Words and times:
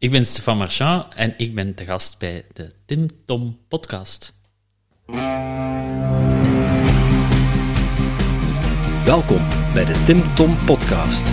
Ik 0.00 0.10
ben 0.10 0.26
Stefan 0.26 0.58
Marchand 0.58 1.14
en 1.14 1.34
ik 1.36 1.54
ben 1.54 1.74
te 1.74 1.84
gast 1.84 2.18
bij 2.18 2.44
de 2.52 2.70
Tim 2.84 3.08
Tom 3.24 3.58
podcast. 3.68 4.34
Welkom 9.04 9.46
bij 9.72 9.84
de 9.84 10.02
Tim 10.04 10.34
Tom 10.34 10.56
podcast. 10.64 11.28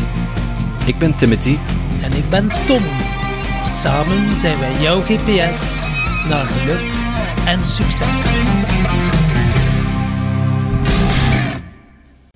Ik 0.85 0.97
ben 0.97 1.15
Timothy 1.15 1.57
En 2.01 2.13
ik 2.13 2.29
ben 2.29 2.65
Tom. 2.65 2.83
Samen 3.65 4.35
zijn 4.35 4.59
wij 4.59 4.81
jouw 4.81 5.01
GPS 5.01 5.85
naar 6.27 6.47
geluk 6.47 6.91
en 7.45 7.63
succes. 7.63 8.23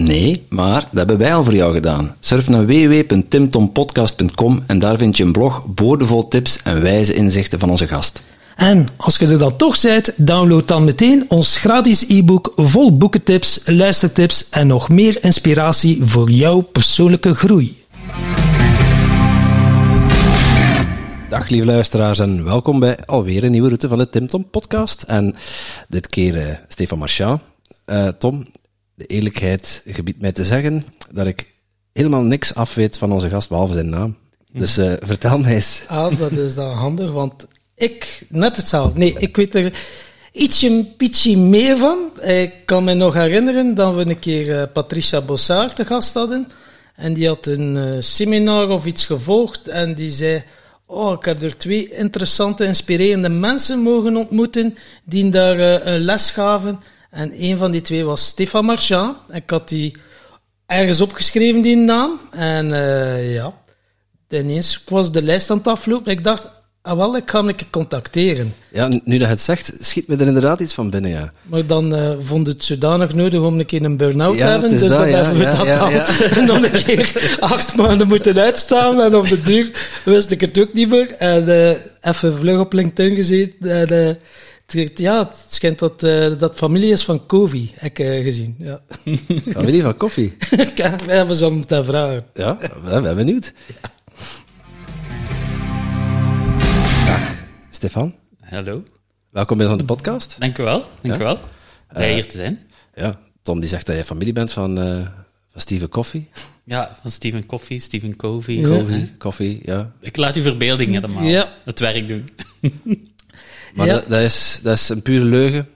Nee, 0.00 0.46
maar 0.48 0.80
dat 0.80 0.90
hebben 0.92 1.18
wij 1.18 1.34
al 1.34 1.44
voor 1.44 1.54
jou 1.54 1.74
gedaan. 1.74 2.16
Surf 2.20 2.48
naar 2.48 2.66
www.timtompodcast.com 2.66 4.62
en 4.66 4.78
daar 4.78 4.96
vind 4.96 5.16
je 5.16 5.24
een 5.24 5.32
blog 5.32 5.66
boordevol 5.66 6.28
tips 6.28 6.62
en 6.62 6.82
wijze 6.82 7.14
inzichten 7.14 7.58
van 7.58 7.70
onze 7.70 7.86
gast. 7.86 8.22
En 8.56 8.86
als 8.96 9.16
je 9.16 9.26
er 9.26 9.38
dan 9.38 9.56
toch 9.56 9.80
bent, 9.80 10.12
download 10.16 10.68
dan 10.68 10.84
meteen 10.84 11.24
ons 11.28 11.56
gratis 11.56 12.08
e-book 12.08 12.52
vol 12.56 12.96
boekentips, 12.96 13.60
luistertips 13.64 14.48
en 14.50 14.66
nog 14.66 14.88
meer 14.88 15.24
inspiratie 15.24 16.04
voor 16.04 16.30
jouw 16.30 16.60
persoonlijke 16.60 17.34
groei. 17.34 17.82
Dag 21.28 21.48
lieve 21.48 21.66
luisteraars 21.66 22.18
en 22.18 22.44
welkom 22.44 22.78
bij 22.78 22.98
alweer 23.06 23.44
een 23.44 23.50
nieuwe 23.50 23.66
route 23.66 23.88
van 23.88 23.98
de 23.98 24.08
Tim 24.08 24.26
Tom 24.26 24.50
podcast. 24.50 25.02
En 25.02 25.34
dit 25.88 26.06
keer 26.06 26.36
uh, 26.36 26.54
Stefan 26.68 26.98
Marchand. 26.98 27.40
Uh, 27.86 28.08
Tom, 28.08 28.46
de 28.94 29.06
eerlijkheid 29.06 29.82
gebiedt 29.86 30.20
mij 30.20 30.32
te 30.32 30.44
zeggen 30.44 30.84
dat 31.12 31.26
ik 31.26 31.46
helemaal 31.92 32.22
niks 32.22 32.54
af 32.54 32.74
weet 32.74 32.98
van 32.98 33.12
onze 33.12 33.28
gast, 33.28 33.48
behalve 33.48 33.74
zijn 33.74 33.88
naam. 33.88 34.16
Dus 34.52 34.78
uh, 34.78 34.92
vertel 35.00 35.38
mij 35.38 35.54
eens. 35.54 35.82
Ah, 35.88 36.18
dat 36.18 36.32
is 36.32 36.54
dan 36.54 36.70
handig, 36.70 37.12
want 37.12 37.46
ik, 37.74 38.26
net 38.28 38.56
hetzelfde. 38.56 38.98
Nee, 38.98 39.14
ik 39.18 39.36
weet 39.36 39.54
er 39.54 39.72
ietsje, 40.32 40.86
ietsje 40.98 41.36
meer 41.36 41.78
van. 41.78 42.20
Ik 42.22 42.52
kan 42.64 42.84
me 42.84 42.94
nog 42.94 43.14
herinneren 43.14 43.74
dat 43.74 43.94
we 43.94 44.00
een 44.00 44.18
keer 44.18 44.68
Patricia 44.68 45.20
Bossard 45.20 45.76
te 45.76 45.84
gast 45.84 46.14
hadden. 46.14 46.48
En 46.96 47.14
die 47.14 47.26
had 47.26 47.46
een 47.46 48.02
seminar 48.04 48.68
of 48.68 48.84
iets 48.86 49.06
gevolgd 49.06 49.68
en 49.68 49.94
die 49.94 50.10
zei... 50.10 50.42
Oh, 50.86 51.12
ik 51.12 51.24
heb 51.24 51.42
er 51.42 51.56
twee 51.56 51.88
interessante, 51.90 52.64
inspirerende 52.64 53.28
mensen 53.28 53.78
mogen 53.78 54.16
ontmoeten 54.16 54.76
die 55.04 55.28
daar 55.28 55.58
uh, 55.58 55.86
een 55.86 56.00
les 56.00 56.30
gaven. 56.30 56.80
En 57.14 57.42
een 57.42 57.58
van 57.58 57.70
die 57.70 57.82
twee 57.82 58.04
was 58.04 58.26
Stefan 58.26 58.64
Marchand. 58.64 59.16
Ik 59.32 59.50
had 59.50 59.68
die 59.68 59.96
ergens 60.66 61.00
opgeschreven, 61.00 61.60
die 61.60 61.76
naam. 61.76 62.20
En 62.30 62.68
uh, 62.70 63.34
ja, 63.34 63.52
ineens 64.28 64.82
was 64.88 65.12
de 65.12 65.22
lijst 65.22 65.50
aan 65.50 65.56
het 65.56 65.66
aflopen. 65.66 66.12
Ik 66.12 66.24
dacht, 66.24 66.50
ah 66.82 66.96
wel, 66.96 67.16
ik 67.16 67.30
ga 67.30 67.38
hem 67.38 67.48
een 67.48 67.54
keer 67.54 67.70
contacteren. 67.70 68.54
Ja, 68.72 68.88
nu 68.88 69.18
dat 69.18 69.20
je 69.20 69.26
het 69.26 69.40
zegt, 69.40 69.72
schiet 69.80 70.08
me 70.08 70.16
er 70.16 70.26
inderdaad 70.26 70.60
iets 70.60 70.74
van 70.74 70.90
binnen, 70.90 71.10
ja. 71.10 71.32
Maar 71.42 71.66
dan 71.66 71.94
uh, 71.94 72.10
vond 72.20 72.46
het 72.46 72.64
zodanig 72.64 73.14
nodig 73.14 73.40
om 73.40 73.58
een 73.58 73.66
keer 73.66 73.84
een 73.84 73.96
burn-out 73.96 74.36
Ja, 74.36 74.44
te 74.44 74.50
hebben. 74.50 74.70
Dus 74.70 74.80
dat, 74.80 74.90
dan 74.90 75.08
ja, 75.08 75.16
hebben 75.16 75.34
we 75.34 75.44
ja, 75.44 75.56
dat 75.56 75.66
dan 75.66 75.90
ja. 75.90 76.44
nog 76.60 76.72
een 76.72 76.84
keer 76.84 77.36
acht 77.40 77.76
maanden 77.76 78.08
moeten 78.08 78.38
uitstaan. 78.38 79.00
En 79.00 79.14
op 79.14 79.28
de 79.28 79.42
duur 79.42 79.70
wist 80.04 80.30
ik 80.30 80.40
het 80.40 80.58
ook 80.58 80.72
niet 80.72 80.88
meer. 80.88 81.10
En 81.10 81.48
uh, 81.48 81.70
even 82.00 82.36
vlug 82.36 82.60
op 82.60 82.72
LinkedIn 82.72 83.14
gezeten. 83.14 83.88
En, 83.88 84.18
ja, 84.94 85.18
het 85.18 85.44
schijnt 85.48 85.78
dat 85.78 86.02
uh, 86.02 86.38
dat 86.38 86.56
familie 86.56 86.92
is 86.92 87.04
van 87.04 87.26
Covey, 87.26 87.70
heb 87.74 87.98
ik 87.98 87.98
uh, 88.06 88.22
gezien. 88.24 88.54
Ja. 88.58 88.80
Familie 89.56 89.82
van 89.82 89.96
koffie. 89.96 90.36
We 91.06 91.12
hebben 91.12 91.36
ze 91.36 91.46
om 91.46 91.66
te 91.66 91.84
vragen. 91.84 92.24
Ja, 92.34 92.58
we 92.82 92.88
zijn 93.02 93.16
benieuwd. 93.16 93.52
Dag, 97.06 97.30
Stefan. 97.70 98.14
Hallo, 98.40 98.82
Welkom 99.30 99.58
bij 99.58 99.66
onze 99.66 99.84
podcast. 99.84 100.36
dank 100.40 100.58
u 100.58 100.62
wel. 100.62 100.84
Dank 101.02 101.20
u 101.20 101.24
wel. 101.24 101.38
Blij 101.88 102.12
hier 102.14 102.28
te 102.28 102.36
zijn. 102.36 102.58
Ja, 102.94 103.14
Tom 103.42 103.60
die 103.60 103.68
zegt 103.68 103.86
dat 103.86 103.96
je 103.96 104.04
familie 104.04 104.32
bent 104.32 104.52
van, 104.52 104.78
uh, 104.78 104.96
van 105.50 105.60
Steven 105.60 105.88
Coffee. 105.88 106.28
Ja, 106.64 106.96
van 107.02 107.10
Stephen 107.10 107.46
Coffee, 107.46 107.78
Stephen 107.80 108.16
Covey. 108.16 108.54
Ja. 108.54 108.68
Coffee, 108.68 109.12
Coffee, 109.18 109.60
ja. 109.62 109.92
Ik 110.00 110.16
laat 110.16 110.36
uw 110.36 110.42
verbeelding 110.42 110.92
helemaal 110.92 111.22
Ja. 111.22 111.52
het 111.64 111.78
werk 111.78 112.08
doen. 112.08 112.28
Maar 113.74 113.86
Ja. 113.86 113.92
dat, 113.92 114.08
dat, 114.08 114.20
is, 114.20 114.60
dat 114.62 114.76
is 114.76 114.88
een 114.88 115.02
pure 115.02 115.24
leugen. 115.24 115.68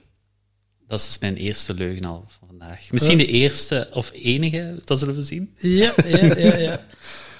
Dat 0.88 1.00
is 1.00 1.16
mijn 1.20 1.36
eerste 1.36 1.74
leugen 1.74 2.04
al 2.04 2.24
van 2.28 2.48
vandaag. 2.48 2.90
Misschien 2.90 3.18
de 3.18 3.26
eerste 3.26 3.88
of 3.92 4.10
enige, 4.14 4.76
dat 4.84 4.98
zullen 4.98 5.14
we 5.14 5.22
zien. 5.22 5.54
Ja, 5.56 5.94
ja, 6.06 6.36
ja, 6.36 6.56
ja. 6.56 6.86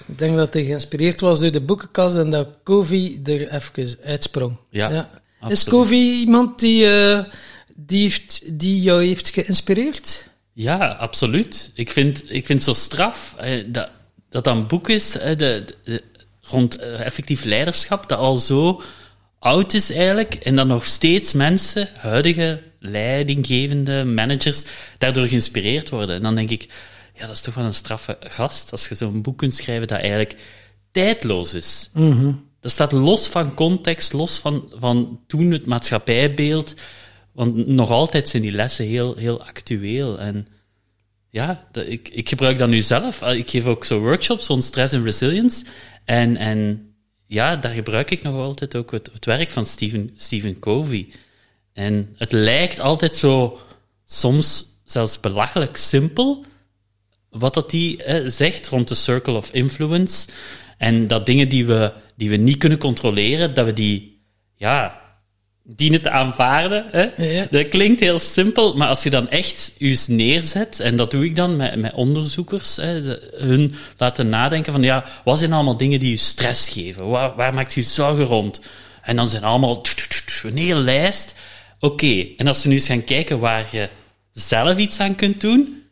Ik 0.07 0.17
denk 0.17 0.35
dat 0.35 0.53
hij 0.53 0.63
geïnspireerd 0.63 1.19
was 1.21 1.39
door 1.39 1.51
de 1.51 1.61
boekenkast 1.61 2.15
en 2.15 2.29
dat 2.29 2.47
Covey 2.63 3.19
er 3.23 3.53
even 3.53 3.97
uitsprong. 4.03 4.57
Ja, 4.69 4.89
Is 4.89 5.05
absoluut. 5.39 5.63
Covey 5.63 5.97
iemand 5.97 6.59
die, 6.59 6.83
uh, 6.83 7.23
die, 7.75 8.01
heeft, 8.01 8.59
die 8.59 8.81
jou 8.81 9.05
heeft 9.05 9.29
geïnspireerd? 9.29 10.27
Ja, 10.53 10.87
absoluut. 10.87 11.71
Ik 11.73 11.89
vind, 11.89 12.23
ik 12.25 12.45
vind 12.45 12.65
het 12.65 12.75
zo 12.75 12.83
straf 12.83 13.35
eh, 13.37 13.63
dat, 13.67 13.89
dat 14.29 14.43
dat 14.43 14.55
een 14.55 14.67
boek 14.67 14.89
is 14.89 15.17
eh, 15.17 15.37
de, 15.37 15.65
de, 15.83 16.03
rond 16.41 16.77
eh, 16.77 17.05
effectief 17.05 17.43
leiderschap, 17.43 18.09
dat 18.09 18.17
al 18.17 18.37
zo 18.37 18.81
oud 19.39 19.73
is 19.73 19.91
eigenlijk, 19.91 20.33
en 20.33 20.55
dat 20.55 20.67
nog 20.67 20.85
steeds 20.85 21.33
mensen, 21.33 21.89
huidige 21.97 22.61
leidinggevende 22.79 24.03
managers, 24.05 24.63
daardoor 24.97 25.27
geïnspireerd 25.27 25.89
worden. 25.89 26.15
En 26.15 26.21
dan 26.21 26.35
denk 26.35 26.49
ik, 26.49 26.67
ja, 27.15 27.25
dat 27.25 27.35
is 27.35 27.41
toch 27.41 27.53
wel 27.53 27.65
een 27.65 27.73
straffe 27.73 28.17
gast, 28.19 28.71
als 28.71 28.87
je 28.87 28.95
zo'n 28.95 29.21
boek 29.21 29.37
kunt 29.37 29.55
schrijven 29.55 29.87
dat 29.87 29.99
eigenlijk 29.99 30.35
tijdloos 30.91 31.53
is. 31.53 31.89
Dat 32.59 32.71
staat 32.71 32.91
los 32.91 33.27
van 33.27 33.53
context, 33.53 34.13
los 34.13 34.37
van, 34.37 34.71
van 34.75 35.19
toen 35.27 35.51
het 35.51 35.65
maatschappijbeeld. 35.65 36.73
Want 37.31 37.67
nog 37.67 37.89
altijd 37.89 38.29
zijn 38.29 38.41
die 38.41 38.51
lessen 38.51 38.85
heel, 38.85 39.15
heel 39.15 39.43
actueel. 39.43 40.19
En 40.19 40.47
ja, 41.29 41.67
dat, 41.71 41.85
ik, 41.87 42.09
ik 42.09 42.29
gebruik 42.29 42.57
dat 42.57 42.69
nu 42.69 42.81
zelf. 42.81 43.21
Eh, 43.21 43.37
Ik 43.37 43.49
geef 43.49 43.65
ook 43.65 43.85
zo 43.85 43.99
workshops 43.99 44.47
rond 44.47 44.63
stress 44.63 44.93
en 44.93 45.03
resilience. 45.03 45.65
En, 46.05 46.37
en 46.37 46.88
ja, 47.29 47.55
daar 47.55 47.71
gebruik 47.71 48.11
ik 48.11 48.21
nog 48.21 48.35
altijd 48.35 48.75
ook 48.75 48.91
het, 48.91 49.25
werk 49.25 49.51
van 49.51 49.65
Stephen, 49.65 50.11
Stephen 50.15 50.59
Covey. 50.59 51.07
En 51.73 52.15
het 52.17 52.31
lijkt 52.31 52.79
altijd 52.79 53.15
zo, 53.15 53.59
soms 54.05 54.65
zelfs 54.83 55.19
belachelijk 55.19 55.77
simpel, 55.77 56.45
wat 57.29 57.53
dat 57.53 57.69
die 57.69 58.01
zegt 58.25 58.67
rond 58.67 58.87
de 58.87 58.95
circle 58.95 59.33
of 59.33 59.51
influence. 59.51 60.27
En 60.77 61.07
dat 61.07 61.25
dingen 61.25 61.49
die 61.49 61.65
we, 61.65 61.93
die 62.15 62.29
we 62.29 62.35
niet 62.35 62.57
kunnen 62.57 62.77
controleren, 62.77 63.53
dat 63.53 63.65
we 63.65 63.73
die, 63.73 64.21
ja, 64.55 65.01
dienen 65.75 66.01
te 66.01 66.09
aanvaarden. 66.09 66.85
Hè? 66.91 67.23
Ja. 67.25 67.47
Dat 67.51 67.69
klinkt 67.69 67.99
heel 67.99 68.19
simpel, 68.19 68.73
maar 68.73 68.87
als 68.87 69.03
je 69.03 69.09
dan 69.09 69.29
echt 69.29 69.71
je 69.77 70.03
neerzet, 70.07 70.79
en 70.79 70.95
dat 70.95 71.11
doe 71.11 71.25
ik 71.25 71.35
dan 71.35 71.55
met, 71.55 71.75
met 71.75 71.93
onderzoekers, 71.93 72.75
hè, 72.75 73.01
ze- 73.01 73.33
hun 73.37 73.75
laten 73.97 74.29
nadenken 74.29 74.71
van, 74.73 74.83
ja, 74.83 75.05
wat 75.23 75.37
zijn 75.39 75.53
allemaal 75.53 75.77
dingen 75.77 75.99
die 75.99 76.09
je 76.09 76.17
stress 76.17 76.69
geven? 76.69 77.07
Waar, 77.07 77.35
waar 77.35 77.53
maakt 77.53 77.73
je 77.73 77.81
zorgen 77.81 78.23
rond? 78.23 78.61
En 79.01 79.15
dan 79.15 79.29
zijn 79.29 79.43
allemaal 79.43 79.85
een 80.43 80.57
hele 80.57 80.79
lijst. 80.79 81.35
Oké, 81.79 82.25
en 82.37 82.47
als 82.47 82.63
we 82.63 82.69
nu 82.69 82.75
eens 82.75 82.85
gaan 82.87 83.03
kijken 83.03 83.39
waar 83.39 83.65
je 83.71 83.89
zelf 84.31 84.77
iets 84.77 84.99
aan 84.99 85.15
kunt 85.15 85.41
doen, 85.41 85.83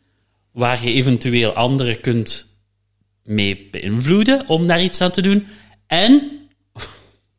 waar 0.52 0.84
je 0.84 0.92
eventueel 0.92 1.52
anderen 1.52 2.00
kunt 2.00 2.46
mee 3.24 3.68
beïnvloeden 3.70 4.48
om 4.48 4.66
daar 4.66 4.82
iets 4.82 5.00
aan 5.00 5.10
te 5.10 5.22
doen, 5.22 5.46
en 5.86 6.30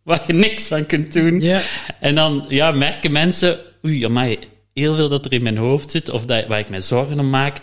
waar 0.10 0.24
je 0.28 0.34
niks 0.34 0.72
aan 0.72 0.86
kunt 0.86 1.14
doen. 1.14 1.40
Ja. 1.40 1.62
En 2.00 2.16
dan 2.16 2.46
ja, 2.48 2.72
merken 2.72 3.12
mensen, 3.12 3.60
oei, 3.86 4.06
amai, 4.06 4.40
heel 4.74 4.96
veel 4.96 5.10
dat 5.10 5.26
er 5.26 5.34
in 5.34 5.42
mijn 5.44 5.58
hoofd 5.58 5.92
zit, 5.92 6.10
of 6.10 6.26
dat, 6.26 6.48
waar 6.48 6.60
ik 6.60 6.70
mij 6.70 6.82
zorgen 6.82 7.20
om 7.20 7.30
maak, 7.30 7.58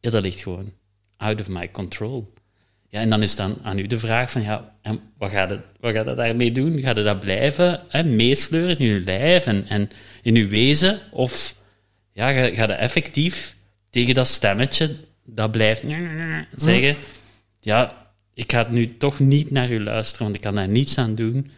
ja, 0.00 0.10
dat 0.10 0.22
ligt 0.22 0.40
gewoon 0.40 0.72
out 1.16 1.40
of 1.40 1.48
my 1.48 1.70
control. 1.70 2.32
Ja, 2.88 3.00
en 3.00 3.10
dan 3.10 3.22
is 3.22 3.36
dan 3.36 3.58
aan 3.62 3.78
u 3.78 3.86
de 3.86 3.98
vraag 3.98 4.30
van, 4.30 4.42
ja, 4.42 4.74
en 4.82 5.00
wat 5.18 5.30
gaat 5.30 5.50
het, 5.50 5.60
wat 5.80 5.92
gaat 5.94 6.06
het 6.06 6.16
daarmee 6.16 6.52
doen? 6.52 6.80
Gaat 6.80 6.96
het 6.96 7.04
dat 7.04 7.20
blijven 7.20 7.80
hè, 7.88 8.04
meesleuren 8.04 8.78
in 8.78 8.86
uw 8.94 9.04
lijf 9.04 9.46
en, 9.46 9.64
en 9.68 9.90
in 10.22 10.36
uw 10.36 10.48
wezen? 10.48 11.00
Of 11.10 11.54
ja, 12.12 12.32
ga- 12.32 12.54
gaat 12.54 12.68
het 12.68 12.78
effectief 12.78 13.56
tegen 13.90 14.14
dat 14.14 14.26
stemmetje 14.26 14.96
dat 15.24 15.50
blijft 15.50 15.82
zeggen, 16.54 16.96
ja, 17.60 18.06
ik 18.34 18.52
ga 18.52 18.66
nu 18.70 18.96
toch 18.96 19.18
niet 19.18 19.50
naar 19.50 19.70
u 19.70 19.82
luisteren, 19.82 20.24
want 20.24 20.36
ik 20.36 20.42
kan 20.42 20.54
daar 20.54 20.68
niets 20.68 20.98
aan 20.98 21.14
doen. 21.14 21.50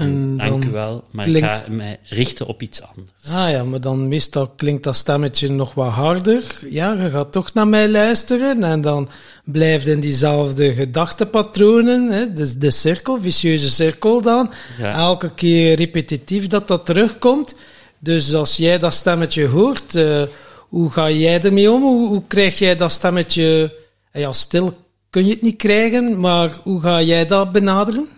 En 0.00 0.36
Dank 0.36 0.62
dan 0.62 0.70
u 0.70 0.72
wel, 0.72 1.04
maar 1.10 1.24
klinkt- 1.24 1.48
ik 1.48 1.64
ga 1.64 1.72
mij 1.72 1.98
richten 2.04 2.46
op 2.46 2.62
iets 2.62 2.82
anders. 2.82 3.10
Ah 3.32 3.50
ja, 3.50 3.64
maar 3.64 3.80
dan 3.80 4.08
meestal 4.08 4.48
klinkt 4.48 4.82
dat 4.84 4.96
stemmetje 4.96 5.50
nog 5.50 5.74
wat 5.74 5.90
harder. 5.92 6.60
Ja, 6.70 6.92
je 6.92 7.10
gaat 7.10 7.32
toch 7.32 7.54
naar 7.54 7.68
mij 7.68 7.88
luisteren 7.88 8.64
en 8.64 8.80
dan 8.80 9.08
blijft 9.44 9.86
in 9.86 10.00
diezelfde 10.00 10.74
gedachtepatronen. 10.74 12.10
Hè? 12.10 12.32
Dus 12.32 12.54
de 12.54 12.70
cirkel, 12.70 13.18
vicieuze 13.20 13.70
cirkel 13.70 14.22
dan. 14.22 14.50
Ja. 14.78 14.94
Elke 14.94 15.30
keer 15.34 15.76
repetitief 15.76 16.46
dat 16.46 16.68
dat 16.68 16.86
terugkomt. 16.86 17.54
Dus 17.98 18.34
als 18.34 18.56
jij 18.56 18.78
dat 18.78 18.94
stemmetje 18.94 19.46
hoort, 19.46 19.94
eh, 19.94 20.22
hoe 20.68 20.90
ga 20.90 21.10
jij 21.10 21.42
ermee 21.42 21.70
om? 21.70 21.82
Hoe, 21.82 22.08
hoe 22.08 22.22
krijg 22.26 22.58
jij 22.58 22.76
dat 22.76 22.92
stemmetje... 22.92 23.76
Ja, 24.12 24.32
stil 24.32 24.72
kun 25.10 25.24
je 25.26 25.30
het 25.32 25.42
niet 25.42 25.56
krijgen, 25.56 26.20
maar 26.20 26.50
hoe 26.62 26.80
ga 26.80 27.02
jij 27.02 27.26
dat 27.26 27.52
benaderen? 27.52 28.08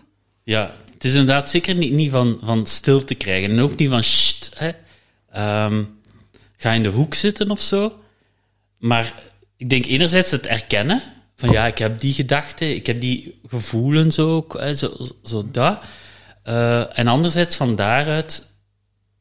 Ja, 0.45 0.75
het 1.03 1.11
is 1.11 1.17
inderdaad 1.17 1.51
zeker 1.51 1.75
niet, 1.75 1.93
niet 1.93 2.11
van, 2.11 2.39
van 2.43 2.67
stil 2.67 3.05
te 3.05 3.15
krijgen. 3.15 3.51
En 3.51 3.61
ook 3.61 3.77
niet 3.77 3.89
van 3.89 4.03
sst, 4.03 4.51
hè. 4.55 4.71
Ehm, 5.31 5.85
ga 6.57 6.71
in 6.71 6.83
de 6.83 6.89
hoek 6.89 7.15
zitten 7.15 7.51
of 7.51 7.61
zo. 7.61 7.99
Maar 8.79 9.15
ik 9.57 9.71
denk 9.71 9.87
enerzijds 9.87 10.31
het 10.31 10.47
erkennen. 10.47 11.03
Van 11.37 11.51
ja, 11.51 11.67
ik 11.67 11.79
heb 11.79 12.01
die 12.01 12.13
gedachten, 12.13 12.75
ik 12.75 12.87
heb 12.87 13.01
die 13.01 13.41
gevoelens 13.47 14.19
ook, 14.19 14.59
hè, 14.59 14.75
zo, 14.75 14.97
zo 15.23 15.51
dat. 15.51 15.83
Eh, 16.43 16.99
en 16.99 17.07
anderzijds 17.07 17.57
van 17.57 17.77
daaruit, 17.77 18.47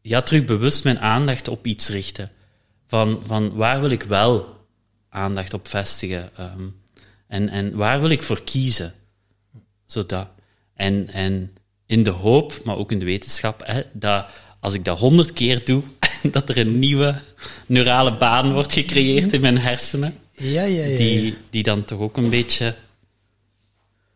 ja, 0.01 0.21
terug 0.21 0.45
bewust 0.45 0.83
mijn 0.83 0.99
aandacht 0.99 1.47
op 1.47 1.65
iets 1.65 1.89
richten. 1.89 2.31
Van, 2.87 3.21
van 3.25 3.53
waar 3.53 3.81
wil 3.81 3.89
ik 3.89 4.03
wel 4.03 4.65
aandacht 5.09 5.53
op 5.53 5.67
vestigen? 5.67 6.35
Ehm, 6.35 6.67
en, 7.27 7.49
en 7.49 7.75
waar 7.75 8.01
wil 8.01 8.09
ik 8.09 8.23
voor 8.23 8.43
kiezen? 8.43 8.93
Zodat. 9.85 10.29
En, 10.73 11.07
en 11.07 11.53
in 11.91 12.03
de 12.03 12.09
hoop, 12.09 12.61
maar 12.63 12.77
ook 12.77 12.91
in 12.91 12.99
de 12.99 13.05
wetenschap, 13.05 13.61
hè, 13.65 13.81
dat 13.93 14.25
als 14.59 14.73
ik 14.73 14.85
dat 14.85 14.99
honderd 14.99 15.33
keer 15.33 15.65
doe, 15.65 15.83
dat 16.31 16.49
er 16.49 16.57
een 16.57 16.79
nieuwe 16.79 17.21
neurale 17.65 18.17
baan 18.17 18.53
wordt 18.53 18.73
gecreëerd 18.73 19.33
in 19.33 19.41
mijn 19.41 19.57
hersenen, 19.57 20.17
Ja, 20.35 20.63
ja, 20.63 20.85
ja. 20.85 20.97
die, 20.97 21.35
die 21.49 21.63
dan 21.63 21.83
toch 21.83 21.99
ook 21.99 22.17
een 22.17 22.29
beetje 22.29 22.75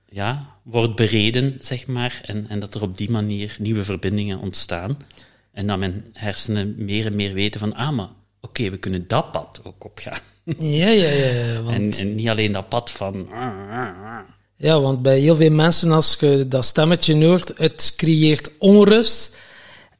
ja, 0.09 0.47
wordt 0.63 0.95
bereden, 0.95 1.57
zeg 1.59 1.87
maar, 1.87 2.21
en, 2.25 2.45
en 2.49 2.59
dat 2.59 2.75
er 2.75 2.81
op 2.81 2.97
die 2.97 3.09
manier 3.11 3.55
nieuwe 3.59 3.83
verbindingen 3.83 4.39
ontstaan. 4.39 4.97
En 5.51 5.67
dat 5.67 5.77
mijn 5.77 6.05
hersenen 6.13 6.75
meer 6.77 7.05
en 7.05 7.15
meer 7.15 7.33
weten 7.33 7.59
van, 7.59 7.73
ah, 7.75 7.89
maar 7.91 8.09
oké, 8.41 8.69
we 8.69 8.77
kunnen 8.77 9.07
dat 9.07 9.31
pad 9.31 9.61
ook 9.63 9.83
opgaan. 9.85 10.19
Ja, 10.57 10.87
ja, 10.89 11.09
ja. 11.09 11.25
ja, 11.31 11.61
want- 11.63 11.99
En, 11.99 12.07
en 12.07 12.15
niet 12.15 12.29
alleen 12.29 12.51
dat 12.51 12.69
pad 12.69 12.91
van... 12.91 13.27
Ja, 14.57 14.79
want 14.81 15.01
bij 15.01 15.19
heel 15.19 15.35
veel 15.35 15.51
mensen, 15.51 15.91
als 15.91 16.17
je 16.19 16.45
dat 16.47 16.65
stemmetje 16.65 17.25
hoort, 17.25 17.53
het 17.57 17.93
creëert 17.97 18.49
onrust. 18.59 19.35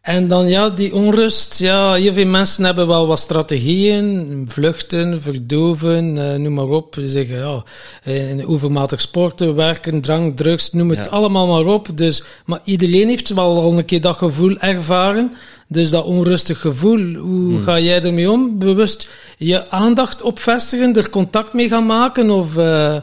En 0.02 0.28
dan 0.28 0.48
ja, 0.48 0.70
die 0.70 0.94
onrust, 0.96 1.60
ja, 1.60 1.94
heel 1.94 2.14
veel 2.14 2.26
mensen 2.26 2.64
hebben 2.64 2.88
wel 2.88 3.08
wat 3.08 3.20
strategieën. 3.20 4.44
Vluchten, 4.48 5.22
verdoven, 5.22 6.18
eh, 6.18 6.36
noem 6.40 6.54
maar 6.54 6.66
op. 6.66 6.96
Ze 7.00 7.08
zeggen, 7.08 7.38
ja, 7.38 7.64
eh, 8.04 8.50
overmatig 8.50 9.02
sporten, 9.02 9.56
werken, 9.56 10.02
drank, 10.02 10.38
drugs, 10.38 10.72
noem 10.72 10.90
het 10.90 10.98
Ja. 11.06 11.06
allemaal 11.12 11.48
maar 11.48 11.74
op. 11.74 11.88
Dus, 11.96 12.24
maar 12.46 12.60
iedereen 12.64 13.08
heeft 13.08 13.30
wel 13.34 13.62
al 13.62 13.78
een 13.78 13.86
keer 13.86 14.02
dat 14.02 14.18
gevoel 14.18 14.58
ervaren. 14.58 15.34
Dus 15.68 15.90
dat 15.90 16.06
onrustig 16.06 16.60
gevoel, 16.62 17.14
hoe 17.14 17.60
ga 17.60 17.80
jij 17.80 18.04
ermee 18.04 18.32
om? 18.32 18.60
Bewust 18.60 19.08
je 19.38 19.70
aandacht 19.70 20.22
op 20.22 20.40
vestigen, 20.40 20.96
er 20.96 21.10
contact 21.10 21.54
mee 21.54 21.70
gaan 21.70 21.86
maken? 21.86 22.30
Of... 22.30 22.58
eh, 22.58 22.96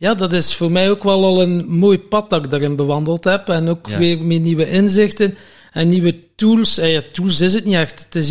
ja, 0.00 0.14
dat 0.14 0.32
is 0.32 0.54
voor 0.54 0.70
mij 0.70 0.90
ook 0.90 1.02
wel 1.02 1.24
al 1.24 1.42
een 1.42 1.64
mooi 1.68 1.98
pad 1.98 2.30
dat 2.30 2.44
ik 2.44 2.50
daarin 2.50 2.76
bewandeld 2.76 3.24
heb. 3.24 3.48
En 3.48 3.68
ook 3.68 3.88
Ja. 3.88 3.98
weer 3.98 4.24
met 4.24 4.42
nieuwe 4.42 4.70
inzichten 4.70 5.34
en 5.72 5.88
nieuwe 5.88 6.18
tools. 6.34 6.78
En 6.78 6.88
ja, 6.88 7.02
tools 7.12 7.40
is 7.40 7.52
het 7.54 7.64
niet 7.64 7.74
echt. 7.74 8.04
Het 8.04 8.14
is 8.14 8.30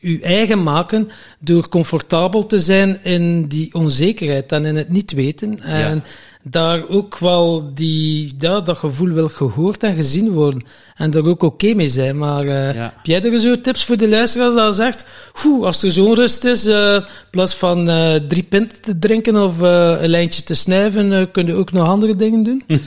uw 0.00 0.20
eigen 0.20 0.62
maken 0.62 1.08
door 1.38 1.68
comfortabel 1.68 2.46
te 2.46 2.58
zijn 2.58 3.04
in 3.04 3.46
die 3.46 3.74
onzekerheid 3.74 4.52
en 4.52 4.64
in 4.64 4.76
het 4.76 4.88
niet 4.88 5.12
weten. 5.12 5.60
En 5.62 6.04
daar 6.44 6.88
ook 6.88 7.18
wel 7.18 7.70
die, 7.74 8.34
ja, 8.38 8.60
dat 8.60 8.78
gevoel 8.78 9.08
wil 9.08 9.28
gehoord 9.28 9.82
en 9.82 9.94
gezien 9.94 10.30
worden. 10.30 10.62
En 10.96 11.10
daar 11.10 11.24
ook 11.26 11.42
oké 11.42 11.74
mee 11.74 11.88
zijn. 11.88 12.18
Maar 12.18 12.46
eh, 12.46 12.74
Ja. 12.74 12.82
heb 12.96 13.06
jij 13.06 13.22
er 13.22 13.38
zo 13.40 13.60
tips 13.60 13.84
voor 13.84 13.96
de 13.96 14.08
luisteraars 14.08 14.54
dat 14.54 14.74
zegt, 14.74 15.04
"Oeh, 15.46 15.66
als 15.66 15.82
er 15.82 15.90
zo'n 15.90 16.14
rust 16.14 16.44
is, 16.44 16.66
eh, 16.66 16.94
in 16.94 17.04
plaats 17.30 17.54
van 17.54 17.88
eh, 17.88 18.14
drie 18.14 18.42
pinten 18.42 18.80
te 18.82 18.98
drinken 18.98 19.36
of 19.42 19.62
eh, 19.62 19.96
een 20.00 20.08
lijntje 20.08 20.42
te 20.42 20.54
snuiven, 20.54 21.12
eh, 21.12 21.22
kun 21.32 21.46
je 21.46 21.54
ook 21.54 21.72
nog 21.72 21.86
andere 21.88 22.16
dingen 22.16 22.42
doen? 22.42 22.62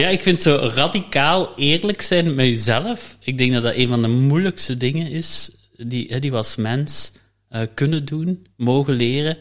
Ja, 0.00 0.08
ik 0.08 0.22
vind 0.22 0.42
zo 0.42 0.70
radicaal 0.74 1.52
eerlijk 1.56 2.02
zijn 2.02 2.34
met 2.34 2.46
jezelf. 2.46 3.16
Ik 3.20 3.38
denk 3.38 3.52
dat 3.52 3.62
dat 3.62 3.74
een 3.74 3.88
van 3.88 4.02
de 4.02 4.08
moeilijkste 4.08 4.76
dingen 4.76 5.10
is 5.10 5.50
die, 5.76 6.18
die 6.18 6.30
we 6.30 6.36
als 6.36 6.56
mens 6.56 7.12
eh, 7.48 7.62
kunnen 7.74 8.04
doen, 8.04 8.46
mogen 8.56 8.94
leren. 8.94 9.38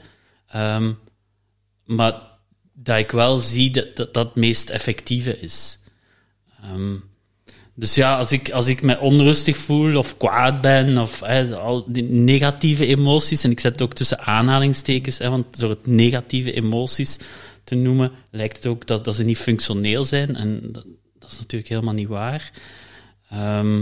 Ehm, 0.47 0.91
maar 1.85 2.13
dat 2.73 2.97
ik 2.97 3.11
wel 3.11 3.37
zie 3.37 3.71
dat 3.71 3.95
dat, 3.95 4.15
het 4.15 4.35
meest 4.35 4.69
effectieve 4.69 5.39
is. 5.39 5.79
Ehm, 6.63 6.95
dus 7.75 7.95
ja, 7.95 8.17
als 8.17 8.31
ik, 8.31 8.51
als 8.51 8.67
ik 8.67 8.81
me 8.81 8.99
onrustig 8.99 9.57
voel 9.57 9.97
of 9.97 10.17
kwaad 10.17 10.61
ben, 10.61 10.97
of 10.97 11.23
al 11.53 11.85
die 11.87 12.03
negatieve 12.03 12.85
emoties, 12.85 13.43
en 13.43 13.51
ik 13.51 13.59
zet 13.59 13.71
het 13.71 13.81
ook 13.81 13.93
tussen 13.93 14.19
aanhalingstekens, 14.19 15.17
hè, 15.17 15.29
want 15.29 15.59
door 15.59 15.69
het 15.69 15.87
negatieve 15.87 16.53
emoties 16.53 17.19
te 17.69 17.75
noemen, 17.75 18.11
lijkt 18.31 18.55
het 18.55 18.65
ook 18.65 18.87
dat, 18.87 19.05
dat 19.05 19.15
ze 19.15 19.23
niet 19.23 19.37
functioneel 19.37 20.05
zijn. 20.05 20.35
En 20.35 20.71
dat, 20.71 20.85
dat 21.19 21.31
is 21.31 21.37
natuurlijk 21.37 21.69
helemaal 21.69 21.93
niet 21.93 22.07
waar. 22.07 22.51
Ehm, 23.29 23.79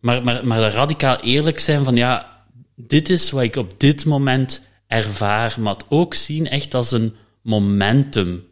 maar, 0.00 0.24
maar, 0.24 0.46
maar 0.46 0.60
dat 0.60 0.72
radicaal 0.72 1.20
eerlijk 1.20 1.58
zijn 1.58 1.84
van 1.84 1.96
ja, 1.96 2.44
dit 2.76 3.08
is 3.08 3.30
wat 3.30 3.42
ik 3.42 3.56
op 3.56 3.80
dit 3.80 4.04
moment 4.04 4.62
ervaar, 4.86 5.56
maar 5.60 5.72
het 5.72 5.84
ook 5.88 6.14
zien 6.14 6.48
echt 6.48 6.74
als 6.74 6.92
een 6.92 7.14
momentum. 7.42 8.44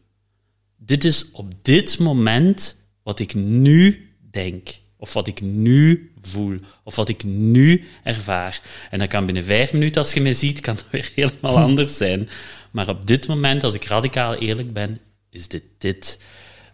Dit 0.76 1.04
is 1.04 1.30
op 1.30 1.52
dit 1.62 1.98
moment 1.98 2.76
wat 3.02 3.20
ik 3.20 3.34
nu 3.34 4.08
denk, 4.30 4.68
of 4.96 5.12
wat 5.12 5.26
ik 5.26 5.40
nu 5.40 6.12
voel, 6.22 6.58
of 6.84 6.96
wat 6.96 7.08
ik 7.08 7.24
nu 7.24 7.84
ervaar. 8.02 8.60
En 8.90 8.98
dat 8.98 9.08
kan 9.08 9.24
binnen 9.26 9.44
vijf 9.44 9.72
minuten, 9.72 10.02
als 10.02 10.12
je 10.12 10.20
me 10.20 10.32
ziet, 10.32 10.60
kan 10.60 10.74
dat 10.74 10.86
weer 10.90 11.10
helemaal 11.14 11.58
anders 11.68 11.96
zijn. 11.96 12.28
Maar 12.70 12.88
op 12.88 13.06
dit 13.06 13.28
moment, 13.28 13.64
als 13.64 13.74
ik 13.74 13.84
radicaal 13.84 14.34
eerlijk 14.34 14.72
ben, 14.72 15.00
is 15.30 15.48
dit 15.48 15.62
dit. 15.78 16.20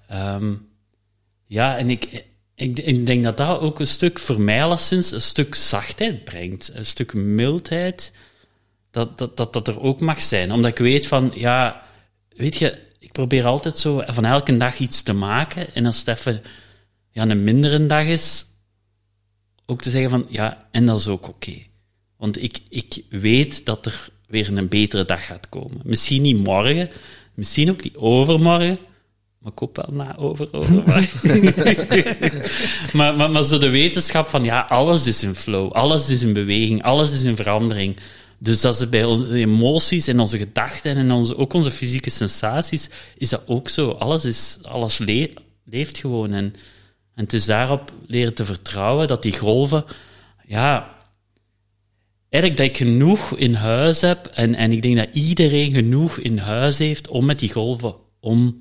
Ehm, 0.08 0.54
ja, 1.46 1.76
en 1.76 1.90
ik, 1.90 2.24
ik, 2.54 3.06
denk 3.06 3.24
dat 3.24 3.36
dat 3.36 3.60
ook 3.60 3.80
een 3.80 3.86
stuk, 3.86 4.18
voor 4.18 4.40
mij 4.40 4.62
alleszins, 4.62 5.10
een 5.12 5.22
stuk 5.22 5.54
zachtheid 5.54 6.24
brengt. 6.24 6.70
Een 6.74 6.86
stuk 6.86 7.14
mildheid. 7.14 8.12
Dat, 8.90 9.18
dat, 9.18 9.36
dat 9.36 9.52
dat 9.52 9.68
er 9.68 9.80
ook 9.80 10.00
mag 10.00 10.22
zijn. 10.22 10.52
Omdat 10.52 10.70
ik 10.70 10.78
weet 10.78 11.06
van, 11.06 11.32
ja, 11.34 11.86
weet 12.28 12.56
je, 12.56 12.82
ik 12.98 13.12
probeer 13.12 13.44
altijd 13.44 13.78
zo 13.78 14.02
van 14.06 14.24
elke 14.24 14.56
dag 14.56 14.78
iets 14.78 15.02
te 15.02 15.12
maken. 15.12 15.74
En 15.74 15.86
als 15.86 15.98
het 15.98 16.08
even 16.08 16.42
ja, 17.10 17.28
een 17.28 17.44
mindere 17.44 17.86
dag 17.86 18.04
is, 18.04 18.44
ook 19.66 19.82
te 19.82 19.90
zeggen 19.90 20.10
van, 20.10 20.26
ja, 20.28 20.68
en 20.70 20.86
dat 20.86 20.98
is 20.98 21.08
ook 21.08 21.28
oké. 21.28 21.54
Want 22.16 22.42
ik, 22.42 22.58
ik 22.68 23.04
weet 23.10 23.64
dat 23.64 23.86
er 23.86 24.08
weer 24.26 24.56
een 24.56 24.68
betere 24.68 25.04
dag 25.04 25.26
gaat 25.26 25.48
komen. 25.48 25.80
Misschien 25.84 26.22
niet 26.22 26.44
morgen, 26.44 26.90
misschien 27.34 27.70
ook 27.70 27.82
niet 27.82 27.96
overmorgen, 27.96 28.78
maar 29.38 29.52
ik 29.52 29.58
hoop 29.58 29.76
wel 29.76 29.96
na 29.96 30.16
over, 30.16 30.48
overmorgen. 30.52 31.54
maar, 32.96 33.16
maar, 33.16 33.30
maar 33.30 33.44
zo 33.44 33.58
de 33.58 33.68
wetenschap 33.68 34.28
van, 34.28 34.44
ja, 34.44 34.60
alles 34.60 35.06
is 35.06 35.22
in 35.22 35.34
flow, 35.34 35.72
alles 35.72 36.08
is 36.08 36.22
in 36.22 36.32
beweging, 36.32 36.82
alles 36.82 37.10
is 37.10 37.22
in 37.22 37.36
verandering. 37.36 37.96
Dus 38.38 38.60
dat 38.60 38.76
ze 38.76 38.88
bij 38.88 39.04
onze 39.04 39.34
emoties 39.34 40.06
en 40.06 40.20
onze 40.20 40.38
gedachten 40.38 40.96
en 40.96 41.10
onze, 41.10 41.36
ook 41.36 41.52
onze 41.52 41.70
fysieke 41.70 42.10
sensaties, 42.10 42.88
is 43.16 43.28
dat 43.28 43.42
ook 43.46 43.68
zo. 43.68 43.90
Alles, 43.90 44.24
is, 44.24 44.58
alles 44.62 44.98
le- 44.98 45.32
leeft 45.64 45.98
gewoon. 45.98 46.32
En, 46.32 46.54
en 47.14 47.24
het 47.24 47.32
is 47.32 47.44
daarop 47.44 47.92
leren 48.06 48.34
te 48.34 48.44
vertrouwen 48.44 49.06
dat 49.06 49.22
die 49.22 49.38
golven, 49.38 49.84
ja, 50.46 50.95
eigenlijk 52.28 52.56
dat 52.56 52.66
ik 52.70 52.76
genoeg 52.76 53.36
in 53.36 53.54
huis 53.54 54.00
heb 54.00 54.26
en, 54.26 54.54
en 54.54 54.72
ik 54.72 54.82
denk 54.82 54.96
dat 54.96 55.08
iedereen 55.12 55.72
genoeg 55.72 56.18
in 56.18 56.38
huis 56.38 56.78
heeft 56.78 57.08
om 57.08 57.24
met 57.24 57.38
die 57.38 57.52
golven 57.52 57.96
om 58.20 58.58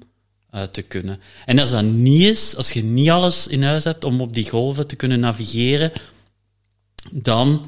eh, 0.49 0.63
te 0.63 0.81
kunnen. 0.81 1.19
En 1.45 1.59
als 1.59 1.69
dat 1.69 1.83
niet 1.83 2.21
is, 2.21 2.55
als 2.55 2.71
je 2.71 2.83
niet 2.83 3.09
alles 3.09 3.47
in 3.47 3.63
huis 3.63 3.83
hebt 3.83 4.03
om 4.03 4.21
op 4.21 4.33
die 4.33 4.49
golven 4.49 4.87
te 4.87 4.95
kunnen 4.95 5.19
navigeren, 5.19 5.91
dan 7.11 7.65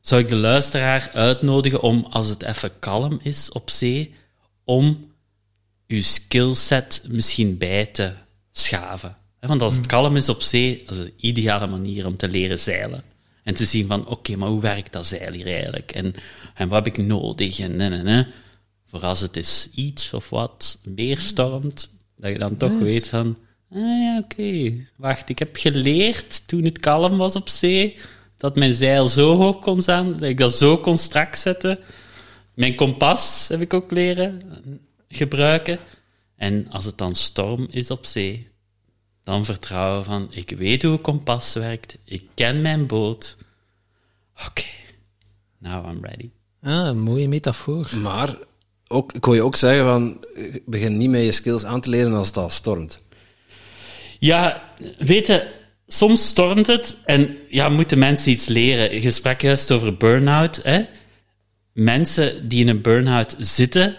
zou 0.00 0.22
ik 0.22 0.28
de 0.28 0.36
luisteraar 0.36 1.10
uitnodigen 1.14 1.82
om, 1.82 2.06
als 2.10 2.28
het 2.28 2.42
even 2.42 2.78
kalm 2.78 3.20
is 3.22 3.50
op 3.52 3.70
zee, 3.70 4.14
om 4.64 5.12
uw 5.86 6.02
skillset 6.02 7.02
misschien 7.08 7.58
bij 7.58 7.86
te 7.86 8.12
schaven. 8.50 9.16
Want 9.40 9.62
als 9.62 9.74
het 9.74 9.86
kalm 9.86 10.16
is 10.16 10.28
op 10.28 10.42
zee, 10.42 10.82
dat 10.86 10.96
is 10.96 11.04
een 11.04 11.12
ideale 11.16 11.66
manier 11.66 12.06
om 12.06 12.16
te 12.16 12.28
leren 12.28 12.58
zeilen. 12.58 13.02
En 13.42 13.54
te 13.54 13.64
zien 13.64 13.86
van, 13.86 14.06
oké, 14.06 14.36
maar 14.36 14.48
hoe 14.48 14.60
werkt 14.60 14.92
dat 14.92 15.06
zeil 15.06 15.32
hier 15.32 15.46
eigenlijk? 15.46 15.92
En, 15.92 16.14
en 16.54 16.68
wat 16.68 16.84
heb 16.84 16.94
ik 16.96 17.06
nodig? 17.06 17.58
En, 17.58 17.80
en, 17.80 17.92
en, 17.92 18.06
en. 18.06 18.26
Voor 18.86 19.00
als 19.00 19.20
het 19.20 19.36
is 19.36 19.68
iets 19.74 20.14
of 20.14 20.30
wat 20.30 20.78
meer 20.84 21.18
stormt, 21.18 21.90
dat 22.16 22.32
je 22.32 22.38
dan 22.38 22.56
toch 22.56 22.78
weet 22.78 23.08
van, 23.08 23.36
Ah 23.72 23.78
ja, 23.78 24.18
oké. 24.24 24.72
Wacht, 24.96 25.28
ik 25.28 25.38
heb 25.38 25.56
geleerd 25.56 26.48
toen 26.48 26.64
het 26.64 26.78
kalm 26.78 27.16
was 27.16 27.36
op 27.36 27.48
zee, 27.48 27.96
dat 28.36 28.56
mijn 28.56 28.74
zeil 28.74 29.06
zo 29.06 29.36
hoog 29.36 29.58
kon 29.58 29.82
staan, 29.82 30.12
dat 30.12 30.22
ik 30.28 30.38
dat 30.38 30.54
zo 30.54 30.78
kon 30.78 30.98
strak 30.98 31.34
zetten. 31.34 31.78
Mijn 32.54 32.74
kompas 32.74 33.48
heb 33.48 33.60
ik 33.60 33.74
ook 33.74 33.90
leren 33.90 34.42
gebruiken. 35.08 35.78
En 36.36 36.70
als 36.70 36.84
het 36.84 36.98
dan 36.98 37.14
storm 37.14 37.66
is 37.70 37.90
op 37.90 38.06
zee, 38.06 38.49
dan 39.24 39.44
vertrouwen 39.44 40.04
van, 40.04 40.28
ik 40.30 40.50
weet 40.50 40.82
hoe 40.82 40.92
een 40.92 41.00
kompas 41.00 41.52
werkt, 41.52 41.98
ik 42.04 42.24
ken 42.34 42.60
mijn 42.60 42.86
boot. 42.86 43.36
Oké, 44.46 44.64
now 45.58 45.88
I'm 45.88 46.04
ready. 46.04 46.30
Ah, 46.62 46.86
een 46.86 47.00
mooie 47.00 47.28
metafoor. 47.28 47.90
Maar 48.02 48.36
ook, 48.86 49.12
ik 49.12 49.24
wil 49.24 49.34
je 49.34 49.42
ook 49.42 49.56
zeggen 49.56 49.84
van, 49.84 50.24
begin 50.66 50.96
niet 50.96 51.10
met 51.10 51.24
je 51.24 51.32
skills 51.32 51.64
aan 51.64 51.80
te 51.80 51.90
leren 51.90 52.12
als 52.12 52.26
het 52.26 52.36
al 52.36 52.50
stormt. 52.50 53.04
Ja, 54.18 54.72
weet 54.98 55.26
je, 55.26 55.50
soms 55.86 56.28
stormt 56.28 56.66
het 56.66 56.96
en 57.04 57.36
ja, 57.48 57.68
moeten 57.68 57.98
mensen 57.98 58.32
iets 58.32 58.46
leren. 58.46 59.02
Je 59.02 59.10
sprak 59.10 59.40
juist 59.40 59.70
over 59.70 59.96
burn-out. 59.96 60.60
Hè? 60.62 60.84
Mensen 61.72 62.48
die 62.48 62.60
in 62.60 62.68
een 62.68 62.82
burn-out 62.82 63.36
zitten, 63.38 63.96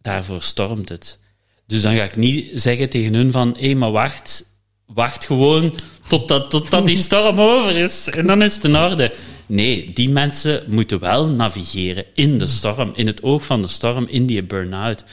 daarvoor 0.00 0.42
stormt 0.42 0.88
het. 0.88 1.18
Dus 1.66 1.82
dan 1.82 1.94
ga 1.96 2.02
ik 2.02 2.16
niet 2.16 2.50
zeggen 2.60 2.88
tegen 2.88 3.14
hun 3.14 3.32
van, 3.32 3.56
hé, 3.58 3.74
maar 3.74 3.90
wacht, 3.90 4.44
wacht 4.86 5.26
gewoon 5.26 5.74
totdat 6.08 6.86
die 6.86 6.96
storm 6.96 7.40
over 7.40 7.76
is. 7.76 8.08
En 8.08 8.26
dan 8.26 8.42
is 8.42 8.54
het 8.54 8.64
in 8.64 8.76
orde. 8.76 9.12
Nee, 9.46 9.92
die 9.92 10.08
mensen 10.08 10.64
moeten 10.66 10.98
wel 10.98 11.30
navigeren 11.30 12.04
in 12.14 12.38
de 12.38 12.46
storm, 12.46 12.92
in 12.94 13.06
het 13.06 13.22
oog 13.22 13.44
van 13.44 13.62
de 13.62 13.68
storm, 13.68 14.06
in 14.06 14.26
die 14.26 14.42
burn-out. 14.42 15.04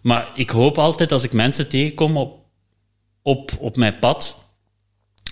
Maar 0.00 0.28
ik 0.34 0.50
hoop 0.50 0.78
altijd 0.78 1.12
als 1.12 1.22
ik 1.22 1.32
mensen 1.32 1.68
tegenkom 1.68 2.16
op, 2.16 2.38
op, 3.22 3.52
op 3.58 3.76
mijn 3.76 3.98
pad, 3.98 4.44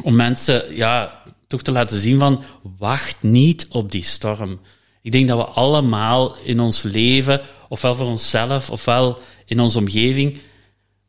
om 0.02 0.16
mensen 0.16 0.74
ja, 0.74 1.22
toch 1.46 1.62
te 1.62 1.72
laten 1.72 1.98
zien 1.98 2.18
van, 2.18 2.42
wacht 2.78 3.16
niet 3.20 3.66
op 3.70 3.92
die 3.92 4.04
storm. 4.04 4.60
Ik 5.02 5.12
denk 5.12 5.28
dat 5.28 5.38
we 5.38 5.44
allemaal 5.44 6.36
in 6.44 6.60
ons 6.60 6.82
leven, 6.82 7.40
ofwel 7.68 7.96
voor 7.96 8.06
onszelf, 8.06 8.70
ofwel 8.70 9.18
in 9.44 9.60
onze 9.60 9.78
omgeving, 9.78 10.38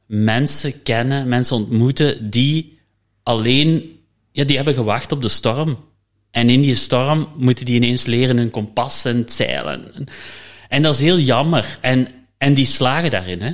mensen 0.07 0.83
kennen, 0.83 1.27
mensen 1.27 1.55
ontmoeten 1.55 2.29
die 2.29 2.79
alleen, 3.23 3.99
ja, 4.31 4.43
die 4.43 4.55
hebben 4.55 4.73
gewacht 4.73 5.11
op 5.11 5.21
de 5.21 5.29
storm. 5.29 5.85
En 6.31 6.49
in 6.49 6.61
die 6.61 6.75
storm 6.75 7.29
moeten 7.35 7.65
die 7.65 7.75
ineens 7.75 8.05
leren 8.05 8.37
een 8.37 8.49
kompas 8.49 9.05
en 9.05 9.23
zeilen. 9.27 10.07
En, 10.69 10.81
dat 10.81 10.93
is 10.93 10.99
heel 10.99 11.19
jammer. 11.19 11.77
En, 11.81 12.07
en 12.37 12.53
die 12.53 12.65
slagen 12.65 13.11
daarin, 13.11 13.41
hè. 13.41 13.51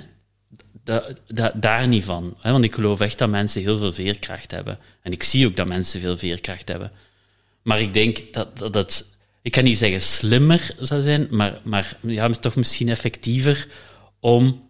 Da, 0.84 1.04
da, 1.28 1.52
daar 1.56 1.88
niet 1.88 2.04
van. 2.04 2.36
Hè? 2.42 2.52
Want 2.52 2.64
ik 2.64 2.74
geloof 2.74 3.00
echt 3.00 3.18
dat 3.18 3.30
mensen 3.30 3.62
heel 3.62 3.78
veel 3.78 3.94
veerkracht 3.94 4.52
hebben. 4.52 4.80
En 5.02 5.12
ik 5.12 5.24
zie 5.24 5.48
ook 5.48 5.56
dat 5.56 5.68
mensen 5.68 6.00
veel 6.00 6.18
veerkracht 6.18 6.68
hebben. 6.68 6.92
Maar 7.62 7.82
ik 7.82 7.94
denk 7.94 8.34
dat, 8.34 8.74
dat 8.74 9.06
ik 9.44 9.52
kan 9.52 9.64
niet 9.64 9.78
zeggen 9.78 10.02
slimmer 10.02 10.76
zou 10.80 11.02
zijn, 11.02 11.28
maar, 11.30 11.60
maar 11.64 11.98
ja, 12.02 12.30
toch 12.30 12.56
misschien 12.56 12.90
effectiever 12.90 13.68
om, 14.20 14.70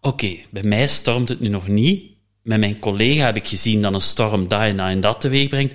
oké, 0.00 0.36
bij 0.50 0.62
mij 0.62 0.86
stormt 0.86 1.28
het 1.28 1.40
nu 1.40 1.48
nog 1.48 1.68
niet. 1.68 2.10
Met 2.42 2.60
mijn 2.60 2.78
collega 2.78 3.24
heb 3.24 3.36
ik 3.36 3.46
gezien 3.46 3.82
dat 3.82 3.94
een 3.94 4.00
storm 4.00 4.48
dat 4.48 4.60
en 4.60 4.76
dat 4.76 4.88
en 4.88 5.00
dat 5.00 5.20
teweeg 5.20 5.48
brengt. 5.48 5.74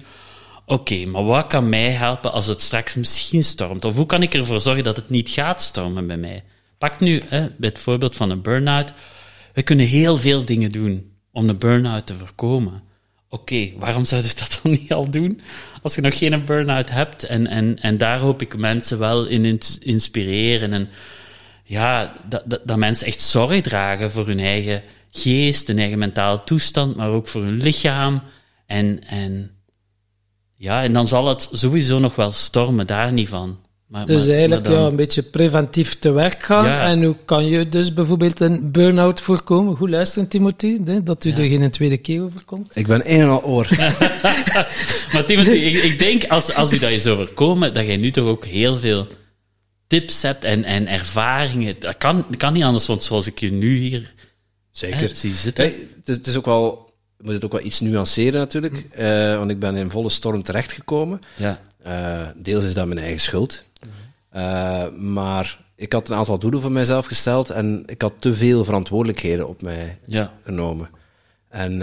Oké, 0.66 1.06
maar 1.06 1.24
wat 1.24 1.48
kan 1.48 1.70
mij 1.70 1.92
helpen 1.92 2.32
als 2.32 2.48
het 2.48 2.62
straks 2.62 2.96
misschien 2.96 3.44
stormt? 3.44 3.86
Of 3.86 3.96
hoe 3.96 4.06
kan 4.06 4.22
ik 4.22 4.34
ervoor 4.34 4.62
zorgen 4.62 4.84
dat 4.84 4.96
het 4.96 5.10
niet 5.10 5.30
gaat 5.30 5.62
stormen 5.62 6.08
bij 6.08 6.18
mij? 6.18 6.44
Pak 6.78 7.00
nu 7.00 7.22
hè, 7.26 7.40
bij 7.58 7.70
het 7.70 7.80
voorbeeld 7.80 8.16
van 8.16 8.30
een 8.30 8.42
burn-out. 8.42 8.94
We 9.54 9.64
kunnen 9.64 9.86
heel 9.86 10.18
veel 10.18 10.46
dingen 10.46 10.72
doen 10.72 11.12
om 11.32 11.48
de 11.48 11.56
burn-out 11.56 12.06
te 12.06 12.14
voorkomen. 12.16 12.84
Oké, 13.30 13.72
waarom 13.78 14.06
zouden 14.06 14.32
we 14.32 14.38
dat 14.40 14.60
dan 14.64 14.72
niet 14.72 14.94
al 14.94 15.10
doen? 15.10 15.42
Als 15.82 15.96
je 15.96 16.02
nog 16.02 16.18
geen 16.18 16.46
burn-out 16.46 16.90
hebt, 16.90 17.24
en, 17.24 17.48
en, 17.48 17.80
en 17.82 17.98
daar 17.98 18.20
hoop 18.20 18.42
ik 18.42 18.58
mensen 18.58 19.00
wel 19.00 19.26
in 19.26 19.60
inspireren. 19.80 20.74
En 20.74 20.90
ja, 21.68 22.14
dat, 22.30 22.42
dat, 22.46 22.62
dat 22.66 22.78
mensen 22.78 23.08
echt 23.08 23.20
zorg 23.22 23.62
dragen 23.62 24.12
voor 24.12 24.28
hun 24.28 24.40
eigen 24.40 24.82
geest, 25.12 25.68
hun 25.68 25.80
eigen 25.80 26.00
mentale 26.00 26.42
toestand, 26.46 26.96
maar 26.96 27.10
ook 27.10 27.28
voor 27.28 27.42
hun 27.44 27.62
lichaam. 27.62 28.22
En, 28.66 29.00
en 29.08 29.52
ja, 30.56 30.84
en 30.84 30.94
dan 30.94 31.08
zal 31.08 31.28
het 31.28 31.50
sowieso 31.52 32.00
nog 32.00 32.16
wel 32.16 32.32
stormen, 32.32 32.88
daar 32.88 33.14
niet 33.14 33.30
van. 33.30 33.60
Maar, 33.88 34.06
Dus 34.06 34.26
maar- 34.26 34.34
eigenlijk 34.36 34.64
maar 34.64 34.72
dan- 34.74 34.82
ja, 34.82 34.88
een 34.90 34.96
beetje 34.96 35.22
preventief 35.24 36.00
te 36.00 36.12
werk 36.12 36.44
gaan. 36.44 36.66
Ja. 36.66 36.88
En 36.88 37.04
hoe 37.04 37.16
kan 37.26 37.46
je 37.46 37.66
dus 37.68 37.94
bijvoorbeeld 37.94 38.40
een 38.40 38.72
burn-out 38.72 39.22
voorkomen? 39.22 39.76
Goed 39.78 39.90
luisteren, 39.90 40.28
Timothy, 40.28 40.78
hè, 40.86 41.04
dat 41.04 41.26
u 41.26 41.30
er 41.32 41.36
geen 41.48 41.72
tweede 41.72 41.98
keer 41.98 42.24
overkomt. 42.24 42.72
Ik 42.76 42.88
ben 42.88 43.12
een 43.14 43.20
en 43.22 43.30
al 43.30 43.44
oor. 43.44 43.68
Maar 45.14 45.26
Timothy, 45.26 45.50
ik, 45.50 45.84
ik 45.84 46.00
denk 46.00 46.24
als, 46.26 46.54
als 46.54 46.74
u 46.74 46.80
dat 46.80 46.90
is 46.92 47.08
overkomen, 47.08 47.74
dat 47.74 47.86
jij 47.86 47.98
nu 47.98 48.12
toch 48.12 48.28
ook 48.28 48.46
heel 48.46 48.76
veel 48.76 49.08
tips 50.00 50.22
hebt 50.22 50.44
en, 50.44 50.64
en 50.64 50.88
ervaringen. 50.88 51.80
Dat 51.80 51.98
kan, 51.98 52.26
dat 52.30 52.38
kan 52.38 52.54
niet 52.54 52.64
anders, 52.64 52.86
want 52.86 53.04
zoals 53.04 53.28
ik 53.28 53.40
je 53.40 53.52
nu 53.52 53.78
hier 53.78 54.14
Zeker. 54.72 55.00
hè, 55.00 55.16
zie 55.16 55.34
zitten. 55.36 55.64
Hey, 55.66 55.74
het, 55.96 56.10
is, 56.10 56.16
het 56.16 56.28
is 56.28 56.36
ook 56.38 56.46
wel, 56.46 56.94
moet 57.20 57.34
het 57.34 57.46
ook 57.46 57.52
wel 57.52 57.66
iets 57.66 57.80
nuanceren 57.80 58.40
natuurlijk. 58.40 58.86
eh, 58.92 59.36
want 59.38 59.52
ik 59.52 59.60
ben 59.60 59.76
in 59.76 59.90
volle 59.90 60.10
storm 60.10 60.44
terechtgekomen. 60.44 61.20
Ja, 61.36 61.60
Eh, 61.84 62.28
deels 62.36 62.66
is 62.66 62.74
dat 62.74 62.88
mijn 62.88 63.00
eigen 63.00 63.20
schuld. 63.22 63.64
Eh, 64.30 64.88
maar 64.90 65.60
ik 65.76 65.94
had 65.94 66.10
een 66.10 66.16
aantal 66.16 66.40
doelen 66.40 66.62
voor 66.62 66.72
mijzelf 66.72 67.06
gesteld 67.06 67.50
en 67.50 67.84
ik 67.86 68.02
had 68.02 68.14
te 68.20 68.34
veel 68.36 68.66
verantwoordelijkheden 68.66 69.48
op 69.48 69.62
mij 69.62 69.98
ja. 70.06 70.34
genomen. 70.46 70.90
En 71.50 71.82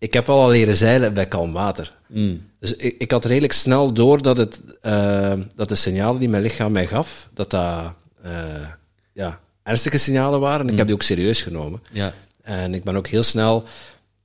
ik 0.00 0.12
heb 0.12 0.28
al 0.28 0.48
leren 0.48 0.76
zeilen 0.76 1.14
bij 1.14 1.26
kalm 1.26 1.52
water. 1.52 1.96
Mm. 2.06 2.46
Dus 2.58 2.74
ik, 2.74 2.94
ik 2.98 3.10
had 3.10 3.24
redelijk 3.24 3.52
snel 3.52 3.92
door 3.92 4.22
dat, 4.22 4.36
het, 4.36 4.60
eh, 4.80 5.32
dat 5.54 5.68
de 5.68 5.74
signalen 5.74 6.20
die 6.20 6.28
mijn 6.28 6.42
lichaam 6.42 6.72
mij 6.72 6.86
gaf, 6.86 7.28
dat 7.34 7.50
dat 7.50 7.94
eh, 8.22 8.68
ja, 9.12 9.40
ernstige 9.62 9.98
signalen 9.98 10.40
waren. 10.40 10.66
En 10.66 10.72
ik 10.72 10.78
heb 10.78 10.86
die 10.86 10.96
ook 10.96 11.02
serieus 11.02 11.42
genomen. 11.42 11.82
ja. 11.92 12.12
En 12.42 12.74
ik 12.74 12.84
ben 12.84 12.96
ook 12.96 13.06
heel 13.06 13.22
snel 13.22 13.64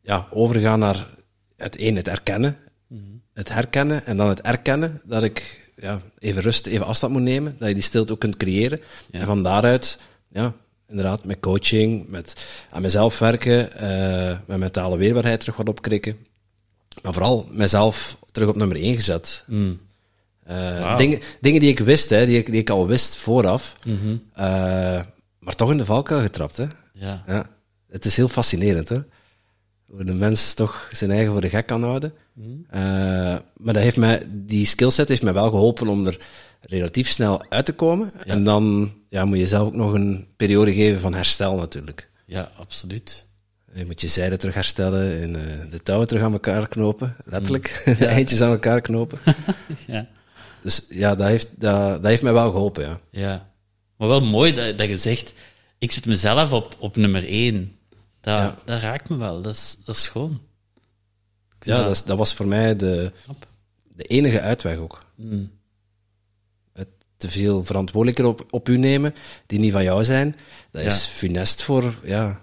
ja, 0.01 0.27
overgegaan 0.31 0.79
naar 0.79 1.07
het 1.57 1.79
een, 1.79 1.95
het 1.95 2.07
erkennen. 2.07 2.57
Het 3.33 3.49
herkennen 3.49 4.05
en 4.05 4.17
dan 4.17 4.29
het 4.29 4.41
erkennen 4.41 5.01
dat 5.05 5.23
ik 5.23 5.69
ja, 5.75 6.01
even 6.19 6.41
rust, 6.41 6.67
even 6.67 6.85
afstand 6.85 7.13
moet 7.13 7.21
nemen. 7.21 7.55
Dat 7.59 7.67
je 7.67 7.73
die 7.73 7.83
stilte 7.83 8.13
ook 8.13 8.19
kunt 8.19 8.37
creëren. 8.37 8.79
Ja. 9.11 9.19
En 9.19 9.25
van 9.25 9.43
daaruit, 9.43 9.97
ja, 10.29 10.53
inderdaad, 10.87 11.25
met 11.25 11.39
coaching, 11.39 12.07
met 12.07 12.45
aan 12.69 12.81
mezelf 12.81 13.19
werken, 13.19 13.71
eh 13.71 14.37
met 14.45 14.57
mentale 14.57 14.97
weerbaarheid 14.97 15.39
terug 15.39 15.55
wat 15.55 15.69
opkrikken. 15.69 16.17
Maar 17.01 17.13
vooral 17.13 17.47
mezelf 17.51 18.17
terug 18.31 18.49
op 18.49 18.55
nummer 18.55 18.77
1 18.77 18.95
gezet. 18.95 19.43
Mm. 19.47 19.79
Eh, 20.45 20.97
dingen, 20.97 21.19
dingen 21.41 21.59
die 21.59 21.69
ik 21.69 21.79
wist, 21.79 22.09
hè, 22.09 22.25
die, 22.25 22.37
ik, 22.37 22.51
die 22.51 22.61
ik 22.61 22.69
al 22.69 22.87
wist 22.87 23.15
vooraf. 23.15 23.75
Mhm. 23.85 24.17
Eh, 24.33 25.01
maar 25.39 25.55
toch 25.55 25.71
in 25.71 25.77
de 25.77 25.85
valkuil 25.85 26.21
getrapt. 26.21 26.57
Hè. 26.57 26.65
ja. 26.93 27.23
Ja, 27.27 27.49
het 27.89 28.05
is 28.05 28.15
heel 28.15 28.27
fascinerend 28.27 28.89
hoor. 28.89 29.05
Hoe 29.85 30.03
de 30.03 30.13
mens 30.13 30.53
toch 30.53 30.89
zijn 30.91 31.11
eigen 31.11 31.31
voor 31.31 31.41
de 31.41 31.49
gek 31.49 31.67
kan 31.67 31.83
houden. 31.83 32.13
Eh, 32.69 32.81
maar 33.57 33.73
dat 33.73 33.83
heeft 33.83 33.97
mij, 33.97 34.23
die 34.29 34.65
skillset 34.65 35.07
heeft 35.07 35.23
mij 35.23 35.33
wel 35.33 35.49
geholpen 35.49 35.87
om 35.87 36.05
er 36.05 36.17
relatief 36.67 37.09
snel 37.09 37.45
uit 37.49 37.65
te 37.65 37.73
komen. 37.73 38.11
En 38.25 38.43
dan 38.43 38.93
ja, 39.09 39.25
moet 39.25 39.37
je 39.37 39.47
zelf 39.47 39.67
ook 39.67 39.73
nog 39.75 39.93
een 39.93 40.27
periode 40.35 40.73
geven 40.73 40.99
van 40.99 41.13
herstel 41.13 41.55
natuurlijk. 41.55 42.09
ja, 42.25 42.51
absoluut. 42.57 43.27
Je 43.73 43.85
moet 43.85 44.01
je 44.01 44.07
zijde 44.07 44.37
terug 44.37 44.55
herstellen 44.55 45.21
en 45.21 45.35
eh, 45.35 45.71
de 45.71 45.83
touwen 45.83 46.07
terug 46.07 46.23
aan 46.23 46.33
elkaar 46.33 46.67
knopen. 46.67 47.15
Letterlijk, 47.25 47.81
de 47.99 48.05
eindjes 48.15 48.41
aan 48.41 48.51
elkaar 48.51 48.81
knopen. 48.81 49.19
Ja. 49.87 50.07
Dus 50.61 50.85
ja, 50.89 51.15
dat 51.15 51.27
heeft, 51.27 51.47
dat, 51.61 52.01
dat 52.01 52.05
heeft 52.05 52.21
mij 52.23 52.33
wel 52.33 52.51
geholpen, 52.51 52.83
ja. 52.83 52.99
ja. 53.11 53.49
Maar 53.97 54.07
wel 54.07 54.21
mooi 54.21 54.53
dat, 54.53 54.77
dat 54.77 54.87
je 54.87 54.97
zegt, 54.97 55.33
ik 55.77 55.91
zet 55.91 56.05
mezelf 56.05 56.51
op, 56.51 56.75
op 56.79 56.95
nummer 56.95 57.27
één. 57.27 57.77
Dat, 58.21 58.39
Ja. 58.39 58.55
dat 58.65 58.81
raakt 58.81 59.09
me 59.09 59.15
wel, 59.17 59.41
dat 59.41 59.53
is, 59.53 59.77
dat 59.85 59.95
is 59.95 60.03
schoon. 60.03 60.41
Ja, 61.59 61.83
dat, 61.83 62.03
dat 62.05 62.17
was 62.17 62.33
voor 62.33 62.47
mij 62.47 62.75
de, 62.75 63.11
de 63.95 64.03
enige 64.03 64.41
uitweg 64.41 64.77
ook. 64.77 65.05
Mm. 65.15 65.51
Te 67.17 67.29
veel 67.29 67.63
verantwoordelijkheden 67.63 68.31
op, 68.31 68.45
op 68.49 68.69
u 68.69 68.77
nemen, 68.77 69.15
die 69.45 69.59
niet 69.59 69.71
van 69.71 69.83
jou 69.83 70.03
zijn, 70.03 70.35
dat 70.71 70.83
is 70.83 71.03
funest 71.03 71.61
voor, 71.61 71.99
ja, 72.03 72.41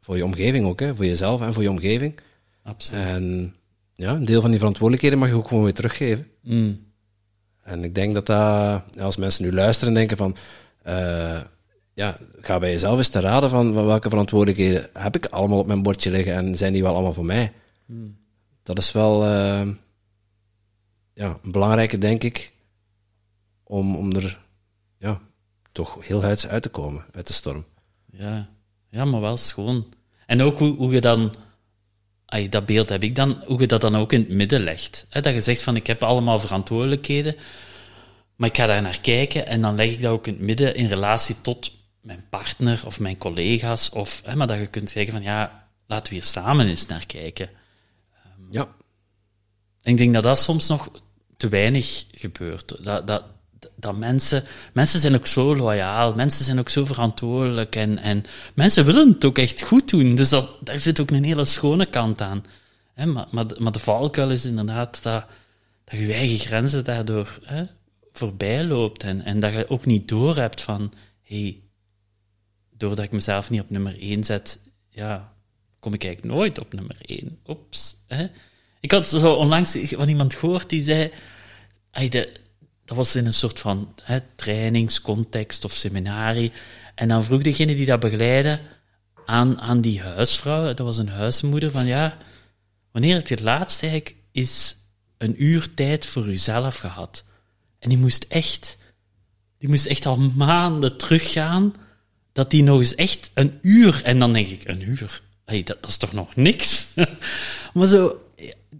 voor 0.00 0.16
je 0.16 0.24
omgeving 0.24 0.66
ook, 0.66 0.80
hè, 0.80 0.94
voor 0.94 1.04
jezelf 1.04 1.40
en 1.40 1.52
voor 1.52 1.62
je 1.62 1.70
omgeving. 1.70 2.14
Absoluut. 2.62 3.04
En 3.04 3.54
ja, 3.94 4.12
een 4.12 4.24
deel 4.24 4.40
van 4.40 4.50
die 4.50 4.58
verantwoordelijkheden 4.58 5.18
mag 5.18 5.28
je 5.28 5.34
ook 5.34 5.48
gewoon 5.48 5.64
weer 5.64 5.74
teruggeven. 5.74 6.26
Mm. 6.42 6.92
En 7.62 7.84
ik 7.84 7.94
denk 7.94 8.14
dat 8.14 8.26
dat, 8.26 8.82
als 9.00 9.16
mensen 9.16 9.44
nu 9.44 9.52
luisteren 9.52 9.88
en 9.88 9.98
denken 9.98 10.16
van, 10.16 10.36
eh, 10.82 11.40
ja, 11.94 12.16
ga 12.40 12.58
bij 12.58 12.70
jezelf 12.70 12.96
eens 12.96 13.08
te 13.08 13.20
raden 13.20 13.50
van, 13.50 13.74
van 13.74 13.86
welke 13.86 14.08
verantwoordelijkheden 14.08 14.88
heb 14.92 15.16
ik 15.16 15.26
allemaal 15.26 15.58
op 15.58 15.66
mijn 15.66 15.82
bordje 15.82 16.10
liggen 16.10 16.34
en 16.34 16.56
zijn 16.56 16.72
die 16.72 16.82
wel 16.82 16.94
allemaal 16.94 17.14
voor 17.14 17.24
mij? 17.24 17.52
Dat 18.62 18.78
is 18.78 18.92
wel 18.92 19.24
eh, 19.24 19.68
ja, 21.14 21.38
een 21.42 21.52
belangrijke, 21.52 21.98
denk 21.98 22.22
ik, 22.22 22.52
om, 23.64 23.96
om 23.96 24.12
er 24.12 24.40
ja, 24.98 25.20
toch 25.72 26.06
heel 26.06 26.22
huids 26.22 26.46
uit 26.46 26.62
te 26.62 26.68
komen 26.68 27.04
uit 27.12 27.26
de 27.26 27.32
storm. 27.32 27.64
Ja. 28.10 28.48
ja, 28.90 29.04
maar 29.04 29.20
wel 29.20 29.36
schoon. 29.36 29.92
En 30.26 30.42
ook 30.42 30.58
hoe, 30.58 30.76
hoe 30.76 30.92
je 30.92 31.00
dan 31.00 31.34
ai, 32.26 32.48
dat 32.48 32.66
beeld 32.66 32.88
heb 32.88 33.02
ik 33.02 33.14
dan, 33.14 33.42
hoe 33.46 33.60
je 33.60 33.66
dat 33.66 33.80
dan 33.80 33.96
ook 33.96 34.12
in 34.12 34.20
het 34.20 34.28
midden 34.28 34.60
legt. 34.60 35.06
Dat 35.10 35.34
je 35.34 35.40
zegt 35.40 35.62
van, 35.62 35.76
ik 35.76 35.86
heb 35.86 36.02
allemaal 36.02 36.40
verantwoordelijkheden, 36.40 37.36
maar 38.36 38.48
ik 38.48 38.56
ga 38.56 38.66
daar 38.66 38.82
naar 38.82 39.00
kijken 39.00 39.46
en 39.46 39.60
dan 39.60 39.74
leg 39.74 39.92
ik 39.92 40.00
dat 40.00 40.12
ook 40.12 40.26
in 40.26 40.32
het 40.32 40.42
midden 40.42 40.74
in 40.74 40.86
relatie 40.86 41.40
tot 41.40 41.72
mijn 42.00 42.24
partner 42.30 42.82
of 42.86 43.00
mijn 43.00 43.18
collega's. 43.18 43.90
Of, 43.90 44.22
maar 44.34 44.46
dat 44.46 44.58
je 44.58 44.66
kunt 44.66 44.90
zeggen 44.90 45.12
van, 45.12 45.22
ja, 45.22 45.68
laten 45.86 46.12
we 46.12 46.18
hier 46.18 46.28
samen 46.28 46.66
eens 46.66 46.86
naar 46.86 47.06
kijken. 47.06 47.50
Ja. 48.50 48.68
En 49.82 49.92
ik 49.92 49.96
denk 49.96 50.14
dat 50.14 50.22
dat 50.22 50.38
soms 50.38 50.68
nog 50.68 50.90
te 51.36 51.48
weinig 51.48 52.06
gebeurt. 52.10 52.84
Dat, 52.84 53.06
dat, 53.06 53.24
dat 53.76 53.96
mensen, 53.96 54.44
mensen 54.72 55.00
zijn 55.00 55.14
ook 55.14 55.26
zo 55.26 55.56
loyaal, 55.56 56.14
mensen 56.14 56.44
zijn 56.44 56.58
ook 56.58 56.68
zo 56.68 56.84
verantwoordelijk 56.84 57.76
en, 57.76 57.98
en 57.98 58.22
mensen 58.54 58.84
willen 58.84 59.08
het 59.08 59.24
ook 59.24 59.38
echt 59.38 59.62
goed 59.62 59.90
doen. 59.90 60.14
Dus 60.14 60.28
dat, 60.28 60.50
daar 60.60 60.78
zit 60.78 61.00
ook 61.00 61.10
een 61.10 61.24
hele 61.24 61.44
schone 61.44 61.86
kant 61.86 62.20
aan. 62.20 62.44
Maar, 63.04 63.26
maar, 63.30 63.46
de- 63.46 63.56
maar 63.58 63.72
de 63.72 63.78
valkuil 63.78 64.30
is 64.30 64.44
inderdaad 64.44 65.02
dat, 65.02 65.26
dat 65.84 65.98
je 65.98 66.12
eigen 66.12 66.38
grenzen 66.38 66.84
daardoor 66.84 67.38
hè, 67.42 67.64
voorbij 68.12 68.64
loopt 68.64 69.02
en, 69.02 69.22
en 69.24 69.40
dat 69.40 69.52
je 69.52 69.68
ook 69.70 69.86
niet 69.86 70.08
doorhebt 70.08 70.60
van, 70.60 70.92
hey, 71.22 71.60
doordat 72.76 73.04
ik 73.04 73.12
mezelf 73.12 73.50
niet 73.50 73.60
op 73.60 73.70
nummer 73.70 74.00
1 74.00 74.24
zet, 74.24 74.58
ja, 74.88 75.32
kom 75.80 75.94
ik 75.94 76.04
eigenlijk 76.04 76.34
nooit 76.34 76.58
op 76.58 76.72
nummer 76.72 76.96
1. 77.00 77.38
Oeps. 77.46 77.96
Ik 78.80 78.90
had 78.90 79.08
zo 79.08 79.32
onlangs 79.32 79.76
van 79.82 80.08
iemand 80.08 80.34
gehoord 80.34 80.68
die 80.68 80.82
zei, 80.82 81.10
de, 82.08 82.32
dat 82.84 82.96
was 82.96 83.16
in 83.16 83.26
een 83.26 83.32
soort 83.32 83.60
van 83.60 83.94
hè, 84.02 84.18
trainingscontext 84.34 85.64
of 85.64 85.72
seminarie. 85.72 86.52
En 86.94 87.08
dan 87.08 87.24
vroeg 87.24 87.42
degene 87.42 87.74
die 87.74 87.86
dat 87.86 88.00
begeleidde 88.00 88.60
aan, 89.26 89.60
aan 89.60 89.80
die 89.80 90.00
huisvrouw, 90.00 90.64
dat 90.64 90.78
was 90.78 90.98
een 90.98 91.08
huismoeder, 91.08 91.70
van 91.70 91.86
ja, 91.86 92.18
wanneer 92.92 93.14
heb 93.14 93.28
je 93.28 93.34
het 93.34 93.42
laatst 93.42 93.82
eigenlijk 93.82 94.14
is 94.32 94.76
een 95.18 95.42
uur 95.42 95.74
tijd 95.74 96.06
voor 96.06 96.26
uzelf 96.26 96.76
gehad? 96.76 97.24
En 97.78 97.88
die 97.88 97.98
moest 97.98 98.24
echt, 98.28 98.76
die 99.58 99.68
moest 99.68 99.86
echt 99.86 100.06
al 100.06 100.16
maanden 100.16 100.96
teruggaan, 100.96 101.74
dat 102.32 102.50
die 102.50 102.62
nog 102.62 102.78
eens 102.78 102.94
echt 102.94 103.30
een 103.34 103.58
uur, 103.62 104.02
en 104.04 104.18
dan 104.18 104.32
denk 104.32 104.48
ik, 104.48 104.68
een 104.68 104.88
uur? 104.88 105.22
Dat, 105.44 105.66
dat 105.66 105.86
is 105.86 105.96
toch 105.96 106.12
nog 106.12 106.36
niks? 106.36 106.86
maar 107.74 107.86
zo, 107.86 108.23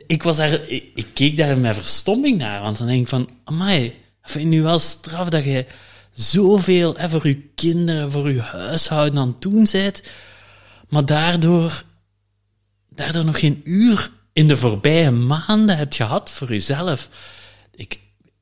ik 0.06 0.22
was 0.22 0.36
daar, 0.36 0.52
ik, 0.52 0.84
ik 0.94 1.06
keek 1.12 1.36
daar 1.36 1.58
met 1.58 1.76
verstomming 1.76 2.38
naar, 2.38 2.62
want 2.62 2.78
dan 2.78 2.86
denk 2.86 3.00
ik 3.00 3.08
van, 3.08 3.28
amai, 3.44 3.94
vind 4.22 4.48
nu 4.48 4.62
wel 4.62 4.78
straf 4.78 5.28
dat 5.28 5.44
je 5.44 5.66
zoveel 6.12 6.94
hè, 6.96 7.08
voor 7.08 7.26
je 7.26 7.42
kinderen, 7.54 8.10
voor 8.10 8.30
je 8.30 8.40
huishouden 8.40 9.18
aan 9.18 9.28
het 9.28 9.42
doen 9.42 9.66
bent, 9.72 10.02
maar 10.88 11.06
daardoor, 11.06 11.84
daardoor 12.88 13.24
nog 13.24 13.38
geen 13.38 13.60
uur 13.64 14.10
in 14.32 14.48
de 14.48 14.56
voorbije 14.56 15.10
maanden 15.10 15.76
hebt 15.76 15.94
gehad 15.94 16.30
voor 16.30 16.48
jezelf. 16.48 17.08
Ik, 17.74 18.00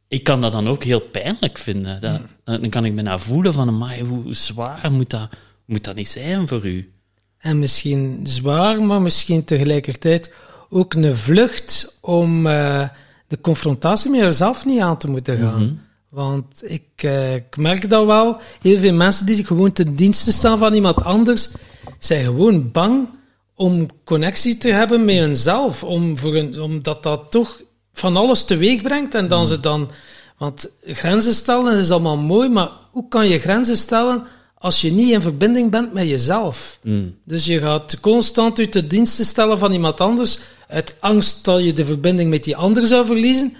ik 0.09 0.25
kan 0.25 0.41
dat 0.41 0.53
dan 0.53 0.69
ook 0.69 0.85
heel 0.85 1.01
pijnlijk 1.01 1.59
vinden. 1.59 2.01
Dat, 2.01 2.21
Dan 2.45 2.69
kan 2.69 2.85
ik 2.85 2.93
me 2.93 3.03
naar 3.03 3.21
voelen 3.21 3.53
van, 3.53 3.69
amai, 3.69 4.03
hoe 4.03 4.35
zwaar 4.35 4.93
moet 4.93 5.11
dat, 5.11 5.29
moet 5.67 5.85
dat 5.85 5.95
niet 5.95 6.09
zijn 6.09 6.49
voor 6.49 6.67
u? 6.67 6.93
En 7.39 7.59
misschien 7.59 8.21
zwaar, 8.23 8.83
maar 8.83 9.03
misschien 9.03 9.45
tegelijkertijd 9.45 10.31
ook 10.73 10.95
een 10.95 11.17
vlucht 11.17 11.99
om 12.01 12.47
eh, 12.47 12.89
de 13.27 13.41
confrontatie 13.41 14.11
met 14.11 14.21
jezelf 14.21 14.65
niet 14.65 14.81
aan 14.81 14.99
te 14.99 15.09
moeten 15.09 15.39
gaan. 15.39 15.81
Want 16.09 16.63
ik, 16.65 16.83
eh, 16.97 17.35
ik 17.35 17.57
merk 17.57 17.91
dat 17.91 18.07
wel. 18.07 18.41
Heel 18.61 18.79
veel 18.79 18.93
mensen 18.93 19.27
die 19.27 19.45
gewoon 19.45 19.73
ten 19.73 19.95
dienste 19.95 20.33
staan 20.33 20.59
van 20.59 20.75
iemand 20.75 21.05
anders, 21.05 21.51
zijn 21.99 22.25
gewoon 22.25 22.71
bang 22.71 23.09
om 23.55 23.87
connectie 24.05 24.57
te 24.57 24.71
hebben 24.71 25.05
met 25.05 25.17
hunzelf. 25.17 25.85
Om 25.85 26.19
voor 26.19 26.35
een, 26.35 26.61
omdat 26.61 27.03
dat 27.03 27.31
toch 27.31 27.61
van 27.93 28.17
alles 28.17 28.45
teweeg 28.45 28.83
brengt. 28.83 29.15
En 29.15 29.29
dan 29.29 29.47
ze 29.47 29.61
dan... 29.61 29.91
Want 30.39 30.69
grenzen 30.85 31.35
stellen 31.35 31.79
is 31.79 31.91
allemaal 31.91 32.17
mooi, 32.17 32.49
maar 32.49 32.69
hoe 32.91 33.09
kan 33.09 33.29
je 33.29 33.39
grenzen 33.39 33.77
stellen 33.77 34.25
als 34.59 34.81
je 34.81 34.93
niet 34.93 35.11
in 35.11 35.21
verbinding 35.21 35.71
bent 35.71 35.93
met 35.93 36.09
jezelf? 36.09 36.79
Dus 37.25 37.47
je 37.47 37.59
gaat 37.59 38.01
constant 38.01 38.59
uit 38.59 38.73
de 38.73 38.87
diensten 38.87 39.25
stellen 39.25 39.59
van 39.59 39.73
iemand 39.73 40.01
anders, 40.01 40.39
uit 40.73 40.97
angst 41.01 41.45
dat 41.45 41.65
je 41.65 41.73
de 41.73 41.85
verbinding 41.85 42.31
met 42.31 42.45
die 42.45 42.57
ander 42.57 42.87
zou 42.87 43.07
verliezen. 43.07 43.57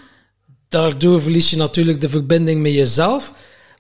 Daardoor 0.69 1.23
verlies 1.23 1.51
je 1.51 1.57
natuurlijk 1.57 2.01
de 2.01 2.09
verbinding 2.09 2.63
met 2.63 2.73
jezelf. 2.73 3.33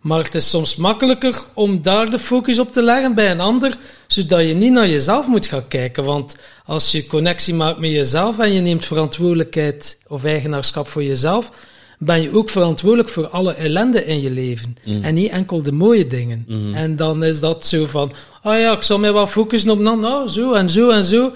Maar 0.03 0.23
het 0.23 0.35
is 0.35 0.51
soms 0.51 0.77
makkelijker 0.77 1.42
om 1.55 1.83
daar 1.83 2.11
de 2.11 2.18
focus 2.18 2.59
op 2.59 2.73
te 2.73 2.83
leggen 2.83 3.14
bij 3.14 3.31
een 3.31 3.40
ander, 3.40 3.77
zodat 4.07 4.40
je 4.40 4.55
niet 4.55 4.73
naar 4.73 4.88
jezelf 4.88 5.27
moet 5.27 5.47
gaan 5.47 5.68
kijken. 5.68 6.05
Want 6.05 6.37
als 6.64 6.92
je 6.92 7.07
connectie 7.07 7.55
maakt 7.55 7.79
met 7.79 7.90
jezelf 7.90 8.38
en 8.38 8.53
je 8.53 8.61
neemt 8.61 8.85
verantwoordelijkheid 8.85 9.99
of 10.07 10.25
eigenaarschap 10.25 10.88
voor 10.88 11.03
jezelf, 11.03 11.51
ben 11.99 12.23
je 12.23 12.33
ook 12.33 12.51
verantwoordelijk 12.51 13.09
voor 13.09 13.29
alle 13.29 13.53
ellende 13.55 14.05
in 14.05 14.21
je 14.21 14.31
leven. 14.31 14.77
En 15.03 15.14
niet 15.14 15.31
enkel 15.31 15.62
de 15.62 15.73
mooie 15.73 16.07
dingen. 16.07 16.45
En 16.75 16.97
dan 16.97 17.25
is 17.25 17.40
dat 17.40 17.66
zo 17.66 17.87
van, 17.87 18.12
ah 18.42 18.59
ja, 18.59 18.77
ik 18.77 18.83
zal 18.83 18.99
mij 18.99 19.12
wel 19.12 19.27
focussen 19.27 19.71
op 19.71 19.85
dan, 19.85 20.01
nou, 20.01 20.29
zo 20.29 20.53
en 20.53 20.71
zo 20.71 20.90
en 20.90 21.05
zo. 21.05 21.33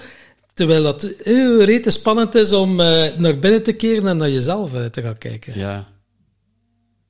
Terwijl 0.57 0.83
dat 0.83 1.09
heel 1.23 1.63
rete 1.63 1.91
spannend 1.91 2.35
is 2.35 2.51
om 2.51 2.79
eh, 2.79 3.13
naar 3.17 3.39
binnen 3.39 3.63
te 3.63 3.73
keren 3.73 4.07
en 4.07 4.17
naar 4.17 4.29
jezelf 4.29 4.73
eh, 4.73 4.85
te 4.85 5.01
gaan 5.01 5.17
kijken. 5.17 5.59
Ja. 5.59 5.87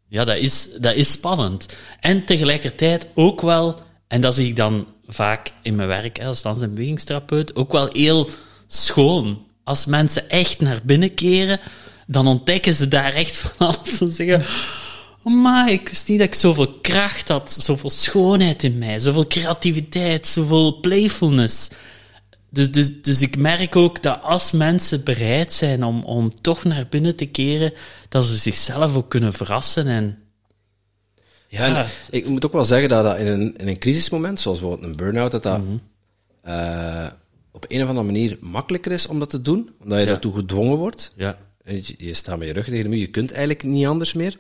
Ja, 0.09 0.25
dat 0.25 0.37
is, 0.37 0.69
dat 0.79 0.95
is 0.95 1.11
spannend. 1.11 1.65
En 1.99 2.25
tegelijkertijd 2.25 3.07
ook 3.13 3.41
wel, 3.41 3.79
en 4.07 4.21
dat 4.21 4.35
zie 4.35 4.47
ik 4.47 4.55
dan 4.55 4.87
vaak 5.07 5.51
in 5.61 5.75
mijn 5.75 5.87
werk 5.87 6.21
als 6.23 6.41
dans- 6.41 6.61
en 6.61 6.73
bewegingstherapeut, 6.73 7.55
ook 7.55 7.71
wel 7.71 7.89
heel 7.91 8.29
schoon. 8.67 9.45
Als 9.63 9.85
mensen 9.85 10.29
echt 10.29 10.61
naar 10.61 10.79
binnen 10.83 11.13
keren, 11.13 11.59
dan 12.07 12.27
ontdekken 12.27 12.73
ze 12.73 12.87
daar 12.87 13.13
echt 13.13 13.35
van 13.57 13.67
alles. 13.67 13.97
Ze 13.97 14.07
zeggen, 14.07 14.45
maar 15.23 15.71
ik 15.71 15.89
wist 15.89 16.07
niet 16.07 16.19
dat 16.19 16.27
ik 16.27 16.33
zoveel 16.35 16.73
kracht 16.81 17.27
had, 17.27 17.57
zoveel 17.59 17.89
schoonheid 17.89 18.63
in 18.63 18.77
mij, 18.77 18.99
zoveel 18.99 19.27
creativiteit, 19.27 20.27
zoveel 20.27 20.79
playfulness. 20.79 21.69
Dus, 22.49 22.71
dus, 22.71 23.01
dus 23.01 23.21
ik 23.21 23.37
merk 23.37 23.75
ook 23.75 24.03
dat 24.03 24.21
als 24.21 24.51
mensen 24.51 25.03
bereid 25.03 25.53
zijn 25.53 25.83
om, 25.83 26.03
om 26.03 26.41
toch 26.41 26.63
naar 26.63 26.87
binnen 26.89 27.15
te 27.15 27.25
keren, 27.25 27.73
dat 28.09 28.25
ze 28.25 28.35
zichzelf 28.35 28.95
ook 28.95 29.09
kunnen 29.09 29.33
verrassen. 29.33 29.87
En 29.87 30.17
ja, 31.47 31.75
En 31.81 31.87
ik 32.09 32.27
moet 32.27 32.45
ook 32.45 32.51
wel 32.53 32.63
zeggen 32.65 32.89
dat 32.89 33.03
dat 33.03 33.17
in 33.17 33.27
een, 33.27 33.55
in 33.57 33.67
een 33.67 33.77
crisismoment, 33.77 34.39
zoals 34.39 34.59
bijvoorbeeld 34.59 34.89
een 34.91 34.97
burn-out, 34.97 35.31
dat 35.31 35.43
dat 35.43 35.61
eh, 36.41 37.07
op 37.51 37.65
een 37.67 37.81
of 37.81 37.87
andere 37.87 38.05
manier 38.05 38.37
makkelijker 38.41 38.91
is 38.91 39.07
om 39.07 39.19
dat 39.19 39.29
te 39.29 39.41
doen, 39.41 39.69
omdat 39.81 39.97
je 39.97 40.03
Ja. 40.05 40.09
daartoe 40.11 40.35
gedwongen 40.35 40.77
wordt. 40.77 41.11
ja, 41.15 41.37
Je, 41.63 41.93
je 41.97 42.13
staat 42.13 42.37
met 42.37 42.47
je 42.47 42.53
rug 42.53 42.65
tegen 42.65 42.83
de 42.83 42.89
muur, 42.89 42.99
je 42.99 43.07
kunt 43.07 43.29
eigenlijk 43.31 43.63
niet 43.63 43.85
anders 43.85 44.13
meer. 44.13 44.37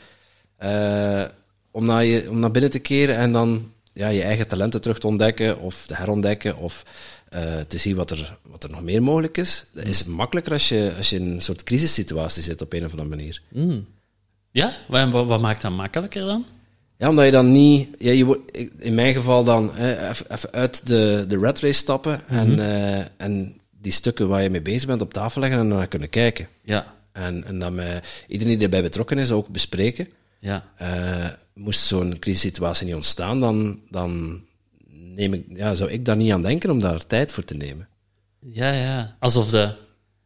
Eh, 0.57 1.23
om, 1.71 1.85
naar 1.85 2.05
je, 2.05 2.29
om 2.29 2.39
naar 2.39 2.51
binnen 2.51 2.71
te 2.71 2.79
keren 2.79 3.15
en 3.17 3.31
dan 3.31 3.71
ja, 3.93 4.07
je 4.07 4.21
eigen 4.23 4.47
talenten 4.47 4.81
terug 4.81 4.99
te 4.99 5.07
ontdekken 5.07 5.59
of 5.59 5.85
te 5.87 5.95
herontdekken 5.95 6.57
of 6.57 6.83
eh, 7.29 7.59
te 7.67 7.77
zien 7.77 7.95
wat 7.95 8.11
er, 8.11 8.37
wat 8.43 8.63
er 8.63 8.69
nog 8.69 8.81
meer 8.81 9.03
mogelijk 9.03 9.37
is. 9.37 9.65
Dat 9.73 9.87
is 9.87 10.03
makkelijker 10.03 10.53
als 10.53 10.69
je, 10.69 10.93
als 10.97 11.09
je 11.09 11.15
in 11.15 11.29
een 11.31 11.41
soort 11.41 11.63
crisissituatie 11.63 12.43
zit 12.43 12.61
op 12.61 12.73
een 12.73 12.85
of 12.85 12.91
andere 12.91 13.09
manier. 13.09 13.41
ja? 14.51 14.75
Wat, 14.87 15.09
wat, 15.11 15.41
maakt 15.41 15.61
dat 15.61 15.71
makkelijker 15.71 16.25
dan? 16.25 16.45
Ja, 16.97 17.09
omdat 17.09 17.25
je 17.25 17.31
dan 17.31 17.51
niet... 17.51 17.89
Ja, 17.99 18.11
je 18.11 18.25
wordt, 18.25 18.57
in 18.77 18.93
mijn 18.95 19.13
geval 19.13 19.43
dan 19.43 19.71
hè, 19.73 20.09
even, 20.09 20.51
uit 20.51 20.87
de, 20.87 21.25
de 21.27 21.39
red 21.39 21.59
race 21.59 21.73
stappen 21.73 22.27
en, 22.27 22.59
eh, 22.59 23.05
en 23.17 23.61
die 23.81 23.91
stukken 23.91 24.27
waar 24.27 24.43
je 24.43 24.49
mee 24.49 24.61
bezig 24.61 24.87
bent 24.87 25.01
op 25.01 25.13
tafel 25.13 25.41
leggen 25.41 25.59
en 25.59 25.67
naar 25.67 25.87
kunnen 25.87 26.09
kijken. 26.09 26.47
Ja, 26.63 26.95
En, 27.11 27.43
en 27.43 27.59
dan 27.59 27.75
met 27.75 28.23
iedereen 28.27 28.53
die 28.53 28.63
erbij 28.63 28.81
betrokken 28.81 29.17
is 29.17 29.31
ook 29.31 29.47
bespreken. 29.47 30.07
ja, 30.39 30.71
Eh, 30.77 31.25
moest 31.53 31.79
zo'n 31.79 32.19
crisissituatie 32.19 32.85
niet 32.85 32.95
ontstaan, 32.95 33.39
dan, 33.39 33.79
dan 33.89 34.41
neem 35.17 35.33
ik, 35.33 35.45
ja, 35.53 35.73
zou 35.73 35.89
ik 35.89 36.05
daar 36.05 36.15
niet 36.15 36.31
aan 36.31 36.41
denken 36.41 36.69
om 36.69 36.79
daar 36.79 37.07
tijd 37.07 37.31
voor 37.31 37.43
te 37.43 37.55
nemen. 37.55 37.87
ja, 38.39 38.71
ja. 38.71 39.15
Alsof 39.19 39.49
de, 39.49 39.73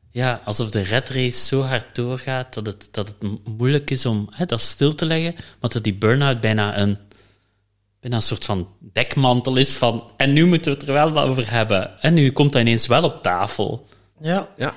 ja, 0.09 0.41
alsof 0.45 0.71
de 0.71 0.81
red 0.81 1.09
race 1.09 1.45
zo 1.45 1.61
hard 1.61 1.95
doorgaat 1.95 2.53
dat 2.53 2.65
het, 2.65 2.87
dat 2.91 3.07
het 3.07 3.47
moeilijk 3.57 3.89
is 3.91 4.05
om 4.05 4.27
hè, 4.31 4.45
dat 4.45 4.61
stil 4.61 4.95
te 4.95 5.05
leggen, 5.05 5.35
maar 5.59 5.69
dat 5.69 5.83
die 5.83 5.93
burn-out 5.93 6.41
bijna 6.41 6.77
een, 6.77 6.97
bijna 7.99 8.15
een 8.15 8.21
soort 8.21 8.45
van 8.45 8.67
dekmantel 8.79 9.57
is 9.57 9.75
van 9.75 10.03
en 10.17 10.33
nu 10.33 10.45
moeten 10.45 10.71
we 10.71 10.77
het 10.77 10.87
er 10.87 10.93
wel 10.93 11.11
wat 11.11 11.25
over 11.25 11.51
hebben. 11.51 12.01
En 12.01 12.13
nu 12.13 12.31
komt 12.31 12.51
dat 12.51 12.61
ineens 12.61 12.87
wel 12.87 13.03
op 13.03 13.23
tafel. 13.23 13.87
Ja, 14.19 14.49
Ja. 14.57 14.73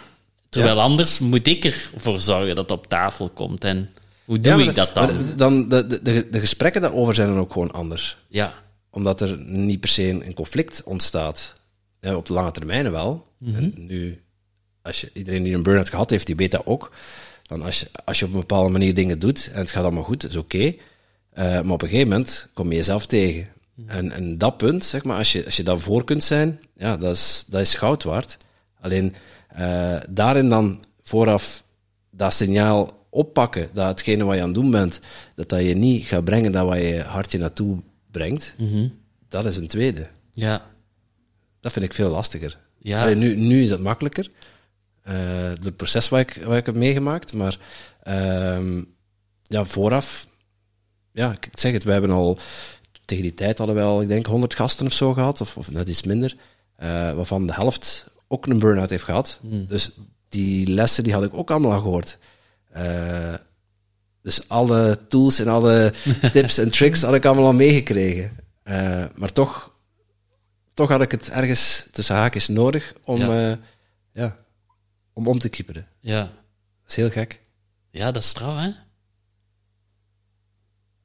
Terwijl 0.49 0.81
anders 0.81 1.19
moet 1.19 1.47
ik 1.47 1.65
ervoor 1.65 2.21
zorgen 2.21 2.55
dat 2.55 2.71
het 2.71 2.79
op 2.79 2.87
tafel 2.87 3.29
komt. 3.29 3.65
En 3.65 3.91
hoe 4.25 4.39
doe 4.39 4.53
Ja, 4.53 4.59
maar 4.59 4.67
ik 4.67 4.75
dat 4.75 4.95
maar 4.95 5.07
dan? 5.07 5.37
dan 5.37 5.69
de, 5.69 5.87
de, 5.87 6.03
de, 6.03 6.29
de 6.31 6.41
gesprekken 6.41 6.81
daarover 6.81 7.15
zijn 7.15 7.29
dan 7.29 7.39
ook 7.39 7.53
gewoon 7.53 7.73
anders. 7.73 8.17
Ja, 8.29 8.64
Omdat 8.95 9.21
er 9.21 9.39
niet 9.47 9.81
per 9.81 9.89
se 9.89 10.09
een 10.09 10.35
conflict 10.35 10.83
ontstaat. 10.85 11.53
Ja, 12.01 12.17
op 12.17 12.27
de 12.27 12.33
lange 12.33 12.51
termijn 12.51 12.91
wel. 12.91 13.27
En 13.45 13.73
nu, 13.77 14.23
als 14.83 15.01
je, 15.01 15.11
iedereen 15.13 15.43
die 15.43 15.55
een 15.55 15.63
burn-out 15.63 15.89
gehad 15.89 16.11
heeft, 16.11 16.27
die 16.27 16.37
weet 16.37 16.51
dat 16.51 16.67
ook. 16.67 16.93
Dan 17.43 17.63
als, 17.63 17.81
je, 17.81 17.87
als 18.05 18.19
je 18.19 18.25
op 18.25 18.33
een 18.33 18.41
bepaalde 18.41 18.73
manier 18.73 18.95
dingen 18.95 19.19
doet 19.19 19.51
en 19.53 19.59
het 19.59 19.71
gaat 19.71 19.85
allemaal 19.85 20.03
goed, 20.03 20.29
is 20.29 20.37
oké. 20.37 20.75
Eh, 21.31 21.45
maar 21.45 21.73
op 21.73 21.83
een 21.83 21.89
gegeven 21.89 22.09
moment 22.09 22.49
kom 22.53 22.71
je 22.71 22.77
jezelf 22.77 23.07
tegen. 23.07 23.49
En, 23.87 24.11
en 24.11 24.39
dat 24.39 24.57
punt, 24.57 24.85
zeg 24.85 25.05
maar, 25.05 25.17
als 25.17 25.33
je, 25.33 25.45
als 25.45 25.57
je 25.57 25.63
daarvoor 25.63 26.05
kunt 26.05 26.25
zijn, 26.25 26.61
ja, 26.77 26.97
dat 26.97 27.15
is, 27.15 27.45
dat 27.47 27.61
is 27.61 27.75
goud 27.75 28.03
waard. 28.03 28.37
Alleen 28.81 29.15
eh, 29.49 29.97
daarin 30.09 30.49
dan 30.49 30.85
vooraf 31.03 31.65
dat 32.11 32.35
signaal 32.35 33.07
oppakken, 33.11 33.69
dat 33.73 33.89
hetgene 33.89 34.25
wat 34.25 34.35
je 34.35 34.41
aan 34.41 34.47
het 34.47 34.57
doen 34.57 34.71
bent, 34.71 35.01
dat 35.35 35.49
dat 35.49 35.65
je 35.65 35.75
niet 35.75 36.05
gaat 36.05 36.25
brengen 36.25 36.53
dat 36.53 36.67
wat 36.67 36.81
je 36.81 37.03
hart 37.03 37.33
je 37.33 37.39
naartoe 37.39 37.79
brengt, 38.15 38.55
dat 39.29 39.47
is 39.47 39.57
een 39.57 39.69
tweede. 39.69 40.09
Ja. 40.33 40.71
Dat 41.61 41.73
vind 41.73 41.85
ik 41.85 41.95
veel 41.95 42.11
lastiger. 42.11 42.59
Ja. 42.79 43.03
Allee, 43.03 43.15
nu, 43.15 43.37
nu 43.37 43.63
is 43.63 43.69
dat 43.69 43.81
makkelijker. 43.81 44.31
Eh 45.03 45.13
het 45.65 45.77
proces 45.77 46.09
wat 46.09 46.21
ik, 46.21 46.41
wat 46.45 46.57
ik 46.57 46.67
heb 46.67 46.75
meegemaakt. 46.75 47.33
Maar 47.33 47.59
ehm, 48.03 48.83
ja, 49.43 49.65
vooraf, 49.65 50.27
ja, 51.13 51.33
ik 51.33 51.49
zeg 51.53 51.73
het, 51.73 51.85
wij 51.85 51.93
hebben 51.93 52.11
al 52.11 52.39
tegen 53.05 53.23
die 53.23 53.35
tijd 53.35 53.59
hadden 53.59 53.77
we 53.77 53.83
al, 53.83 54.03
ik 54.03 54.09
denk, 54.09 54.27
100 54.27 54.55
gasten 54.55 54.87
of 54.87 54.93
zo 54.93 55.13
gehad, 55.13 55.41
of, 55.41 55.57
of 55.57 55.71
net 55.71 55.89
iets 55.89 56.03
minder, 56.03 56.37
eh, 56.77 56.89
waarvan 57.13 57.47
de 57.47 57.53
helft 57.53 58.07
ook 58.29 58.47
een 58.47 58.59
burn-out 58.59 58.91
heeft 58.91 59.05
gehad. 59.05 59.41
Dus 59.67 59.91
die 60.29 60.67
lessen 60.71 61.05
die 61.05 61.13
had 61.13 61.25
ik 61.25 61.35
ook 61.35 61.51
allemaal 61.51 61.73
al 61.73 61.81
gehoord. 61.81 62.19
Eh, 64.25 64.31
dus 64.31 64.49
alle 64.49 65.07
tools 65.09 65.39
en 65.39 65.49
alle 65.49 65.93
tips 66.33 66.59
en 66.59 66.71
tricks 66.71 67.03
had 67.03 67.15
ik 67.15 67.25
allemaal 67.25 67.45
al 67.47 67.53
meegekregen. 67.53 68.37
Eh, 68.63 69.05
maar 69.17 69.33
toch, 69.33 69.71
toch 70.75 70.89
had 70.89 71.03
ik 71.03 71.11
het 71.11 71.29
ergens 71.29 71.89
tussen 71.93 72.17
haakjes 72.17 72.49
nodig 72.49 72.93
om, 73.05 73.21
Ja. 73.21 73.41
ja. 73.49 73.59
ja, 74.13 74.37
om 75.13 75.27
om 75.29 75.39
te 75.39 75.49
kieperen. 75.49 75.89
Ja. 76.01 76.21
Dat 76.23 76.89
is 76.91 76.97
heel 76.97 77.11
gek. 77.11 77.41
Ja, 77.91 78.11
dat 78.13 78.23
is 78.23 78.33
trouw, 78.33 78.57
hè? 78.57 78.71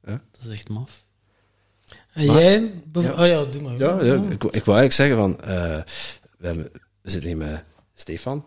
Ja. 0.02 0.20
Dat 0.30 0.40
is 0.44 0.48
echt 0.48 0.68
maf. 0.68 1.04
En 2.12 2.26
Maar- 2.26 2.40
jij? 2.40 2.74
bev- 2.86 3.18
Oh 3.18 3.26
ja, 3.26 3.44
doe 3.44 3.62
maar. 3.62 3.76
Ja, 3.78 4.02
ja 4.02 4.14
ik, 4.14 4.44
ik 4.44 4.64
wou 4.64 4.78
eigenlijk 4.78 4.92
zeggen 4.92 5.16
van, 5.16 5.40
eh, 5.40 5.82
we, 6.38 6.46
hebben, 6.46 6.70
we 7.02 7.10
zitten 7.10 7.28
hier 7.30 7.38
met 7.38 7.64
Stefan. 7.94 8.44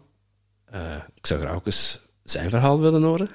Eh, 0.65 0.95
ik 1.15 1.25
zou 1.27 1.39
graag 1.41 1.53
ook 1.55 1.65
eens 1.65 1.99
zijn 2.23 2.49
verhaal 2.49 2.79
willen 2.79 3.03
horen. 3.03 3.29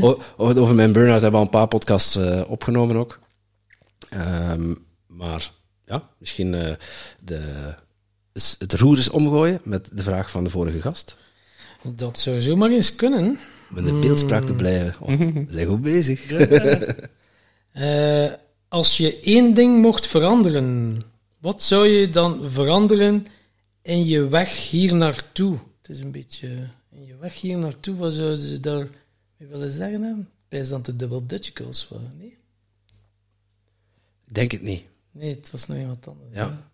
Over, 0.36 0.60
over 0.60 0.74
mijn 0.74 0.92
burn-out 0.92 1.22
hebben 1.22 1.30
we 1.30 1.36
al 1.36 1.42
een 1.42 1.58
paar 1.60 1.68
podcasts 1.68 2.16
eh, 2.16 2.42
opgenomen 2.48 2.96
ook. 2.96 3.18
Ehm, 4.08 4.74
maar 5.06 5.52
ja, 5.84 6.08
misschien 6.18 6.54
eh, 6.54 6.74
de, 7.24 7.74
is 8.32 8.56
het 8.58 8.72
roer 8.72 8.98
is 8.98 9.10
omgooien 9.10 9.60
met 9.64 9.88
de 9.92 10.02
vraag 10.02 10.30
van 10.30 10.44
de 10.44 10.50
vorige 10.50 10.80
gast. 10.80 11.16
Dat 11.82 12.18
zou 12.18 12.40
zomaar 12.40 12.70
eens 12.70 12.94
kunnen. 12.94 13.38
Om 13.70 13.76
in 13.76 13.84
de 13.84 13.98
beeldspraak 13.98 14.44
te 14.44 14.54
blijven. 14.54 14.94
Oh, 15.00 15.18
we 15.18 15.46
zijn 15.48 15.66
goed 15.66 15.82
bezig. 15.82 16.20
Eh, 17.76 18.32
als 18.68 18.96
je 18.96 19.20
één 19.20 19.54
ding 19.54 19.82
mocht 19.82 20.06
veranderen, 20.06 21.00
wat 21.40 21.62
zou 21.62 21.86
je 21.86 22.10
dan 22.10 22.50
veranderen 22.50 23.26
in 23.82 24.04
je 24.04 24.28
weg 24.28 24.70
hier 24.70 24.94
naartoe? 24.94 25.58
Het 25.82 25.90
is 25.90 26.00
een 26.00 26.10
beetje 26.10 26.48
in 26.96 27.04
je 27.06 27.16
weg 27.16 27.40
hier 27.40 27.58
naartoe, 27.58 27.96
wat 27.96 28.12
zouden 28.12 28.38
ze 28.38 28.60
daar 28.60 28.88
mee 29.36 29.48
willen 29.48 29.70
zeggen? 29.70 30.02
Hè? 30.02 30.12
Bij 30.48 30.68
dan 30.68 30.82
de 30.82 30.96
Double 30.96 31.26
Dutch 31.26 31.50
Girls, 31.54 31.88
wat? 31.88 32.00
Nee? 32.18 32.38
Ik 34.26 34.34
denk 34.34 34.50
het 34.50 34.62
niet. 34.62 34.84
Nee, 35.10 35.34
het 35.34 35.50
was 35.50 35.66
nog 35.66 35.78
iemand 35.78 36.08
anders. 36.08 36.28
Ja. 36.34 36.70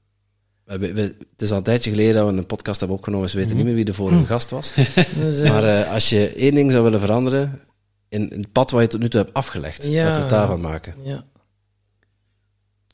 We, 0.64 0.70
hebben- 0.70 0.94
we- 0.94 1.16
het 1.30 1.42
is 1.42 1.50
al 1.50 1.56
een 1.56 1.62
tijdje 1.62 1.90
geleden 1.90 2.14
dat 2.14 2.30
we 2.30 2.36
een 2.38 2.46
podcast 2.46 2.78
hebben 2.78 2.96
opgenomen, 2.96 3.24
dus 3.26 3.34
we 3.34 3.40
weten 3.42 3.56
niet 3.56 3.64
meer 3.64 3.74
wie 3.74 3.84
de 3.84 3.94
vorige 3.94 4.24
gast 4.26 4.50
was. 4.50 4.74
Dus, 5.14 5.40
eh, 5.40 5.50
Maar 5.50 5.64
eh, 5.80 5.92
als 5.92 6.08
je 6.08 6.28
één 6.32 6.54
ding 6.54 6.70
zou 6.70 6.82
willen 6.82 7.00
veranderen, 7.00 7.60
in, 8.08 8.30
in 8.30 8.40
het 8.40 8.52
pad 8.52 8.70
wat 8.70 8.82
je 8.82 8.88
tot 8.88 9.00
nu 9.00 9.08
toe 9.08 9.20
hebt 9.20 9.34
afgelegd, 9.34 9.82
Ja. 9.84 9.98
laten 10.04 10.14
we 10.14 10.20
het 10.20 10.30
daarvan 10.30 10.60
maken. 10.60 10.94
ja. 11.02 11.24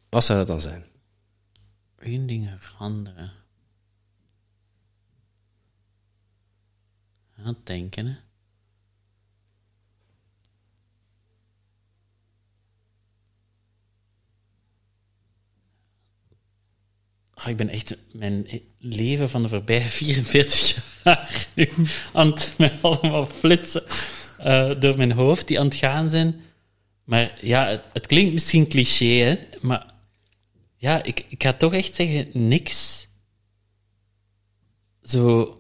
Wat 0.09 0.25
zou 0.25 0.39
dat 0.39 0.47
dan 0.47 0.61
zijn? 0.61 0.85
Eén 1.99 2.27
ding 2.27 2.51
veranderen. 2.59 3.33
Aan 7.39 7.47
het 7.47 7.67
denken, 7.67 8.07
hè. 8.07 8.17
Ah, 17.35 17.49
ik 17.49 17.57
ben 17.57 17.69
echt 17.69 17.97
mijn 18.13 18.63
leven 18.79 19.31
van 19.31 19.43
de 19.43 19.49
voorbije 19.49 19.81
44 20.01 21.03
jaar 21.05 21.49
aan 22.13 22.27
het 22.27 22.55
met 22.59 22.73
allemaal 22.81 23.27
flitsen 23.27 23.85
eh, 24.39 24.81
door 24.81 24.97
mijn 24.97 25.13
hoofd 25.13 25.49
die 25.49 25.61
aan 25.61 25.67
het 25.67 25.75
gaan 25.75 26.11
zijn. 26.11 26.41
Maar 27.05 27.39
ja, 27.41 27.67
het, 27.67 27.83
het 27.93 28.07
klinkt 28.07 28.33
misschien 28.33 28.69
cliché, 28.69 29.05
hè, 29.05 29.37
maar 29.61 29.95
ja, 30.77 31.03
ik, 31.03 31.25
ik 31.29 31.43
ga 31.43 31.53
toch 31.53 31.75
echt 31.75 31.95
zeggen, 31.95 32.49
niks. 32.49 33.07
Zo, 35.03 35.59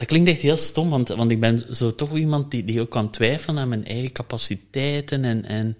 dat 0.00 0.08
klinkt 0.08 0.28
echt 0.28 0.40
heel 0.40 0.56
stom, 0.56 0.90
want, 0.90 1.08
want 1.08 1.30
ik 1.30 1.40
ben 1.40 1.74
zo 1.74 1.90
toch 1.90 2.16
iemand 2.16 2.50
die, 2.50 2.64
die 2.64 2.80
ook 2.80 2.90
kan 2.90 3.10
twijfelen 3.10 3.62
aan 3.62 3.68
mijn 3.68 3.84
eigen 3.84 4.12
capaciteiten. 4.12 5.24
En, 5.24 5.44
en, 5.44 5.76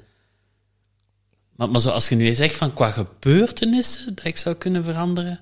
maar, 1.56 1.70
maar 1.70 1.80
zo, 1.80 1.90
als 1.90 2.08
je 2.08 2.14
nu 2.14 2.34
zegt 2.34 2.54
van 2.54 2.72
qua 2.74 2.90
gebeurtenissen 2.90 4.14
dat 4.14 4.24
ik 4.24 4.36
zou 4.36 4.54
kunnen 4.54 4.84
veranderen, 4.84 5.40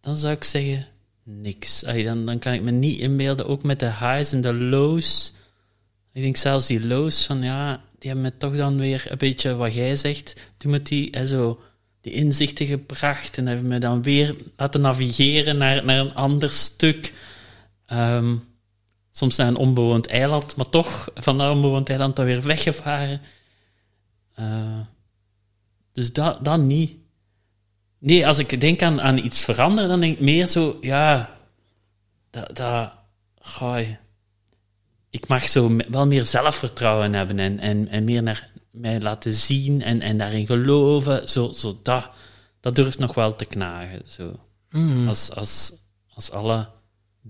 dan 0.00 0.16
zou 0.16 0.34
ik 0.34 0.44
zeggen 0.44 0.86
niks. 1.22 1.80
Dan, 1.80 2.26
dan 2.26 2.38
kan 2.38 2.52
ik 2.52 2.62
me 2.62 2.70
niet 2.70 3.00
inbeelden, 3.00 3.46
ook 3.46 3.62
met 3.62 3.80
de 3.80 3.90
highs 3.90 4.32
en 4.32 4.40
de 4.40 4.54
lows. 4.54 5.32
Ik 6.12 6.22
denk 6.22 6.36
zelfs 6.36 6.66
die 6.66 6.86
lows 6.86 7.26
van 7.26 7.42
ja, 7.42 7.84
die 7.98 8.10
hebben 8.10 8.30
me 8.30 8.36
toch 8.38 8.56
dan 8.56 8.78
weer 8.78 9.06
een 9.08 9.18
beetje 9.18 9.54
wat 9.54 9.74
jij 9.74 9.96
zegt, 9.96 10.40
Timothy, 10.56 11.08
hè, 11.10 11.26
zo 11.26 11.60
die 12.00 12.12
inzichten 12.12 12.66
gebracht 12.66 13.38
en 13.38 13.46
hebben 13.46 13.66
me 13.66 13.78
dan 13.78 14.02
weer 14.02 14.36
laten 14.56 14.80
navigeren 14.80 15.58
naar, 15.58 15.84
naar 15.84 15.98
een 15.98 16.14
ander 16.14 16.50
stuk. 16.50 17.12
Ehm, 17.86 18.36
soms 19.10 19.36
naar 19.36 19.46
een 19.46 19.56
onbewoond 19.56 20.06
eiland, 20.06 20.56
maar 20.56 20.68
toch 20.68 21.08
van 21.14 21.38
dat 21.38 21.54
onbewoond 21.54 21.88
eiland 21.88 22.16
dan 22.16 22.24
weer 22.24 22.42
weggevaren. 22.42 23.20
Eh, 24.34 24.80
dus 25.92 26.12
dat, 26.12 26.44
dat 26.44 26.60
niet. 26.60 26.96
Nee, 27.98 28.26
als 28.26 28.38
ik 28.38 28.60
denk 28.60 28.82
aan, 28.82 29.00
aan 29.00 29.18
iets 29.18 29.44
veranderen, 29.44 29.88
dan 29.88 30.00
denk 30.00 30.14
ik 30.14 30.20
meer 30.20 30.46
zo, 30.46 30.78
ja, 30.80 31.36
dat, 32.30 32.56
dat, 32.56 32.92
gooi, 33.38 33.98
ik 35.10 35.28
mag 35.28 35.48
zo 35.48 35.76
wel 35.88 36.06
meer 36.06 36.24
zelfvertrouwen 36.24 37.12
hebben 37.12 37.38
en, 37.38 37.58
en, 37.58 37.88
en 37.88 38.04
meer 38.04 38.22
naar 38.22 38.50
mij 38.70 39.00
laten 39.00 39.34
zien 39.34 39.82
en, 39.82 40.00
en 40.00 40.18
daarin 40.18 40.46
geloven. 40.46 41.28
Zo, 41.28 41.52
zo 41.52 41.78
dat, 41.82 42.10
dat 42.60 42.74
durft 42.74 42.98
nog 42.98 43.14
wel 43.14 43.34
te 43.34 43.44
knagen. 43.44 44.02
Zo. 44.06 44.40
Als, 45.06 45.30
als, 45.34 45.72
als 46.14 46.30
alle 46.30 46.68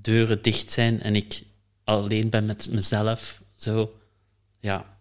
deuren 0.01 0.43
dicht 0.43 0.71
zijn 0.73 1.03
en 1.03 1.17
ik 1.17 1.43
alleen 1.85 2.31
ben 2.31 2.45
met 2.45 2.69
mezelf, 2.71 3.43
zo, 3.57 3.99
ja, 4.59 4.99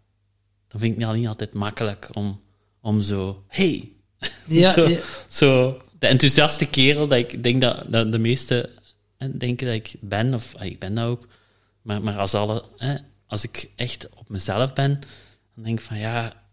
dan 0.67 0.79
vind 0.79 0.95
ik 0.95 1.07
het 1.07 1.15
niet 1.15 1.27
altijd 1.27 1.53
makkelijk 1.53 2.09
om, 2.13 2.41
om 2.81 3.01
zo, 3.01 3.43
hey, 3.47 3.95
Ja, 4.47 4.71
zo, 4.71 4.87
ja. 4.87 4.99
zo 5.27 5.81
de 5.99 6.07
enthousiaste 6.07 6.65
kerel 6.65 7.07
dat 7.07 7.17
ik 7.17 7.43
denk 7.43 7.61
dat, 7.61 7.83
dat 7.87 8.11
de 8.11 8.19
meesten 8.19 8.69
denken 9.37 9.67
dat 9.67 9.75
ik 9.75 9.95
ben, 9.99 10.33
of 10.33 10.55
ah, 10.55 10.65
ik 10.65 10.79
ben 10.79 10.95
dat 10.95 11.05
ook. 11.05 11.27
Maar, 11.81 12.01
maar 12.01 12.17
als, 12.17 12.33
alle, 12.33 12.63
hè, 12.77 12.95
als 13.27 13.43
ik 13.43 13.69
echt 13.75 14.09
op 14.09 14.29
mezelf 14.29 14.73
ben, 14.73 14.99
dan 15.55 15.63
denk 15.63 15.79
ik 15.79 15.85
van 15.85 15.97
ja, 15.97 16.44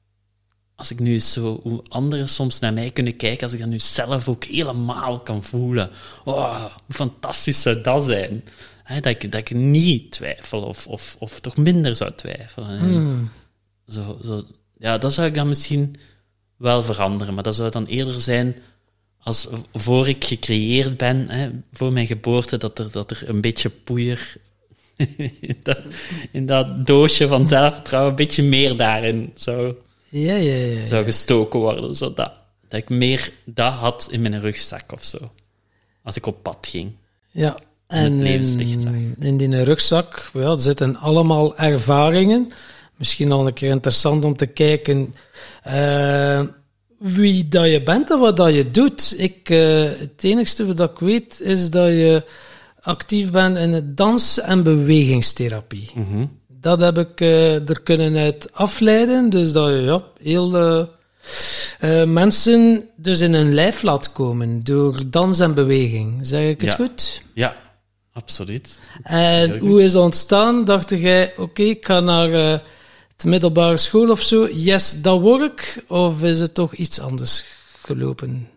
als 0.82 0.90
ik 0.90 0.98
nu 0.98 1.18
zo, 1.18 1.60
hoe 1.62 1.82
anderen 1.88 2.28
soms 2.28 2.58
naar 2.58 2.72
mij 2.72 2.90
kunnen 2.90 3.16
kijken, 3.16 3.42
als 3.42 3.52
ik 3.52 3.58
dat 3.58 3.68
nu 3.68 3.80
zelf 3.80 4.28
ook 4.28 4.44
helemaal 4.44 5.20
kan 5.20 5.42
voelen. 5.42 5.90
Oh, 6.24 6.64
hoe 6.64 6.94
fantastisch 6.94 7.62
zou 7.62 7.80
dat 7.82 8.04
zijn. 8.04 8.44
Dat, 8.94 9.06
ik, 9.06 9.32
dat 9.32 9.40
ik 9.40 9.54
niet 9.54 10.10
twijfel, 10.10 10.62
of, 10.62 10.86
of, 10.86 11.16
of 11.18 11.40
toch 11.40 11.56
minder 11.56 11.96
zou 11.96 12.12
twijfelen. 12.14 12.78
En 12.78 13.30
Zo, 13.88 14.18
zo, 14.24 14.42
ja, 14.78 14.98
dat 14.98 15.12
zou 15.12 15.26
ik 15.26 15.34
dan 15.34 15.48
misschien 15.48 15.94
wel 16.56 16.84
veranderen, 16.84 17.34
maar 17.34 17.42
dat 17.42 17.54
zou 17.54 17.70
dan 17.70 17.86
eerder 17.86 18.20
zijn 18.20 18.56
als 19.18 19.48
voor 19.72 20.08
ik 20.08 20.24
gecreëerd 20.24 20.96
ben, 20.96 21.64
voor 21.72 21.92
mijn 21.92 22.06
geboorte, 22.06 22.56
dat 22.56 22.78
er, 22.78 22.90
dat 22.90 23.10
er 23.10 23.28
een 23.28 23.40
beetje 23.40 23.70
poeier 23.70 24.36
in 25.40 25.56
dat, 25.62 25.78
in 26.30 26.46
dat 26.46 26.86
doosje 26.86 27.26
van 27.26 27.46
zelfvertrouwen, 27.46 28.10
een 28.10 28.16
beetje 28.16 28.42
meer 28.42 28.76
daarin 28.76 29.32
zou, 29.34 29.76
Ja, 30.12 30.34
ja, 30.34 30.54
ja. 30.54 30.86
zou 30.86 31.04
gestoken 31.04 31.60
worden, 31.60 31.96
zodat 31.96 32.38
dat 32.68 32.80
ik 32.80 32.88
meer 32.88 33.32
dat 33.44 33.72
had 33.72 34.08
in 34.10 34.22
mijn 34.22 34.40
rugzak 34.40 34.92
of 34.92 35.04
zo. 35.04 35.18
Als 36.02 36.16
ik 36.16 36.26
op 36.26 36.42
pad 36.42 36.66
ging. 36.68 36.96
Ja, 37.30 37.56
en 37.86 38.22
levenslicht 38.22 38.82
zag. 38.82 38.92
in, 38.92 39.14
in 39.18 39.36
die 39.36 39.62
rugzak 39.62 40.30
ja, 40.32 40.56
zitten 40.56 40.96
allemaal 40.96 41.56
ervaringen. 41.56 42.52
Misschien 42.96 43.32
al 43.32 43.46
een 43.46 43.52
keer 43.52 43.70
interessant 43.70 44.24
om 44.24 44.36
te 44.36 44.46
kijken 44.46 45.14
eh, 45.62 46.42
wie 46.98 47.48
dat 47.48 47.70
je 47.70 47.82
bent 47.82 48.10
en 48.10 48.18
wat 48.18 48.36
dat 48.36 48.54
je 48.54 48.70
doet. 48.70 49.14
Ik, 49.18 49.50
eh, 49.50 49.84
het 49.98 50.24
enigste 50.24 50.74
wat 50.74 50.90
ik 50.90 50.98
weet 50.98 51.40
is 51.40 51.70
dat 51.70 51.88
je 51.88 52.24
actief 52.80 53.30
bent 53.30 53.56
in 53.58 53.72
het 53.72 53.96
dans- 53.96 54.40
en 54.40 54.62
bewegingstherapie. 54.62 55.90
Dat 56.62 56.80
heb 56.80 56.98
ik 56.98 57.20
eh, 57.20 57.68
er 57.68 57.82
kunnen 57.82 58.16
uit 58.16 58.52
afleiden. 58.52 59.30
Dus 59.30 59.52
dat 59.52 59.68
je 59.68 59.74
ja, 59.80 60.02
heel 60.22 60.56
eh, 60.56 60.86
eh, 61.80 62.08
mensen 62.08 62.88
dus 62.96 63.20
in 63.20 63.34
hun 63.34 63.54
lijf 63.54 63.82
laat 63.82 64.12
komen 64.12 64.64
door 64.64 65.10
dans 65.10 65.40
en 65.40 65.54
beweging. 65.54 66.18
Zeg 66.26 66.48
ik 66.48 66.60
het 66.60 66.70
Ja. 66.70 66.76
goed? 66.76 67.22
Ja, 67.34 67.56
absoluut. 68.12 68.78
En 69.02 69.58
hoe 69.58 69.82
is 69.82 69.92
dat 69.92 70.02
ontstaan? 70.02 70.64
Dacht 70.64 70.90
jij, 70.90 71.34
oké, 71.36 71.62
ik 71.62 71.84
ga 71.84 72.00
naar 72.00 72.28
uh, 72.28 72.58
de 73.16 73.28
middelbare 73.28 73.76
school 73.76 74.10
of 74.10 74.20
zo. 74.20 74.48
Yes, 74.52 75.02
dat 75.02 75.20
work. 75.20 75.84
Of 75.88 76.22
is 76.22 76.40
het 76.40 76.54
toch 76.54 76.74
iets 76.74 77.00
anders 77.00 77.44
gelopen? 77.82 78.48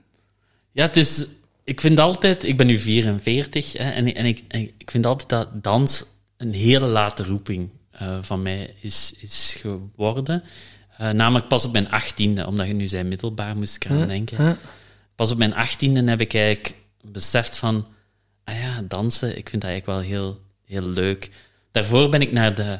Ja, 0.71 0.85
het 0.85 0.97
is... 0.97 1.25
Ik 1.63 1.81
vind 1.81 1.99
altijd... 1.99 2.43
Ik 2.43 2.57
ben 2.57 2.67
nu 2.67 2.79
44 2.79 3.73
hè, 3.73 3.89
en, 3.89 4.15
en, 4.15 4.25
ik, 4.25 4.43
en 4.47 4.61
ik 4.77 4.91
vind 4.91 5.05
altijd 5.05 5.29
dat 5.29 5.63
dans 5.63 6.03
een 6.37 6.53
hele 6.53 6.87
late 6.87 7.23
roeping 7.23 7.69
uh, 8.01 8.17
van 8.21 8.41
mij 8.41 8.73
is, 8.79 9.13
is 9.19 9.58
geworden. 9.60 10.43
Uh, 11.01 11.10
namelijk 11.10 11.47
pas 11.47 11.65
op 11.65 11.71
mijn 11.71 11.91
achttiende, 11.91 12.47
omdat 12.47 12.67
je 12.67 12.73
nu 12.73 12.88
zei 12.88 13.03
middelbaar, 13.03 13.58
moest 13.58 13.75
ik 13.75 13.88
aan 13.88 14.08
denken. 14.08 14.58
Pas 15.15 15.31
op 15.31 15.38
mijn 15.38 15.53
achttiende 15.53 16.10
heb 16.10 16.21
ik 16.21 16.34
eigenlijk 16.34 16.75
beseft 17.01 17.58
van, 17.58 17.88
ah 18.43 18.60
ja, 18.60 18.81
dansen, 18.81 19.38
ik 19.38 19.49
vind 19.49 19.62
dat 19.62 19.71
eigenlijk 19.71 19.86
wel 19.99 20.10
heel, 20.10 20.41
heel 20.65 20.89
leuk. 20.89 21.31
Daarvoor 21.71 22.10
ben 22.10 22.21
ik 22.21 22.31
naar 22.31 22.55
de, 22.55 22.79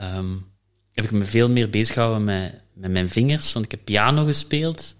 um, 0.00 0.46
heb 0.92 1.04
ik 1.04 1.10
me 1.10 1.24
veel 1.24 1.48
meer 1.48 1.70
bezig 1.70 1.94
gehouden 1.94 2.24
met, 2.24 2.60
met 2.72 2.90
mijn 2.90 3.08
vingers, 3.08 3.52
want 3.52 3.64
ik 3.64 3.70
heb 3.70 3.80
piano 3.84 4.24
gespeeld, 4.24 4.96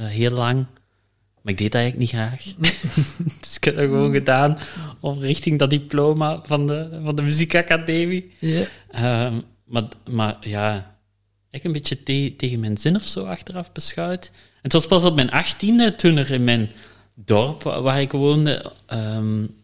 uh, 0.00 0.06
heel 0.06 0.30
lang. 0.30 0.66
Maar 1.42 1.52
ik 1.52 1.58
deed 1.58 1.72
dat 1.72 1.80
eigenlijk 1.80 2.12
niet 2.12 2.20
graag. 2.20 2.42
dus 3.40 3.56
ik 3.56 3.64
heb 3.64 3.76
dat 3.76 3.84
gewoon 3.84 4.12
gedaan 4.12 4.58
om 5.00 5.18
richting 5.18 5.58
dat 5.58 5.70
diploma 5.70 6.40
van 6.44 6.66
de, 6.66 7.00
van 7.04 7.16
de 7.16 7.22
muziekacademie. 7.22 8.30
Yeah. 8.38 9.26
Um, 9.26 9.44
maar, 9.64 9.84
maar 10.10 10.36
ja, 10.40 10.96
ik 11.50 11.64
een 11.64 11.72
beetje 11.72 12.02
te, 12.02 12.34
tegen 12.36 12.60
mijn 12.60 12.76
zin 12.76 12.96
of 12.96 13.02
zo 13.02 13.24
achteraf 13.24 13.72
beschouwd. 13.72 14.30
En 14.32 14.62
het 14.62 14.72
was 14.72 14.86
pas 14.86 15.04
op 15.04 15.14
mijn 15.14 15.30
achttiende, 15.30 15.94
toen 15.94 16.16
er 16.16 16.30
in 16.30 16.44
mijn 16.44 16.70
dorp 17.14 17.62
waar 17.62 18.00
ik 18.00 18.12
woonde, 18.12 18.72
um, 18.92 19.54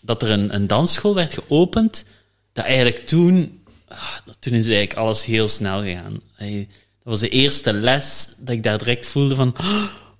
dat 0.00 0.22
er 0.22 0.30
een, 0.30 0.54
een 0.54 0.66
dansschool 0.66 1.14
werd 1.14 1.34
geopend, 1.34 2.04
dat 2.52 2.64
eigenlijk 2.64 3.06
toen, 3.06 3.62
ah, 3.88 4.16
toen 4.38 4.52
is 4.52 4.66
eigenlijk 4.66 4.94
alles 4.94 5.24
heel 5.24 5.48
snel 5.48 5.82
gegaan. 5.82 6.20
dat 6.38 6.66
was 7.02 7.20
de 7.20 7.28
eerste 7.28 7.72
les 7.72 8.34
dat 8.38 8.54
ik 8.54 8.62
daar 8.62 8.78
direct 8.78 9.06
voelde 9.06 9.34
van, 9.34 9.54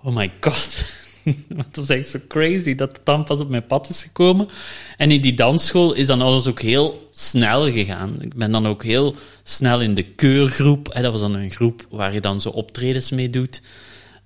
oh 0.03 0.15
my 0.15 0.33
god, 0.41 0.85
dat 1.73 1.85
is 1.85 1.89
echt 1.89 2.09
zo 2.09 2.19
crazy 2.29 2.75
dat 2.75 2.89
het 2.89 3.05
dan 3.05 3.25
pas 3.25 3.39
op 3.39 3.49
mijn 3.49 3.67
pad 3.67 3.89
is 3.89 4.03
gekomen. 4.03 4.49
En 4.97 5.11
in 5.11 5.21
die 5.21 5.35
dansschool 5.35 5.93
is 5.93 6.07
dan 6.07 6.21
alles 6.21 6.47
ook 6.47 6.61
heel 6.61 7.09
snel 7.13 7.73
gegaan. 7.73 8.17
Ik 8.21 8.35
ben 8.35 8.51
dan 8.51 8.67
ook 8.67 8.83
heel 8.83 9.15
snel 9.43 9.81
in 9.81 9.95
de 9.95 10.03
keurgroep, 10.03 10.95
hè, 10.95 11.03
dat 11.03 11.13
was 11.13 11.21
dan 11.21 11.35
een 11.35 11.51
groep 11.51 11.87
waar 11.91 12.13
je 12.13 12.21
dan 12.21 12.41
zo 12.41 12.49
optredens 12.49 13.11
mee 13.11 13.31
doet, 13.31 13.63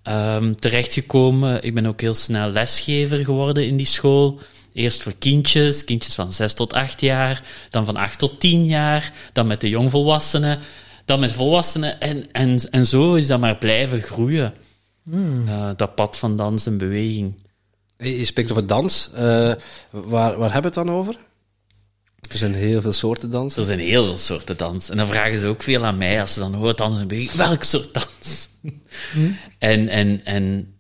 um, 0.05 0.57
terechtgekomen. 0.57 1.63
Ik 1.63 1.75
ben 1.75 1.87
ook 1.87 2.01
heel 2.01 2.15
snel 2.15 2.51
lesgever 2.51 3.25
geworden 3.25 3.67
in 3.67 3.77
die 3.77 3.87
school. 3.87 4.41
Eerst 4.73 5.03
voor 5.03 5.15
kindjes, 5.19 5.85
kindjes 5.85 6.15
van 6.15 6.33
6 6.33 6.55
tot 6.55 6.73
8 6.73 7.01
jaar, 7.01 7.43
dan 7.71 7.85
van 7.85 7.97
8 7.97 8.19
tot 8.19 8.41
10 8.41 8.65
jaar, 8.65 9.13
dan 9.33 9.47
met 9.47 9.61
de 9.61 9.69
jongvolwassenen, 9.69 10.59
dan 11.05 11.21
met 11.21 11.33
volwassenen. 11.33 12.01
En, 12.01 12.27
en, 12.33 12.71
en 12.71 12.87
zo 12.87 13.15
is 13.15 13.27
dat 13.27 13.41
maar 13.41 13.57
blijven 13.57 14.01
groeien. 14.01 14.55
Uh, 15.11 15.71
dat 15.77 15.95
pad 15.95 16.19
van 16.19 16.37
dans 16.37 16.67
en 16.67 16.79
beweging. 16.79 17.35
Je 17.97 18.25
spreekt 18.25 18.51
over 18.51 18.67
dans. 18.67 19.11
Uh, 19.15 19.19
waar, 19.91 20.39
waar 20.39 20.53
hebben 20.53 20.73
we 20.73 20.81
het 20.81 20.87
dan 20.87 20.91
over? 20.91 21.17
Er 22.31 22.39
zijn 22.39 22.55
heel 22.55 22.81
veel 22.81 22.93
soorten 22.93 23.31
dans. 23.31 23.57
Er 23.57 23.65
zijn 23.65 23.79
heel 23.79 24.05
veel 24.05 24.17
soorten 24.17 24.57
dans. 24.57 24.91
En 24.91 24.97
dan 24.97 25.07
vragen 25.07 25.39
ze 25.39 25.47
ook 25.47 25.63
veel 25.63 25.85
aan 25.85 25.99
mij 25.99 26.21
als 26.21 26.35
ze 26.35 26.41
dan 26.41 26.55
horen 26.55 26.77
dans 26.77 27.01
en 27.01 27.09
beweging. 27.09 27.33
Welk 27.33 27.63
soort 27.63 27.95
dans? 27.95 28.49
Hm? 29.13 29.31
En, 29.59 29.89
en, 29.89 30.25
en 30.25 30.75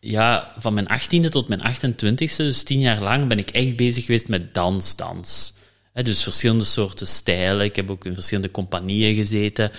ja, 0.00 0.54
van 0.58 0.74
mijn 0.74 0.88
18e 1.00 1.28
tot 1.28 1.48
mijn 1.48 1.60
28e, 1.60 2.36
dus 2.36 2.62
tien 2.62 2.80
jaar 2.80 3.00
lang, 3.00 3.28
ben 3.28 3.38
ik 3.38 3.50
echt 3.50 3.76
bezig 3.76 4.04
geweest 4.04 4.28
met 4.28 4.54
dans, 4.54 4.96
dans. 4.96 5.54
dus 5.92 6.22
verschillende 6.22 6.64
soorten 6.64 7.06
stijlen. 7.06 7.64
Ik 7.64 7.76
heb 7.76 7.90
ook 7.90 8.04
in 8.04 8.14
verschillende 8.14 8.50
compagnieën 8.50 9.14
gezeten. 9.14 9.70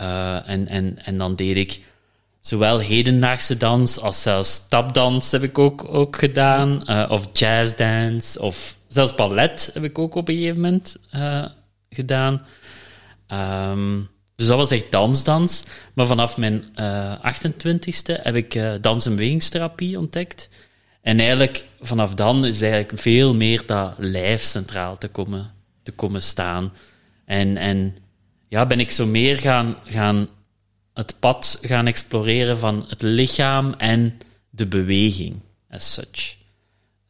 Uh, 0.00 0.48
en, 0.48 0.68
en, 0.68 1.04
en 1.04 1.18
dan 1.18 1.36
deed 1.36 1.56
ik 1.56 1.80
zowel 2.40 2.78
hedendaagse 2.78 3.56
dans 3.56 4.00
als 4.00 4.22
zelfs 4.22 4.68
tapdans 4.68 5.30
heb 5.30 5.42
ik 5.42 5.58
ook, 5.58 5.84
ook 5.94 6.16
gedaan. 6.16 6.82
Uh, 6.86 7.06
of 7.08 7.28
jazzdance, 7.32 8.40
of 8.40 8.76
zelfs 8.88 9.14
ballet 9.14 9.70
heb 9.74 9.84
ik 9.84 9.98
ook 9.98 10.14
op 10.14 10.28
een 10.28 10.36
gegeven 10.36 10.60
moment 10.60 10.96
uh, 11.14 11.46
gedaan. 11.90 12.42
Um, 13.72 14.08
dus 14.36 14.46
dat 14.46 14.56
was 14.56 14.70
echt 14.70 14.90
dansdans. 14.90 15.64
Maar 15.94 16.06
vanaf 16.06 16.36
mijn 16.36 16.64
uh, 16.80 17.14
28ste 17.14 18.22
heb 18.22 18.34
ik 18.34 18.60
dans- 18.80 19.06
en 19.06 19.14
bewegingstherapie 19.14 19.98
ontdekt. 19.98 20.48
En 21.02 21.18
eigenlijk 21.18 21.64
vanaf 21.80 22.14
dan 22.14 22.44
is 22.44 22.62
eigenlijk 22.62 23.00
veel 23.00 23.34
meer 23.34 23.62
dat 23.66 23.94
lijf 23.98 24.42
centraal 24.42 24.98
te 24.98 25.08
komen, 25.08 25.52
te 25.82 25.92
komen 25.92 26.22
staan. 26.22 26.72
En, 27.24 27.56
en 27.56 27.96
ja, 28.48 28.66
ben 28.66 28.80
ik 28.80 28.90
zo 28.90 29.06
meer 29.06 29.38
gaan, 29.38 29.76
gaan 29.84 30.28
het 30.94 31.14
pad 31.18 31.58
gaan 31.60 31.86
exploreren 31.86 32.58
van 32.58 32.84
het 32.88 33.02
lichaam 33.02 33.72
en 33.72 34.18
de 34.50 34.66
beweging, 34.66 35.40
as 35.70 35.92
such. 35.92 36.36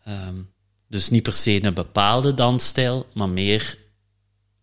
Um, 0.08 0.50
dus 0.88 1.08
niet 1.08 1.22
per 1.22 1.34
se 1.34 1.64
een 1.64 1.74
bepaalde 1.74 2.34
dansstijl, 2.34 3.06
maar 3.14 3.28
meer 3.28 3.78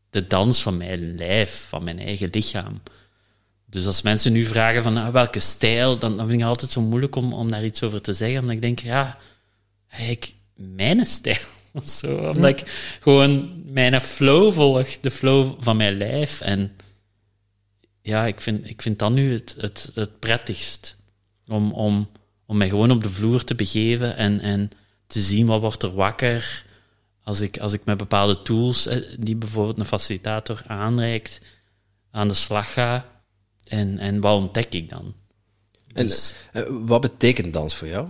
de 0.10 0.28
dans 0.28 0.62
van 0.62 0.78
mijn 0.78 1.16
lijf, 1.16 1.66
van 1.70 1.84
mijn 1.84 2.00
eigen 2.00 2.30
lichaam. 2.32 2.82
Dus 3.66 3.86
als 3.86 4.02
mensen 4.02 4.32
nu 4.32 4.46
vragen 4.46 4.84
van 4.84 4.98
ah, 4.98 5.10
welke 5.10 5.40
stijl, 5.40 5.98
dan, 5.98 6.18
dan 6.18 6.28
vind 6.28 6.32
ik 6.32 6.40
het 6.40 6.48
altijd 6.48 6.72
zo 6.72 6.82
moeilijk 6.82 7.16
om, 7.16 7.34
om 7.34 7.52
daar 7.52 7.66
iets 7.66 7.84
over 7.84 8.02
te 8.02 8.14
zeggen. 8.14 8.40
Omdat 8.40 8.56
ik 8.56 8.62
denk, 8.62 8.80
ja, 8.80 9.18
ik, 9.98 10.34
mijn 10.56 11.06
stijl. 11.06 11.38
Of 11.74 11.90
zo. 11.90 12.18
Omdat 12.18 12.60
ik 12.60 12.98
gewoon 13.02 13.64
mijn 13.66 14.02
flow 14.02 14.54
volg, 14.54 15.00
de 15.00 15.12
flow 15.12 15.56
van 15.60 15.78
mijn 15.78 15.98
lijf. 15.98 16.42
En 16.42 16.76
ja, 18.08 18.26
ik 18.26 18.42
vind, 18.42 18.70
ik 18.70 18.82
vind 18.82 19.00
dat 19.00 19.12
nu 19.12 19.34
het, 19.34 19.56
het, 19.58 19.92
het 19.94 20.20
prettigst. 20.20 20.96
Om, 21.48 21.72
om, 21.72 22.10
om 22.46 22.58
mij 22.58 22.70
gewoon 22.70 22.92
op 22.92 23.04
de 23.04 23.10
vloer 23.10 23.44
te 23.44 23.56
begeven 23.56 24.16
en, 24.16 24.40
en 24.40 24.70
te 25.08 25.22
zien 25.22 25.46
wat 25.46 25.62
wordt 25.62 25.84
er 25.84 25.94
wakker. 25.94 26.66
Als 27.24 27.42
ik, 27.42 27.58
als 27.58 27.74
ik 27.74 27.86
met 27.86 27.98
bepaalde 27.98 28.42
tools, 28.42 28.86
eh, 28.86 29.16
die 29.20 29.36
bijvoorbeeld 29.36 29.80
een 29.80 29.86
facilitator 29.86 30.64
aanreikt, 30.68 31.42
aan 32.12 32.28
de 32.28 32.34
slag 32.34 32.74
ga. 32.74 33.22
En, 33.64 34.00
en 34.00 34.20
wat 34.20 34.40
ontdek 34.40 34.74
ik 34.74 34.90
dan? 34.90 35.16
Dus, 35.94 36.34
en 36.52 36.74
uh, 36.74 36.88
wat 36.88 37.02
betekent 37.02 37.54
dans 37.54 37.76
voor 37.76 37.88
jou? 37.88 38.10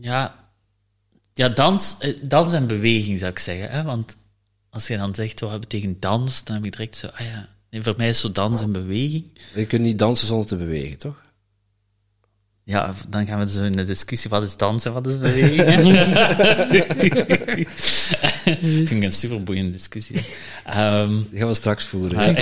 Ja, 0.00 0.48
ja 1.32 1.48
dans, 1.48 1.98
eh, 1.98 2.18
dans 2.22 2.52
en 2.52 2.66
beweging 2.66 3.18
zou 3.18 3.30
ik 3.30 3.38
zeggen. 3.38 3.70
Hè? 3.70 3.82
Want 3.82 4.16
als 4.70 4.86
je 4.86 4.96
dan 4.96 5.14
zegt, 5.14 5.40
wat 5.40 5.60
betekent 5.60 6.02
dans, 6.02 6.44
dan 6.44 6.54
heb 6.54 6.64
ik 6.64 6.72
direct 6.72 6.96
zo, 6.96 7.06
ah 7.06 7.20
ja, 7.20 7.48
nee, 7.70 7.82
voor 7.82 7.94
mij 7.96 8.08
is 8.08 8.20
zo 8.20 8.30
dans 8.30 8.60
en 8.60 8.72
beweging. 8.72 9.24
Je 9.54 9.66
kunt 9.66 9.82
niet 9.82 9.98
dansen 9.98 10.26
zonder 10.26 10.46
te 10.46 10.56
bewegen, 10.56 10.98
toch? 10.98 11.20
Ja, 12.64 12.94
dan 13.08 13.26
gaan 13.26 13.38
we 13.38 13.50
zo 13.50 13.64
in 13.64 13.72
de 13.72 13.84
discussie, 13.84 14.30
wat 14.30 14.42
is 14.42 14.56
dansen, 14.56 14.92
wat 14.92 15.06
is 15.06 15.18
beweging? 15.18 15.98
vind 18.86 18.90
ik 18.90 19.02
een 19.02 19.12
superboeiende 19.12 19.70
discussie. 19.70 20.16
Um, 20.76 21.26
Die 21.30 21.38
gaan 21.38 21.48
we 21.48 21.54
straks 21.54 21.86
voeren. 21.86 22.34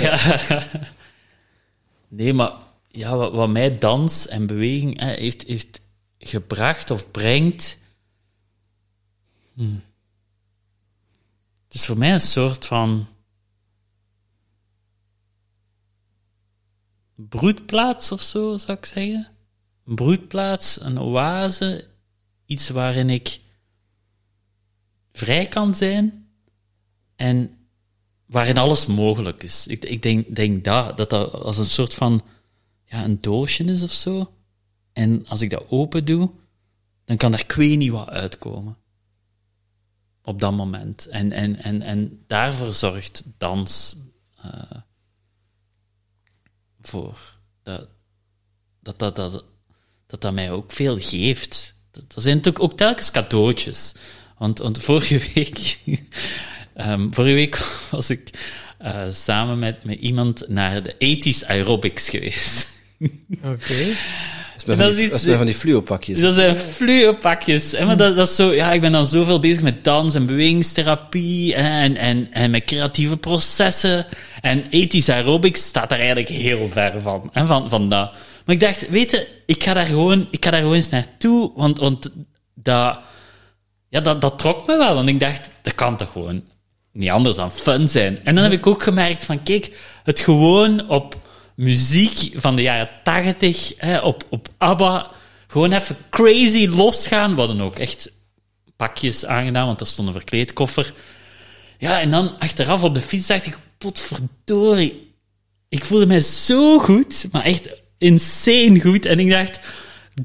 nee, 2.07 2.33
maar 2.33 2.51
ja, 2.87 3.15
wat, 3.15 3.31
wat, 3.31 3.49
mij 3.49 3.77
dans 3.77 4.27
en 4.27 4.47
beweging 4.47 5.01
heeft, 5.01 5.43
heeft 5.47 5.81
gebracht 6.19 6.91
of 6.91 7.11
brengt... 7.11 7.77
Hmm. 9.53 9.81
Het 11.69 11.77
is 11.77 11.85
voor 11.85 11.97
mij 11.97 12.13
een 12.13 12.21
soort 12.21 12.65
van 12.65 13.07
broedplaats 17.15 18.11
of 18.11 18.21
zo, 18.21 18.57
zou 18.57 18.77
ik 18.77 18.85
zeggen. 18.85 19.27
Een 19.85 19.95
broedplaats, 19.95 20.81
een 20.81 20.99
oase, 20.99 21.87
iets 22.45 22.69
waarin 22.69 23.09
ik 23.09 23.39
vrij 25.11 25.45
kan 25.45 25.75
zijn 25.75 26.29
en 27.15 27.53
waarin 28.25 28.57
alles 28.57 28.85
mogelijk 28.85 29.43
is. 29.43 29.67
Ik, 29.67 29.85
ik 29.85 30.01
denk, 30.01 30.35
denk 30.35 30.63
dat, 30.63 30.97
dat 30.97 31.13
als 31.13 31.57
een 31.57 31.65
soort 31.65 31.93
van 31.93 32.23
ja, 32.85 33.03
een 33.03 33.21
doosje 33.21 33.63
is 33.63 33.83
of 33.83 33.91
zo. 33.91 34.33
En 34.93 35.27
als 35.27 35.41
ik 35.41 35.49
dat 35.49 35.65
open 35.69 36.05
doe, 36.05 36.31
dan 37.05 37.17
kan 37.17 37.33
ik 37.33 37.51
weet 37.51 37.77
niet 37.77 37.91
wat 37.91 38.09
uitkomen 38.09 38.77
op 40.29 40.39
dat 40.39 40.53
moment. 40.53 41.07
En, 41.07 41.31
en, 41.31 41.63
en, 41.63 41.81
en 41.81 42.23
daarvoor 42.27 42.73
zorgt 42.73 43.23
dans 43.37 43.95
uh, 44.45 44.81
voor. 46.81 47.17
Dat 47.63 47.87
dat, 48.79 48.99
dat, 48.99 49.15
dat, 49.15 49.45
dat 50.07 50.21
dat 50.21 50.33
mij 50.33 50.51
ook 50.51 50.71
veel 50.71 50.97
geeft. 50.99 51.75
Dat, 51.91 52.23
zijn 52.23 52.35
natuurlijk 52.35 52.63
ook 52.63 52.77
telkens 52.77 53.11
cadeautjes. 53.11 53.93
Want, 54.37 54.59
want 54.59 54.83
vorige 54.83 55.21
week, 55.33 55.79
um, 56.77 57.09
vorige 57.15 57.33
week 57.33 57.57
was 57.91 58.09
ik 58.09 58.29
uh, 58.81 59.13
samen 59.13 59.59
met, 59.59 59.83
met 59.83 59.99
iemand 59.99 60.47
naar 60.47 60.83
de 60.83 60.93
80s 60.93 61.47
aerobics 61.47 62.09
geweest. 62.09 62.67
Oké. 63.43 63.95
Is 64.67 64.79
En 64.79 65.09
dat 65.09 65.23
is 65.25 65.35
van 65.35 65.45
die 65.45 65.55
fluopakjes. 65.55 66.19
Dat 66.19 66.35
zijn 66.35 66.55
fluopakjes. 66.55 67.71
hè, 67.71 67.85
Maar 67.85 67.97
dat, 67.97 68.15
dat 68.15 68.29
is 68.29 68.35
zo, 68.35 68.53
ja, 68.53 68.71
ik 68.71 68.81
ben 68.81 68.91
dan 68.91 69.07
zoveel 69.07 69.39
bezig 69.39 69.61
met 69.61 69.83
dans 69.83 70.15
en 70.15 70.25
bewegingstherapie 70.25 71.55
en, 71.55 71.97
en, 71.97 72.27
en 72.31 72.51
met 72.51 72.63
creatieve 72.63 73.17
processen. 73.17 74.05
En 74.41 74.65
ethisch 74.69 75.09
aerobics 75.09 75.63
staat 75.63 75.89
daar 75.89 75.99
eigenlijk 75.99 76.29
heel 76.29 76.67
ver 76.67 77.01
van, 77.01 77.29
hè, 77.33 77.45
van, 77.45 77.69
van 77.69 77.89
dat. 77.89 78.11
Maar 78.45 78.55
ik 78.55 78.61
dacht, 78.61 78.89
weet 78.89 79.11
je, 79.11 79.27
ik 79.45 79.63
ga 79.63 79.73
daar 79.73 79.85
gewoon, 79.85 80.27
ik 80.31 80.45
ga 80.45 80.51
daar 80.51 80.59
gewoon 80.59 80.75
eens 80.75 80.89
naartoe, 80.89 81.51
want, 81.55 81.79
want 81.79 82.09
dat, 82.53 82.99
ja, 83.89 83.99
dat, 83.99 84.21
dat 84.21 84.39
trok 84.39 84.67
me 84.67 84.77
wel. 84.77 84.95
Want 84.95 85.09
ik 85.09 85.19
dacht, 85.19 85.49
dat 85.61 85.75
kan 85.75 85.97
toch 85.97 86.11
gewoon 86.11 86.43
niet 86.91 87.09
anders 87.09 87.35
dan 87.35 87.51
fun 87.51 87.87
zijn. 87.87 88.19
En 88.23 88.35
dan 88.35 88.43
heb 88.43 88.53
ik 88.53 88.67
ook 88.67 88.83
gemerkt 88.83 89.23
van, 89.23 89.43
kijk, 89.43 89.71
het 90.03 90.19
gewoon 90.19 90.89
op 90.89 91.17
muziek 91.59 92.31
van 92.35 92.55
de 92.55 92.61
jaren 92.61 92.89
tachtig, 93.03 93.73
hè, 93.77 93.99
op, 93.99 94.25
op 94.29 94.49
ABBA, 94.57 95.11
gewoon 95.47 95.71
even 95.71 95.97
crazy 96.09 96.67
losgaan. 96.67 97.33
We 97.33 97.39
hadden 97.39 97.61
ook 97.61 97.79
echt 97.79 98.11
pakjes 98.75 99.25
aangedaan, 99.25 99.65
want 99.65 99.79
er 99.79 99.87
stond 99.87 100.07
een 100.07 100.13
verkleedkoffer. 100.13 100.93
Ja, 101.77 102.01
en 102.01 102.11
dan 102.11 102.39
achteraf 102.39 102.83
op 102.83 102.93
de 102.93 103.01
fiets 103.01 103.27
dacht 103.27 103.45
ik, 103.45 103.57
potverdorie, 103.77 105.13
ik 105.69 105.85
voelde 105.85 106.05
mij 106.05 106.19
zo 106.19 106.79
goed, 106.79 107.27
maar 107.31 107.43
echt 107.43 107.69
insane 107.97 108.79
goed. 108.79 109.05
En 109.05 109.19
ik 109.19 109.29
dacht, 109.29 109.59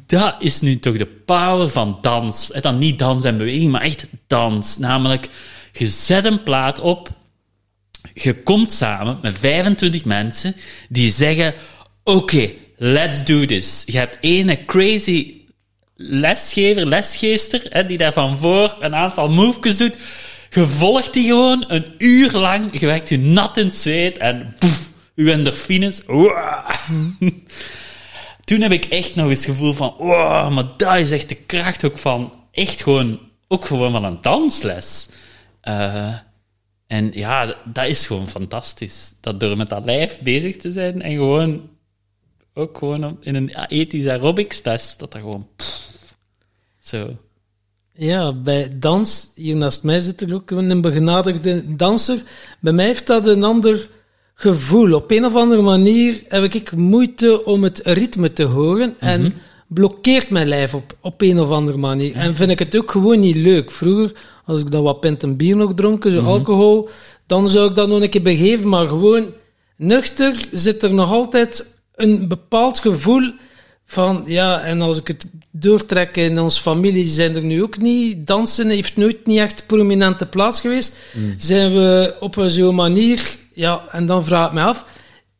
dat 0.06 0.34
is 0.38 0.60
nu 0.60 0.78
toch 0.78 0.96
de 0.96 1.06
power 1.06 1.70
van 1.70 1.98
dans. 2.00 2.46
Dan 2.60 2.78
niet 2.78 2.98
dans 2.98 3.24
en 3.24 3.36
beweging, 3.36 3.72
maar 3.72 3.82
echt 3.82 4.06
dans. 4.26 4.78
Namelijk, 4.78 5.28
je 5.72 5.86
zet 5.86 6.24
een 6.24 6.42
plaat 6.42 6.80
op, 6.80 7.08
je 8.14 8.42
komt 8.42 8.72
samen 8.72 9.18
met 9.22 9.38
25 9.38 10.04
mensen 10.04 10.56
die 10.88 11.12
zeggen: 11.12 11.54
Oké, 12.04 12.52
let's 12.76 13.24
do 13.24 13.44
this. 13.44 13.82
Je 13.86 13.98
hebt 13.98 14.18
ene 14.20 14.64
crazy 14.64 15.40
lesgever, 15.96 16.86
lesgeester, 16.86 17.66
hè, 17.68 17.86
die 17.86 17.98
daar 17.98 18.12
van 18.12 18.38
voor 18.38 18.76
een 18.80 18.94
aantal 18.94 19.28
moves 19.28 19.76
doet. 19.76 19.96
Je 20.50 20.66
volgt 20.66 21.12
die 21.12 21.26
gewoon 21.26 21.64
een 21.68 21.84
uur 21.98 22.32
lang. 22.32 22.80
Je 22.80 22.86
werkt 22.86 23.08
je 23.08 23.18
nat 23.18 23.56
in 23.56 23.66
het 23.66 23.74
zweet 23.74 24.18
en 24.18 24.54
poef, 24.58 24.90
je 25.14 25.32
endorfines. 25.32 26.00
Toen 28.44 28.60
heb 28.60 28.72
ik 28.72 28.84
echt 28.84 29.14
nog 29.14 29.28
eens 29.28 29.46
het 29.46 29.48
gevoel 29.48 29.74
van, 29.74 29.94
wow, 29.98 30.50
maar 30.52 30.64
dat 30.76 30.96
is 30.96 31.10
echt 31.10 31.28
de 31.28 31.34
kracht 31.34 31.84
ook 31.84 31.98
van, 31.98 32.32
echt 32.52 32.82
gewoon, 32.82 33.20
ook 33.48 33.64
gewoon 33.64 33.92
van 33.92 34.04
een 34.04 34.18
dansles. 34.20 35.08
Eh, 35.60 36.14
en 36.86 37.10
ja, 37.12 37.56
dat 37.64 37.86
is 37.86 38.06
gewoon 38.06 38.28
fantastisch. 38.28 39.14
Dat 39.20 39.40
door 39.40 39.56
met 39.56 39.68
dat 39.68 39.84
lijf 39.84 40.20
bezig 40.20 40.56
te 40.56 40.72
zijn 40.72 41.02
en 41.02 41.12
gewoon, 41.12 41.68
ook 42.54 42.78
gewoon 42.78 43.16
in 43.20 43.34
een 43.34 43.66
ethisch 43.66 44.06
aerobics 44.06 44.60
test, 44.60 44.98
dat 44.98 45.12
dat 45.12 45.20
gewoon, 45.20 45.48
pff, 45.56 45.84
zo. 46.80 47.16
Ja, 47.96 48.32
bij 48.32 48.70
dans, 48.78 49.30
hier 49.34 49.56
naast 49.56 49.82
mij 49.82 49.98
zit 49.98 50.20
er 50.20 50.34
ook 50.34 50.50
een 50.50 50.80
begenadigde 50.80 51.76
danser. 51.76 52.22
Bij 52.60 52.72
mij 52.72 52.86
heeft 52.86 53.06
dat 53.06 53.26
een 53.26 53.44
ander 53.44 53.88
gevoel. 54.34 54.94
Op 54.94 55.10
een 55.10 55.24
of 55.24 55.34
andere 55.34 55.62
manier 55.62 56.22
heb 56.28 56.54
ik 56.54 56.76
moeite 56.76 57.44
om 57.44 57.62
het 57.62 57.80
ritme 57.84 58.32
te 58.32 58.42
horen 58.42 58.94
en 58.98 59.34
blokkeert 59.68 60.30
mijn 60.30 60.48
lijf 60.48 60.74
op, 60.74 60.96
op 61.00 61.20
een 61.20 61.40
of 61.40 61.50
andere 61.50 61.78
manier. 61.78 62.14
En 62.14 62.36
vind 62.36 62.50
ik 62.50 62.58
het 62.58 62.76
ook 62.76 62.90
gewoon 62.90 63.20
niet 63.20 63.36
leuk. 63.36 63.70
Vroeger, 63.70 64.12
als 64.46 64.60
ik 64.60 64.70
dan 64.70 64.82
wat 64.82 65.00
pint 65.00 65.22
en 65.22 65.36
bier 65.36 65.56
nog 65.56 65.74
dronken, 65.74 66.12
zo 66.12 66.20
alcohol, 66.20 66.88
dan 67.26 67.48
zou 67.48 67.68
ik 67.68 67.74
dat 67.74 67.88
nog 67.88 68.02
een 68.02 68.08
keer 68.08 68.22
begeven, 68.22 68.68
maar 68.68 68.88
gewoon 68.88 69.26
nuchter 69.76 70.46
zit 70.50 70.82
er 70.82 70.94
nog 70.94 71.12
altijd 71.12 71.66
een 71.94 72.28
bepaald 72.28 72.78
gevoel 72.78 73.32
van, 73.86 74.22
ja, 74.26 74.60
en 74.60 74.80
als 74.80 74.98
ik 74.98 75.06
het 75.06 75.26
doortrek 75.50 76.16
in 76.16 76.38
onze 76.38 76.60
familie, 76.60 77.04
zijn 77.04 77.36
er 77.36 77.42
nu 77.42 77.62
ook 77.62 77.78
niet. 77.78 78.26
Dansen 78.26 78.68
heeft 78.68 78.96
nooit 78.96 79.26
niet 79.26 79.38
echt 79.38 79.66
prominente 79.66 80.26
plaats 80.26 80.60
geweest. 80.60 80.96
Zijn 81.36 81.72
we 81.72 82.16
op 82.20 82.44
zo'n 82.46 82.74
manier, 82.74 83.36
ja, 83.52 83.84
en 83.90 84.06
dan 84.06 84.24
vraag 84.24 84.46
ik 84.46 84.52
me 84.52 84.62
af, 84.62 84.84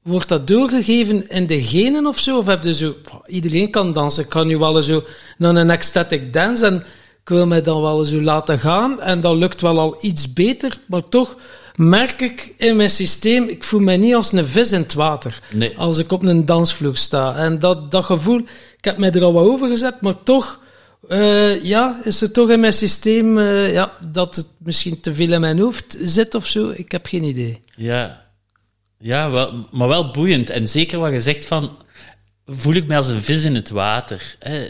wordt 0.03 0.29
dat 0.29 0.47
doorgegeven 0.47 1.29
in 1.29 1.47
de 1.47 1.63
genen 1.63 2.07
of 2.07 2.19
zo? 2.19 2.39
Of 2.39 2.47
heb 2.47 2.65
je 2.65 2.75
zo, 2.75 2.95
iedereen 3.27 3.71
kan 3.71 3.93
dansen. 3.93 4.23
Ik 4.23 4.29
kan 4.29 4.47
nu 4.47 4.59
wel 4.59 4.83
zo 4.83 5.05
naar 5.39 5.57
een 5.57 5.71
ecstatic 5.71 6.33
dance 6.33 6.67
en 6.67 6.85
ik 7.25 7.31
wil 7.31 7.47
mij 7.47 7.63
dan 7.63 7.83
wel 7.83 8.05
zo 8.05 8.21
laten 8.23 8.59
gaan 8.59 9.01
en 9.01 9.21
dat 9.21 9.37
lukt 9.37 9.61
wel 9.61 9.79
al 9.79 9.97
iets 10.01 10.33
beter, 10.33 10.79
maar 10.87 11.09
toch 11.09 11.37
merk 11.75 12.21
ik 12.21 12.55
in 12.57 12.77
mijn 12.77 12.91
systeem, 12.91 13.49
ik 13.49 13.65
voel 13.65 13.81
mij 13.81 13.97
niet 13.97 14.15
als 14.15 14.33
een 14.33 14.47
vis 14.47 14.73
in 14.73 14.81
het 14.81 14.95
water 14.95 15.41
Nee. 15.53 15.79
als 15.79 15.99
ik 15.99 16.13
op 16.13 16.23
een 16.23 16.47
dansvloer 16.47 16.97
sta. 16.97 17.37
En 17.37 17.59
dat, 17.59 17.91
dat 17.91 18.05
gevoel, 18.05 18.39
ik 18.77 18.85
heb 18.85 18.97
mij 18.99 19.11
er 19.11 19.23
al 19.25 19.33
wat 19.33 19.45
over 19.47 19.69
gezet, 19.69 20.01
maar 20.01 20.23
toch, 20.23 20.61
eh, 21.09 21.65
ja, 21.65 22.01
is 22.03 22.21
er 22.21 22.33
toch 22.33 22.51
in 22.51 22.61
mijn 22.61 22.73
systeem 22.73 23.39
eh, 23.39 23.73
ja, 23.73 23.93
dat 24.11 24.37
het 24.37 24.47
misschien 24.59 25.01
te 25.01 25.15
veel 25.15 25.33
in 25.33 25.41
mijn 25.41 25.59
hoofd 25.59 25.97
zit 26.01 26.35
of 26.35 26.47
zo. 26.47 26.71
Ik 26.71 26.93
heb 26.93 27.07
geen 27.07 27.25
idee. 27.25 27.63
Ja, 27.77 28.27
ja 28.99 29.31
wel, 29.31 29.67
maar 29.71 29.89
wel 29.89 30.11
boeiend. 30.11 30.51
En 30.51 30.69
zeker 30.69 30.99
wat 30.99 31.13
je 31.13 31.21
zegt 31.21 31.45
van, 31.45 31.77
voel 32.47 32.75
ik 32.75 32.87
mij 32.87 32.97
als 32.97 33.07
een 33.09 33.23
vis 33.23 33.45
in 33.45 33.55
het 33.55 33.71
water. 33.71 34.37
Hè. 34.39 34.69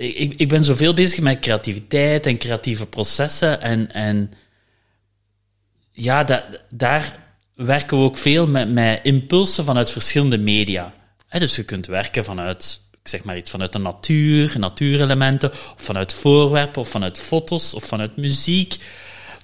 Ik, 0.00 0.34
ik 0.36 0.48
ben 0.48 0.64
zoveel 0.64 0.94
bezig 0.94 1.20
met 1.20 1.38
creativiteit 1.38 2.26
en 2.26 2.38
creatieve 2.38 2.86
processen. 2.86 3.60
En, 3.60 3.92
en 3.92 4.32
ja, 5.92 6.24
da, 6.24 6.44
daar 6.70 7.18
werken 7.54 7.98
we 7.98 8.04
ook 8.04 8.18
veel 8.18 8.46
met, 8.46 8.70
met 8.72 9.00
impulsen 9.02 9.64
vanuit 9.64 9.90
verschillende 9.90 10.38
media. 10.38 10.94
Dus 11.30 11.56
je 11.56 11.64
kunt 11.64 11.86
werken 11.86 12.24
vanuit, 12.24 12.80
ik 13.02 13.08
zeg 13.08 13.24
maar 13.24 13.36
iets, 13.36 13.50
vanuit 13.50 13.72
de 13.72 13.78
natuur, 13.78 14.58
natuurelementen, 14.58 15.50
of 15.50 15.74
vanuit 15.76 16.12
voorwerpen, 16.12 16.80
of 16.80 16.88
vanuit 16.88 17.18
foto's, 17.18 17.74
of 17.74 17.84
vanuit 17.84 18.16
muziek. 18.16 18.76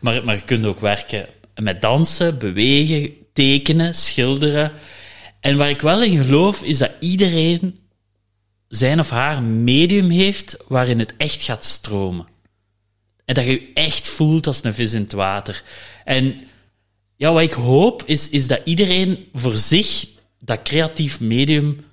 Maar, 0.01 0.25
maar 0.25 0.35
je 0.35 0.45
kunt 0.45 0.67
ook 0.67 0.81
werken 0.81 1.27
met 1.55 1.83
dansen, 1.83 2.39
bewegen, 2.39 3.11
tekenen, 3.33 3.95
schilderen. 3.95 4.73
En 5.41 5.57
waar 5.57 5.71
ik 5.71 5.81
wel 5.81 6.03
in 6.03 6.25
geloof, 6.25 6.63
is 6.63 6.79
dat 6.79 6.93
iedereen 7.01 7.86
zijn 8.69 8.99
of 8.99 9.11
haar 9.11 9.43
medium 9.43 10.11
heeft 10.11 10.57
waarin 10.69 10.99
het 10.99 11.15
echt 11.17 11.43
gaat 11.43 11.65
stromen. 11.65 12.27
En 13.25 13.35
dat 13.35 13.45
je 13.45 13.51
je 13.51 13.71
echt 13.75 14.07
voelt 14.09 14.47
als 14.47 14.65
een 14.65 14.75
vis 14.75 14.93
in 14.93 15.03
het 15.03 15.13
water. 15.13 15.63
En 16.05 16.35
ja, 17.17 17.33
wat 17.33 17.43
ik 17.43 17.53
hoop, 17.53 18.03
is, 18.07 18.29
is 18.29 18.47
dat 18.47 18.61
iedereen 18.65 19.29
voor 19.33 19.55
zich 19.55 20.09
dat 20.41 20.63
creatief 20.63 21.21
medium 21.21 21.85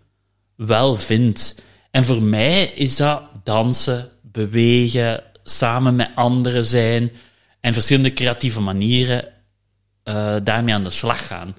wel 0.55 0.95
vindt. 0.95 1.61
En 1.91 2.03
voor 2.03 2.21
mij 2.21 2.65
is 2.65 2.95
dat 2.95 3.23
dansen, 3.43 4.11
bewegen, 4.21 5.23
samen 5.43 5.95
met 5.95 6.09
anderen 6.15 6.65
zijn 6.65 7.11
en 7.59 7.73
verschillende 7.73 8.13
creatieve 8.13 8.59
manieren 8.59 9.27
eh, 10.03 10.35
daarmee 10.43 10.73
aan 10.73 10.83
de 10.83 10.89
slag 10.89 11.27
gaan. 11.27 11.55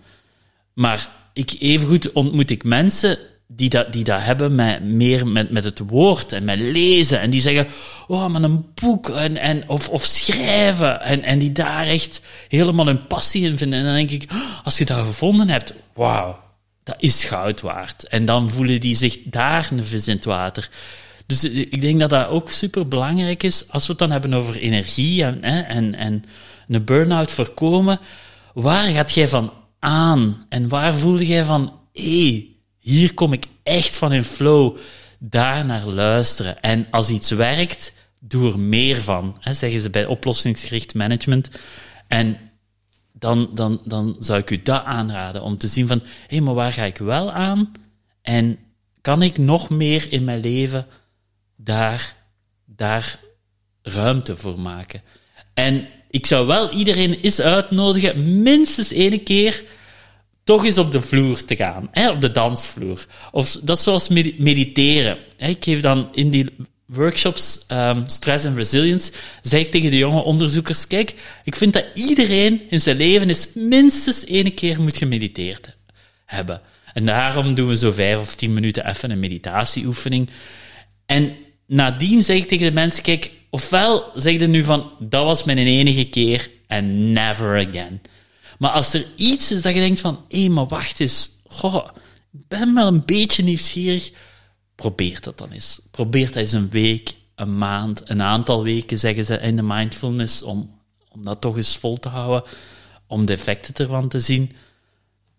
Maar 0.73 1.11
ik, 1.33 1.57
evengoed 1.59 2.13
ontmoet 2.13 2.51
ik 2.51 2.65
mensen 2.65 3.19
die 3.57 3.69
dat, 3.69 3.93
die 3.93 4.05
dat 4.05 4.23
hebben 4.23 4.55
met, 4.55 4.85
meer 4.85 5.27
met, 5.27 5.51
met 5.51 5.65
het 5.65 5.81
woord 5.87 6.33
en 6.33 6.45
met 6.45 6.59
lezen. 6.59 7.21
En 7.21 7.31
die 7.31 7.41
zeggen, 7.41 7.67
oh, 8.07 8.27
maar 8.27 8.43
een 8.43 8.67
boek 8.75 9.09
en, 9.09 9.37
en, 9.37 9.69
of, 9.69 9.89
of 9.89 10.05
schrijven. 10.05 11.01
En, 11.01 11.23
en 11.23 11.39
die 11.39 11.53
daar 11.53 11.87
echt 11.87 12.21
helemaal 12.49 12.87
hun 12.87 13.07
passie 13.07 13.45
in 13.45 13.59
vinden. 13.59 13.79
En 13.79 13.85
dan 13.85 13.95
denk 13.95 14.11
ik, 14.11 14.31
als 14.63 14.79
je 14.79 14.85
dat 14.85 14.99
gevonden 14.99 15.49
hebt, 15.49 15.73
wauw, 15.95 16.43
dat 16.83 16.97
is 16.99 17.25
goud 17.25 17.61
waard. 17.61 18.09
En 18.09 18.25
dan 18.25 18.51
voelen 18.51 18.81
die 18.81 18.97
zich 18.97 19.19
daar 19.25 19.69
een 19.73 19.87
vis 19.87 20.09
in 20.09 20.15
het 20.15 20.25
water. 20.25 20.71
Dus 21.27 21.45
ik 21.45 21.81
denk 21.81 22.01
dat 22.01 22.11
dat 22.11 22.29
ook 22.29 22.51
super 22.51 22.89
belangrijk 22.89 23.43
is, 23.43 23.71
als 23.71 23.83
we 23.83 23.91
het 23.91 23.99
dan 23.99 24.11
hebben 24.11 24.35
over 24.35 24.57
energie 24.57 25.25
en, 25.25 25.39
hè, 25.45 25.61
en, 25.61 25.95
en 25.95 26.25
een 26.69 26.85
burn-out 26.85 27.31
voorkomen. 27.31 27.99
Waar 28.55 28.87
gaat 28.87 29.13
jij 29.13 29.29
van 29.29 29.53
aan? 29.79 30.47
En 30.49 30.69
waar 30.69 30.95
voelde 30.95 31.27
jij 31.27 31.45
van, 31.45 31.73
hé, 31.93 32.31
hey, 32.31 32.54
hier 32.85 33.15
kom 33.15 33.33
ik 33.33 33.47
echt 33.63 33.97
van 33.97 34.13
in 34.13 34.25
flow. 34.25 34.77
Daar 35.19 35.65
naar 35.65 35.87
luisteren. 35.87 36.61
En 36.61 36.87
als 36.91 37.11
iets 37.11 37.31
werkt, 37.31 37.93
doe 38.21 38.53
er 38.53 38.59
meer 38.59 38.97
van, 39.03 39.37
hè, 39.41 39.55
zeggen 39.55 39.81
ze 39.81 39.91
bij 39.91 40.07
oplossingsgericht 40.07 40.95
management. 40.95 41.51
En 42.09 42.39
dan, 43.13 43.51
dan, 43.55 43.81
dan 43.85 44.17
zou 44.19 44.41
ik 44.41 44.51
u 44.51 44.63
dat 44.63 44.85
aanraden, 44.85 45.43
om 45.43 45.59
te 45.59 45.67
zien 45.67 45.87
van, 45.87 45.99
hé, 45.99 46.07
hey, 46.27 46.41
maar 46.41 46.55
waar 46.55 46.73
ga 46.73 46.85
ik 46.85 46.97
wel 46.97 47.33
aan? 47.33 47.73
En 48.23 48.59
kan 49.01 49.23
ik 49.23 49.39
nog 49.39 49.71
meer 49.71 50.07
in 50.13 50.25
mijn 50.25 50.41
leven 50.41 50.87
daar, 51.57 52.17
daar 52.65 53.21
ruimte 53.83 54.37
voor 54.37 54.61
maken? 54.61 55.03
En 55.55 55.89
ik 56.11 56.27
zou 56.27 56.47
wel 56.47 56.71
iedereen 56.71 57.21
eens 57.21 57.41
uitnodigen, 57.41 58.43
minstens 58.43 58.93
één 58.93 59.23
keer, 59.23 59.65
toch 60.45 60.65
eens 60.65 60.79
op 60.79 60.93
de 60.93 61.01
vloer 61.01 61.45
te 61.45 61.57
gaan, 61.57 61.89
hè, 61.91 62.11
op 62.11 62.21
de 62.21 62.33
dansvloer. 62.33 63.07
Of 63.33 63.59
dat 63.63 63.79
is 63.79 63.85
zoals 63.85 64.09
med- 64.09 64.39
mediteren. 64.39 65.19
Ik 65.37 65.65
geef 65.65 65.81
dan 65.81 66.09
in 66.13 66.31
die 66.31 66.47
workshops 66.87 67.65
um, 67.69 68.07
stress 68.07 68.45
en 68.45 68.55
resilience, 68.55 69.13
zeg 69.43 69.61
ik 69.61 69.71
tegen 69.71 69.91
de 69.91 69.99
jonge 69.99 70.23
onderzoekers, 70.23 70.87
kijk, 70.87 71.15
ik 71.45 71.57
vind 71.57 71.73
dat 71.73 71.85
iedereen 71.95 72.61
in 72.71 72.81
zijn 72.81 72.97
leven 72.97 73.29
eens 73.29 73.49
minstens 73.55 74.25
één 74.25 74.55
keer 74.55 74.83
moet 74.83 74.97
gemediteerd 74.97 75.77
hebben. 76.27 76.61
En 76.95 77.07
daarom 77.07 77.55
doen 77.55 77.69
we 77.69 77.77
zo 77.77 77.93
vijf 77.93 78.19
of 78.19 78.35
tien 78.35 78.55
minuten 78.55 78.89
even 78.89 79.11
een 79.11 79.19
meditatieoefening. 79.19 80.31
En 81.07 81.37
nadien 81.67 82.23
zeg 82.23 82.37
ik 82.37 82.49
tegen 82.49 82.67
de 82.67 82.75
mensen, 82.75 83.03
kijk, 83.03 83.31
ofwel 83.51 84.11
zeg 84.15 84.33
je 84.33 84.47
nu 84.47 84.65
van, 84.65 84.91
dat 84.99 85.25
was 85.25 85.45
mijn 85.45 85.59
enige 85.59 86.05
keer 86.05 86.51
en 86.67 87.13
never 87.13 87.69
again. 87.69 88.01
Maar 88.59 88.71
als 88.71 88.93
er 88.93 89.07
iets 89.17 89.53
is 89.53 89.63
dat 89.63 89.75
je 89.75 89.81
denkt 89.81 90.01
van, 90.01 90.25
hé, 90.29 90.49
maar 90.49 90.67
wacht 90.67 91.01
eens, 91.01 91.31
goh, 91.45 91.87
ik 92.33 92.49
ben 92.49 92.75
wel 92.75 92.87
een 92.87 93.05
beetje 93.05 93.43
nieuwsgierig, 93.43 94.13
probeer 94.75 95.21
dat 95.21 95.39
dan 95.39 95.51
eens. 95.51 95.81
Probeer 95.91 96.27
dat 96.27 96.37
eens 96.37 96.53
een 96.53 96.71
week, 96.71 97.17
een 97.35 97.59
maand, 97.59 98.03
een 98.11 98.23
aantal 98.23 98.63
weken, 98.63 98.99
zeggen 98.99 99.25
ze 99.25 99.37
in 99.37 99.57
de 99.57 99.63
mindfulness, 99.63 100.43
om, 100.43 100.81
om 101.09 101.25
dat 101.25 101.41
toch 101.41 101.57
eens 101.57 101.77
vol 101.77 101.99
te 101.99 102.09
houden, 102.09 102.51
om 103.07 103.27
de 103.27 103.33
effecten 103.33 103.75
ervan 103.75 104.09
te 104.09 104.21
zien. 104.21 104.53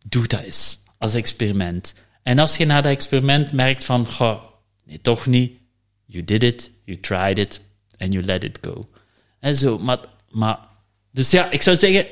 Doe 0.06 0.28
dat 0.28 0.42
eens, 0.42 0.78
als 0.98 1.14
experiment. 1.14 1.94
En 2.24 2.40
als 2.40 2.58
je 2.58 2.66
na 2.66 2.82
dat 2.82 2.92
experiment 2.92 3.54
merkt 3.54 3.86
van, 3.86 4.08
goh, 4.08 4.44
nee, 4.86 5.02
toch 5.02 5.26
niet, 5.26 5.52
you 6.06 6.24
did 6.24 6.44
it, 6.44 6.72
you 6.84 7.00
tried 7.00 7.38
it, 7.38 7.62
and 7.98 8.14
you 8.14 8.26
let 8.26 8.44
it 8.44 8.58
go. 8.62 8.90
En 9.40 9.56
zo, 9.56 9.80
maar, 9.80 10.00
maar, 10.30 10.60
dus 11.12 11.32
ja, 11.32 11.52
ik 11.52 11.62
zou 11.62 11.76
zeggen, 11.76 12.06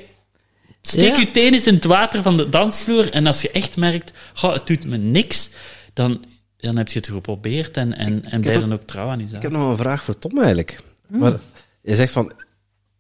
steek 0.88 1.16
Ja. 1.16 1.20
je 1.20 1.32
teen 1.32 1.54
eens 1.54 1.68
in 1.68 1.74
het 1.74 1.84
water 1.84 2.22
van 2.22 2.38
de 2.38 2.50
dansvloer 2.50 3.12
en 3.12 3.28
als 3.28 3.42
je 3.42 3.52
echt 3.52 3.78
merkt, 3.78 4.14
goh, 4.34 4.54
het 4.54 4.68
doet 4.68 4.86
me 4.86 4.98
niks, 4.98 5.50
dan, 5.94 6.26
dan 6.58 6.78
heb 6.78 6.88
je 6.88 7.00
het 7.00 7.08
geprobeerd 7.08 7.78
en, 7.78 7.98
en, 7.98 8.26
en 8.26 8.42
blijf 8.42 8.60
dan 8.60 8.74
ook 8.74 8.84
trouw 8.84 9.10
aan 9.10 9.20
jezelf. 9.20 9.44
Ik 9.44 9.52
heb 9.52 9.52
nog 9.52 9.70
een 9.70 9.78
vraag 9.78 10.04
voor 10.04 10.18
Tom 10.18 10.40
eigenlijk. 10.40 10.80
Maar 11.08 11.40
je 11.82 11.96
zegt 11.96 12.12
van, 12.14 12.32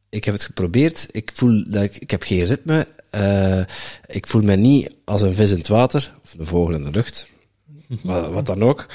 ik 0.09 0.23
heb 0.25 0.33
het 0.33 0.43
geprobeerd, 0.43 1.07
ik 1.11 1.31
voel 1.33 1.63
dat 1.67 1.83
ik, 1.83 1.95
ik 1.95 2.11
heb 2.11 2.23
geen 2.23 2.45
ritme, 2.45 2.87
eh, 3.09 3.61
ik 4.05 4.27
voel 4.27 4.41
me 4.41 4.55
niet 4.55 4.95
als 5.05 5.21
een 5.21 5.35
vis 5.35 5.51
in 5.51 5.57
het 5.57 5.67
water, 5.67 6.13
of 6.23 6.35
een 6.37 6.45
vogel 6.45 6.75
in 6.75 6.83
de 6.83 6.91
lucht, 6.91 7.27
wat, 8.01 8.29
wat 8.29 8.45
dan 8.45 8.63
ook. 8.63 8.87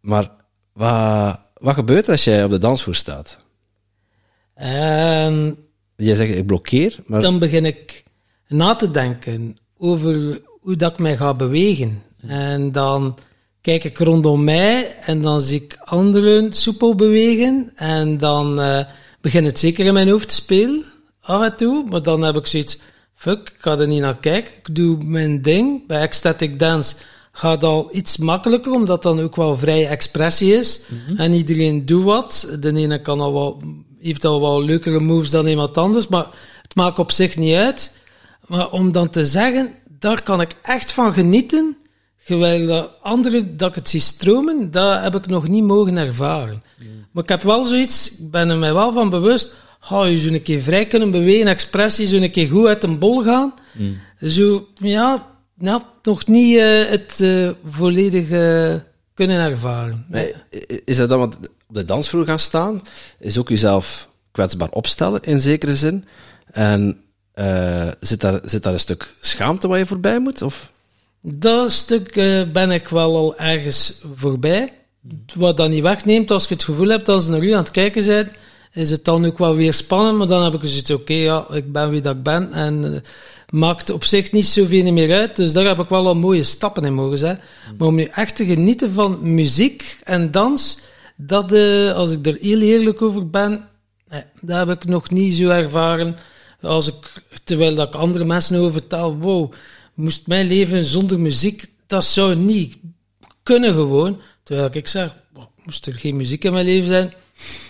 Maar 0.00 0.30
wat, 0.72 1.40
wat 1.54 1.74
gebeurt 1.74 2.06
er 2.06 2.12
als 2.12 2.24
jij 2.24 2.44
op 2.44 2.50
de 2.50 2.58
dansvloer 2.58 2.94
staat? 2.94 3.38
En 4.54 5.56
Jij 5.96 6.14
zegt, 6.14 6.34
ik 6.34 6.46
blokkeer, 6.46 6.96
maar 7.06 7.20
dan 7.20 7.38
begin 7.38 7.64
ik 7.64 8.02
na 8.48 8.74
te 8.74 8.90
denken 8.90 9.56
over 9.78 10.40
hoe 10.60 10.76
dat 10.76 10.92
ik 10.92 10.98
mij 10.98 11.16
ga 11.16 11.34
bewegen. 11.34 12.02
En 12.26 12.72
dan 12.72 13.18
kijk 13.60 13.84
ik 13.84 13.98
rondom 13.98 14.44
mij 14.44 14.96
en 15.00 15.22
dan 15.22 15.40
zie 15.40 15.62
ik 15.62 15.76
anderen 15.84 16.52
soepel 16.52 16.94
bewegen. 16.94 17.70
En 17.74 18.18
dan 18.18 18.60
eh 18.60 18.84
begint 19.24 19.46
het 19.46 19.58
zeker 19.58 19.86
in 19.86 19.92
mijn 19.92 20.08
hoofd 20.08 20.28
te 20.28 20.34
spelen, 20.34 20.84
af 21.20 21.42
en 21.42 21.56
toe. 21.56 21.84
Maar 21.88 22.02
dan 22.02 22.22
heb 22.22 22.36
ik 22.36 22.46
zoiets, 22.46 22.78
fuck, 23.14 23.38
ik 23.38 23.56
ga 23.58 23.78
er 23.78 23.86
niet 23.86 24.00
naar 24.00 24.18
kijken. 24.18 24.52
Ik 24.54 24.74
doe 24.74 25.04
mijn 25.04 25.42
ding. 25.42 25.86
Bij 25.86 26.00
ecstatic 26.00 26.58
dance 26.58 26.94
gaat 27.32 27.64
al 27.64 27.88
iets 27.92 28.16
makkelijker, 28.16 28.72
omdat 28.72 29.02
dan 29.02 29.20
ook 29.20 29.36
wel 29.36 29.56
vrije 29.56 29.86
expressie 29.86 30.52
is. 30.52 30.82
En 31.16 31.32
iedereen 31.32 31.86
doet 31.86 32.04
wat. 32.04 32.56
De 32.60 32.74
ene 32.74 33.00
kan 33.00 33.20
al 33.20 33.32
wel, 33.32 33.62
heeft 34.06 34.24
al 34.24 34.40
wel 34.40 34.64
leukere 34.64 35.00
moves 35.00 35.30
dan 35.30 35.46
iemand 35.46 35.78
anders, 35.78 36.08
maar 36.08 36.26
het 36.62 36.74
maakt 36.74 36.98
op 36.98 37.12
zich 37.12 37.36
niet 37.36 37.54
uit. 37.54 37.92
Maar 38.46 38.70
om 38.70 38.92
dan 38.92 39.10
te 39.10 39.24
zeggen, 39.24 39.74
daar 39.98 40.22
kan 40.22 40.40
ik 40.40 40.56
echt 40.62 40.92
van 40.92 41.12
genieten, 41.12 41.76
terwijl 42.24 42.66
de 42.66 42.88
andere, 43.00 43.56
dat 43.56 43.68
ik 43.68 43.74
het 43.74 43.88
zie 43.88 44.00
stromen, 44.00 44.70
dat 44.70 45.02
heb 45.02 45.14
ik 45.14 45.26
nog 45.26 45.48
niet 45.48 45.64
mogen 45.64 45.96
ervaren. 45.96 46.62
Maar 47.10 47.22
ik 47.22 47.28
heb 47.28 47.42
wel 47.42 47.64
zoiets, 47.64 48.18
ik 48.18 48.30
ben 48.30 48.48
er 48.48 48.58
mij 48.58 48.74
wel 48.74 48.92
van 48.92 49.10
bewust, 49.10 49.54
ga 49.80 50.04
je 50.04 50.18
zo 50.18 50.32
een 50.32 50.42
keer 50.42 50.60
vrij 50.60 50.86
kunnen 50.86 51.10
bewegen, 51.10 51.46
expressie, 51.46 52.06
zo 52.06 52.16
een 52.16 52.30
keer 52.30 52.48
goed 52.48 52.66
uit 52.66 52.84
een 52.84 52.98
bol 52.98 53.22
gaan. 53.22 53.54
Zo, 54.20 54.66
ja, 54.74 55.26
ja, 55.58 55.82
nog 56.02 56.26
niet 56.26 56.56
eh, 56.58 56.84
het 56.84 57.20
eh, 57.20 57.50
volledig 57.64 58.30
eh, 58.30 58.74
kunnen 59.14 59.40
ervaren. 59.40 60.04
Nee, 60.08 60.34
is 60.84 60.96
dat 60.96 61.08
dan, 61.08 61.18
want 61.18 61.38
op 61.74 61.80
de 61.80 61.92
dansvloer 61.92 62.24
gaan 62.24 62.38
staan, 62.38 62.82
is 63.18 63.38
ook 63.38 63.48
jezelf 63.48 64.08
kwetsbaar 64.32 64.68
opstellen 64.68 65.22
in 65.22 65.40
zekere 65.40 65.76
zin. 65.76 66.04
En 66.52 67.00
eh, 67.32 67.88
zit, 68.00 68.20
daar, 68.20 68.40
zit 68.44 68.62
daar 68.62 68.72
een 68.72 68.78
stuk 68.78 69.14
schaamte 69.20 69.68
waar 69.68 69.78
je 69.78 69.86
voorbij 69.86 70.20
moet? 70.20 70.42
Of? 70.42 70.70
Dat 71.20 71.72
stuk 71.72 72.16
eh, 72.16 72.42
ben 72.52 72.70
ik 72.70 72.88
wel 72.88 73.16
al 73.16 73.36
ergens 73.36 73.94
voorbij. 74.14 74.72
Wat 75.34 75.56
dat 75.56 75.70
niet 75.70 75.82
wegneemt, 75.82 76.30
als 76.30 76.48
je 76.48 76.54
het 76.54 76.64
gevoel 76.64 76.88
hebt 76.88 77.06
dat 77.06 77.22
ze 77.22 77.30
naar 77.30 77.42
u 77.42 77.52
aan 77.52 77.62
het 77.62 77.70
kijken 77.70 78.02
zijn, 78.02 78.30
is 78.72 78.90
het 78.90 79.04
dan 79.04 79.26
ook 79.26 79.38
wel 79.38 79.54
weer 79.54 79.74
spannend. 79.74 80.18
Maar 80.18 80.26
dan 80.26 80.44
heb 80.44 80.54
ik 80.54 80.68
zoiets, 80.68 80.90
oké, 80.90 81.14
ja, 81.14 81.46
ik 81.50 81.72
ben 81.72 81.90
wie 81.90 82.00
dat 82.00 82.16
ik 82.16 82.22
ben. 82.22 82.52
En 82.52 82.94
eh, 82.94 83.00
maakt 83.48 83.90
op 83.90 84.04
zich 84.04 84.32
niet 84.32 84.46
zoveel 84.46 84.92
meer 84.92 85.18
uit. 85.18 85.36
Dus 85.36 85.52
daar 85.52 85.66
heb 85.66 85.78
ik 85.78 85.88
wel 85.88 86.06
al 86.06 86.14
mooie 86.14 86.42
stappen 86.42 86.84
in 86.84 86.94
mogen 86.94 87.18
zetten. 87.18 87.44
Maar 87.78 87.88
om 87.88 87.94
nu 87.94 88.04
echt 88.04 88.36
te 88.36 88.44
genieten 88.44 88.92
van 88.92 89.34
muziek 89.34 89.98
en 90.04 90.30
dans, 90.30 90.78
dat, 91.16 91.52
eh, 91.52 91.92
als 91.92 92.10
ik 92.10 92.26
er 92.26 92.36
heel 92.40 92.60
eerlijk 92.60 93.02
over 93.02 93.30
ben, 93.30 93.68
nee, 94.08 94.22
dat 94.40 94.66
heb 94.66 94.82
ik 94.82 94.84
nog 94.84 95.10
niet 95.10 95.34
zo 95.34 95.48
ervaren. 95.48 96.16
Als 96.60 96.88
ik, 96.88 97.22
terwijl 97.44 97.74
dat 97.74 97.88
ik 97.88 97.94
andere 97.94 98.24
mensen 98.24 98.58
over 98.58 98.72
vertel, 98.72 99.16
wow, 99.16 99.52
moest 99.94 100.26
mijn 100.26 100.46
leven 100.46 100.84
zonder 100.84 101.18
muziek, 101.20 101.66
dat 101.86 102.04
zou 102.04 102.34
niet 102.34 102.76
kunnen 103.42 103.74
gewoon. 103.74 104.20
Terwijl 104.42 104.68
ik 104.72 104.88
zeg, 104.88 105.14
wow, 105.32 105.44
moest 105.64 105.86
er 105.86 105.94
geen 105.94 106.16
muziek 106.16 106.44
in 106.44 106.52
mijn 106.52 106.66
leven 106.66 106.86
zijn, 106.86 107.14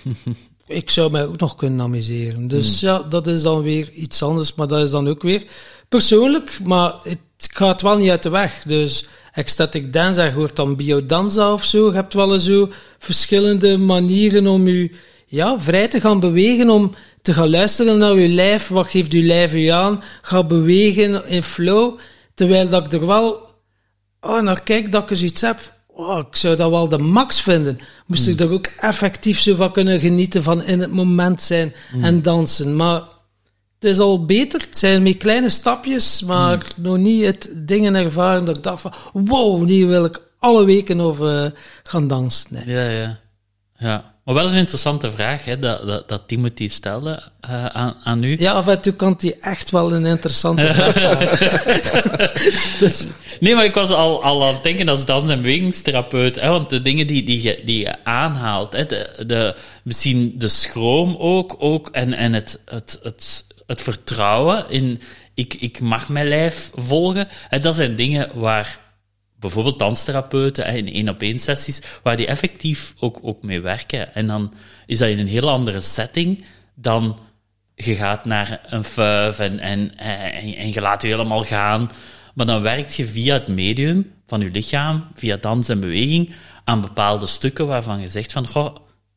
ik 0.67 0.91
zou 0.91 1.11
mij 1.11 1.27
ook 1.27 1.39
nog 1.39 1.55
kunnen 1.55 1.81
amuseren. 1.81 2.49
Dus 2.49 2.81
ja, 2.81 2.99
dat 2.99 3.27
is 3.27 3.43
dan 3.43 3.63
weer 3.63 3.91
iets 3.91 4.23
anders, 4.23 4.55
maar 4.55 4.69
dat 4.69 4.83
is 4.83 4.91
dan 4.91 5.09
ook 5.09 5.23
weer 5.23 5.47
persoonlijk, 5.89 6.59
maar 6.63 6.95
het 7.03 7.21
gaat 7.37 7.83
wel 7.83 7.97
niet 7.99 8.11
uit 8.11 8.23
de 8.23 8.31
weg. 8.31 8.63
Dus 8.67 9.07
ecstatic 9.35 9.93
dance, 9.93 10.23
je 10.23 10.31
hoort 10.31 10.57
dan 10.57 10.77
biodanza 10.77 11.53
of 11.53 11.65
zo. 11.65 11.87
Je 11.87 11.95
hebt 11.95 12.15
wel 12.15 12.33
eens 12.33 12.45
zo 12.45 12.69
verschillende 12.99 13.79
manieren 13.79 14.47
om 14.47 14.67
je 14.67 14.91
ja, 15.27 15.61
vrij 15.61 15.89
te 15.89 16.01
gaan 16.01 16.21
bewegen, 16.21 16.71
om 16.71 16.93
te 17.23 17.33
gaan 17.33 17.51
luisteren 17.51 17.99
naar 17.99 18.19
je 18.19 18.29
lijf. 18.29 18.69
Wat 18.69 18.87
geeft 18.87 19.13
je 19.13 19.23
lijf 19.23 19.53
je 19.53 19.73
aan? 19.73 20.03
Ga 20.23 20.45
bewegen 20.45 21.27
in 21.27 21.43
flow. 21.43 21.99
Terwijl 22.35 22.69
dat 22.69 22.87
ik 22.87 23.01
er 23.01 23.07
wel 23.07 23.53
oh, 24.21 24.41
naar 24.41 24.63
kijk 24.63 24.93
dat 24.93 25.03
ik 25.03 25.11
eens 25.11 25.23
iets 25.23 25.41
heb. 25.41 25.73
Oh, 25.87 26.19
ik 26.19 26.37
zou 26.37 26.57
dat 26.57 26.71
wel 26.71 26.89
de 26.89 26.99
max 26.99 27.41
vinden. 27.41 27.79
Moest 28.07 28.29
ik 28.29 28.41
er 28.41 28.53
ook 28.53 28.67
effectief 28.67 29.39
zo 29.39 29.55
van 29.55 29.73
kunnen 29.73 30.01
genieten 30.01 30.43
van 30.43 30.63
in 30.63 30.81
het 30.81 30.93
moment 30.93 31.43
zijn 31.43 31.75
en 32.01 32.23
dansen. 32.23 32.77
Maar 32.77 33.03
het 33.85 33.93
is 33.93 33.99
al 33.99 34.25
beter. 34.25 34.61
Het 34.61 34.79
zijn 34.79 35.03
meer 35.03 35.17
kleine 35.17 35.51
stapjes, 35.51 36.23
maar 36.23 36.67
nog 36.77 36.97
niet 36.97 37.25
het 37.25 37.51
dingen 37.55 37.95
ervaren 37.95 38.45
dat 38.45 38.57
ik 38.57 38.63
dacht 38.63 38.81
van 38.81 38.95
wow, 39.13 39.69
hier 39.69 39.87
wil 39.87 40.05
ik 40.05 40.21
alle 40.39 40.65
weken 40.65 41.01
over 41.01 41.53
gaan 41.83 42.09
dansen. 42.09 42.47
Nee. 42.51 42.65
Ja, 42.67 42.89
ja. 42.89 43.19
ja. 43.79 44.13
Maar 44.25 44.35
wel 44.35 44.49
een 44.49 44.55
interessante 44.57 45.11
vraag 45.11 45.45
hè, 45.45 45.59
dat, 45.59 45.87
dat, 45.87 46.09
dat 46.09 46.23
Timothy 46.27 46.69
stelde 46.69 47.23
eh, 47.41 47.67
aan, 47.67 47.97
aan 48.03 48.23
u. 48.23 48.37
Ja, 48.39 48.53
af 48.53 48.69
en 48.69 48.81
toe 48.81 48.93
kan 48.93 49.15
die 49.19 49.37
echt 49.41 49.71
wel 49.71 49.93
een 49.93 50.07
interessante 50.07 50.75
vraag 50.75 50.97
stellen. 50.97 51.29
dus, 52.79 53.07
Nee, 53.41 53.55
maar 53.55 53.65
ik 53.65 53.75
was 53.75 53.89
al, 53.89 54.23
al 54.23 54.47
aan 54.47 54.55
het 54.55 54.63
denken 54.63 54.89
als 54.89 55.05
dans- 55.05 55.31
en 55.31 55.41
bewegingstherapeut, 55.41 56.41
hè, 56.41 56.49
want 56.49 56.71
de 56.71 56.83
dingen 56.83 57.07
die, 57.07 57.25
die, 57.25 57.43
je, 57.43 57.63
die 57.65 57.79
je 57.79 58.05
aanhaalt, 58.05 58.73
hè, 58.73 58.87
de, 58.87 59.25
de, 59.27 59.55
misschien 59.85 60.35
de 60.39 60.49
schroom 60.49 61.17
ook, 61.19 61.57
ook 61.59 61.89
en, 61.89 62.13
en 62.13 62.33
het, 62.33 62.61
het, 62.65 62.99
het, 63.03 63.45
het 63.67 63.83
vertrouwen 63.83 64.71
in 64.71 65.01
ik, 65.35 65.55
ik 65.55 65.81
mag 65.81 66.09
mijn 66.09 66.29
lijf 66.29 66.71
volgen, 66.75 67.29
hè, 67.49 67.59
dat 67.59 67.75
zijn 67.75 67.97
dingen 67.97 68.39
waar 68.39 68.79
bijvoorbeeld 69.41 69.79
danstherapeuten 69.79 70.67
in 70.67 70.93
één-op-één 70.93 71.39
sessies, 71.39 71.81
waar 72.03 72.17
die 72.17 72.27
effectief 72.27 72.95
ook, 72.99 73.19
ook 73.23 73.43
mee 73.43 73.61
werken. 73.61 74.15
En 74.15 74.27
dan 74.27 74.55
is 74.87 74.99
dat 74.99 75.09
in 75.09 75.19
een 75.19 75.29
heel 75.29 75.51
andere 75.51 75.81
setting 75.81 76.45
dan 76.75 77.19
je 77.75 77.95
gaat 77.95 78.25
naar 78.25 78.61
een 78.67 78.85
fuif 78.85 79.39
en, 79.39 79.59
en, 79.59 79.97
en, 79.97 80.55
en 80.55 80.73
je 80.73 80.81
laat 80.81 81.03
je 81.03 81.09
helemaal 81.09 81.45
gaan. 81.45 81.91
Maar 82.35 82.47
dan 82.47 82.63
werkt 82.63 82.95
je 82.95 83.07
via 83.07 83.35
het 83.35 83.49
medium 83.49 84.13
van 84.27 84.41
je 84.41 84.51
lichaam, 84.51 85.07
via 85.15 85.37
dans 85.37 85.69
en 85.69 85.81
beweging, 85.81 86.31
aan 86.65 86.81
bepaalde 86.81 87.27
stukken 87.27 87.67
waarvan 87.67 88.01
je 88.01 88.09
zegt 88.09 88.33
van, 88.33 88.49
goh, 88.49 88.77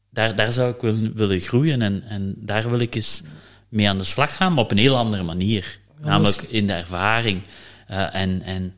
daar, 0.10 0.36
daar 0.36 0.52
zou 0.52 0.74
ik 0.74 0.82
willen, 0.82 1.16
willen 1.16 1.40
groeien 1.40 1.82
en, 1.82 2.04
en 2.08 2.34
daar 2.38 2.70
wil 2.70 2.80
ik 2.80 2.96
eens 2.96 3.22
mee 3.70 3.90
aan 3.90 3.98
de 3.98 4.04
slag 4.04 4.36
gaan, 4.36 4.54
maar 4.54 4.64
op 4.64 4.72
een 4.72 4.78
heel 4.78 4.98
andere 4.98 5.24
manier. 5.24 5.80
Namelijk 6.02 6.42
in 6.42 6.68
de 6.68 6.74
ervaring. 6.74 7.42
Eh, 7.88 8.16
en, 8.16 8.42
en 8.42 8.74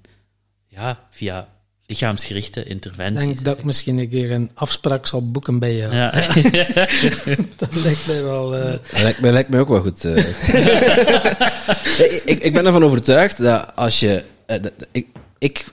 ja, 0.67 0.99
via 1.09 1.47
lichaamsgerichte 1.85 2.59
ik 2.59 2.67
interventies. 2.67 3.25
denk 3.25 3.43
dat 3.43 3.57
ik 3.57 3.63
misschien 3.63 3.97
een 3.97 4.09
keer 4.09 4.31
een 4.31 4.51
afspraak 4.53 5.05
zal 5.07 5.31
boeken 5.31 5.59
bij 5.59 5.75
jou. 5.75 5.95
Ja. 5.95 6.11
Dat 7.55 7.75
lijkt 7.75 8.07
mij 8.07 8.23
wel... 8.23 8.55
eh, 8.55 8.71
Dat 8.91 9.01
lijkt, 9.01 9.21
mij- 9.21 9.31
lijkt 9.31 9.49
mij 9.49 9.59
ook 9.59 9.67
wel 9.67 9.81
goed. 9.81 10.05
eh. 10.05 10.15
ik, 12.15 12.21
ik, 12.25 12.43
ik 12.43 12.53
ben 12.53 12.65
ervan 12.65 12.83
overtuigd 12.83 13.37
dat 13.37 13.75
als 13.75 13.99
je... 13.99 14.23
dat- 14.45 14.71
ik, 14.91 15.07
ik 15.37 15.65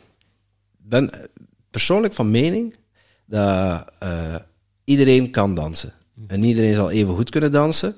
ben 0.78 1.28
persoonlijk 1.70 2.14
van 2.14 2.30
mening 2.30 2.74
dat 3.26 3.90
eh, 3.98 4.34
iedereen 4.84 5.30
kan 5.30 5.54
dansen. 5.54 5.92
En 6.26 6.42
iedereen 6.44 6.74
zal 6.74 6.90
even 6.90 7.14
goed 7.14 7.30
kunnen 7.30 7.52
dansen. 7.52 7.96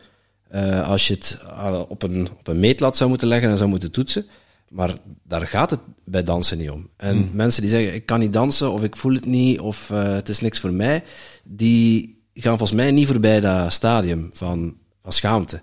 Eh, 0.49 0.89
als 0.89 1.07
je 1.09 1.15
het 1.15 1.39
eh, 1.49 1.81
op, 1.89 2.03
een, 2.03 2.29
op 2.39 2.47
een 2.47 2.61
meetlat 2.61 2.97
zou 2.97 3.09
moeten 3.09 3.29
leggen 3.29 3.51
en 3.51 3.57
zou 3.57 3.69
moeten 3.69 3.91
toetsen. 3.91 4.27
Maar 4.69 4.97
daar 5.23 5.47
gaat 5.47 5.71
het 5.71 5.81
bij 6.05 6.23
dansen 6.23 6.59
niet 6.59 6.71
om. 6.71 6.89
En 6.97 7.31
mensen 7.33 7.63
die 7.63 7.71
zeggen, 7.71 7.95
ik 7.95 8.07
kan 8.07 8.19
niet 8.19 8.33
dansen, 8.33 8.73
of 8.73 8.83
ik 8.83 8.97
voel 8.97 9.15
het 9.15 9.27
niet, 9.27 9.61
of 9.61 9.91
uh, 9.91 10.03
het 10.03 10.29
is 10.29 10.41
niks 10.41 10.61
voor 10.61 10.73
mij, 10.73 11.05
die 11.45 12.23
gaan 12.35 12.59
volgens 12.59 12.79
mij 12.79 12.91
niet 12.91 13.07
voorbij 13.07 13.41
dat 13.41 13.73
stadium 13.73 14.31
van, 14.33 14.77
van 15.03 15.13
schaamte. 15.13 15.61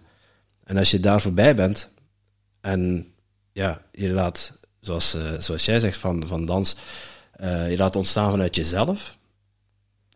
En 0.64 0.78
als 0.78 0.92
je 0.92 1.00
daar 1.00 1.22
voorbij 1.22 1.56
bent, 1.56 1.90
en 2.62 3.08
ja, 3.52 3.82
je 3.92 4.10
laat, 4.10 4.54
zoals, 4.80 5.16
uh, 5.16 5.32
zoals 5.40 5.66
jij 5.66 5.80
zegt 5.80 5.98
van, 5.98 6.28
van 6.28 6.46
dans, 6.46 6.76
uh, 7.42 7.70
je 7.70 7.78
laat 7.78 7.96
ontstaan 7.96 8.32
vanuit 8.32 8.56
jezelf. 8.56 9.18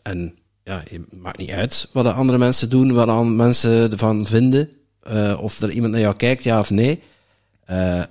En 0.02 0.39
ja, 0.70 0.84
je 0.90 1.02
maakt 1.22 1.38
niet 1.38 1.52
uit 1.52 1.90
wat 1.92 2.04
de 2.04 2.12
andere 2.12 2.38
mensen 2.38 2.70
doen, 2.70 2.94
wat 2.94 3.08
andere 3.08 3.36
mensen 3.36 3.92
ervan 3.92 4.26
vinden, 4.26 4.70
uh, 5.12 5.40
of 5.42 5.62
er 5.62 5.70
iemand 5.72 5.92
naar 5.92 6.02
jou 6.02 6.16
kijkt, 6.16 6.44
ja 6.44 6.60
of 6.60 6.70
nee. 6.70 7.02
Uh, 7.70 8.04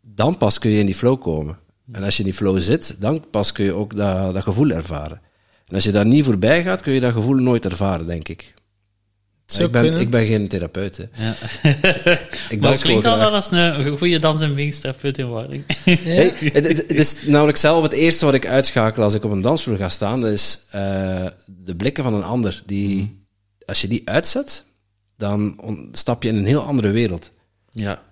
dan 0.00 0.36
pas 0.36 0.58
kun 0.58 0.70
je 0.70 0.78
in 0.78 0.86
die 0.86 0.94
flow 0.94 1.20
komen. 1.20 1.58
En 1.92 2.02
als 2.02 2.16
je 2.16 2.22
in 2.22 2.28
die 2.28 2.38
flow 2.38 2.58
zit, 2.58 2.96
dan 2.98 3.24
pas 3.30 3.52
kun 3.52 3.64
je 3.64 3.72
ook 3.72 3.96
dat, 3.96 4.34
dat 4.34 4.42
gevoel 4.42 4.70
ervaren. 4.70 5.20
En 5.66 5.74
als 5.74 5.84
je 5.84 5.92
daar 5.92 6.06
niet 6.06 6.24
voorbij 6.24 6.62
gaat, 6.62 6.82
kun 6.82 6.92
je 6.92 7.00
dat 7.00 7.12
gevoel 7.12 7.34
nooit 7.34 7.64
ervaren, 7.64 8.06
denk 8.06 8.28
ik. 8.28 8.54
Ik 9.58 9.70
ben, 9.70 10.00
ik 10.00 10.10
ben 10.10 10.26
geen 10.26 10.48
therapeut. 10.48 10.96
Hè. 10.96 11.24
Ja. 11.24 11.34
ik 12.50 12.60
maar 12.60 12.70
het 12.70 12.80
klinkt 12.80 13.06
al 13.06 13.18
wel 13.18 13.34
als 13.34 13.50
een 13.50 13.98
goede 13.98 14.18
dans- 14.18 14.42
en 14.42 14.48
bewegingstherapeut 14.48 15.18
in 15.18 15.26
wording. 15.26 15.64
Ja. 15.84 15.96
Hey, 15.96 16.32
het, 16.52 16.68
het, 16.68 16.76
het, 16.76 16.98
is 16.98 17.26
namelijk 17.26 17.58
zelf 17.58 17.82
het 17.82 17.92
eerste 17.92 18.24
wat 18.24 18.34
ik 18.34 18.46
uitschakel 18.46 19.02
als 19.02 19.14
ik 19.14 19.24
op 19.24 19.30
een 19.30 19.40
dansvloer 19.40 19.76
ga 19.76 19.88
staan. 19.88 20.20
Dat 20.20 20.30
is 20.30 20.60
uh, 20.74 21.26
de 21.46 21.76
blikken 21.76 22.04
van 22.04 22.14
een 22.14 22.22
ander. 22.22 22.62
Die, 22.66 23.18
als 23.66 23.80
je 23.80 23.88
die 23.88 24.02
uitzet, 24.04 24.64
dan 25.16 25.58
stap 25.92 26.22
je 26.22 26.28
in 26.28 26.36
een 26.36 26.46
heel 26.46 26.62
andere 26.62 26.90
wereld. 26.90 27.30
Ja. 27.70 28.02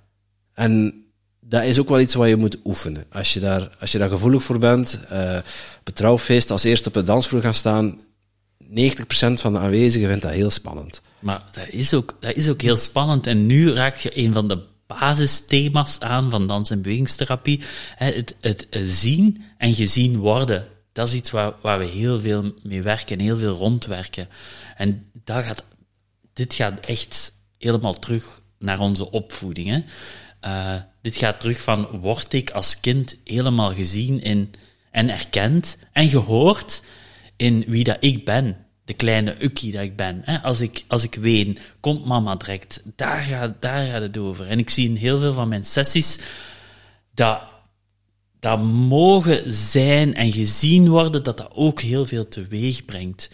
En 0.55 1.05
dat 1.41 1.65
is 1.65 1.79
ook 1.79 1.89
wel 1.89 2.01
iets 2.01 2.15
wat 2.15 2.29
je 2.29 2.37
moet 2.37 2.59
oefenen. 2.65 3.05
Als 3.13 3.35
je 3.35 3.41
daar, 3.41 3.77
als 3.81 3.93
je 3.93 3.99
daar 3.99 4.09
gevoelig 4.09 4.43
voor 4.43 4.59
bent, 4.59 5.01
uh, 5.13 5.39
betrouwfeest 5.85 6.51
als 6.51 6.65
eerste 6.65 6.89
op 6.89 6.95
de 6.95 7.03
dansvloer 7.03 7.41
gaan 7.41 7.55
staan, 7.55 7.99
90% 8.71 8.73
van 9.41 9.53
de 9.53 9.59
aanwezigen 9.59 10.09
vindt 10.09 10.23
dat 10.23 10.33
heel 10.33 10.51
spannend. 10.51 11.01
Maar 11.19 11.43
dat 11.53 11.69
is, 11.69 11.95
ook, 11.95 12.17
dat 12.21 12.35
is 12.35 12.49
ook 12.49 12.61
heel 12.61 12.77
spannend. 12.77 13.27
En 13.27 13.47
nu 13.47 13.73
raak 13.73 13.97
je 13.97 14.19
een 14.19 14.33
van 14.33 14.49
de 14.49 14.63
basisthema's 14.87 16.01
aan 16.01 16.31
van 16.31 16.47
dans- 16.47 16.71
en 16.71 16.83
bewegingstherapie. 16.83 17.63
Het, 17.95 18.35
het 18.41 18.67
zien 18.71 19.45
en 19.59 19.75
gezien 19.75 20.17
worden. 20.17 20.69
Dat 20.93 21.09
is 21.09 21.15
iets 21.15 21.31
waar, 21.31 21.53
waar 21.63 21.79
we 21.79 21.85
heel 21.85 22.21
veel 22.21 22.55
mee 22.63 22.83
werken, 22.83 23.21
heel 23.21 23.39
veel 23.39 23.55
rondwerken. 23.55 24.29
En 24.77 25.11
dat 25.25 25.45
gaat, 25.45 25.65
dit 26.33 26.55
gaat 26.55 26.87
echt 26.87 27.33
helemaal 27.59 27.99
terug 27.99 28.43
naar 28.59 28.79
onze 28.79 29.11
opvoeding. 29.11 29.69
Hè. 29.69 29.83
Uh, 30.45 30.81
dit 31.03 31.17
gaat 31.17 31.41
terug 31.41 31.63
van, 31.63 31.87
word 31.87 32.33
ik 32.33 32.51
als 32.51 32.81
kind 32.81 33.17
helemaal 33.25 33.75
gezien 33.75 34.23
in, 34.23 34.51
en 34.91 35.11
erkend 35.11 35.79
en 35.93 36.09
gehoord 36.09 36.83
in 37.41 37.65
wie 37.67 37.85
dat 37.85 37.97
ik 38.01 38.25
ben. 38.25 38.57
De 38.85 38.93
kleine 38.93 39.45
ukkie 39.45 39.73
dat 39.73 39.83
ik 39.83 39.97
ben. 39.97 40.25
Als, 40.43 40.61
ik, 40.61 40.85
als 40.89 41.05
ik 41.05 41.15
ween, 41.15 41.59
komt 41.81 42.05
mama 42.05 42.37
direct. 42.37 42.83
Daar 42.97 43.23
gaat, 43.23 43.63
daar 43.63 43.87
gaat 43.87 44.03
het 44.03 44.19
over. 44.19 44.47
En 44.47 44.59
ik 44.59 44.71
zie 44.71 44.89
in 44.89 44.97
heel 44.97 45.19
veel 45.19 45.33
van 45.33 45.49
mijn 45.49 45.65
sessies 45.65 46.19
dat, 47.15 47.43
dat 48.41 48.63
mogen 48.63 49.53
zijn 49.53 50.15
en 50.15 50.33
gezien 50.33 50.89
worden, 50.89 51.13
dat 51.13 51.25
dat 51.25 51.51
ook 51.53 51.81
heel 51.81 52.07
veel 52.07 52.29
teweeg 52.29 52.85
brengt. 52.85 53.31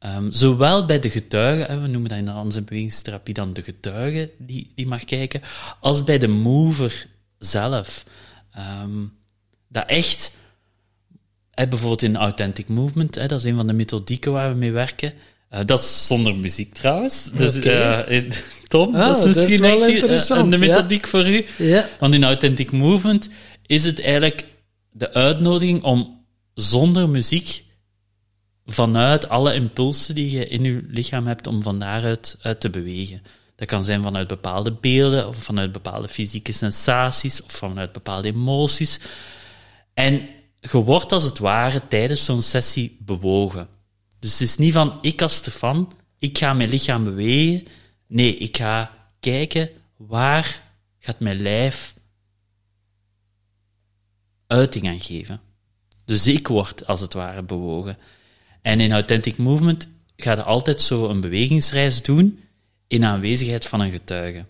Um, 0.00 0.32
zowel 0.32 0.84
bij 0.84 0.98
de 0.98 1.10
getuigen, 1.10 1.82
we 1.82 1.88
noemen 1.88 2.08
dat 2.08 2.18
in 2.18 2.50
de 2.50 2.62
bewegingstherapie 2.62 3.34
dan 3.34 3.52
de 3.52 3.62
getuige 3.62 4.30
die, 4.38 4.72
die 4.74 4.86
mag 4.86 5.04
kijken, 5.04 5.42
als 5.80 6.04
bij 6.04 6.18
de 6.18 6.28
mover 6.28 7.06
zelf. 7.38 8.04
Um, 8.82 9.12
dat 9.68 9.88
echt, 9.88 10.32
hè, 11.54 11.68
bijvoorbeeld 11.68 12.02
in 12.02 12.16
Authentic 12.16 12.68
Movement, 12.68 13.14
hè, 13.14 13.26
dat 13.26 13.38
is 13.38 13.44
een 13.44 13.56
van 13.56 13.66
de 13.66 13.72
methodieken 13.72 14.32
waar 14.32 14.50
we 14.50 14.56
mee 14.56 14.72
werken. 14.72 15.12
Uh, 15.54 15.60
dat 15.64 15.80
is 15.80 16.06
zonder 16.06 16.34
muziek 16.34 16.74
trouwens. 16.74 17.30
Dus, 17.34 17.56
okay. 17.56 18.22
uh, 18.22 18.30
Tom, 18.62 18.94
ah, 18.94 19.06
dat 19.06 19.16
is 19.16 19.24
misschien 19.24 19.62
dat 19.62 19.72
is 19.72 19.78
wel 19.78 19.86
interessant, 19.86 20.52
een 20.52 20.60
methodiek 20.60 21.04
ja. 21.04 21.10
voor 21.10 21.28
u. 21.28 21.44
Ja. 21.58 21.88
Want 21.98 22.14
in 22.14 22.24
Authentic 22.24 22.72
Movement 22.72 23.28
is 23.66 23.84
het 23.84 24.00
eigenlijk 24.00 24.44
de 24.90 25.12
uitnodiging 25.12 25.82
om 25.82 26.24
zonder 26.54 27.08
muziek 27.08 27.64
vanuit 28.66 29.28
alle 29.28 29.54
impulsen 29.54 30.14
die 30.14 30.30
je 30.30 30.48
in 30.48 30.64
je 30.64 30.84
lichaam 30.88 31.26
hebt 31.26 31.46
om 31.46 31.62
van 31.62 31.78
daaruit 31.78 32.38
uit 32.42 32.60
te 32.60 32.70
bewegen. 32.70 33.22
Dat 33.56 33.68
kan 33.68 33.84
zijn 33.84 34.02
vanuit 34.02 34.28
bepaalde 34.28 34.72
beelden, 34.72 35.28
of 35.28 35.36
vanuit 35.36 35.72
bepaalde 35.72 36.08
fysieke 36.08 36.52
sensaties, 36.52 37.42
of 37.42 37.52
vanuit 37.52 37.92
bepaalde 37.92 38.28
emoties. 38.28 39.00
En 39.94 40.28
je 40.70 40.78
wordt 40.78 41.12
als 41.12 41.22
het 41.22 41.38
ware 41.38 41.88
tijdens 41.88 42.24
zo'n 42.24 42.42
sessie 42.42 42.96
bewogen. 43.00 43.68
Dus 44.18 44.32
het 44.32 44.40
is 44.40 44.56
niet 44.56 44.72
van, 44.72 44.98
ik 45.00 45.22
als 45.22 45.34
Stefan, 45.34 45.92
ik 46.18 46.38
ga 46.38 46.52
mijn 46.52 46.68
lichaam 46.68 47.04
bewegen. 47.04 47.66
Nee, 48.06 48.36
ik 48.36 48.56
ga 48.56 49.08
kijken, 49.20 49.70
waar 49.96 50.62
gaat 50.98 51.20
mijn 51.20 51.40
lijf 51.40 51.94
uiting 54.46 54.88
aan 54.88 55.00
geven. 55.00 55.40
Dus 56.04 56.26
ik 56.26 56.48
word 56.48 56.86
als 56.86 57.00
het 57.00 57.12
ware 57.12 57.42
bewogen. 57.42 57.98
En 58.62 58.80
in 58.80 58.92
Authentic 58.92 59.36
Movement 59.36 59.88
ga 60.16 60.32
je 60.32 60.42
altijd 60.42 60.80
zo 60.80 61.08
een 61.08 61.20
bewegingsreis 61.20 62.02
doen 62.02 62.40
in 62.86 63.04
aanwezigheid 63.04 63.66
van 63.66 63.80
een 63.80 63.90
getuige. 63.90 64.44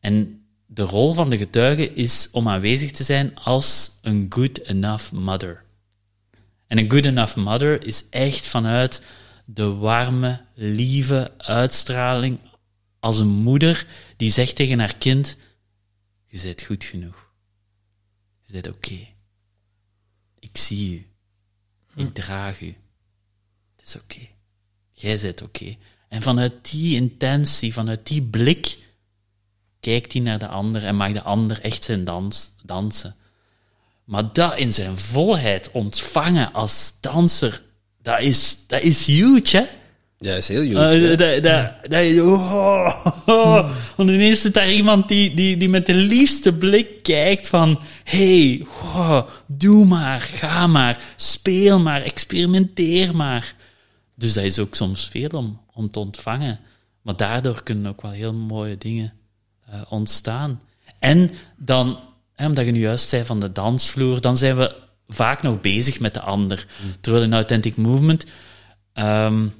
En 0.00 0.41
de 0.74 0.82
rol 0.82 1.14
van 1.14 1.30
de 1.30 1.36
getuige 1.36 1.92
is 1.92 2.28
om 2.30 2.48
aanwezig 2.48 2.90
te 2.90 3.04
zijn 3.04 3.36
als 3.36 3.98
een 4.02 4.26
good 4.28 4.58
enough 4.58 5.12
mother. 5.12 5.64
En 6.66 6.78
een 6.78 6.90
good 6.90 7.04
enough 7.04 7.36
mother 7.36 7.86
is 7.86 8.08
echt 8.08 8.46
vanuit 8.46 9.02
de 9.44 9.64
warme, 9.64 10.44
lieve 10.54 11.38
uitstraling 11.38 12.38
als 12.98 13.18
een 13.18 13.28
moeder 13.28 13.86
die 14.16 14.30
zegt 14.30 14.56
tegen 14.56 14.78
haar 14.78 14.96
kind: 14.96 15.36
Je 16.26 16.40
bent 16.42 16.62
goed 16.62 16.84
genoeg. 16.84 17.32
Je 18.40 18.52
bent 18.52 18.66
oké. 18.66 18.76
Okay. 18.76 19.14
Ik 20.38 20.56
zie 20.58 20.94
u. 20.94 21.06
Ik 22.02 22.14
draag 22.14 22.60
u. 22.60 22.76
Het 23.76 23.86
is 23.86 23.96
oké. 23.96 24.04
Okay. 24.14 24.30
Jij 24.90 25.18
bent 25.18 25.42
oké. 25.42 25.62
Okay. 25.62 25.78
En 26.08 26.22
vanuit 26.22 26.70
die 26.70 26.94
intentie, 26.94 27.72
vanuit 27.72 28.06
die 28.06 28.22
blik, 28.22 28.78
kijkt 29.82 30.12
hij 30.12 30.22
naar 30.22 30.38
de 30.38 30.46
ander 30.46 30.84
en 30.84 30.96
mag 30.96 31.12
de 31.12 31.22
ander 31.22 31.60
echt 31.60 31.84
zijn 31.84 32.04
dans, 32.04 32.52
dansen. 32.64 33.14
Maar 34.04 34.32
dat 34.32 34.56
in 34.56 34.72
zijn 34.72 34.98
volheid 34.98 35.70
ontvangen 35.72 36.52
als 36.52 36.94
danser, 37.00 37.62
dat 38.02 38.20
is, 38.20 38.58
dat 38.66 38.82
is 38.82 39.06
huge, 39.06 39.56
hè? 39.56 39.62
Ja, 40.18 40.28
dat 40.28 40.36
is 40.36 40.48
heel 40.48 40.60
huge. 40.60 41.00
Uh, 41.00 41.08
dat, 41.18 41.42
dat, 41.42 41.90
dat, 41.90 42.18
oh, 42.18 43.06
oh. 43.26 43.70
Want 43.96 44.08
ineens 44.10 44.40
zit 44.40 44.54
daar 44.54 44.72
iemand 44.72 45.08
die, 45.08 45.34
die, 45.34 45.56
die 45.56 45.68
met 45.68 45.86
de 45.86 45.94
liefste 45.94 46.52
blik 46.52 47.02
kijkt 47.02 47.48
van 47.48 47.80
hey, 48.04 48.66
oh, 48.68 49.22
doe 49.46 49.84
maar, 49.84 50.20
ga 50.20 50.66
maar, 50.66 51.02
speel 51.16 51.80
maar, 51.80 52.02
experimenteer 52.02 53.16
maar. 53.16 53.54
Dus 54.14 54.32
dat 54.32 54.44
is 54.44 54.58
ook 54.58 54.74
soms 54.74 55.08
veel 55.08 55.28
om, 55.28 55.60
om 55.74 55.90
te 55.90 55.98
ontvangen. 55.98 56.60
Maar 57.02 57.16
daardoor 57.16 57.62
kunnen 57.62 57.86
ook 57.86 58.02
wel 58.02 58.10
heel 58.10 58.34
mooie 58.34 58.78
dingen 58.78 59.12
uh, 59.72 59.82
ontstaan. 59.88 60.62
En 60.98 61.30
dan, 61.56 62.00
hè, 62.32 62.46
omdat 62.46 62.64
je 62.64 62.72
nu 62.72 62.80
juist 62.80 63.08
zei 63.08 63.24
van 63.24 63.40
de 63.40 63.52
dansvloer, 63.52 64.20
dan 64.20 64.36
zijn 64.36 64.56
we 64.56 64.76
vaak 65.08 65.42
nog 65.42 65.60
bezig 65.60 66.00
met 66.00 66.14
de 66.14 66.20
ander. 66.20 66.66
Mm. 66.82 66.94
Terwijl 67.00 67.24
in 67.24 67.34
Authentic 67.34 67.76
Movement, 67.76 68.24
um, 68.94 69.54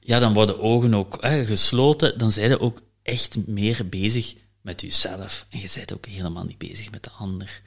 ja, 0.00 0.18
dan 0.18 0.34
worden 0.34 0.60
ogen 0.60 0.94
ook 0.94 1.18
hè, 1.20 1.46
gesloten, 1.46 2.18
dan 2.18 2.32
zijn 2.32 2.48
je 2.48 2.60
ook 2.60 2.82
echt 3.02 3.46
meer 3.46 3.88
bezig 3.88 4.34
met 4.60 4.80
jezelf. 4.80 5.46
En 5.48 5.60
je 5.60 5.70
bent 5.74 5.94
ook 5.94 6.06
helemaal 6.06 6.44
niet 6.44 6.58
bezig 6.58 6.90
met 6.90 7.02
de 7.02 7.10
ander. 7.10 7.62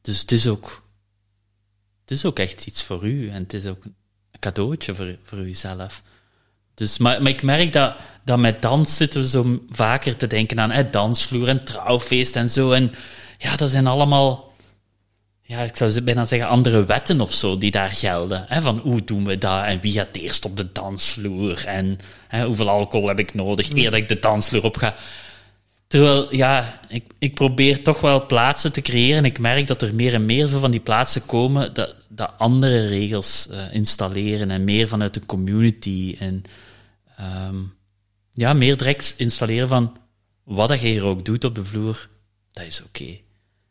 Dus 0.00 0.20
het 0.20 0.32
is 0.32 0.46
ook, 0.46 0.88
het 2.00 2.10
is 2.10 2.24
ook 2.24 2.38
echt 2.38 2.66
iets 2.66 2.82
voor 2.82 3.06
u 3.06 3.28
en 3.28 3.42
het 3.42 3.54
is 3.54 3.66
ook 3.66 3.84
een 3.84 3.96
cadeautje 4.38 4.94
voor, 4.94 5.18
voor 5.22 5.38
uzelf. 5.38 6.02
Dus, 6.78 6.98
maar, 6.98 7.22
maar 7.22 7.30
ik 7.30 7.42
merk 7.42 7.72
dat, 7.72 7.96
dat 8.24 8.38
met 8.38 8.62
dans 8.62 8.96
zitten 8.96 9.20
we 9.20 9.28
zo 9.28 9.62
vaker 9.70 10.16
te 10.16 10.26
denken 10.26 10.60
aan 10.60 10.70
hè, 10.70 10.90
dansvloer 10.90 11.48
en 11.48 11.64
trouwfeest 11.64 12.36
en 12.36 12.48
zo. 12.48 12.72
En 12.72 12.92
ja, 13.38 13.56
dat 13.56 13.70
zijn 13.70 13.86
allemaal, 13.86 14.52
ja, 15.42 15.60
ik 15.60 15.76
zou 15.76 16.00
bijna 16.02 16.24
zeggen, 16.24 16.48
andere 16.48 16.84
wetten 16.84 17.20
of 17.20 17.32
zo 17.32 17.58
die 17.58 17.70
daar 17.70 17.88
gelden. 17.88 18.44
Hè, 18.48 18.62
van 18.62 18.78
hoe 18.78 19.04
doen 19.04 19.24
we 19.24 19.38
dat 19.38 19.64
en 19.64 19.80
wie 19.80 19.92
gaat 19.92 20.16
eerst 20.16 20.44
op 20.44 20.56
de 20.56 20.72
dansvloer 20.72 21.64
en 21.66 21.98
hè, 22.28 22.44
hoeveel 22.44 22.68
alcohol 22.68 23.08
heb 23.08 23.18
ik 23.18 23.34
nodig 23.34 23.70
eer 23.70 23.90
dat 23.90 24.00
ik 24.00 24.08
de 24.08 24.18
dansvloer 24.18 24.64
op 24.64 24.76
ga. 24.76 24.94
Terwijl, 25.86 26.34
ja, 26.34 26.80
ik, 26.88 27.04
ik 27.18 27.34
probeer 27.34 27.82
toch 27.82 28.00
wel 28.00 28.26
plaatsen 28.26 28.72
te 28.72 28.80
creëren 28.80 29.18
en 29.18 29.24
ik 29.24 29.38
merk 29.38 29.66
dat 29.66 29.82
er 29.82 29.94
meer 29.94 30.14
en 30.14 30.26
meer 30.26 30.46
zo 30.46 30.58
van 30.58 30.70
die 30.70 30.80
plaatsen 30.80 31.26
komen 31.26 31.74
dat, 31.74 31.94
dat 32.08 32.32
andere 32.36 32.86
regels 32.86 33.48
uh, 33.50 33.58
installeren 33.72 34.50
en 34.50 34.64
meer 34.64 34.88
vanuit 34.88 35.14
de 35.14 35.26
community 35.26 36.16
en 36.18 36.42
um, 37.20 37.74
ja, 38.32 38.52
meer 38.52 38.76
direct 38.76 39.14
installeren 39.16 39.68
van 39.68 39.96
wat 40.44 40.68
dat 40.68 40.80
je 40.80 40.86
hier 40.86 41.04
ook 41.04 41.24
doet 41.24 41.44
op 41.44 41.54
de 41.54 41.64
vloer, 41.64 42.08
dat 42.52 42.64
is 42.64 42.82
oké. 42.82 43.20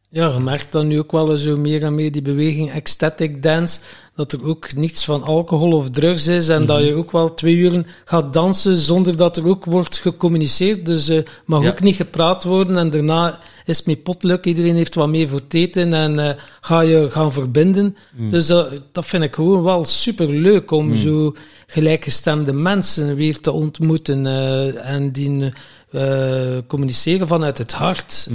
Ja, 0.10 0.32
je 0.34 0.40
merkt 0.40 0.72
dan 0.72 0.88
nu 0.88 1.00
ook 1.00 1.12
wel 1.12 1.38
zo 1.38 1.58
meer 1.58 1.84
en 1.84 1.96
meer 1.96 2.12
die 2.12 2.22
beweging 2.22 2.72
ecstatic 2.72 3.44
dance, 3.44 3.80
dat 4.16 4.32
er 4.32 4.46
ook 4.46 4.76
niets 4.76 5.06
van 5.06 5.24
alcohol 5.24 5.72
of 5.72 5.90
drugs 5.90 6.28
is 6.28 6.50
en 6.50 6.66
dat 6.66 6.84
je 6.84 6.94
ook 6.94 7.12
wel 7.12 7.34
twee 7.34 7.56
uren 7.56 7.86
gaat 8.06 8.34
dansen 8.34 8.78
zonder 8.78 9.16
dat 9.16 9.38
er 9.38 9.48
ook 9.48 9.66
wordt 9.66 9.98
gecommuniceerd. 9.98 10.86
Dus 10.86 11.08
er 11.10 11.42
mag 11.46 11.64
Ja. 11.64 11.70
ook 11.70 11.80
niet 11.80 11.96
gepraat 11.96 12.44
worden 12.44 12.78
en 12.78 12.90
daarna 12.90 13.40
is 13.66 13.78
het 13.78 13.86
mee 13.86 13.96
potluk. 13.96 14.46
Iedereen 14.46 14.76
heeft 14.76 14.96
wat 14.96 15.08
meer 15.08 15.28
voor 15.28 15.40
het 15.40 15.54
eten 15.54 15.94
en 15.94 16.20
eh, 16.20 16.34
ga 16.62 16.82
je 16.82 17.10
gaan 17.10 17.32
verbinden. 17.32 17.96
Dus 18.32 18.48
dat, 18.48 18.70
dat 18.92 19.06
vind 19.06 19.24
ik 19.24 19.36
gewoon 19.36 19.64
wel 19.64 19.86
super 19.86 20.30
leuk 20.30 20.72
om 20.72 20.96
zo 20.96 21.34
gelijkgestemde 21.68 22.54
mensen 22.54 23.16
weer 23.16 23.40
te 23.40 23.52
ontmoeten 23.52 24.26
eh, 24.26 24.90
en 24.94 25.12
die 25.12 25.54
communiceren 26.68 27.28
vanuit 27.28 27.58
het 27.58 27.72
hart. 27.72 28.28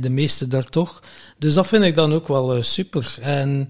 De 0.00 0.10
meeste 0.10 0.46
daar 0.48 0.64
toch. 0.64 1.02
Dus 1.38 1.54
dat 1.54 1.66
vind 1.66 1.84
ik 1.84 1.94
dan 1.94 2.12
ook 2.14 2.28
wel 2.28 2.54
eh, 2.54 2.62
super. 2.62 3.16
En 3.20 3.68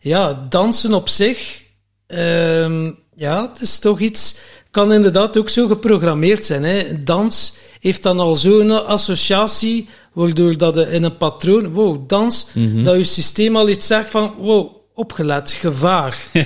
ja, 0.00 0.46
dansen 0.48 0.94
op 0.94 1.08
zich, 1.08 1.62
ehm, 2.06 2.90
ja, 3.14 3.48
het 3.52 3.60
is 3.60 3.78
toch 3.78 4.00
iets, 4.00 4.36
kan 4.70 4.92
inderdaad 4.92 5.38
ook 5.38 5.48
zo 5.48 5.66
geprogrammeerd 5.66 6.44
zijn. 6.44 6.64
Hè. 6.64 6.98
Dans 6.98 7.54
heeft 7.80 8.02
dan 8.02 8.20
al 8.20 8.36
zo'n 8.36 8.86
associatie, 8.86 9.88
waardoor 10.12 10.56
dat 10.56 10.74
je 10.74 10.90
in 10.90 11.02
een 11.02 11.16
patroon, 11.16 11.72
wow, 11.72 12.08
dans, 12.08 12.46
dat 12.84 12.96
je 12.96 13.04
systeem 13.04 13.56
al 13.56 13.68
iets 13.68 13.86
zegt 13.86 14.08
van, 14.08 14.34
wow, 14.38 14.76
opgelet, 14.94 15.50
gevaar. 15.50 16.16
ja. 16.32 16.42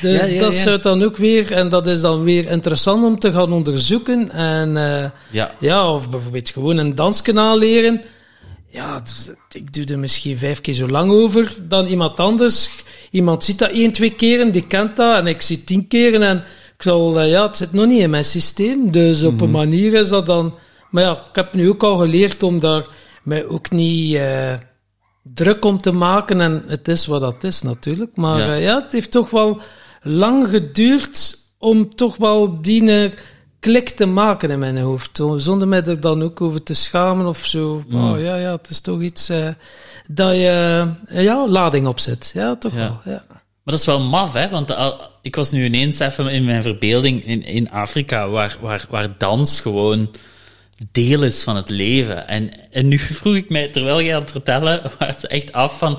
De- 0.00 0.08
Ja, 0.08 0.24
ja, 0.24 0.40
dat 0.40 0.54
zou 0.54 0.80
dan 0.80 1.02
ook 1.02 1.16
weer, 1.16 1.52
en 1.52 1.68
dat 1.68 1.86
is 1.86 2.00
dan 2.00 2.22
weer 2.22 2.46
interessant 2.50 3.04
om 3.04 3.18
te 3.18 3.32
gaan 3.32 3.52
onderzoeken. 3.52 4.30
En 4.30 4.76
eh, 4.76 5.10
ja, 5.58 5.92
of 5.92 6.10
bijvoorbeeld 6.10 6.50
gewoon 6.50 6.76
een 6.76 6.94
danskanaal 6.94 7.58
leren. 7.58 8.02
Ja, 8.72 9.02
ik 9.52 9.72
doe 9.72 9.84
er 9.84 9.98
misschien 9.98 10.38
vijf 10.38 10.60
keer 10.60 10.74
zo 10.74 10.88
lang 10.88 11.12
over 11.12 11.54
dan 11.68 11.86
iemand 11.86 12.20
anders. 12.20 12.70
Iemand 13.10 13.44
ziet 13.44 13.58
dat 13.58 13.70
één, 13.70 13.92
twee 13.92 14.14
keren, 14.14 14.52
die 14.52 14.66
kent 14.66 14.96
dat, 14.96 15.16
en 15.18 15.26
ik 15.26 15.40
zie 15.42 15.64
tien 15.64 15.88
keren. 15.88 16.22
En 16.22 16.36
ik 16.76 16.82
zal, 16.82 17.20
eh, 17.20 17.30
ja, 17.30 17.46
het 17.46 17.56
zit 17.56 17.72
nog 17.72 17.86
niet 17.86 18.00
in 18.00 18.10
mijn 18.10 18.24
systeem. 18.24 18.90
Dus 18.90 19.22
op 19.22 19.40
een 19.40 19.50
manier 19.50 19.94
is 19.94 20.08
dat 20.08 20.26
dan. 20.26 20.58
Maar 20.90 21.02
ja, 21.02 21.12
ik 21.12 21.34
heb 21.36 21.54
nu 21.54 21.68
ook 21.68 21.82
al 21.82 21.98
geleerd 21.98 22.42
om 22.42 22.58
daar 22.58 22.86
mij 23.22 23.46
ook 23.46 23.70
niet 23.70 24.14
eh, 24.14 24.54
druk 25.22 25.64
om 25.64 25.80
te 25.80 25.92
maken. 25.92 26.40
En 26.40 26.64
het 26.66 26.88
is 26.88 27.06
wat 27.06 27.20
dat 27.20 27.44
is 27.44 27.62
natuurlijk. 27.62 28.16
Maar 28.16 28.38
Ja. 28.38 28.54
ja 28.54 28.82
het 28.82 28.92
heeft 28.92 29.10
toch 29.10 29.30
wel 29.30 29.60
lang 30.02 30.48
geduurd 30.48 31.38
om 31.58 31.94
toch 31.94 32.16
wel 32.16 32.62
die 32.62 32.90
eh, 33.04 33.10
klik 33.60 33.88
te 33.88 34.06
maken 34.06 34.50
in 34.50 34.58
mijn 34.58 34.78
hoofd. 34.78 35.10
Zo- 35.16 35.38
Zonder 35.38 35.68
mij 35.68 35.82
er 35.84 36.00
dan 36.00 36.22
ook 36.22 36.40
over 36.40 36.62
te 36.62 36.74
schamen 36.74 37.26
of 37.26 37.46
zo. 37.46 37.84
Oh, 37.92 38.20
ja, 38.20 38.36
ja, 38.36 38.52
het 38.52 38.70
is 38.70 38.80
toch 38.80 39.00
iets 39.00 39.28
eh, 39.28 39.48
dat 40.10 40.34
je 40.34 40.86
eh, 41.06 41.22
ja, 41.24 41.48
lading 41.48 41.86
opzet. 41.86 42.30
Ja, 42.34 42.56
toch 42.56 42.72
Ja. 42.74 42.78
wel. 42.78 43.00
Ja. 43.14 43.24
Maar 43.28 43.74
dat 43.74 43.78
is 43.80 43.86
wel 43.86 44.00
maf, 44.00 44.32
hè? 44.32 44.48
Want 44.48 44.74
al- 44.74 45.00
ik 45.22 45.36
was 45.36 45.50
nu 45.50 45.64
ineens 45.64 45.98
even 45.98 46.28
in 46.28 46.44
mijn 46.44 46.62
verbeelding 46.62 47.24
in, 47.26 47.42
in 47.44 47.70
Afrika, 47.70 48.28
waar, 48.28 48.56
waar, 48.60 48.84
waar 48.90 49.14
dans 49.18 49.60
gewoon 49.60 50.10
deel 50.92 51.22
is 51.22 51.42
van 51.42 51.56
het 51.56 51.68
leven. 51.68 52.28
En, 52.28 52.70
en 52.70 52.88
nu 52.88 52.98
vroeg 53.18 53.34
ik 53.36 53.50
mij, 53.50 53.68
terwijl 53.68 53.98
je 54.00 54.14
aan 54.14 54.20
het 54.20 54.30
vertellen, 54.30 54.82
was 54.98 55.08
het 55.08 55.26
echt 55.26 55.52
af 55.52 55.78
van, 55.78 55.98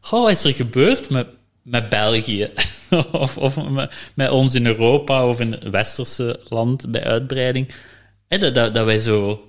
goh, 0.00 0.22
wat 0.22 0.30
is 0.30 0.44
er 0.44 0.52
gebeurd 0.54 1.10
met, 1.10 1.26
met 1.62 1.88
België? 1.88 2.50
of 3.12 3.38
of 3.38 3.68
met, 3.70 3.92
met 4.14 4.30
ons 4.30 4.54
in 4.54 4.66
Europa 4.66 5.26
of 5.26 5.40
in 5.40 5.52
het 5.52 5.70
westerse 5.70 6.40
land 6.48 6.90
bij 6.90 7.04
uitbreiding. 7.04 7.68
Dat, 8.28 8.54
dat, 8.54 8.74
dat 8.74 8.84
wij 8.84 8.98
zo, 8.98 9.44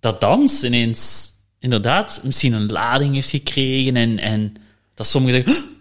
dat 0.00 0.20
dans 0.20 0.64
ineens 0.64 1.30
inderdaad 1.58 2.20
misschien 2.24 2.52
een 2.52 2.72
lading 2.72 3.14
heeft 3.14 3.30
gekregen 3.30 3.96
en, 3.96 4.18
en 4.18 4.54
dat 4.94 5.06
sommigen 5.06 5.42
zeggen, 5.44 5.64
"Huh, 5.64 5.74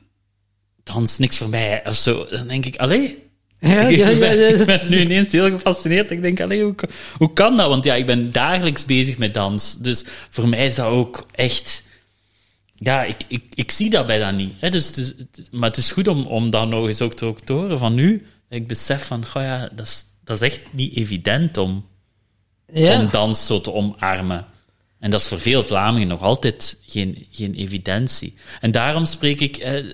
dans 0.83 1.17
niks 1.17 1.37
voor 1.37 1.49
mij, 1.49 1.81
of 1.85 1.95
zo. 1.95 2.27
Dan 2.29 2.47
denk 2.47 2.65
ik, 2.65 2.77
allee, 2.77 3.23
Ja, 3.59 3.81
ik, 3.81 3.97
ja, 3.97 4.09
ja, 4.09 4.19
ben, 4.19 4.37
ja. 4.37 4.47
ik 4.47 4.65
ben 4.65 4.81
nu 4.89 4.99
ineens 4.99 5.31
heel 5.31 5.49
gefascineerd. 5.49 6.11
Ik 6.11 6.21
denk, 6.21 6.41
allee, 6.41 6.63
hoe, 6.63 6.75
hoe 7.17 7.33
kan 7.33 7.57
dat? 7.57 7.67
Want 7.67 7.83
ja, 7.83 7.95
ik 7.95 8.05
ben 8.05 8.31
dagelijks 8.31 8.85
bezig 8.85 9.17
met 9.17 9.33
dans. 9.33 9.77
Dus 9.77 10.03
voor 10.29 10.49
mij 10.49 10.65
is 10.65 10.75
dat 10.75 10.87
ook 10.87 11.25
echt... 11.31 11.83
Ja, 12.75 13.03
ik, 13.03 13.15
ik, 13.27 13.43
ik 13.53 13.71
zie 13.71 13.89
dat 13.89 14.07
bij 14.07 14.19
dat 14.19 14.33
niet. 14.33 14.53
Hè? 14.59 14.69
Dus, 14.69 15.13
maar 15.51 15.69
het 15.69 15.77
is 15.77 15.91
goed 15.91 16.07
om, 16.07 16.25
om 16.25 16.49
dat 16.49 16.69
nog 16.69 16.87
eens 16.87 17.01
ook 17.01 17.13
te, 17.13 17.25
ook 17.25 17.39
te 17.39 17.53
horen 17.53 17.79
van 17.79 17.93
nu. 17.93 18.25
Ik 18.49 18.67
besef 18.67 19.05
van, 19.05 19.25
goh 19.25 19.41
ja, 19.43 19.69
dat 19.75 19.85
is, 19.85 20.05
dat 20.23 20.41
is 20.41 20.47
echt 20.47 20.59
niet 20.71 20.95
evident 20.95 21.57
om, 21.57 21.85
Ja. 22.73 22.99
om 22.99 23.09
dans 23.11 23.45
zo 23.45 23.61
te 23.61 23.73
omarmen. 23.73 24.45
En 24.99 25.11
dat 25.11 25.21
is 25.21 25.27
voor 25.27 25.39
veel 25.39 25.63
Vlamingen 25.65 26.07
nog 26.07 26.21
altijd 26.21 26.77
geen, 26.85 27.27
geen 27.31 27.53
evidentie. 27.53 28.35
En 28.61 28.71
daarom 28.71 29.05
spreek 29.05 29.39
ik 29.39 29.57
eh, 29.57 29.85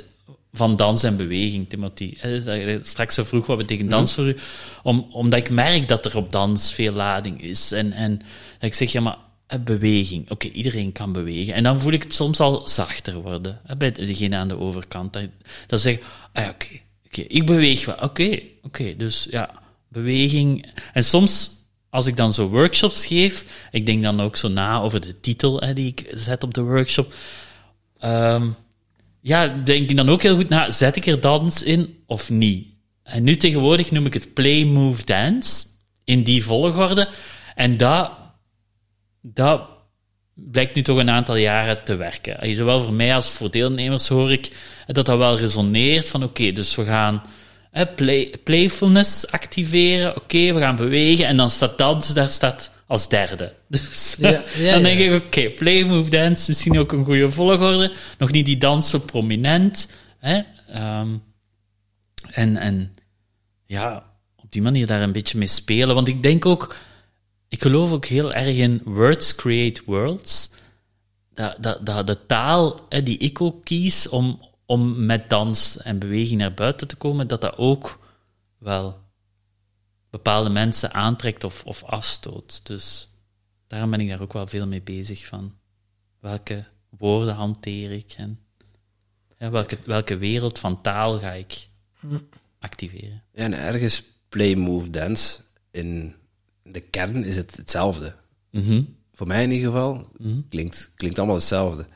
van 0.54 0.76
dans 0.76 1.04
en 1.04 1.18
beweging, 1.18 1.70
Timothy. 1.70 2.14
Eh, 2.22 2.76
straks 2.82 3.16
zo 3.16 3.24
vroeg, 3.24 3.46
wat 3.46 3.58
betekent 3.58 3.90
dans 3.90 4.14
voor 4.14 4.28
u? 4.28 4.36
Om, 4.84 5.08
omdat 5.12 5.40
ik 5.40 5.50
merk 5.50 5.88
dat 5.88 6.06
er 6.06 6.18
op 6.18 6.32
dans 6.32 6.74
veel 6.74 6.94
lading 6.94 7.42
is. 7.44 7.72
En, 7.72 7.92
en 7.92 8.18
dat 8.18 8.70
ik 8.70 8.74
zeg, 8.74 8.92
ja, 8.92 9.02
maar 9.02 9.18
beweging. 9.60 10.30
Oké, 10.30 10.48
iedereen 10.48 10.92
kan 10.92 11.12
bewegen. 11.12 11.54
En 11.54 11.64
dan 11.64 11.80
voel 11.80 11.92
ik 11.92 12.04
het 12.04 12.14
soms 12.14 12.40
al 12.40 12.68
zachter 12.68 13.16
worden. 13.22 13.60
eh, 13.66 13.76
bij 13.76 13.92
degene 13.92 14.36
aan 14.36 14.48
de 14.48 14.60
overkant. 14.60 15.18
Dat 15.68 15.82
zeg 15.82 15.98
ah, 16.34 16.44
ja, 16.44 16.50
oké, 16.50 16.80
oké, 17.06 17.22
ik 17.22 17.46
beweeg 17.46 17.86
wel. 17.86 17.96
Oké, 18.02 18.40
oké, 18.62 18.96
dus 18.96 19.28
ja, 19.30 19.62
beweging. 19.88 20.66
En 20.94 21.04
soms 21.04 21.50
als 21.90 22.08
ik 22.08 22.16
dan 22.16 22.34
zo 22.34 22.48
workshops 22.48 23.06
geef, 23.06 23.46
ik 23.72 23.86
denk 23.86 24.04
dan 24.04 24.22
ook 24.22 24.36
zo 24.36 24.48
na 24.48 24.82
over 24.82 25.02
de 25.02 25.20
titel 25.20 25.60
hè, 25.60 25.74
die 25.74 25.88
ik 25.88 26.12
zet 26.14 26.44
op 26.44 26.54
de 26.54 26.62
workshop. 26.62 27.14
Ehm, 28.00 28.50
ja, 29.22 29.48
denk 29.48 29.90
ik 29.90 29.96
dan 29.96 30.10
ook 30.10 30.22
heel 30.22 30.36
goed 30.36 30.50
na, 30.50 30.72
zet 30.72 30.96
ik 30.96 31.06
er 31.06 31.20
dans 31.20 31.64
in 31.64 31.98
of 32.06 32.30
niet? 32.30 32.68
En 33.04 33.24
nu 33.24 33.36
tegenwoordig 33.36 33.92
noem 33.92 34.06
ik 34.06 34.14
het 34.14 34.34
play, 34.34 34.64
move, 34.64 35.06
dance, 35.06 35.66
in 36.04 36.24
die 36.24 36.44
volgorde. 36.44 37.10
En 37.56 37.78
dat, 37.78 38.12
dat 39.22 39.70
blijkt 40.34 40.76
nu 40.76 40.82
toch 40.82 40.98
een 40.98 41.10
aantal 41.10 41.36
jaren 41.36 41.84
te 41.84 41.96
werken. 41.96 42.56
Zowel 42.56 42.84
voor 42.84 42.94
mij 42.94 43.16
als 43.16 43.30
voor 43.30 43.52
deelnemers 43.52 44.08
hoor 44.08 44.32
ik 44.32 44.52
dat 44.88 45.06
dat 45.06 45.18
wel 45.18 45.38
resoneert 45.38 46.10
van 46.10 46.24
oké, 46.24 46.52
dus 46.52 46.76
we 46.76 46.86
gaan 46.86 47.24
hè, 47.72 47.88
play, 47.88 48.34
playfulness 48.44 49.28
activeren, 49.28 50.16
oké, 50.16 50.54
we 50.54 50.60
gaan 50.60 50.76
bewegen 50.76 51.28
en 51.28 51.38
dan 51.38 51.52
staat 51.52 51.78
dans, 51.78 52.14
daar 52.14 52.30
staat 52.30 52.72
als 52.88 53.10
derde. 53.10 53.54
Dus 53.68 54.16
Ja, 54.20 54.44
ja, 54.58 54.72
dan 54.74 54.84
denk 54.84 55.00
ik 55.00 55.26
oké, 55.26 55.50
play, 55.50 55.84
move, 55.84 56.10
dance, 56.10 56.46
misschien 56.48 56.80
ook 56.80 56.92
een 56.92 57.06
goede 57.06 57.32
volgorde. 57.32 57.92
Nog 58.18 58.32
niet 58.32 58.46
die 58.46 58.58
dans 58.58 58.90
zo 58.90 59.00
prominent. 59.00 59.88
Hè? 60.18 60.42
Ehm, 60.68 61.10
en, 62.32 62.58
en 62.58 62.96
ja, 63.66 64.04
op 64.36 64.52
die 64.52 64.62
manier 64.62 64.88
daar 64.88 65.02
een 65.02 65.12
beetje 65.12 65.38
mee 65.38 65.48
spelen. 65.48 65.96
Want 65.96 66.08
ik 66.08 66.24
denk 66.24 66.46
ook, 66.46 66.76
ik 67.52 67.62
geloof 67.62 67.92
ook 67.92 68.06
heel 68.06 68.34
erg 68.34 68.56
in 68.56 68.82
words 68.84 69.36
create 69.36 69.82
worlds. 69.86 70.50
Dat, 71.34 71.56
dat, 71.60 71.86
dat 71.86 72.08
de 72.08 72.26
taal 72.26 72.86
hè, 72.90 73.04
die 73.04 73.18
ik 73.18 73.42
ook 73.42 73.64
kies 73.64 74.10
om, 74.10 74.42
om 74.66 75.06
met 75.06 75.30
dans 75.30 75.78
en 75.78 76.00
beweging 76.00 76.40
naar 76.40 76.54
buiten 76.54 76.88
te 76.88 76.96
komen, 76.96 77.28
dat 77.28 77.42
dat 77.42 77.58
ook 77.58 78.00
wel 78.58 79.00
bepaalde 80.10 80.50
mensen 80.50 80.94
aantrekt 80.94 81.44
of, 81.44 81.64
of 81.66 81.84
afstoot. 81.84 82.66
Dus 82.66 83.10
daarom 83.68 83.92
ben 83.92 84.00
ik 84.00 84.10
daar 84.10 84.22
ook 84.22 84.34
wel 84.34 84.48
veel 84.48 84.68
mee 84.68 84.82
bezig 84.82 85.26
van. 85.26 85.54
Welke 86.20 86.66
woorden 86.90 87.36
hanteer 87.36 87.92
ik 87.92 88.14
en 88.18 88.40
ja, 89.38 89.50
welke, 89.50 89.78
welke 89.86 90.18
wereld 90.18 90.60
van 90.60 90.82
taal 90.82 91.20
ga 91.20 91.32
ik 91.32 91.68
activeren? 92.60 93.24
Ja, 93.34 93.44
en 93.44 93.54
ergens 93.54 94.04
play, 94.30 94.56
move, 94.56 94.90
dance. 94.90 95.40
In 95.72 96.16
de 96.72 96.80
kern 96.80 97.24
is 97.24 97.36
het 97.36 97.56
hetzelfde. 97.58 98.16
Mhm. 98.52 98.82
Voor 99.14 99.28
mij 99.28 99.44
in 99.44 99.52
ieder 99.52 99.68
geval. 99.72 100.08
Klinkt, 100.50 100.92
klinkt 100.96 101.18
allemaal 101.18 101.36
hetzelfde. 101.36 101.86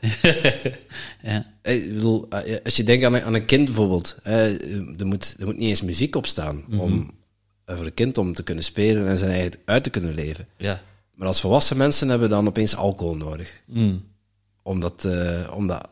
Ja. 1.22 1.46
Eh, 1.62 1.84
Ik 1.84 1.94
bedoel, 1.94 2.28
eh, 2.28 2.56
als 2.64 2.76
je 2.76 2.84
denkt 2.84 3.04
aan 3.04 3.14
een, 3.14 3.22
aan 3.22 3.34
een 3.34 3.44
kind 3.44 3.64
bijvoorbeeld, 3.64 4.16
eh, 4.22 5.00
er, 5.00 5.06
moet, 5.06 5.36
er 5.38 5.46
moet 5.46 5.56
niet 5.56 5.68
eens 5.68 5.82
muziek 5.82 6.16
op 6.16 6.26
staan 6.26 6.64
om, 6.78 7.10
eh, 7.64 7.76
voor 7.76 7.86
een 7.86 7.94
kind 7.94 8.18
om 8.18 8.34
te 8.34 8.42
kunnen 8.42 8.64
spelen 8.64 9.08
en 9.08 9.18
zijn 9.18 9.30
eigen 9.30 9.52
uit 9.64 9.82
te 9.84 9.90
kunnen 9.90 10.14
leven. 10.14 10.46
Ja. 10.56 10.82
Maar 11.14 11.28
als 11.28 11.40
volwassen 11.40 11.76
mensen 11.76 12.08
hebben 12.08 12.28
dan 12.28 12.46
opeens 12.46 12.76
alcohol 12.76 13.16
nodig. 13.16 13.62
Mm. 13.66 14.04
Omdat, 14.62 15.04
eh, 15.04 15.52
omdat 15.54 15.88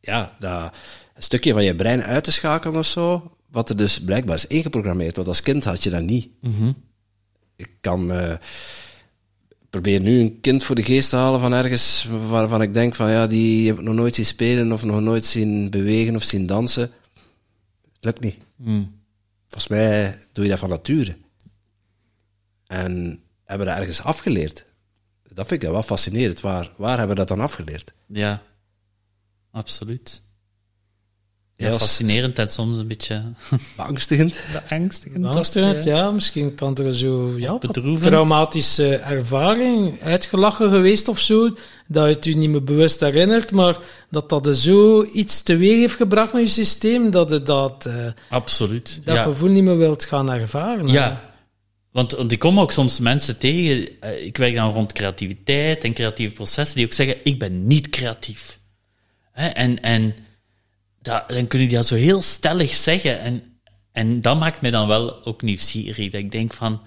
ja, 0.00 0.36
dat 0.38 0.72
een 1.14 1.22
stukje 1.22 1.52
van 1.52 1.64
je 1.64 1.76
brein 1.76 2.02
uit 2.02 2.24
te 2.24 2.32
schakelen 2.32 2.78
of 2.78 2.86
zo, 2.86 3.36
wat 3.50 3.68
er 3.68 3.76
dus 3.76 4.00
blijkbaar 4.00 4.36
is 4.36 4.46
ingeprogrammeerd. 4.46 5.16
Want 5.16 5.28
als 5.28 5.42
kind 5.42 5.64
had 5.64 5.82
je 5.82 5.90
dat 5.90 6.02
niet. 6.02 6.28
Ik 7.60 7.70
kan 7.80 8.12
eh, 8.12 8.36
probeer 9.70 10.00
nu 10.00 10.20
een 10.20 10.40
kind 10.40 10.64
voor 10.64 10.74
de 10.74 10.82
geest 10.82 11.10
te 11.10 11.16
halen 11.16 11.40
van 11.40 11.52
ergens 11.52 12.08
waarvan 12.28 12.62
ik 12.62 12.74
denk 12.74 12.94
van 12.94 13.10
ja, 13.10 13.26
die 13.26 13.66
heb 13.66 13.78
ik 13.78 13.84
nog 13.84 13.94
nooit 13.94 14.14
zien 14.14 14.26
spelen 14.26 14.72
of 14.72 14.84
nog 14.84 15.00
nooit 15.00 15.24
zien 15.24 15.70
bewegen 15.70 16.14
of 16.14 16.22
zien 16.22 16.46
dansen. 16.46 16.90
Het 17.92 18.04
lukt 18.04 18.20
niet. 18.20 18.36
Volgens 19.46 19.68
mij 19.68 20.18
doe 20.32 20.44
je 20.44 20.50
dat 20.50 20.58
van 20.58 20.68
nature. 20.68 21.16
En 22.66 23.22
hebben 23.44 23.66
dat 23.66 23.76
ergens 23.76 24.02
afgeleerd. 24.02 24.64
dat 25.22 25.46
vind 25.46 25.62
ik 25.62 25.68
wel 25.68 25.82
fascinerend. 25.82 26.40
Waar, 26.40 26.72
waar 26.76 26.98
hebben 26.98 27.16
we 27.16 27.24
dat 27.24 27.28
dan 27.28 27.40
afgeleerd? 27.40 27.92
Ja, 28.06 28.42
absoluut. 29.50 30.22
Ja, 31.60 31.66
Ja, 31.68 31.78
fascinerend 31.78 32.38
en 32.38 32.50
soms 32.50 32.78
een 32.78 32.86
beetje 32.86 33.22
Beangstigend. 33.76 34.40
beangstigend. 34.68 35.20
Beangstigend, 35.20 35.84
ja. 35.84 36.10
Misschien 36.10 36.54
kan 36.54 36.76
er 36.76 36.94
zo 36.94 37.34
ja, 37.38 37.58
traumatische 38.00 38.96
ervaring 38.96 40.02
uitgelachen 40.02 40.70
geweest 40.70 41.08
of 41.08 41.18
zo, 41.18 41.48
dat 41.88 42.06
je 42.08 42.14
het 42.14 42.24
je 42.24 42.36
niet 42.36 42.50
meer 42.50 42.64
bewust 42.64 43.00
herinnert, 43.00 43.52
maar 43.52 43.78
dat 44.10 44.28
dat 44.28 44.46
er 44.46 44.54
zo 44.56 45.04
iets 45.04 45.42
teweeg 45.42 45.76
heeft 45.78 45.94
gebracht 45.96 46.32
met 46.32 46.42
je 46.42 46.48
systeem, 46.48 47.10
dat 47.10 47.30
je 47.30 47.42
dat, 47.42 47.86
eh, 47.86 47.94
Absoluut. 48.28 49.00
dat 49.04 49.14
ja. 49.14 49.22
gevoel 49.22 49.48
niet 49.48 49.62
meer 49.64 49.78
wilt 49.78 50.04
gaan 50.04 50.30
ervaren. 50.30 50.88
Ja, 50.88 51.32
want, 51.92 52.12
want 52.12 52.32
ik 52.32 52.38
kom 52.38 52.60
ook 52.60 52.72
soms 52.72 52.98
mensen 53.00 53.38
tegen. 53.38 53.88
eh, 54.00 54.24
Ik 54.24 54.36
werk 54.36 54.54
dan 54.54 54.72
rond 54.72 54.92
creativiteit 54.92 55.84
en 55.84 55.92
creatieve 55.92 56.34
processen 56.34 56.76
die 56.76 56.84
ook 56.86 56.92
zeggen: 56.92 57.16
Ik 57.24 57.38
ben 57.38 57.66
niet 57.66 57.88
creatief. 57.88 58.58
Hè, 59.32 59.46
en 59.48 59.82
en 59.82 60.14
dan 61.00 61.46
kunnen 61.46 61.68
die 61.68 61.76
dat 61.76 61.86
zo 61.86 61.94
heel 61.94 62.22
stellig 62.22 62.74
zeggen. 62.74 63.20
En, 63.20 63.60
en 63.92 64.20
dat 64.20 64.38
maakt 64.38 64.60
mij 64.60 64.70
dan 64.70 64.88
wel 64.88 65.24
ook 65.24 65.42
nieuwsgierig. 65.42 66.10
Dat 66.10 66.20
ik 66.20 66.30
denk 66.30 66.52
van: 66.52 66.82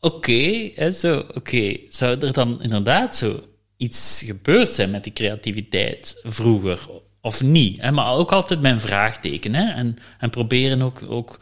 Oké, 0.00 0.70
zo, 0.92 1.24
oké, 1.34 1.76
zou 1.88 2.18
er 2.18 2.32
dan 2.32 2.62
inderdaad 2.62 3.16
zo 3.16 3.40
iets 3.76 4.22
gebeurd 4.26 4.70
zijn 4.70 4.90
met 4.90 5.04
die 5.04 5.12
creativiteit 5.12 6.20
vroeger? 6.22 6.88
Of 7.20 7.42
niet? 7.42 7.80
Hè? 7.80 7.92
Maar 7.92 8.14
ook 8.14 8.32
altijd 8.32 8.60
mijn 8.60 8.80
vraagteken. 8.80 9.54
Hè? 9.54 9.72
En, 9.72 9.96
en 10.18 10.30
proberen 10.30 10.82
ook, 10.82 11.02
ook 11.08 11.40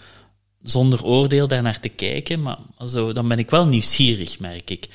zonder 0.62 1.04
oordeel 1.04 1.48
daarnaar 1.48 1.80
te 1.80 1.88
kijken. 1.88 2.42
Maar, 2.42 2.58
zo, 2.86 3.12
dan 3.12 3.28
ben 3.28 3.38
ik 3.38 3.50
wel 3.50 3.66
nieuwsgierig, 3.66 4.38
merk 4.38 4.70
ik. 4.70 4.88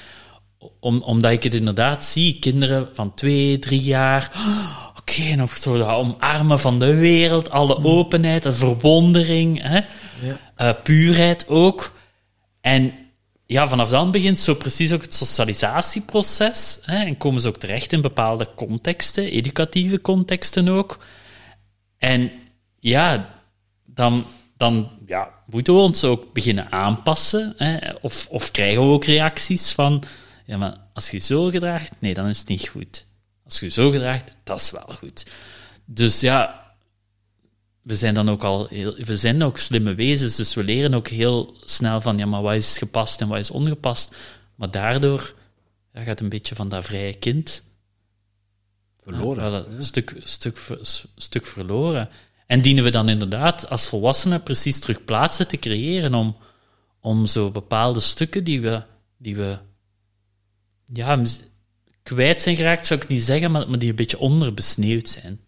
Om, 0.80 1.02
omdat 1.02 1.32
ik 1.32 1.44
het 1.44 1.54
inderdaad 1.54 2.06
zie, 2.06 2.40
kinderen 2.40 2.90
van 2.94 3.14
twee, 3.14 3.60
drie 3.60 3.82
jaar. 3.82 4.32
"Oh, 4.36 4.87
Oké, 5.10 5.36
nog 5.36 5.58
zo 5.58 5.78
dat 5.78 5.88
omarmen 5.88 6.60
van 6.60 6.80
de 6.80 6.96
wereld, 6.96 7.50
alle 7.50 7.84
openheid, 7.84 8.44
de 8.44 8.54
verwondering, 8.54 9.62
hè? 9.62 9.80
Ja. 10.22 10.40
Eh, 10.56 10.74
puurheid 10.84 11.48
ook. 11.48 11.92
En 12.62 12.94
ja, 13.46 13.68
vanaf 13.68 13.90
dan 13.90 14.12
begint 14.12 14.40
zo 14.40 14.54
precies 14.54 14.94
ook 14.94 15.02
het 15.02 15.14
socialisatieproces. 15.14 16.80
Hè? 16.82 17.06
En 17.06 17.18
komen 17.18 17.42
ze 17.42 17.48
ook 17.48 17.58
terecht 17.58 17.94
in 17.94 18.02
bepaalde 18.02 18.50
contexten, 18.56 19.32
educatieve 19.32 20.02
contexten 20.02 20.68
ook. 20.68 21.00
En 21.98 22.32
ja, 22.80 23.30
dan, 23.86 24.26
dan 24.58 24.90
ja, 25.06 25.30
moeten 25.46 25.74
we 25.74 25.80
ons 25.80 26.04
ook 26.04 26.34
beginnen 26.34 26.72
aanpassen. 26.72 27.54
Hè? 27.58 27.78
Of, 28.02 28.28
of 28.30 28.52
krijgen 28.52 28.82
we 28.82 28.94
ook 28.94 29.06
reacties 29.06 29.72
van, 29.72 30.04
ja, 30.46 30.58
maar 30.58 30.78
als 30.94 31.12
je 31.12 31.20
zo 31.20 31.46
gedraagt, 31.46 31.92
nee, 32.00 32.14
dan 32.14 32.28
is 32.28 32.40
het 32.40 32.48
niet 32.48 32.68
goed. 32.68 33.07
Als 33.48 33.60
je 33.60 33.70
zo 33.70 33.92
gedraagt, 33.92 34.36
dat 34.44 34.60
is 34.60 34.72
wel 34.72 34.88
goed. 34.98 35.26
Dus 35.86 36.20
ja, 36.20 36.68
we 37.82 37.96
zijn 37.96 38.14
dan 38.14 38.30
ook 38.30 38.44
al 38.44 38.68
heel, 38.68 38.96
we 38.96 39.16
zijn 39.16 39.44
ook 39.44 39.58
slimme 39.58 39.96
wezens, 39.96 40.36
dus 40.36 40.54
we 40.54 40.64
leren 40.64 40.94
ook 40.94 41.08
heel 41.08 41.58
snel 41.64 42.02
van, 42.02 42.18
ja, 42.18 42.26
maar 42.26 42.42
wat 42.42 42.56
is 42.56 42.78
gepast 42.78 43.22
en 43.22 43.28
wat 43.28 43.40
is 43.40 43.52
ongepast. 43.52 44.16
Maar 44.56 44.72
daardoor 44.72 45.34
ja, 45.94 46.02
gaat 46.02 46.20
een 46.20 46.30
beetje 46.30 46.56
van 46.56 46.70
dat 46.70 46.86
vrije 46.86 47.14
kind 47.14 47.64
Verloren. 49.04 49.52
wel 49.52 49.68
een 49.68 49.84
stuk, 49.84 50.16
stuk, 50.24 50.58
stuk 51.16 51.46
verloren. 51.46 52.10
En 52.46 52.62
dienen 52.62 52.84
we 52.84 52.90
dan 52.90 53.10
inderdaad 53.10 53.70
als 53.70 53.88
volwassenen 53.88 54.44
precies 54.44 54.80
terug 54.80 55.06
plaatsen 55.06 55.48
te 55.48 55.58
creëren 55.58 56.14
om, 56.14 56.38
om 57.00 57.26
zo 57.26 57.52
bepaalde 57.52 58.00
stukken 58.00 58.44
die 58.44 58.62
we, 58.62 58.84
die 59.18 59.36
we 59.36 59.58
ja, 60.86 61.24
kwijt 62.08 62.42
zijn 62.42 62.56
geraakt, 62.56 62.86
zou 62.86 63.02
ik 63.02 63.08
niet 63.08 63.24
zeggen, 63.24 63.52
maar, 63.52 63.70
maar 63.70 63.80
die 63.80 63.90
een 63.90 63.96
beetje 63.96 64.20
onderbesneeuwd 64.20 65.10
zijn. 65.10 65.40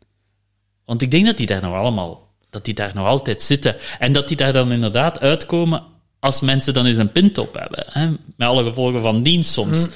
Want 0.85 1.01
ik 1.01 1.11
denk 1.11 1.25
dat 1.25 1.37
die 1.37 1.45
daar 1.45 1.61
nog 1.61 1.73
allemaal, 1.73 2.27
dat 2.49 2.65
die 2.65 2.73
daar 2.73 2.91
nog 2.95 3.07
altijd 3.07 3.41
zitten. 3.41 3.75
En 3.99 4.13
dat 4.13 4.27
die 4.27 4.37
daar 4.37 4.53
dan 4.53 4.71
inderdaad 4.71 5.19
uitkomen 5.19 5.83
als 6.19 6.41
mensen 6.41 6.73
dan 6.73 6.85
eens 6.85 6.97
een 6.97 7.11
pintop 7.11 7.55
hebben. 7.55 7.85
Hè? 7.87 8.09
Met 8.09 8.47
alle 8.47 8.63
gevolgen 8.63 9.01
van 9.01 9.23
dien 9.23 9.43
soms. 9.43 9.87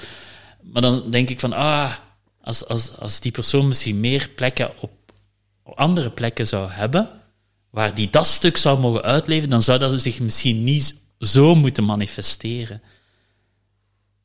Maar 0.61 0.81
dan 0.81 1.11
denk 1.11 1.29
ik 1.29 1.39
van, 1.39 1.53
ah, 1.53 1.93
als, 2.41 2.67
als, 2.67 2.97
als 2.97 3.19
die 3.19 3.31
persoon 3.31 3.67
misschien 3.67 3.99
meer 3.99 4.29
plekken 4.35 4.71
op, 4.79 4.91
op 5.63 5.77
andere 5.77 6.11
plekken 6.11 6.47
zou 6.47 6.71
hebben, 6.71 7.09
waar 7.69 7.95
die 7.95 8.09
dat 8.09 8.27
stuk 8.27 8.57
zou 8.57 8.79
mogen 8.79 9.01
uitleven, 9.01 9.49
dan 9.49 9.63
zou 9.63 9.79
dat 9.79 10.01
zich 10.01 10.19
misschien 10.19 10.63
niet 10.63 10.95
zo 11.19 11.55
moeten 11.55 11.83
manifesteren. 11.83 12.81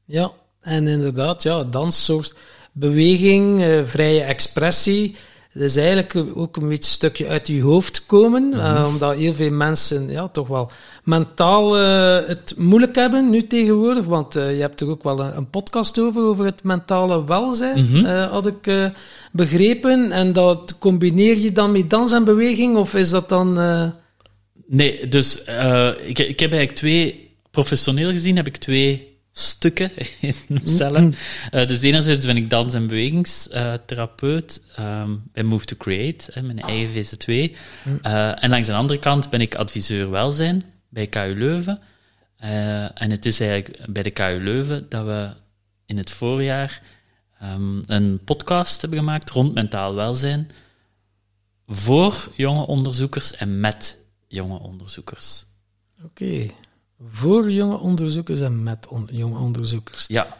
Ja, 0.05 0.32
en 0.69 0.87
inderdaad, 0.87 1.43
ja, 1.43 1.64
danssoort 1.64 2.35
beweging, 2.73 3.62
eh, 3.62 3.85
vrije 3.85 4.23
expressie. 4.23 5.16
Dat 5.59 5.62
is 5.62 5.77
eigenlijk 5.77 6.14
ook 6.35 6.57
een 6.57 6.69
beetje 6.69 6.85
een 6.85 6.91
stukje 6.91 7.29
uit 7.29 7.47
je 7.47 7.62
hoofd 7.62 8.07
komen, 8.07 8.53
eh, 8.53 8.85
omdat 8.87 9.16
heel 9.16 9.35
veel 9.35 9.51
mensen 9.51 10.11
ja, 10.11 10.29
toch 10.29 10.49
wel 10.49 10.71
mentaal 11.05 11.79
eh, 11.79 12.29
het 12.29 12.55
moeilijk 12.57 12.95
hebben 12.95 13.31
nu 13.31 13.47
tegenwoordig. 13.47 14.05
Want 14.05 14.33
je 14.33 14.41
hebt 14.41 14.81
er 14.81 14.89
ook 14.89 15.03
wel 15.03 15.21
een, 15.21 15.37
een 15.37 15.51
podcast 15.51 15.99
over, 15.99 16.23
over 16.23 16.45
het 16.45 16.62
mentale 16.62 17.25
welzijn, 17.25 18.07
eh, 18.07 18.31
had 18.31 18.47
ik 18.47 18.91
begrepen. 19.33 20.12
En 20.12 20.33
dat 20.33 20.79
combineer 20.79 21.39
je 21.39 21.53
dan 21.53 21.73
met 21.73 21.91
dans 21.91 22.12
en 22.12 22.25
beweging, 22.25 22.77
of 22.77 22.95
is 22.95 23.11
dat 23.11 23.29
dan... 23.29 23.59
Nee, 24.66 25.07
dus 25.07 25.43
ik, 26.07 26.19
ik 26.19 26.41
heb 26.41 26.51
eigenlijk 26.51 26.73
twee, 26.73 27.31
professioneel 27.51 28.11
gezien 28.11 28.37
heb 28.37 28.47
ik 28.47 28.57
twee 28.57 29.18
stukken 29.39 29.91
in 30.20 30.34
mezelf. 30.49 31.14
Eh, 31.51 31.68
dus 31.68 31.80
enerzijds 31.80 32.26
ben 32.26 32.36
ik 32.36 32.51
dans- 32.51 32.74
en 32.74 32.86
bewegingstherapeut 32.86 34.62
ehm, 34.74 35.16
bij 35.32 35.43
Move 35.43 35.64
to 35.64 35.76
Create, 35.76 36.30
hè, 36.32 36.43
mijn 36.43 36.61
eigen 36.61 36.89
VZ2. 37.05 37.57
Eh, 38.03 38.45
en 38.45 38.51
langs 38.51 38.66
de 38.66 38.74
andere 38.74 38.99
kant 38.99 39.30
ben 39.30 39.41
ik 39.41 39.55
adviseur 39.55 40.11
welzijn 40.11 40.64
bij 40.89 41.07
KU 41.07 41.34
Leuven. 41.36 41.80
Eh, 42.36 43.03
en 43.03 43.11
het 43.11 43.26
is 43.26 43.41
eigenlijk 43.41 43.93
bij 43.93 44.03
de 44.03 44.11
KU 44.11 44.39
Leuven 44.43 44.86
dat 44.89 45.05
we 45.05 45.30
in 45.86 45.97
het 45.97 46.11
voorjaar 46.11 46.82
ehm, 47.41 47.78
een 47.86 48.20
podcast 48.24 48.80
hebben 48.80 48.99
gemaakt 48.99 49.30
rond 49.30 49.55
mentaal 49.55 49.95
welzijn 49.95 50.49
voor 51.66 52.32
jonge 52.36 52.66
onderzoekers 52.66 53.34
en 53.34 53.61
met 53.61 53.99
jonge 54.28 54.59
onderzoekers. 54.59 55.45
Oké. 56.05 56.47
Voor 57.05 57.51
jonge 57.51 57.76
onderzoekers 57.78 58.40
en 58.40 58.62
met 58.62 58.88
on- 58.88 59.09
jonge 59.12 59.38
onderzoekers. 59.38 60.05
Ja, 60.09 60.36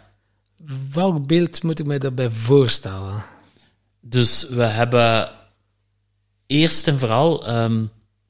Welk 0.93 1.27
beeld 1.27 1.63
moet 1.63 1.79
ik 1.79 1.87
mij 1.87 1.99
daarbij 1.99 2.31
voorstellen? 2.31 3.23
dus 4.01 4.47
we 4.49 4.63
hebben 4.63 5.31
eerst 6.47 6.89
en 6.89 6.99
vooral 6.99 7.47
ehm, 7.47 7.85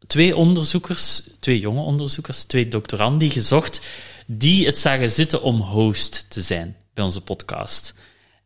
twee 0.07 0.37
onderzoekers, 0.37 1.22
twee 1.41 1.59
jonge 1.59 1.81
onderzoekers, 1.81 2.43
twee 2.43 2.68
doctoranden 2.68 3.31
gezocht, 3.31 3.89
die 4.26 4.66
het 4.66 4.79
zagen 4.79 5.11
zitten 5.11 5.43
om 5.43 5.61
host 5.61 6.31
te 6.31 6.41
zijn 6.41 6.76
bij 6.95 7.05
onze 7.05 7.20
podcast. 7.20 7.95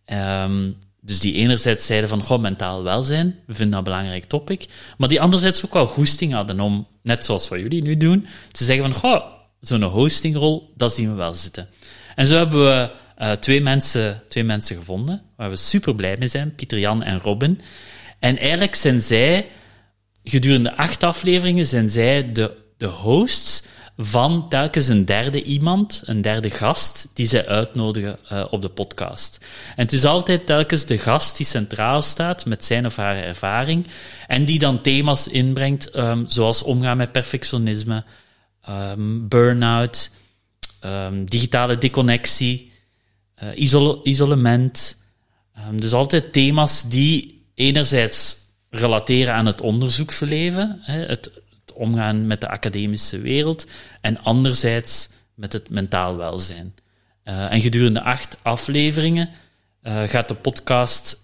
Ehm, 0.04 0.70
dus 1.00 1.20
die 1.20 1.34
enerzijds 1.34 1.86
zeiden 1.86 2.08
van, 2.08 2.22
goh, 2.22 2.40
mentaal 2.40 2.82
welzijn, 2.82 3.26
we 3.46 3.54
vinden 3.54 3.70
dat 3.70 3.78
een 3.78 3.92
belangrijk 3.92 4.24
topic, 4.24 4.68
maar 4.98 5.08
die 5.08 5.20
anderzijds 5.20 5.64
ook 5.64 5.72
wel 5.72 5.86
goesting 5.86 6.32
hadden 6.32 6.60
om, 6.60 6.86
net 7.02 7.24
zoals 7.24 7.48
wat 7.48 7.58
jullie 7.60 7.82
nu 7.82 7.96
doen, 7.96 8.26
te 8.50 8.64
zeggen 8.64 8.92
van, 8.92 9.00
goh, 9.00 9.24
zo'n 9.62 9.82
hostingrol, 9.82 10.72
dat 10.76 10.94
zien 10.94 11.08
we 11.08 11.14
wel 11.14 11.34
zitten. 11.34 11.68
En 12.14 12.26
zo 12.26 12.36
hebben 12.36 12.64
we 12.64 12.90
eh, 13.16 13.32
twee, 13.32 13.60
mensen, 13.60 14.22
twee 14.28 14.44
mensen 14.44 14.76
gevonden, 14.76 15.22
waar 15.36 15.50
we 15.50 15.56
super 15.56 15.94
blij 15.94 16.16
mee 16.18 16.28
zijn, 16.28 16.54
Pieter 16.54 16.78
Jan 16.78 17.02
en 17.02 17.20
Robin. 17.20 17.60
En 18.18 18.38
eigenlijk 18.38 18.74
zijn 18.74 19.00
zij, 19.00 19.48
gedurende 20.24 20.76
acht 20.76 21.02
afleveringen, 21.02 21.66
zijn 21.66 21.88
zij 21.88 22.32
de, 22.32 22.56
de 22.76 22.86
hosts 22.86 23.62
van 23.96 24.48
telkens 24.48 24.88
een 24.88 25.04
derde 25.04 25.42
iemand, 25.42 26.02
een 26.04 26.22
derde 26.22 26.50
gast, 26.50 27.08
die 27.14 27.26
zij 27.26 27.46
uitnodigen 27.46 28.18
eh, 28.28 28.44
op 28.50 28.62
de 28.62 28.68
podcast. 28.68 29.38
En 29.76 29.82
het 29.82 29.92
is 29.92 30.04
altijd 30.04 30.46
telkens 30.46 30.86
de 30.86 30.98
gast 30.98 31.36
die 31.36 31.46
centraal 31.46 32.02
staat 32.02 32.46
met 32.46 32.64
zijn 32.64 32.86
of 32.86 32.96
haar 32.96 33.16
ervaring 33.16 33.86
en 34.26 34.44
die 34.44 34.58
dan 34.58 34.82
thema's 34.82 35.28
inbrengt, 35.28 35.90
ehm, 35.90 36.22
zoals 36.26 36.62
omgaan 36.62 36.96
met 36.96 37.12
perfectionisme, 37.12 38.04
ehm, 38.62 39.28
burn-out, 39.28 40.10
ehm, 40.80 41.24
digitale 41.24 41.78
deconnectie, 41.78 42.72
eh, 43.34 43.48
isol- 43.54 44.00
isolement. 44.06 45.00
Ehm, 45.54 45.76
dus 45.76 45.92
altijd 45.92 46.32
thema's 46.32 46.88
die 46.88 47.44
enerzijds 47.54 48.36
relateren 48.70 49.34
aan 49.34 49.46
het 49.46 49.60
onderzoeksleven, 49.60 50.78
hè, 50.82 51.06
het, 51.06 51.30
omgaan 51.74 52.26
met 52.26 52.40
de 52.40 52.48
academische 52.48 53.18
wereld, 53.20 53.66
en 54.00 54.18
anderzijds 54.22 55.08
met 55.34 55.52
het 55.52 55.70
mentaal 55.70 56.16
welzijn. 56.16 56.74
Eh, 57.22 57.52
en 57.52 57.60
gedurende 57.60 58.02
acht 58.02 58.38
afleveringen 58.42 59.30
eh, 59.82 60.02
gaat 60.02 60.28
de 60.28 60.34
podcast 60.34 61.20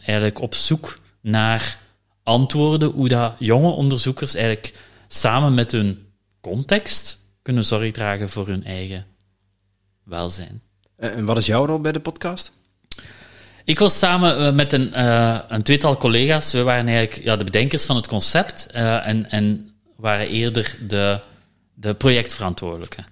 eigenlijk 0.00 0.40
op 0.40 0.54
zoek 0.54 0.98
naar 1.20 1.78
antwoorden 2.22 2.90
hoe 2.90 3.08
dat 3.08 3.34
jonge 3.38 3.70
onderzoekers 3.70 4.34
eigenlijk 4.34 4.74
samen 5.08 5.54
met 5.54 5.72
hun 5.72 6.06
context 6.40 7.18
kunnen 7.42 7.64
zorg 7.64 7.92
dragen 7.92 8.28
voor 8.28 8.46
hun 8.46 8.64
eigen 8.64 9.06
welzijn. 10.04 10.62
Eh, 10.96 11.16
En 11.16 11.24
wat 11.24 11.36
is 11.36 11.46
jouw 11.46 11.66
rol 11.66 11.80
bij 11.80 11.92
de 11.92 12.00
podcast? 12.00 12.52
Ik 13.64 13.78
was 13.78 13.98
samen 13.98 14.38
eh, 14.38 14.52
met 14.52 14.72
een, 14.72 14.94
eh, 14.94 15.38
een 15.48 15.62
tweetal 15.62 15.96
collega's. 15.96 16.52
We 16.52 16.62
waren 16.62 16.88
eigenlijk 16.88 17.24
ja, 17.24 17.36
de 17.36 17.44
bedenkers 17.44 17.84
van 17.84 17.96
het 17.96 18.06
concept 18.06 18.66
en, 18.66 19.30
en 19.30 19.70
waren 19.96 20.28
eerder 20.28 20.76
de, 20.88 21.20
de 21.74 21.94
projectverantwoordelijke. 21.94 23.02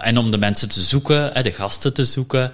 En 0.00 0.18
om 0.18 0.30
de 0.30 0.38
mensen 0.38 0.68
te 0.68 0.80
zoeken, 0.80 1.44
de 1.44 1.52
gasten 1.52 1.94
te 1.94 2.04
zoeken, 2.04 2.52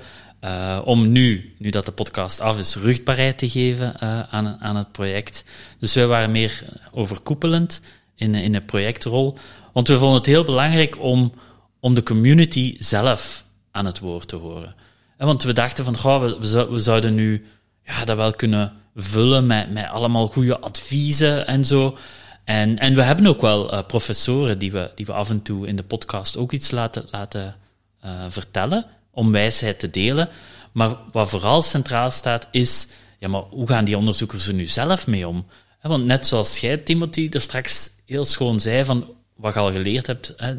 om 0.84 1.12
nu, 1.12 1.54
nu 1.58 1.70
dat 1.70 1.86
de 1.86 1.92
podcast 1.92 2.40
af 2.40 2.58
is, 2.58 2.74
rugbaarheid 2.74 3.38
te 3.38 3.48
geven 3.48 4.00
aan, 4.30 4.56
aan 4.60 4.76
het 4.76 4.92
project. 4.92 5.44
Dus 5.78 5.94
wij 5.94 6.06
waren 6.06 6.30
meer 6.30 6.64
overkoepelend 6.92 7.80
in, 8.14 8.34
in 8.34 8.54
een 8.54 8.64
projectrol. 8.64 9.38
Want 9.74 9.88
we 9.88 9.98
vonden 9.98 10.16
het 10.16 10.26
heel 10.26 10.44
belangrijk 10.44 11.00
om, 11.00 11.32
om 11.80 11.94
de 11.94 12.02
community 12.02 12.76
zelf 12.78 13.44
aan 13.70 13.86
het 13.86 13.98
woord 13.98 14.28
te 14.28 14.36
horen. 14.36 14.74
En 15.16 15.26
want 15.26 15.42
we 15.42 15.52
dachten 15.52 15.84
van, 15.84 15.96
goh, 15.96 16.20
we, 16.20 16.38
we, 16.38 16.46
zou- 16.46 16.70
we 16.70 16.78
zouden 16.78 17.14
nu 17.14 17.46
ja, 17.84 18.04
dat 18.04 18.16
wel 18.16 18.32
kunnen 18.32 18.72
vullen 18.96 19.46
met, 19.46 19.70
met 19.72 19.88
allemaal 19.88 20.26
goede 20.26 20.58
adviezen 20.60 21.46
en 21.46 21.64
zo. 21.64 21.96
En, 22.44 22.78
en 22.78 22.94
we 22.94 23.02
hebben 23.02 23.26
ook 23.26 23.40
wel 23.40 23.72
eh, 23.72 23.86
professoren 23.86 24.58
die 24.58 24.72
we, 24.72 24.90
die 24.94 25.06
we 25.06 25.12
af 25.12 25.30
en 25.30 25.42
toe 25.42 25.66
in 25.66 25.76
de 25.76 25.82
podcast 25.82 26.36
ook 26.36 26.52
iets 26.52 26.70
laten, 26.70 27.04
laten 27.10 27.56
eh, 28.00 28.24
vertellen, 28.28 28.86
om 29.10 29.32
wijsheid 29.32 29.78
te 29.78 29.90
delen. 29.90 30.28
Maar 30.72 30.96
wat 31.12 31.28
vooral 31.30 31.62
centraal 31.62 32.10
staat 32.10 32.48
is, 32.50 32.88
ja, 33.18 33.28
maar 33.28 33.42
hoe 33.50 33.68
gaan 33.68 33.84
die 33.84 33.98
onderzoekers 33.98 34.46
er 34.48 34.54
nu 34.54 34.66
zelf 34.66 35.06
mee 35.06 35.28
om? 35.28 35.46
Want 35.82 36.04
net 36.04 36.26
zoals 36.26 36.58
jij, 36.58 36.76
Timothy, 36.76 37.28
er 37.30 37.40
straks 37.40 37.90
heel 38.06 38.24
schoon 38.24 38.60
zei 38.60 38.84
van 38.84 39.08
wat 39.36 39.54
je 39.54 39.60
al 39.60 39.72
geleerd 39.72 40.06
hebt 40.06 40.34
hè, 40.36 40.54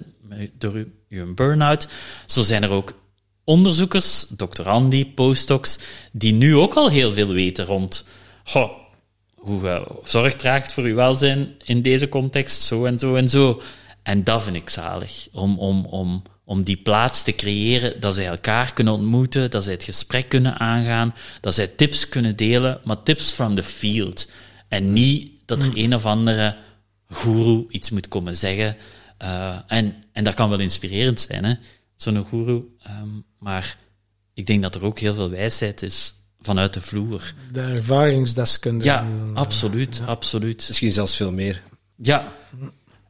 door 0.58 0.86
je, 1.08 1.24
burn-out, 1.26 1.88
zo 2.26 2.42
zijn 2.42 2.64
er 2.64 2.70
ook 2.70 2.94
onderzoekers, 3.44 4.26
doctorandi, 4.30 5.14
postdocs, 5.14 5.80
die 6.12 6.34
nu 6.34 6.56
ook 6.56 6.74
al 6.74 6.90
heel 6.90 7.12
veel 7.12 7.34
weten 7.34 7.66
rond 7.66 8.06
goh, 8.44 8.72
hoe 9.36 9.64
je 9.64 9.86
zorg 10.04 10.36
draagt 10.36 10.74
voor 10.74 10.88
je 10.88 10.94
welzijn 10.94 11.56
in 11.64 11.82
deze 11.82 12.10
context, 12.10 12.62
zo 12.62 12.86
en 12.86 13.00
zo 13.00 13.16
en 13.16 13.30
zo. 13.30 13.62
En 14.04 14.24
dat 14.24 14.44
vind 14.44 14.56
ik 14.56 14.70
zalig, 14.70 15.28
om, 15.32 15.60
om, 15.60 15.86
om, 15.86 16.24
om 16.44 16.64
die 16.64 16.78
plaats 16.78 17.24
te 17.24 17.36
creëren, 17.36 18.00
dat 18.00 18.16
zij 18.16 18.26
elkaar 18.26 18.74
kunnen 18.74 18.94
ontmoeten, 18.94 19.52
dat 19.52 19.64
zij 19.64 19.74
het 19.74 19.84
gesprek 19.84 20.30
kunnen 20.30 20.60
aangaan, 20.60 21.16
dat 21.42 21.54
zij 21.54 21.68
tips 21.68 22.10
kunnen 22.10 22.36
delen, 22.36 22.80
maar 22.84 23.04
tips 23.04 23.32
from 23.32 23.56
the 23.56 23.64
field. 23.64 24.30
En 24.68 24.94
niet 24.94 25.32
dat 25.46 25.64
er 25.64 25.72
een 25.74 25.96
of 25.96 26.06
andere 26.06 26.56
guru 27.10 27.66
iets 27.70 27.90
moet 27.90 28.08
komen 28.08 28.36
zeggen. 28.36 28.78
Eh, 29.18 29.60
en, 29.68 29.96
en 30.12 30.24
dat 30.24 30.34
kan 30.34 30.50
wel 30.50 30.60
inspirerend 30.60 31.20
zijn, 31.20 31.44
hè, 31.44 31.54
zo'n 31.96 32.26
guru. 32.26 32.76
Ehm, 32.82 33.10
maar 33.40 33.78
ik 34.34 34.46
denk 34.46 34.62
dat 34.62 34.76
er 34.76 34.84
ook 34.84 35.00
heel 35.00 35.16
veel 35.16 35.30
wijsheid 35.30 35.82
is 35.82 36.14
vanuit 36.40 36.74
de 36.74 36.82
vloer. 36.82 37.34
De 37.52 37.62
ervaringsdeskundige. 37.62 38.90
Ja, 38.90 39.08
absoluut, 39.34 40.02
absoluut. 40.06 40.66
Misschien 40.68 40.92
zelfs 40.92 41.16
veel 41.16 41.32
meer. 41.32 41.64
Ja. 41.96 42.34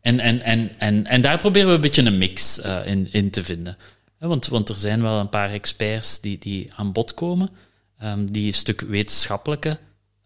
En, 0.01 0.19
en, 0.19 0.41
en, 0.41 0.79
en, 0.79 1.05
en 1.05 1.21
daar 1.21 1.39
proberen 1.39 1.67
we 1.67 1.75
een 1.75 1.81
beetje 1.81 2.05
een 2.05 2.17
mix 2.17 2.59
eh, 2.59 2.77
in, 2.85 3.07
in 3.11 3.29
te 3.29 3.43
vinden. 3.43 3.77
Want, 4.19 4.47
want 4.47 4.69
er 4.69 4.75
zijn 4.75 5.01
wel 5.01 5.19
een 5.19 5.29
paar 5.29 5.51
experts 5.51 6.21
die, 6.21 6.37
die 6.39 6.73
aan 6.73 6.91
bod 6.91 7.13
komen, 7.13 7.49
ehm, 7.97 8.25
die 8.25 8.47
een 8.47 8.53
stuk 8.53 8.81
wetenschappelijke 8.81 9.79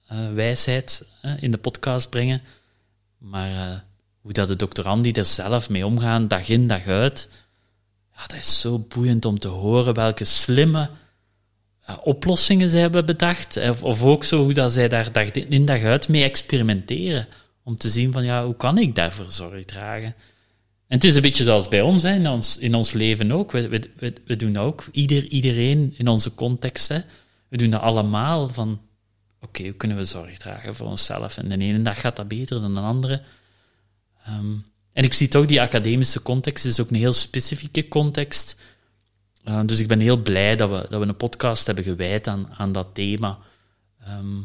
eh, 0.08 0.34
wijsheid 0.34 1.06
in 1.40 1.52
de 1.52 1.58
podcast 1.58 2.10
brengen. 2.10 2.42
Maar 3.20 3.50
eh, 3.50 3.80
hoe 4.22 4.34
dat 4.34 4.48
de 4.48 4.56
doctorandi 4.56 5.12
er 5.12 5.26
zelf 5.26 5.70
mee 5.70 5.86
omgaan, 5.86 6.28
dag 6.28 6.50
in, 6.50 6.68
dag 6.68 6.88
uit, 6.88 7.30
ja, 8.16 8.28
dat 8.28 8.38
is 8.38 8.60
zo 8.60 8.80
boeiend 8.80 9.26
om 9.26 9.40
te 9.40 9.48
horen 9.48 9.94
welke 9.94 10.26
slimme 10.26 10.90
eh, 11.86 11.98
oplossingen 12.04 12.70
zij 12.70 12.80
hebben 12.80 13.06
bedacht. 13.06 13.58
Of, 13.58 13.84
of 13.84 14.04
ook 14.04 14.24
zo 14.24 14.44
hoe 14.44 14.54
dat 14.54 14.74
zij 14.74 14.88
daar 14.88 15.12
dag 15.12 15.32
in, 15.32 15.66
dag 15.66 15.82
uit 15.82 16.08
mee 16.08 16.24
experimenteren. 16.24 17.28
Om 17.64 17.78
te 17.78 17.90
zien 17.90 18.12
van, 18.12 18.24
ja, 18.24 18.46
hoe 18.46 18.56
kan 18.56 18.78
ik 18.78 18.96
daarvoor 18.96 19.30
zorg 19.30 19.66
dragen? 19.66 20.16
En 20.88 20.96
het 20.96 21.04
is 21.04 21.16
een 21.16 21.22
beetje 21.22 21.44
zoals 21.44 21.68
bij 21.68 21.82
ons, 21.82 22.04
hè, 22.04 22.14
in, 22.14 22.28
ons 22.28 22.58
in 22.58 22.76
ons 22.76 22.94
leven 22.94 23.32
ook. 23.32 23.52
We, 23.52 23.70
we, 23.70 23.90
we, 23.96 24.14
we 24.26 24.36
doen 24.36 24.58
ook, 24.58 24.86
Ieder, 24.92 25.28
iedereen 25.28 25.94
in 25.98 26.08
onze 26.08 26.36
context. 26.36 26.88
Hè. 26.88 27.00
We 27.48 27.58
doen 27.58 27.70
dat 27.70 27.82
allemaal 27.82 28.48
van, 28.48 28.82
oké, 29.42 29.64
hoe 29.64 29.74
kunnen 29.74 29.98
we 29.98 30.06
zorg 30.06 30.38
dragen 30.38 30.76
voor 30.76 30.88
onszelf? 30.88 31.38
En 31.38 31.50
de 31.50 31.58
ene 31.58 31.82
dag 31.82 32.00
gaat 32.00 32.16
dat 32.16 32.28
beter 32.28 32.62
dan 32.62 32.74
de 32.74 32.80
andere. 32.80 33.24
Ehm, 34.26 34.56
en 34.94 35.04
ik 35.04 35.14
zie 35.14 35.28
toch, 35.28 35.46
die 35.46 35.62
academische 35.62 36.22
context 36.22 36.66
is 36.66 36.80
ook 36.80 36.90
een 36.90 36.96
heel 36.96 37.14
specifieke 37.14 37.88
context. 37.88 38.62
Uh, 39.46 39.62
dus 39.66 39.80
ik 39.80 39.88
ben 39.88 40.00
heel 40.00 40.22
blij 40.22 40.56
dat 40.56 40.70
we, 40.70 40.88
dat 40.90 41.02
we 41.02 41.08
een 41.08 41.16
podcast 41.16 41.66
hebben 41.66 41.84
gewijd 41.84 42.28
aan, 42.28 42.50
aan 42.58 42.72
dat 42.72 42.88
thema. 42.94 43.40
Ehm, 44.06 44.38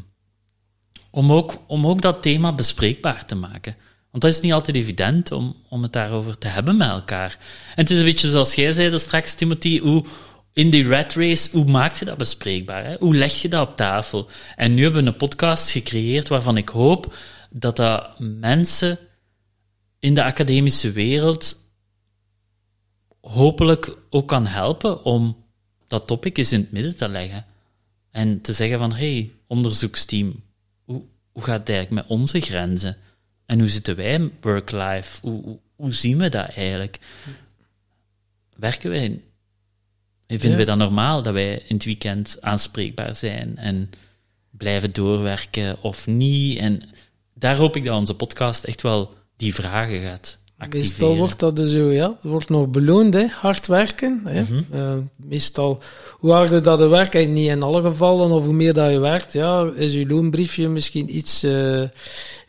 om, 1.10 1.32
ook, 1.32 1.62
om 1.66 1.86
ook 1.86 2.02
dat 2.02 2.22
thema 2.22 2.52
bespreekbaar 2.52 3.24
te 3.24 3.34
maken. 3.34 3.76
Want 4.10 4.22
dat 4.22 4.34
is 4.34 4.40
niet 4.40 4.52
altijd 4.52 4.76
evident 4.76 5.32
om, 5.32 5.56
om 5.68 5.82
het 5.82 5.92
daarover 5.92 6.38
te 6.38 6.46
hebben 6.46 6.76
met 6.76 6.88
elkaar. 6.88 7.36
En 7.68 7.82
het 7.82 7.90
is 7.90 7.98
een 7.98 8.04
beetje 8.04 8.28
zoals 8.28 8.54
jij 8.54 8.72
zei 8.72 8.98
straks, 8.98 9.34
Timothy, 9.34 9.78
hoe 9.78 10.04
in 10.54 10.70
die 10.70 10.88
rat 10.88 11.14
race, 11.14 11.50
hoe 11.50 11.64
maak 11.64 11.92
je 11.92 12.04
dat 12.04 12.16
bespreekbaar? 12.16 12.84
Hè? 12.84 12.96
Hoe 12.98 13.16
leg 13.16 13.42
je 13.42 13.48
dat 13.48 13.68
op 13.68 13.76
tafel? 13.76 14.28
En 14.56 14.74
nu 14.74 14.82
hebben 14.82 15.04
we 15.04 15.10
een 15.10 15.16
podcast 15.16 15.70
gecreëerd 15.70 16.28
waarvan 16.28 16.56
ik 16.56 16.68
hoop 16.68 17.16
dat 17.50 17.76
dat 17.76 18.18
mensen 18.18 18.98
in 19.98 20.14
de 20.14 20.24
academische 20.24 20.92
wereld 20.92 21.56
hopelijk 23.20 23.98
ook 24.10 24.28
kan 24.28 24.46
helpen 24.46 25.04
om 25.04 25.44
dat 25.86 26.06
topic 26.06 26.38
eens 26.38 26.52
in 26.52 26.60
het 26.60 26.72
midden 26.72 26.96
te 26.96 27.08
leggen. 27.08 27.46
En 28.10 28.40
te 28.40 28.52
zeggen 28.52 28.78
van, 28.78 28.92
hey, 28.92 29.32
onderzoeksteam, 29.46 30.42
hoe, 30.84 31.02
hoe 31.32 31.42
gaat 31.42 31.58
het 31.58 31.68
eigenlijk 31.68 32.08
met 32.08 32.18
onze 32.18 32.40
grenzen? 32.40 32.96
En 33.46 33.58
hoe 33.58 33.68
zitten 33.68 33.96
wij 33.96 34.30
work-life? 34.40 35.20
Hoe, 35.20 35.42
hoe, 35.42 35.58
hoe 35.76 35.92
zien 35.92 36.18
we 36.18 36.28
dat 36.28 36.48
eigenlijk? 36.48 36.98
Werken 38.56 38.90
wij... 38.90 39.22
in- 40.34 40.40
Vinden 40.40 40.60
Ja. 40.60 40.66
wij 40.66 40.76
dat 40.76 40.86
normaal, 40.86 41.22
dat 41.22 41.32
wij 41.32 41.62
in 41.66 41.74
het 41.74 41.84
weekend 41.84 42.36
aanspreekbaar 42.40 43.14
zijn 43.14 43.56
en 43.56 43.90
blijven 44.50 44.92
doorwerken 44.92 45.76
of 45.80 46.06
niet? 46.06 46.58
En 46.58 46.82
daar 47.34 47.56
hoop 47.56 47.76
ik 47.76 47.84
dat 47.84 47.98
onze 47.98 48.14
podcast 48.14 48.64
echt 48.64 48.82
wel 48.82 49.10
die 49.36 49.54
vragen 49.54 50.00
gaat 50.02 50.38
activeren. 50.58 50.88
Meestal 50.90 51.16
wordt 51.16 51.38
dat 51.38 51.56
dus 51.56 51.70
zo, 51.70 51.90
ja. 51.92 52.08
Het 52.10 52.22
wordt 52.22 52.48
nog 52.48 52.68
beloond, 52.68 53.14
hè. 53.14 53.26
Hard 53.26 53.66
werken. 53.66 54.20
Hè. 54.24 54.44
Eh, 54.70 54.94
meestal, 55.16 55.82
hoe 56.10 56.32
harder 56.32 56.62
dat 56.62 56.78
je 56.78 56.86
werkt, 56.86 57.28
niet 57.28 57.48
in 57.48 57.62
alle 57.62 57.82
gevallen, 57.82 58.30
of 58.30 58.44
hoe 58.44 58.54
meer 58.54 58.72
dat 58.72 58.90
je 58.92 58.98
werkt, 58.98 59.32
ja, 59.32 59.70
is 59.76 59.92
je 59.92 60.06
loonbriefje 60.06 60.68
misschien 60.68 61.16
iets 61.16 61.42
eh, 61.42 61.82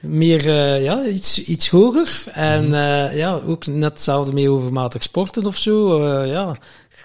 meer, 0.02 0.50
eh, 0.50 0.84
ja, 0.84 1.06
iets, 1.08 1.44
iets 1.44 1.70
hoger. 1.70 2.24
En 2.34 2.64
eh, 2.74 3.18
ja, 3.18 3.34
ook 3.46 3.68
net 3.68 3.90
hetzelfde 3.90 4.34
mee 4.34 4.50
overmatig 4.50 5.04
sporten 5.04 5.46
of 5.46 5.58
zo. 5.58 6.02
Eh, 6.02 6.28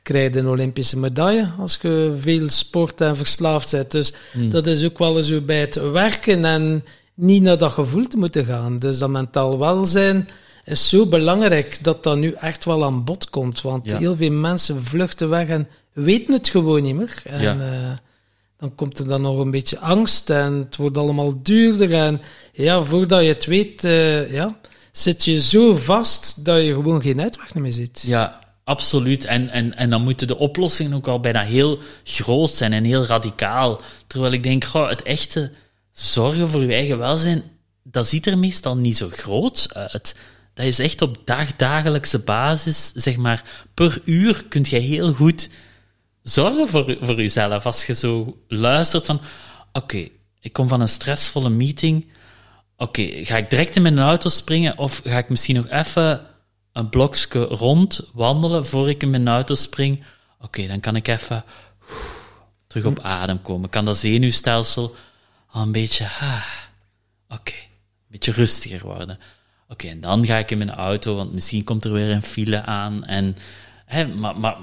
ja, 0.03 0.19
je 0.19 0.37
een 0.37 0.49
Olympische 0.49 0.99
medaille 0.99 1.51
als 1.59 1.79
je 1.83 2.15
veel 2.21 2.49
sport 2.49 3.01
en 3.01 3.17
verslaafd 3.17 3.71
bent. 3.71 3.91
Dus 3.91 4.13
dat 4.51 4.67
is 4.67 4.85
ook 4.85 4.99
wel 4.99 5.23
zo 5.23 5.41
bij 5.41 5.61
het 5.61 5.91
werken 5.91 6.45
en 6.45 6.85
niet 7.15 7.43
naar 7.43 7.59
dat 7.59 7.73
gevoel 7.73 8.07
te 8.07 8.17
moeten 8.17 8.45
gaan. 8.45 8.79
Dus 8.79 8.99
dat 8.99 9.11
mentaal 9.11 9.59
welzijn 9.59 10.29
is 10.65 10.89
zo 10.89 11.07
belangrijk 11.07 11.79
dat 11.83 12.03
dat 12.03 12.17
nu 12.17 12.33
echt 12.33 12.65
wel 12.65 12.85
aan 12.85 13.05
bod 13.05 13.31
komt. 13.31 13.61
Want 13.61 13.87
Ja. 13.87 13.99
heel 13.99 14.17
veel 14.17 14.31
mensen 14.33 14.83
vluchten 14.85 15.29
weg 15.29 15.49
en 15.49 15.69
weten 15.93 16.33
het 16.35 16.49
gewoon 16.49 16.83
niet 16.83 16.95
meer. 16.95 17.23
En 17.25 17.41
Ja. 17.43 17.59
eh, 17.61 17.97
dan 18.59 18.75
komt 18.75 18.99
er 18.99 19.07
dan 19.07 19.23
nog 19.23 19.39
een 19.39 19.51
beetje 19.51 19.79
angst 19.79 20.31
en 20.31 20.53
het 20.53 20.77
wordt 20.77 20.97
allemaal 20.97 21.43
duurder. 21.43 21.93
En 21.95 22.21
ja, 22.53 22.83
voordat 22.85 23.23
je 23.23 23.29
het 23.29 23.45
weet, 23.47 23.85
eh, 23.85 24.33
ja, 24.33 24.59
zit 24.93 25.25
je 25.25 25.41
zo 25.41 25.75
vast 25.77 26.45
dat 26.45 26.63
je 26.63 26.73
gewoon 26.73 27.03
geen 27.03 27.21
uitweg 27.21 27.55
meer 27.55 27.73
ziet. 27.73 28.03
Ja, 28.07 28.50
absoluut. 28.71 29.25
En, 29.25 29.51
en, 29.51 29.77
en 29.77 29.91
dan 29.91 30.03
moeten 30.03 30.27
de 30.27 30.39
oplossingen 30.39 30.95
ook 30.95 31.09
al 31.09 31.21
bijna 31.21 31.43
heel 31.43 31.79
groot 32.05 32.51
zijn 32.51 32.73
en 32.73 32.85
heel 32.85 33.05
radicaal. 33.05 33.81
Terwijl 34.07 34.33
ik 34.33 34.43
denk, 34.43 34.65
goh, 34.65 34.89
het 34.89 35.03
echte 35.03 35.53
zorgen 35.93 36.51
voor 36.51 36.63
je 36.63 36.73
eigen 36.73 36.99
welzijn, 36.99 37.43
dat 37.83 38.09
ziet 38.09 38.27
er 38.27 38.39
meestal 38.39 38.77
niet 38.77 38.97
zo 38.97 39.09
groot 39.11 39.69
uit. 39.73 40.17
Dat 40.55 40.67
is 40.67 40.79
echt 40.79 41.03
op 41.03 41.17
dagdagelijkse 41.25 42.19
basis, 42.19 42.93
zeg 42.95 43.17
maar, 43.17 43.45
per 43.75 44.01
uur 44.05 44.45
kun 44.49 44.67
je 44.69 44.79
heel 44.79 45.13
goed 45.13 45.51
zorgen 46.23 46.69
voor, 46.69 46.97
voor 47.01 47.17
jezelf. 47.17 47.67
Als 47.67 47.87
je 47.87 47.95
zo 47.95 48.37
luistert 48.49 49.07
van, 49.07 49.21
oké, 49.73 50.09
ik 50.41 50.53
kom 50.53 50.69
van 50.69 50.81
een 50.81 50.89
stressvolle 50.89 51.51
meeting. 51.51 52.07
Oké, 52.77 53.25
ga 53.25 53.37
ik 53.37 53.51
direct 53.51 53.77
in 53.77 53.83
mijn 53.83 53.99
auto 53.99 54.29
springen 54.29 54.79
of 54.79 55.01
ga 55.05 55.19
ik 55.19 55.29
misschien 55.29 55.57
nog 55.57 55.69
even 55.69 56.30
een 56.73 56.89
blokje 56.89 57.41
rond 57.41 58.01
wandelen 58.13 58.67
voor 58.67 58.89
ik 58.89 59.03
in 59.03 59.11
mijn 59.11 59.29
auto 59.29 59.55
spring? 59.55 60.03
Oké, 60.41 60.67
dan 60.67 60.81
kan 60.81 60.97
ik 60.97 61.09
even 61.09 61.45
terug 62.67 62.85
op 62.85 63.01
adem 63.01 63.43
komen. 63.43 63.69
Kan 63.69 63.85
dat 63.85 63.97
zenuwstelsel 63.97 64.95
al 65.51 65.63
een 65.63 65.73
beetje, 65.73 66.05
ah, 66.05 66.47
oké, 67.29 67.53
een 67.53 68.09
beetje 68.09 68.33
rustiger 68.33 68.87
worden. 68.87 69.19
Oké, 69.69 69.89
en 69.89 70.01
dan 70.01 70.27
ga 70.27 70.37
ik 70.37 70.51
in 70.51 70.59
mijn 70.59 70.75
auto, 70.75 71.15
want 71.15 71.33
misschien 71.33 71.65
komt 71.65 71.85
er 71.85 71.93
weer 71.93 72.11
een 72.11 72.23
file 72.23 72.63
aan. 72.63 73.05
En, 73.05 73.37
hè, 73.87 74.07
maar, 74.07 74.39
maar 74.39 74.57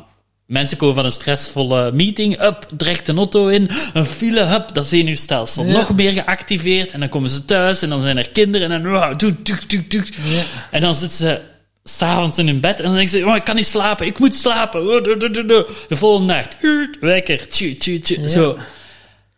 Mensen 0.47 0.77
komen 0.77 0.95
van 0.95 1.05
een 1.05 1.11
stressvolle 1.11 1.91
meeting, 1.91 2.41
up, 2.41 2.67
direct 2.71 3.07
een 3.07 3.17
auto 3.17 3.47
in, 3.47 3.69
een 3.93 4.05
file, 4.05 4.43
hup, 4.43 4.73
dat 4.73 4.85
zenuwstelsel 4.85 5.65
Ja. 5.65 5.71
nog 5.71 5.95
meer 5.95 6.13
geactiveerd. 6.13 6.91
En 6.91 6.99
dan 6.99 7.09
komen 7.09 7.29
ze 7.29 7.45
thuis 7.45 7.81
en 7.81 7.89
dan 7.89 8.01
zijn 8.01 8.17
er 8.17 8.29
kinderen 8.29 8.71
en 8.71 8.83
dan, 8.83 8.91
wow, 8.91 9.15
tuk, 9.15 9.43
tuk, 9.43 9.61
tuk, 9.61 9.89
tuk. 9.89 10.09
Ja. 10.23 10.43
En 10.71 10.81
dan 10.81 10.95
zitten 10.95 11.17
ze 11.17 11.41
s'avonds 11.87 12.37
in 12.37 12.47
hun 12.47 12.59
bed 12.59 12.77
en 12.77 12.83
dan 12.83 12.93
denken 12.93 13.19
ze, 13.19 13.25
oh, 13.25 13.35
ik 13.35 13.43
kan 13.43 13.55
niet 13.55 13.67
slapen, 13.67 14.05
ik 14.05 14.19
moet 14.19 14.35
slapen. 14.35 14.81
Oh. 14.81 15.03
De 15.03 15.95
volgende 15.95 16.33
nacht, 16.33 16.57
wekker, 16.99 17.47
tju, 17.47 17.77
tju, 17.77 17.99
tju, 17.99 18.27
zo. 18.27 18.57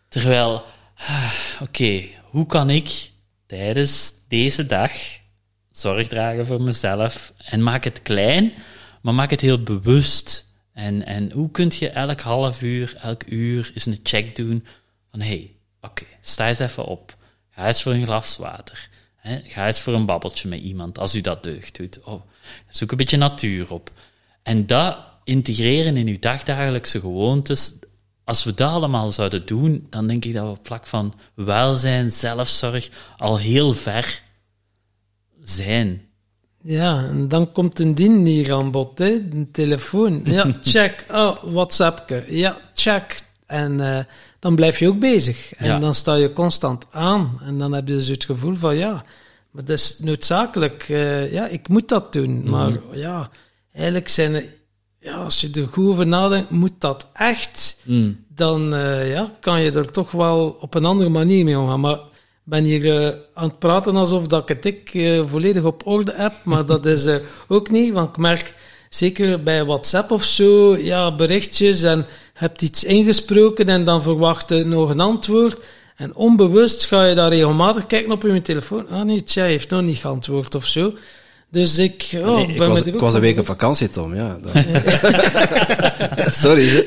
Terwijl, 0.07 0.65
ah, 0.95 1.33
oké, 1.61 2.03
hoe 2.23 2.45
kan 2.45 2.69
ik 2.69 3.11
tijdens 3.47 4.11
deze 4.27 4.65
dag 4.65 4.91
zorg 5.71 6.07
dragen 6.07 6.45
voor 6.45 6.61
mezelf 6.61 7.33
en 7.37 7.63
maak 7.63 7.83
het 7.83 8.01
klein, 8.01 8.53
maar 9.01 9.13
maak 9.13 9.29
het 9.29 9.41
heel 9.41 9.63
bewust. 9.63 10.47
En, 10.73 11.05
en 11.05 11.31
hoe 11.31 11.51
kun 11.51 11.71
je 11.79 11.89
elk 11.89 12.21
half 12.21 12.61
uur, 12.61 12.95
elk 13.01 13.23
uur 13.27 13.71
eens 13.73 13.85
een 13.85 13.99
check 14.03 14.35
doen 14.35 14.65
van 15.11 15.21
hé, 15.21 15.27
hey, 15.27 15.51
oké, 15.81 16.03
sta 16.21 16.47
eens 16.47 16.59
even 16.59 16.85
op. 16.85 17.15
Ga 17.49 17.67
eens 17.67 17.81
voor 17.81 17.93
een 17.93 18.05
glas 18.05 18.37
water. 18.37 18.89
Hè? 19.15 19.41
Ga 19.43 19.67
eens 19.67 19.79
voor 19.79 19.93
een 19.93 20.05
babbeltje 20.05 20.47
met 20.47 20.59
iemand, 20.59 20.99
als 20.99 21.15
u 21.15 21.21
dat 21.21 21.43
deugd 21.43 21.77
doet. 21.77 22.03
Oh, 22.03 22.21
zoek 22.69 22.91
een 22.91 22.97
beetje 22.97 23.17
natuur 23.17 23.71
op. 23.73 23.91
En 24.43 24.65
dat 24.67 24.97
integreren 25.23 25.97
in 25.97 26.07
uw 26.07 26.19
dagdagelijkse 26.19 26.99
gewoontes, 26.99 27.73
als 28.23 28.43
we 28.43 28.53
dat 28.53 28.71
allemaal 28.71 29.09
zouden 29.09 29.45
doen, 29.45 29.87
dan 29.89 30.07
denk 30.07 30.25
ik 30.25 30.33
dat 30.33 30.43
we 30.43 30.49
op 30.49 30.65
vlak 30.65 30.87
van 30.87 31.13
welzijn, 31.33 32.11
zelfzorg 32.11 32.89
al 33.17 33.37
heel 33.37 33.73
ver 33.73 34.21
zijn. 35.43 36.01
Ja, 36.61 37.03
en 37.03 37.27
dan 37.27 37.51
komt 37.51 37.79
een 37.79 37.95
dien 37.95 38.25
hier 38.25 38.53
aan 38.53 38.71
bod, 38.71 38.97
hè? 38.99 39.11
een 39.31 39.49
telefoon. 39.51 40.21
Ja, 40.25 40.51
check. 40.61 41.05
Oh, 41.11 41.37
WhatsAppje. 41.43 42.25
Ja, 42.29 42.57
check. 42.73 43.21
En 43.45 43.79
eh, 43.97 44.03
dan 44.39 44.55
blijf 44.55 44.79
je 44.79 44.87
ook 44.87 44.99
bezig. 44.99 45.53
En 45.53 45.65
Ja. 45.67 45.79
dan 45.79 45.95
sta 45.95 46.15
je 46.15 46.33
constant 46.33 46.85
aan. 46.91 47.39
En 47.43 47.57
dan 47.57 47.71
heb 47.71 47.87
je 47.87 47.93
dus 47.93 48.07
het 48.07 48.25
gevoel 48.25 48.55
van, 48.55 48.75
ja, 48.75 49.03
maar 49.51 49.65
dat 49.65 49.77
is 49.77 49.99
noodzakelijk. 49.99 50.85
eh, 50.89 51.31
ja, 51.31 51.47
ik 51.47 51.67
moet 51.67 51.89
dat 51.89 52.13
doen. 52.13 52.49
Maar 52.49 52.77
ja, 52.91 53.29
eigenlijk 53.73 54.09
zijn 54.09 54.33
er, 54.33 54.43
ja, 54.99 55.13
als 55.15 55.41
je 55.41 55.49
er 55.51 55.67
goed 55.67 55.87
over 55.87 56.07
nadenkt, 56.07 56.49
moet 56.49 56.73
dat 56.81 57.09
echt? 57.13 57.81
Mm. 57.85 58.25
dan 58.35 58.73
eh, 58.73 59.11
ja, 59.11 59.31
kan 59.39 59.61
je 59.61 59.71
er 59.71 59.91
toch 59.91 60.11
wel 60.11 60.57
op 60.59 60.73
een 60.73 60.85
andere 60.85 61.09
manier 61.09 61.45
mee 61.45 61.59
omgaan. 61.59 61.79
Maar 61.79 61.95
ik 61.95 62.55
ben 62.55 62.63
hier 62.63 63.03
eh, 63.05 63.15
aan 63.33 63.47
het 63.47 63.59
praten 63.59 63.95
alsof 63.95 64.27
dat 64.27 64.49
ik 64.49 64.55
het 64.55 64.65
ik 64.65 65.21
volledig 65.27 65.63
op 65.63 65.87
orde 65.87 66.13
heb, 66.15 66.33
maar 66.43 66.65
dat 66.65 66.85
is 66.85 67.05
eh, 67.05 67.15
ook 67.47 67.69
niet, 67.69 67.93
want 67.93 68.09
ik 68.09 68.17
merk 68.17 68.55
zeker 68.89 69.43
bij 69.43 69.65
WhatsApp 69.65 70.11
of 70.11 70.23
zo, 70.23 70.77
ja, 70.77 71.15
berichtjes 71.15 71.81
en 71.81 72.05
hebt 72.33 72.61
iets 72.61 72.83
ingesproken 72.83 73.65
en 73.65 73.85
dan 73.85 74.01
verwacht 74.01 74.49
je 74.49 74.63
nog 74.65 74.89
een 74.89 74.99
antwoord. 74.99 75.59
En 75.99 76.15
onbewust 76.15 76.85
ga 76.85 77.05
je 77.05 77.15
daar 77.15 77.29
regelmatig 77.29 77.87
kijken 77.87 78.11
op 78.11 78.21
je 78.21 78.41
telefoon. 78.41 78.89
Ah 78.89 79.01
nee, 79.01 79.23
tja, 79.23 79.43
heeft 79.43 79.69
nog 79.69 79.81
niet 79.81 79.97
geantwoord 79.97 80.55
of 80.55 80.65
zo. 80.65 80.93
Dus 81.51 81.77
ik, 81.77 82.09
oh, 82.15 82.35
Nee, 82.35 82.45
ben 82.45 82.53
ik, 82.53 82.59
me 82.59 82.67
was, 82.67 82.79
ook 82.79 82.85
ik 82.85 82.99
was 82.99 83.13
een 83.13 83.21
week 83.21 83.39
op 83.39 83.45
vakantie, 83.45 83.89
Tom. 83.89 84.15
Ja, 84.15 84.37
Sorry. 86.43 86.67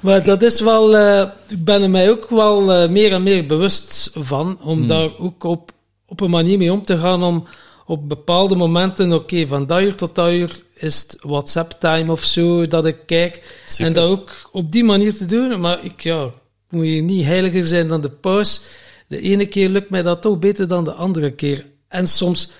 Maar 0.00 0.24
dat 0.24 0.42
is 0.42 0.60
wel, 0.60 0.96
eh, 0.96 1.28
ik 1.48 1.64
ben 1.64 1.82
er 1.82 1.90
mij 1.90 2.10
ook 2.10 2.30
wel 2.30 2.72
eh, 2.72 2.88
meer 2.88 3.12
en 3.12 3.22
meer 3.22 3.46
bewust 3.46 4.10
van, 4.14 4.58
om 4.62 4.88
daar 4.88 5.18
ook 5.18 5.44
op, 5.44 5.70
op 6.06 6.20
een 6.20 6.30
manier 6.30 6.58
mee 6.58 6.72
om 6.72 6.84
te 6.84 6.98
gaan, 6.98 7.22
om 7.22 7.46
op 7.86 8.08
bepaalde 8.08 8.56
momenten, 8.56 9.12
oké, 9.12 9.46
van 9.46 9.66
dat 9.66 9.80
uur 9.80 9.94
tot 9.94 10.14
dat 10.14 10.30
uur 10.30 10.62
is 10.74 10.98
het 10.98 11.16
WhatsApp-time 11.20 12.12
of 12.12 12.22
zo, 12.22 12.66
dat 12.66 12.86
ik 12.86 12.96
kijk. 13.06 13.60
Super. 13.66 13.86
En 13.86 13.92
dat 13.92 14.08
ook 14.08 14.30
op 14.52 14.72
die 14.72 14.84
manier 14.84 15.14
te 15.14 15.24
doen, 15.24 15.60
maar 15.60 15.84
ik, 15.84 16.00
ja, 16.00 16.30
moet 16.72 16.84
hier 16.84 17.02
niet 17.02 17.24
heiliger 17.24 17.66
zijn 17.66 17.88
dan 17.88 18.00
de 18.00 18.10
paus. 18.10 18.60
De 19.08 19.20
ene 19.20 19.46
keer 19.46 19.68
lukt 19.68 19.90
mij 19.90 20.02
dat 20.02 20.22
toch 20.22 20.38
beter 20.38 20.68
dan 20.68 20.84
de 20.84 20.92
andere 20.92 21.30
keer. 21.32 21.64
En 21.88 22.06
soms 22.06 22.50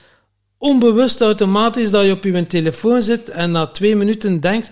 onbewust 0.58 1.20
automatisch 1.20 1.90
dat 1.90 2.04
je 2.04 2.12
op 2.12 2.24
je 2.24 2.46
telefoon 2.46 3.02
zit 3.02 3.28
en 3.28 3.50
na 3.50 3.66
twee 3.66 3.96
minuten 3.96 4.40
denkt, 4.40 4.70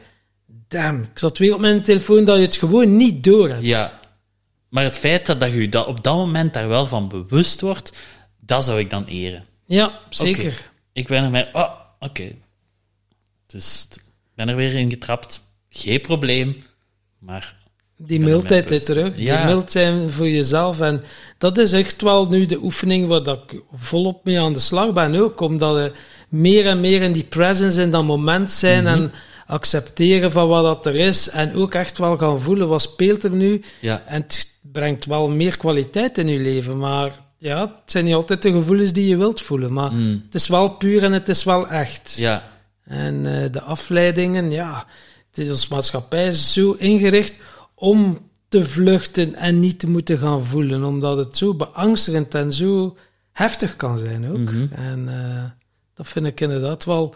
damn, 0.68 1.02
ik 1.02 1.18
zat 1.18 1.38
weer 1.38 1.54
op 1.54 1.60
mijn 1.60 1.82
telefoon 1.82 2.24
dat 2.24 2.36
je 2.36 2.42
het 2.42 2.56
gewoon 2.56 2.96
niet 2.96 3.24
door 3.24 3.48
hebt. 3.48 3.64
Ja. 3.64 4.00
Maar 4.68 4.84
het 4.84 4.98
feit 4.98 5.26
dat, 5.26 5.40
dat 5.40 5.52
je 5.52 5.68
dat 5.68 5.86
op 5.86 6.04
dat 6.04 6.16
moment 6.16 6.54
daar 6.54 6.68
wel 6.68 6.86
van 6.86 7.08
bewust 7.08 7.60
wordt, 7.60 7.92
dat 8.40 8.64
zou 8.64 8.78
ik 8.78 8.90
dan 8.90 9.04
eren. 9.04 9.44
Ja, 9.66 10.00
zeker. 10.10 10.70
Ik 10.92 11.06
ben 11.06 11.24
er 11.24 11.30
mij... 11.30 11.48
Oh, 11.52 11.70
oké. 11.98 12.32
Dus 13.46 13.88
ik 13.90 14.02
ben 14.34 14.48
er 14.48 14.56
weer 14.56 14.74
in 14.74 14.90
getrapt. 14.90 15.40
Geen 15.68 16.00
probleem. 16.00 16.62
Maar 17.18 17.59
Die 18.06 18.20
mildheid 18.20 18.64
bewust. 18.64 18.86
terug. 18.86 19.12
Ja. 19.16 19.36
Die 19.36 19.46
mild 19.54 19.70
zijn 19.70 20.10
voor 20.10 20.28
jezelf. 20.28 20.80
En 20.80 21.02
dat 21.38 21.58
is 21.58 21.72
echt 21.72 22.02
wel 22.02 22.28
nu 22.28 22.46
de 22.46 22.62
oefening 22.62 23.08
waar 23.08 23.22
dat 23.22 23.38
ik 23.46 23.60
volop 23.72 24.24
mee 24.24 24.40
aan 24.40 24.52
de 24.52 24.58
slag 24.60 24.92
ben 24.92 25.14
ook. 25.14 25.40
Omdat 25.40 25.74
we 25.74 25.92
meer 26.28 26.66
en 26.66 26.80
meer 26.80 27.02
in 27.02 27.12
die 27.12 27.24
presence, 27.24 27.80
in 27.82 27.90
dat 27.90 28.04
moment 28.04 28.50
zijn 28.50 28.84
Mhm. 28.84 28.92
en 28.92 29.12
accepteren 29.46 30.32
van 30.32 30.48
wat 30.48 30.64
dat 30.64 30.86
er 30.86 30.96
is. 31.00 31.28
En 31.28 31.54
ook 31.54 31.74
echt 31.74 31.98
wel 31.98 32.16
gaan 32.16 32.40
voelen, 32.40 32.68
wat 32.68 32.82
speelt 32.82 33.24
er 33.24 33.30
nu? 33.30 33.62
ja, 33.80 34.02
En 34.06 34.22
het 34.22 34.48
brengt 34.62 35.04
wel 35.04 35.28
meer 35.30 35.56
kwaliteit 35.56 36.18
in 36.18 36.28
je 36.28 36.38
leven. 36.38 36.78
Maar 36.78 37.12
ja, 37.38 37.60
het 37.60 37.70
zijn 37.92 38.04
niet 38.04 38.14
altijd 38.14 38.42
de 38.42 38.52
gevoelens 38.52 38.92
die 38.92 39.08
je 39.08 39.16
wilt 39.16 39.40
voelen. 39.40 39.72
Maar 39.72 39.92
Mm. 39.92 40.22
het 40.24 40.34
is 40.34 40.48
wel 40.48 40.68
puur 40.70 41.02
en 41.02 41.12
het 41.12 41.28
is 41.28 41.44
wel 41.44 41.68
echt. 41.68 42.14
ja, 42.18 42.48
En 42.84 43.26
eh, 43.42 43.50
de 43.50 43.62
afleidingen, 43.62 44.50
ja, 44.50 44.86
het 45.30 45.38
is, 45.38 45.48
onze 45.48 45.66
maatschappij 45.70 46.28
is 46.28 46.52
zo 46.52 46.72
ingericht 46.72 47.34
om 47.80 48.18
te 48.48 48.64
vluchten 48.64 49.34
en 49.34 49.60
niet 49.60 49.78
te 49.78 49.88
moeten 49.90 50.18
gaan 50.18 50.44
voelen, 50.44 50.84
omdat 50.84 51.16
het 51.16 51.36
zo 51.36 51.54
beangstigend 51.54 52.34
en 52.34 52.52
zo 52.52 52.96
heftig 53.32 53.76
kan 53.76 53.98
zijn 53.98 54.28
ook. 54.30 54.38
Mhm. 54.38 54.66
En 54.72 55.08
eh, 55.08 55.44
dat 55.94 56.08
vind 56.08 56.26
ik 56.26 56.40
inderdaad 56.40 56.84
wel, 56.84 57.14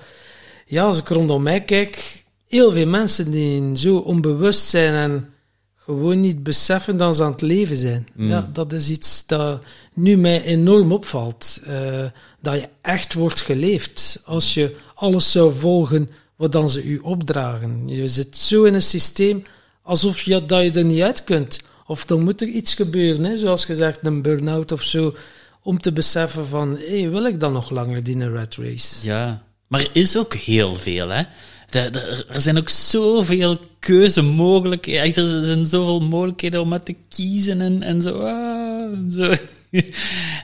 ja, 0.66 0.84
als 0.84 0.98
ik 0.98 1.08
rondom 1.08 1.42
mij 1.42 1.60
kijk, 1.60 2.24
heel 2.48 2.72
veel 2.72 2.86
mensen 2.86 3.30
die 3.30 3.76
zo 3.76 3.96
onbewust 3.96 4.66
zijn 4.66 4.94
en 4.94 5.28
gewoon 5.76 6.20
niet 6.20 6.42
beseffen 6.42 6.96
dat 6.96 7.16
ze 7.16 7.22
aan 7.22 7.30
het 7.30 7.40
leven 7.40 7.76
zijn. 7.76 8.08
Mm. 8.14 8.28
Ja, 8.28 8.50
dat 8.52 8.72
is 8.72 8.90
iets 8.90 9.26
dat 9.26 9.62
nu 9.94 10.16
mij 10.16 10.42
enorm 10.42 10.92
opvalt. 10.92 11.60
eh, 11.64 12.04
dat 12.40 12.60
je 12.60 12.68
echt 12.80 13.14
wordt 13.14 13.40
geleefd. 13.40 14.22
Als 14.24 14.54
je 14.54 14.76
alles 14.94 15.30
zou 15.30 15.52
volgen 15.52 16.10
wat 16.36 16.52
dan 16.52 16.70
ze 16.70 16.82
u 16.82 16.98
opdragen. 16.98 17.88
Je 17.88 18.08
zit 18.08 18.36
zo 18.36 18.64
in 18.64 18.74
een 18.74 18.82
systeem 18.82 19.44
alsof 19.85 20.22
je, 20.22 20.47
dat 20.47 20.62
je 20.62 20.70
er 20.70 20.85
niet 20.85 21.03
uit 21.03 21.24
kunt. 21.24 21.61
Of 21.87 22.05
dan 22.07 22.22
moet 22.22 22.41
er 22.41 22.49
iets 22.49 22.74
gebeuren, 22.74 23.24
hè, 23.24 23.37
zoals 23.37 23.64
gezegd, 23.64 23.99
een 24.03 24.22
burn-out 24.22 24.72
of 24.72 24.82
zo. 24.82 25.14
Om 25.62 25.80
te 25.80 25.93
beseffen 25.93 26.47
van, 26.47 26.78
hé, 26.78 27.09
wil 27.09 27.26
ik 27.26 27.41
dan 27.41 27.53
nog 27.53 27.70
langer 27.70 28.03
die 28.03 28.28
rat 28.28 28.55
race? 28.57 29.07
ja. 29.07 29.43
Maar 29.66 29.80
er 29.80 29.91
is 29.93 30.16
ook 30.18 30.35
heel 30.35 30.74
veel, 30.74 31.09
hè. 31.09 31.22
Er 31.70 32.41
zijn 32.41 32.59
ook 32.59 32.68
zoveel 32.68 33.59
keuzemogelijkheden. 33.78 35.39
Er 35.39 35.45
zijn 35.45 35.66
zoveel 35.66 36.01
mogelijkheden 36.01 36.61
om 36.61 36.72
uit 36.72 36.85
te 36.85 36.97
kiezen 37.09 37.61
en, 37.61 37.82
en 37.82 38.03
zo. 38.03 38.20
ah, 38.20 38.93
en, 38.93 39.11
zo. 39.12 39.35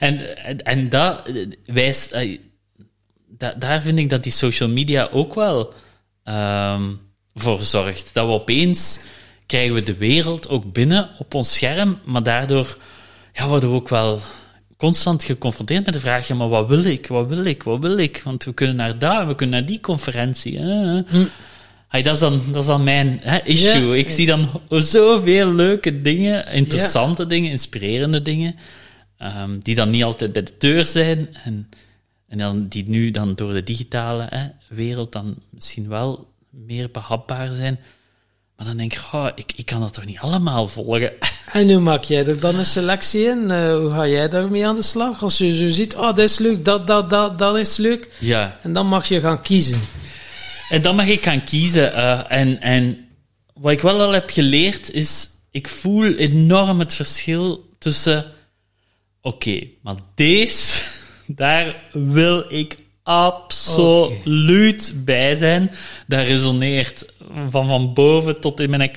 en, 0.00 0.44
en, 0.44 0.62
en 0.62 0.88
dat 0.88 1.30
wijst... 1.66 2.12
eh, 2.12 2.38
da- 3.28 3.54
daar 3.58 3.82
vind 3.82 3.98
ik 3.98 4.10
dat 4.10 4.22
die 4.22 4.32
social 4.32 4.68
media 4.68 5.08
ook 5.12 5.34
wel 5.34 5.74
ehm, 6.24 6.82
voor 7.34 7.58
zorgt. 7.58 8.10
Dat 8.14 8.26
we 8.26 8.32
opeens 8.32 9.00
krijgen 9.50 9.74
we 9.74 9.82
de 9.82 9.96
wereld 9.96 10.48
ook 10.48 10.72
binnen 10.72 11.10
op 11.18 11.34
ons 11.34 11.54
scherm, 11.54 11.98
maar 12.04 12.22
daardoor 12.22 12.78
ja, 13.32 13.48
worden 13.48 13.70
we 13.70 13.74
ook 13.74 13.88
wel 13.88 14.20
constant 14.76 15.24
geconfronteerd 15.24 15.84
met 15.84 15.94
de 15.94 16.00
vraag, 16.00 16.28
ja, 16.28 16.34
maar 16.34 16.48
wat 16.48 16.68
wil 16.68 16.84
ik, 16.84 17.06
wat 17.06 17.28
wil 17.28 17.44
ik, 17.44 17.62
wat 17.62 17.78
wil 17.78 17.98
ik? 17.98 18.20
Want 18.24 18.44
we 18.44 18.54
kunnen 18.54 18.76
naar 18.76 18.98
daar, 18.98 19.26
we 19.26 19.34
kunnen 19.34 19.58
naar 19.58 19.68
die 19.68 19.80
conferentie. 19.80 20.58
eh, 20.58 20.98
eh. 20.98 21.26
Hey, 21.88 22.02
dat, 22.02 22.14
is 22.14 22.20
dan, 22.20 22.42
dat 22.50 22.62
is 22.62 22.66
dan 22.66 22.84
mijn 22.84 23.20
hè, 23.22 23.38
issue. 23.44 23.86
Ja. 23.86 23.94
Ik 23.94 24.10
zie 24.10 24.26
dan 24.26 24.60
zoveel 24.68 25.52
leuke 25.52 26.02
dingen, 26.02 26.46
interessante 26.46 27.26
dingen, 27.26 27.50
inspirerende 27.50 28.22
dingen, 28.22 28.54
ehm, 29.18 29.58
die 29.62 29.74
dan 29.74 29.90
niet 29.90 30.04
altijd 30.04 30.32
bij 30.32 30.42
de 30.42 30.54
deur 30.58 30.86
zijn 30.86 31.28
en, 31.44 31.68
en 32.28 32.38
dan, 32.38 32.68
die 32.68 32.88
nu 32.88 33.10
dan 33.10 33.34
door 33.34 33.52
de 33.52 33.62
digitale 33.62 34.26
hè, 34.28 34.48
wereld 34.68 35.12
dan 35.12 35.36
misschien 35.50 35.88
wel 35.88 36.28
meer 36.50 36.90
behapbaar 36.90 37.52
zijn. 37.52 37.78
Maar 38.60 38.68
dan 38.68 38.78
denk 38.78 38.92
ik, 38.92 39.02
ik, 39.34 39.52
ik 39.56 39.66
kan 39.66 39.80
dat 39.80 39.94
toch 39.94 40.04
niet 40.04 40.18
allemaal 40.18 40.68
volgen? 40.68 41.12
En 41.52 41.70
hoe 41.70 41.80
maak 41.80 42.04
jij 42.04 42.26
er 42.26 42.40
dan 42.40 42.54
een 42.54 42.66
selectie 42.66 43.24
in? 43.24 43.50
Eh, 43.50 43.76
hoe 43.76 43.90
ga 43.90 44.06
jij 44.06 44.28
daarmee 44.28 44.66
aan 44.66 44.76
de 44.76 44.82
slag? 44.82 45.22
Als 45.22 45.38
je 45.38 45.54
zo 45.54 45.70
ziet, 45.70 45.94
oh, 45.96 46.02
dat 46.02 46.18
is 46.18 46.38
leuk, 46.38 46.64
dat, 46.64 46.86
dat, 46.86 47.10
dat, 47.10 47.38
dat 47.38 47.56
is 47.56 47.76
leuk. 47.76 48.08
Ja, 48.18 48.58
En 48.62 48.72
dan 48.72 48.86
mag 48.86 49.08
je 49.08 49.20
gaan 49.20 49.42
kiezen. 49.42 49.80
En 50.68 50.82
dan 50.82 50.96
mag 50.96 51.06
ik 51.06 51.24
gaan 51.24 51.44
kiezen. 51.44 51.94
eh, 51.94 52.20
en, 52.28 52.60
en 52.60 53.08
wat 53.54 53.72
ik 53.72 53.80
wel 53.80 54.00
al 54.00 54.12
heb 54.12 54.30
geleerd 54.30 54.90
is, 54.90 55.28
ik 55.50 55.68
voel 55.68 56.14
enorm 56.14 56.78
het 56.78 56.94
verschil 56.94 57.68
tussen, 57.78 58.24
oké, 59.20 59.60
maar 59.82 59.96
deze, 60.14 60.82
daar 61.26 61.82
wil 61.92 62.44
ik 62.48 62.76
absoluut 63.10 64.92
bij 64.96 65.34
zijn. 65.34 65.70
Dat 66.06 66.26
resoneert 66.26 67.06
van 67.48 67.66
van 67.66 67.94
boven 67.94 68.40
tot 68.40 68.60
in 68.60 68.70
mijn 68.70 68.90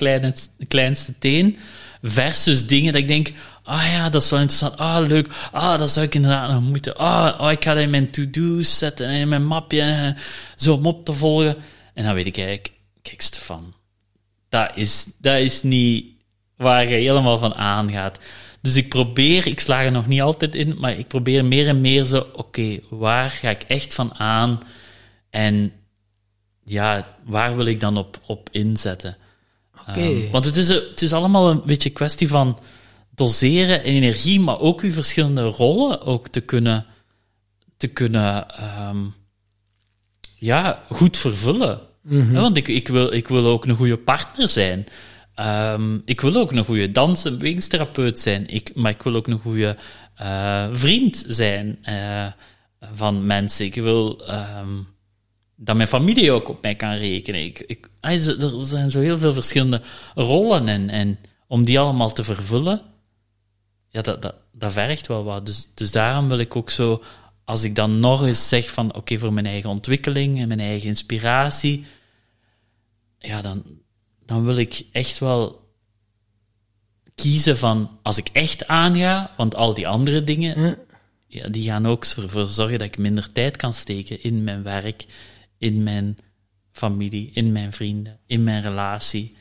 kleinste 0.68 1.18
teen. 1.18 1.58
Versus 2.02 2.66
dingen 2.66 2.92
dat 2.92 3.02
ik 3.02 3.08
denk, 3.08 3.32
ah 3.62 3.86
ja, 3.92 4.10
dat 4.10 4.22
is 4.22 4.30
wel 4.30 4.40
interessant. 4.40 4.76
Ah, 4.76 5.06
leuk. 5.06 5.28
Ah, 5.52 5.78
dat 5.78 5.90
zou 5.90 6.06
ik 6.06 6.14
inderdaad 6.14 6.52
nog 6.52 6.62
moeten. 6.62 6.96
Ah, 6.96 7.40
oh, 7.40 7.50
ik 7.50 7.64
ga 7.64 7.74
dat 7.74 7.82
in 7.82 7.90
mijn 7.90 8.10
to-do's 8.10 8.78
zetten 8.78 9.06
en 9.06 9.14
in 9.14 9.28
mijn 9.28 9.46
mapje, 9.46 10.16
zo 10.56 10.74
om 10.74 10.86
op 10.86 11.04
te 11.04 11.12
volgen. 11.12 11.56
En 11.94 12.04
dan 12.04 12.14
weet 12.14 12.26
ik 12.26 12.36
eigenlijk, 12.36 12.72
kijk 13.02 13.22
Stefan, 13.22 13.74
dat 14.48 14.70
is, 14.74 15.06
dat 15.18 15.38
is 15.38 15.62
niet 15.62 16.06
waar 16.56 16.88
je 16.88 16.94
helemaal 16.94 17.38
van 17.38 17.54
aangaat. 17.54 18.18
Dus 18.64 18.76
ik 18.76 18.88
probeer, 18.88 19.46
ik 19.46 19.60
sla 19.60 19.82
er 19.82 19.92
nog 19.92 20.06
niet 20.06 20.20
altijd 20.20 20.54
in, 20.54 20.76
maar 20.78 20.98
ik 20.98 21.08
probeer 21.08 21.44
meer 21.44 21.68
en 21.68 21.80
meer 21.80 22.04
zo, 22.04 22.26
oké, 22.32 22.78
waar 22.90 23.30
ga 23.30 23.50
ik 23.50 23.62
echt 23.62 23.94
van 23.94 24.14
aan? 24.14 24.60
En 25.30 25.72
ja, 26.62 27.16
waar 27.24 27.56
wil 27.56 27.66
ik 27.66 27.80
dan 27.80 27.96
op, 27.96 28.20
op 28.26 28.48
inzetten? 28.52 29.16
Um, 29.96 30.30
want 30.30 30.44
het 30.44 30.56
is, 30.56 30.68
het 30.68 31.02
is 31.02 31.12
allemaal 31.12 31.50
een 31.50 31.62
beetje 31.64 31.88
een 31.88 31.94
kwestie 31.94 32.28
van 32.28 32.58
doseren 33.14 33.82
en 33.82 33.92
energie, 33.92 34.40
maar 34.40 34.60
ook 34.60 34.80
uw 34.80 34.92
verschillende 34.92 35.42
rollen 35.42 36.02
ook 36.02 36.28
te 36.28 36.40
kunnen, 36.40 36.86
te 37.76 37.86
kunnen 37.86 38.46
um, 38.88 39.14
ja, 40.38 40.82
goed 40.90 41.16
vervullen. 41.16 41.80
Mm 42.02 42.32
Want 42.32 42.56
ik, 42.56 42.68
ik, 42.68 42.88
wil, 42.88 43.12
ik 43.12 43.28
wil 43.28 43.46
ook 43.46 43.64
een 43.64 43.76
goede 43.76 43.98
partner 43.98 44.48
zijn. 44.48 44.86
Um, 45.40 46.02
ik 46.04 46.20
wil 46.20 46.36
ook 46.36 46.52
een 46.52 46.64
goede 46.64 46.92
dans- 46.92 47.24
en 47.24 47.38
bewegingstherapeut 47.38 48.18
zijn, 48.18 48.46
ik, 48.46 48.74
maar 48.74 48.90
ik 48.90 49.02
wil 49.02 49.14
ook 49.14 49.26
een 49.26 49.38
goede 49.38 49.76
uh, 50.20 50.68
vriend 50.72 51.24
zijn 51.28 51.78
uh, 51.82 52.26
van 52.92 53.26
mensen. 53.26 53.64
Ik 53.64 53.74
wil 53.74 54.30
um, 54.30 54.86
dat 55.56 55.76
mijn 55.76 55.88
familie 55.88 56.32
ook 56.32 56.48
op 56.48 56.62
mij 56.62 56.74
kan 56.74 56.92
rekenen. 56.92 57.44
Ik, 57.44 57.60
ik, 57.66 57.88
er 58.00 58.18
zijn 58.66 58.90
zo 58.90 59.00
heel 59.00 59.18
veel 59.18 59.32
verschillende 59.32 59.80
rollen 60.14 60.68
en, 60.68 60.90
en 60.90 61.18
om 61.46 61.64
die 61.64 61.78
allemaal 61.78 62.12
te 62.12 62.24
vervullen, 62.24 62.82
ja, 63.88 64.02
dat, 64.02 64.22
dat, 64.52 64.72
vergt 64.72 65.06
wel 65.06 65.24
wat. 65.24 65.46
Dus, 65.46 65.68
dus 65.74 65.92
daarom 65.92 66.28
wil 66.28 66.38
ik 66.38 66.56
ook 66.56 66.70
zo, 66.70 67.02
als 67.44 67.62
ik 67.62 67.74
dan 67.74 68.00
nog 68.00 68.26
eens 68.26 68.48
zeg 68.48 68.70
van 68.70 68.94
oké, 68.94 69.18
voor 69.18 69.32
mijn 69.32 69.46
eigen 69.46 69.70
ontwikkeling 69.70 70.40
en 70.40 70.48
mijn 70.48 70.60
eigen 70.60 70.88
inspiratie, 70.88 71.86
ja, 73.18 73.42
dan, 73.42 73.64
dan 74.26 74.44
wil 74.44 74.56
ik 74.56 74.86
echt 74.92 75.18
wel 75.18 75.62
kiezen 77.14 77.58
van 77.58 77.90
als 78.02 78.18
ik 78.18 78.28
echt 78.32 78.66
aanga, 78.66 79.30
want 79.36 79.54
al 79.54 79.74
die 79.74 79.88
andere 79.88 80.24
dingen, 80.24 80.78
ja. 81.26 81.48
die 81.48 81.62
gaan 81.62 81.86
ook 81.86 82.04
ervoor 82.04 82.46
zorgen 82.46 82.78
dat 82.78 82.86
ik 82.86 82.98
minder 82.98 83.32
tijd 83.32 83.56
kan 83.56 83.72
steken 83.72 84.22
in 84.22 84.44
mijn 84.44 84.62
werk, 84.62 85.04
in 85.58 85.82
mijn 85.82 86.18
familie, 86.72 87.30
in 87.32 87.52
mijn 87.52 87.72
vrienden, 87.72 88.18
in 88.26 88.44
mijn 88.44 88.62
relatie. 88.62 89.36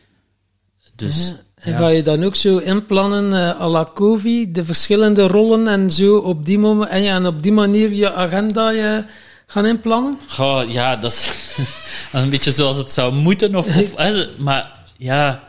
Dus, 0.96 1.34
En 1.56 1.78
ga 1.78 1.88
je 1.88 2.04
dan 2.04 2.24
ook 2.24 2.36
zo 2.36 2.58
inplannen, 2.58 3.32
uh, 3.32 3.62
à 3.62 3.68
la 3.68 3.84
COVID, 3.94 4.56
de 4.56 4.66
verschillende 4.66 5.28
rollen 5.28 5.68
en 5.68 5.92
zo 5.92 6.18
op 6.18 6.46
die, 6.46 6.60
moment, 6.60 6.90
en, 6.90 7.02
ja, 7.02 7.16
en 7.16 7.26
op 7.26 7.44
die 7.44 7.52
manier 7.52 7.92
je 7.92 8.12
agenda 8.12 8.70
je 8.70 9.06
gaan 9.48 9.66
inplannen? 9.66 10.18
Goh, 10.28 10.72
ja, 10.72 10.96
dat 10.96 11.12
is 11.12 11.30
een 12.12 12.30
beetje 12.30 12.52
zoals 12.52 12.78
het 12.78 12.92
zou 12.92 13.14
moeten. 13.14 13.56
Of, 13.56 13.78
of 13.78 13.96
maar 14.38 14.73
ja, 14.98 15.44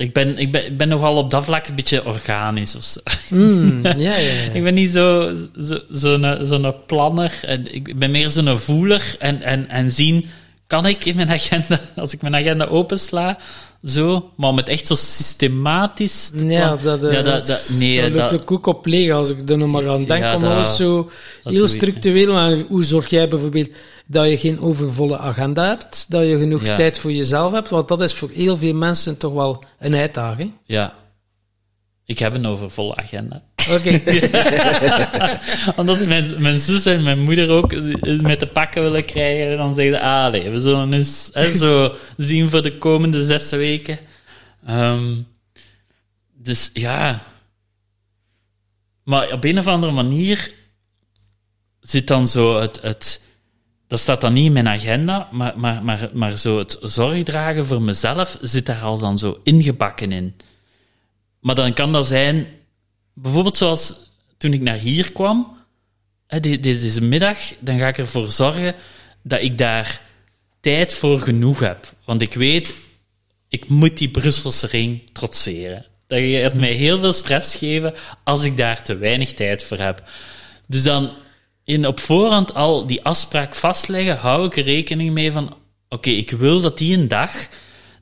ik 0.00 0.12
ben, 0.12 0.38
ik, 0.38 0.52
ben, 0.52 0.64
ik 0.66 0.76
ben 0.76 0.88
nogal 0.88 1.16
op 1.16 1.30
dat 1.30 1.44
vlak 1.44 1.66
een 1.66 1.74
beetje 1.74 2.04
organisch 2.04 2.76
of 2.76 2.84
zo. 2.84 3.00
Mm, 3.30 3.80
ja, 3.84 3.92
ja, 3.96 4.16
ja. 4.16 4.52
ik 4.52 4.62
ben 4.62 4.74
niet 4.74 4.90
zo'n 4.90 5.50
zo, 5.60 5.78
zo 5.92 6.44
zo 6.44 6.62
een 6.62 6.74
planner. 6.86 7.38
En 7.42 7.74
ik 7.74 7.98
ben 7.98 8.10
meer 8.10 8.30
zo'n 8.30 8.58
voeler 8.58 9.16
en, 9.18 9.42
en, 9.42 9.68
en 9.68 9.90
zien, 9.90 10.26
kan 10.66 10.86
ik 10.86 11.04
in 11.04 11.16
mijn 11.16 11.30
agenda, 11.30 11.80
als 11.96 12.12
ik 12.12 12.22
mijn 12.22 12.36
agenda 12.36 12.64
opensla, 12.66 13.38
zo, 13.84 14.30
maar 14.36 14.50
om 14.50 14.56
het 14.56 14.68
echt 14.68 14.86
zo 14.86 14.94
systematisch 14.94 16.30
te 16.30 16.44
Ja, 16.44 16.76
dat, 16.76 17.00
ja, 17.00 17.22
dat, 17.22 17.46
dat, 17.46 17.70
nee, 17.78 18.10
dat 18.10 18.30
lukt 18.30 18.52
ook 18.52 18.66
op 18.66 18.86
leeg 18.86 19.12
als 19.12 19.30
ik 19.30 19.50
er 19.50 19.58
nog 19.58 19.68
maar 19.68 19.88
aan 19.88 20.04
denk. 20.04 20.22
Ja, 20.22 20.36
om 20.36 20.44
alles 20.44 20.76
zo 20.76 21.10
heel 21.44 21.68
structureel, 21.68 22.32
maar 22.32 22.56
hoe 22.68 22.84
zorg 22.84 23.10
jij 23.10 23.28
bijvoorbeeld 23.28 23.70
dat 24.10 24.30
je 24.30 24.38
geen 24.38 24.60
overvolle 24.60 25.18
agenda 25.18 25.68
hebt, 25.68 26.06
dat 26.08 26.24
je 26.24 26.38
genoeg 26.38 26.62
tijd 26.62 26.98
voor 26.98 27.12
jezelf 27.12 27.52
hebt, 27.52 27.68
want 27.68 27.88
dat 27.88 28.00
is 28.00 28.14
voor 28.14 28.30
heel 28.30 28.56
veel 28.56 28.74
mensen 28.74 29.18
toch 29.18 29.32
wel 29.32 29.64
een 29.78 29.94
uitdaging. 29.94 30.52
Ja. 30.64 30.96
Ik 32.04 32.18
heb 32.18 32.34
een 32.34 32.46
overvolle 32.46 32.96
agenda. 32.96 33.42
Oké. 33.70 34.00
Omdat 35.80 36.06
mijn, 36.06 36.42
mijn 36.42 36.58
zus 36.58 36.86
en 36.86 37.02
mijn 37.02 37.20
moeder 37.20 37.50
ook 37.50 37.74
met 38.00 38.40
de 38.40 38.46
pakken 38.46 38.82
willen 38.82 39.04
krijgen. 39.04 39.56
Dan 39.56 39.74
zeggen 39.74 39.94
ze, 39.94 40.00
ah 40.00 40.32
nee, 40.32 40.50
we 40.50 40.58
zullen 40.58 40.92
eens 40.92 41.30
hè, 41.32 41.56
zo 41.56 41.94
zien 42.16 42.48
voor 42.48 42.62
de 42.62 42.78
komende 42.78 43.24
zes 43.24 43.50
weken. 43.50 43.98
Um, 44.68 45.26
dus 46.34 46.70
ja. 46.72 47.22
Maar 49.04 49.32
op 49.32 49.44
een 49.44 49.58
of 49.58 49.66
andere 49.66 49.92
manier 49.92 50.52
zit 51.80 52.06
dan 52.06 52.26
zo 52.26 52.60
het... 52.60 52.78
het 52.82 53.28
dat 53.90 54.00
staat 54.00 54.20
dan 54.20 54.32
niet 54.32 54.46
in 54.46 54.52
mijn 54.52 54.68
agenda, 54.68 55.28
maar, 55.32 55.58
maar, 55.58 55.84
maar, 55.84 56.10
maar 56.12 56.38
zo 56.38 56.58
het 56.58 56.78
zorgdragen 56.80 57.66
voor 57.66 57.82
mezelf 57.82 58.38
zit 58.40 58.66
daar 58.66 58.82
al 58.82 58.98
dan 58.98 59.18
zo 59.18 59.40
ingebakken 59.44 60.12
in. 60.12 60.36
Maar 61.40 61.54
dan 61.54 61.72
kan 61.72 61.92
dat 61.92 62.06
zijn 62.06 62.46
bijvoorbeeld 63.14 63.56
zoals 63.56 63.94
toen 64.36 64.52
ik 64.52 64.60
naar 64.60 64.76
hier 64.76 65.12
kwam, 65.12 65.56
hè, 66.26 66.40
deze 66.40 67.02
middag, 67.02 67.38
dan 67.58 67.78
ga 67.78 67.88
ik 67.88 67.98
ervoor 67.98 68.30
zorgen 68.30 68.74
dat 69.22 69.40
ik 69.42 69.58
daar 69.58 70.02
tijd 70.60 70.94
voor 70.94 71.20
genoeg 71.20 71.60
heb. 71.60 71.92
Want 72.04 72.22
ik 72.22 72.34
weet, 72.34 72.74
ik 73.48 73.68
moet 73.68 73.98
die 73.98 74.10
Brusselse 74.10 74.66
ring 74.66 75.02
trotseren. 75.12 75.86
Dat 76.06 76.18
gaat 76.22 76.54
mij 76.54 76.72
heel 76.72 76.98
veel 76.98 77.12
stress 77.12 77.56
geven 77.56 77.94
als 78.24 78.44
ik 78.44 78.56
daar 78.56 78.84
te 78.84 78.96
weinig 78.96 79.34
tijd 79.34 79.64
voor 79.64 79.78
heb. 79.78 80.02
Dus 80.66 80.82
dan 80.82 81.12
in 81.70 81.86
op 81.86 82.00
voorhand 82.00 82.54
al 82.54 82.86
die 82.86 83.02
afspraak 83.02 83.54
vastleggen, 83.54 84.16
hou 84.16 84.46
ik 84.46 84.56
er 84.56 84.64
rekening 84.64 85.12
mee 85.12 85.32
van, 85.32 85.56
oké, 85.88 86.10
ik 86.10 86.30
wil 86.30 86.60
dat 86.60 86.78
die 86.78 86.96
een 86.96 87.08
dag, 87.08 87.48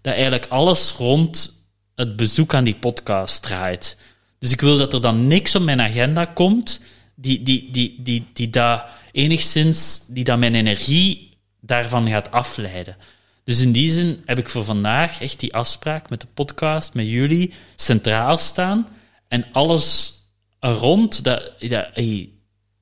dat 0.02 0.12
eigenlijk 0.12 0.46
alles 0.48 0.92
rond 0.92 1.62
het 1.94 2.16
bezoek 2.16 2.54
aan 2.54 2.64
die 2.64 2.76
podcast 2.76 3.42
draait. 3.42 3.98
Dus 4.38 4.52
ik 4.52 4.60
wil 4.60 4.76
dat 4.76 4.92
er 4.92 5.00
dan 5.00 5.26
niks 5.26 5.54
op 5.54 5.62
mijn 5.62 5.80
agenda 5.80 6.24
komt 6.24 6.80
die, 7.14 7.42
die, 7.42 7.68
die, 7.70 8.02
die, 8.02 8.26
die 8.32 8.50
daar 8.50 8.90
enigszins, 9.12 10.06
die 10.06 10.24
dat 10.24 10.38
mijn 10.38 10.54
energie 10.54 11.38
daarvan 11.60 12.08
gaat 12.08 12.30
afleiden. 12.30 12.96
Dus 13.44 13.60
in 13.60 13.72
die 13.72 13.92
zin 13.92 14.22
heb 14.24 14.38
ik 14.38 14.48
voor 14.48 14.64
vandaag 14.64 15.20
echt 15.20 15.40
die 15.40 15.54
afspraak 15.54 16.10
met 16.10 16.20
de 16.20 16.26
podcast, 16.34 16.94
met 16.94 17.06
jullie, 17.06 17.52
centraal 17.76 18.38
staan. 18.38 18.88
En 19.28 19.46
alles 19.52 20.12
rond, 20.60 21.24
dat, 21.24 21.52
dat 21.58 21.90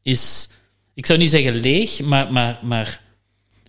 is, 0.03 0.49
ik 0.97 1.07
zou 1.07 1.19
niet 1.19 1.31
zeggen 1.31 1.55
leeg, 1.55 2.01
maar, 2.01 2.33
maar, 2.33 2.59
maar, 2.63 3.01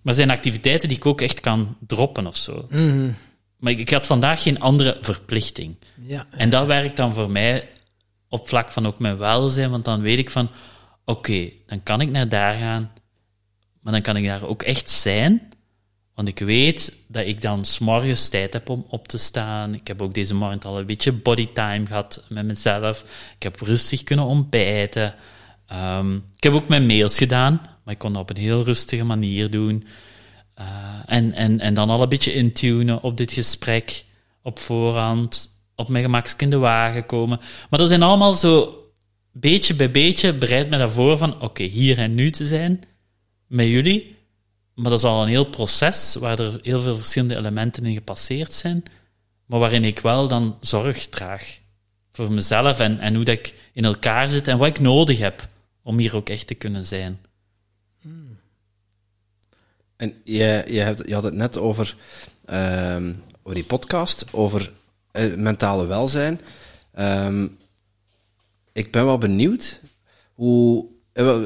maar 0.01 0.13
zijn 0.13 0.29
activiteiten 0.29 0.87
die 0.87 0.97
ik 0.97 1.05
ook 1.05 1.21
echt 1.21 1.39
kan 1.39 1.77
droppen 1.79 2.27
of 2.27 2.37
zo. 2.37 2.67
Mhm. 2.69 3.11
Maar 3.57 3.71
ik, 3.71 3.79
ik, 3.79 3.89
had 3.89 4.05
vandaag 4.05 4.41
geen 4.41 4.59
andere 4.59 4.97
verplichting. 5.01 5.75
Ja, 6.01 6.27
en 6.31 6.49
dat 6.49 6.65
werkt 6.65 6.97
dan 6.97 7.13
voor 7.13 7.31
mij 7.31 7.67
op 8.29 8.47
vlak 8.47 8.71
van 8.71 8.87
ook 8.87 8.99
mijn 8.99 9.17
welzijn, 9.17 9.69
want 9.69 9.85
dan 9.85 10.01
weet 10.01 10.17
ik 10.17 10.29
van, 10.29 10.49
oké, 11.05 11.49
dan 11.65 11.83
kan 11.83 12.01
ik 12.01 12.09
naar 12.09 12.29
daar 12.29 12.53
gaan, 12.53 12.91
maar 13.81 13.93
dan 13.93 14.01
kan 14.01 14.17
ik 14.17 14.25
daar 14.25 14.47
ook 14.47 14.63
echt 14.63 14.89
zijn, 14.89 15.49
want 16.15 16.27
ik 16.27 16.39
weet 16.39 16.93
dat 17.07 17.25
ik 17.25 17.41
dan 17.41 17.65
s'morgens 17.65 18.29
tijd 18.29 18.53
heb 18.53 18.69
om 18.69 18.85
op 18.89 19.07
te 19.07 19.17
staan. 19.17 19.73
Ik 19.73 19.87
heb 19.87 20.01
ook 20.01 20.13
deze 20.13 20.35
morgen 20.35 20.61
al 20.61 20.79
een 20.79 20.85
beetje 20.85 21.11
bodytime 21.11 21.85
gehad 21.85 22.23
met 22.29 22.45
mezelf. 22.45 23.05
Ik 23.35 23.43
heb 23.43 23.61
rustig 23.61 24.03
kunnen 24.03 24.25
ontbijten. 24.25 25.13
Um, 25.73 26.15
ik 26.35 26.43
heb 26.43 26.53
ook 26.53 26.67
mijn 26.67 26.85
mails 26.85 27.17
gedaan, 27.17 27.61
maar 27.83 27.93
ik 27.93 27.99
kon 27.99 28.13
dat 28.13 28.21
op 28.21 28.29
een 28.29 28.37
heel 28.37 28.63
rustige 28.63 29.03
manier 29.03 29.49
doen. 29.49 29.87
Uh, 30.59 30.65
en, 31.05 31.33
en, 31.33 31.59
en 31.59 31.73
dan 31.73 31.89
al 31.89 32.01
een 32.01 32.09
beetje 32.09 32.33
intunen 32.33 33.03
op 33.03 33.17
dit 33.17 33.33
gesprek 33.33 34.05
op 34.41 34.59
voorhand 34.59 35.55
op 35.75 35.89
mijn 35.89 36.03
gemakskind 36.03 36.41
in 36.41 36.49
de 36.49 36.57
wagen 36.57 37.05
komen. 37.05 37.39
Maar 37.69 37.79
dat 37.79 37.87
zijn 37.87 38.03
allemaal 38.03 38.33
zo 38.33 38.81
beetje 39.31 39.73
bij 39.75 39.91
beetje 39.91 40.33
bereid 40.33 40.69
me 40.69 40.77
daarvoor 40.77 41.17
van 41.17 41.41
oké, 41.41 41.63
hier 41.63 41.97
en 41.97 42.15
nu 42.15 42.31
te 42.31 42.45
zijn 42.45 42.79
met 43.47 43.67
jullie. 43.67 44.15
Maar 44.73 44.89
dat 44.91 44.99
is 44.99 45.05
al 45.05 45.21
een 45.21 45.27
heel 45.27 45.49
proces 45.49 46.15
waar 46.15 46.39
er 46.39 46.59
heel 46.61 46.81
veel 46.81 46.97
verschillende 46.97 47.35
elementen 47.35 47.85
in 47.85 47.93
gepasseerd 47.93 48.53
zijn, 48.53 48.83
maar 49.45 49.59
waarin 49.59 49.83
ik 49.83 49.99
wel 49.99 50.27
dan 50.27 50.57
zorg 50.61 51.07
draag 51.07 51.59
voor 52.11 52.31
mezelf 52.31 52.79
en, 52.79 52.99
en 52.99 53.15
hoe 53.15 53.23
dat 53.23 53.37
ik 53.37 53.53
in 53.73 53.85
elkaar 53.85 54.29
zit 54.29 54.47
en 54.47 54.57
wat 54.57 54.67
ik 54.67 54.79
nodig 54.79 55.19
heb 55.19 55.47
om 55.87 55.97
hier 55.97 56.15
ook 56.15 56.29
echt 56.29 56.47
te 56.47 56.55
kunnen 56.55 56.85
zijn. 56.85 57.19
En 59.95 60.13
je, 60.23 60.63
je, 60.67 60.79
hebt, 60.79 61.07
je 61.07 61.13
had 61.13 61.23
het 61.23 61.33
net 61.33 61.57
over, 61.57 61.95
um, 62.49 63.15
over 63.43 63.53
die 63.55 63.63
podcast, 63.63 64.25
over 64.33 64.71
uh, 65.13 65.35
mentale 65.35 65.85
welzijn. 65.85 66.41
Um, 66.99 67.57
ik 68.73 68.91
ben 68.91 69.05
wel 69.05 69.17
benieuwd 69.17 69.79
hoe 70.33 70.85
Eh, 71.13 71.39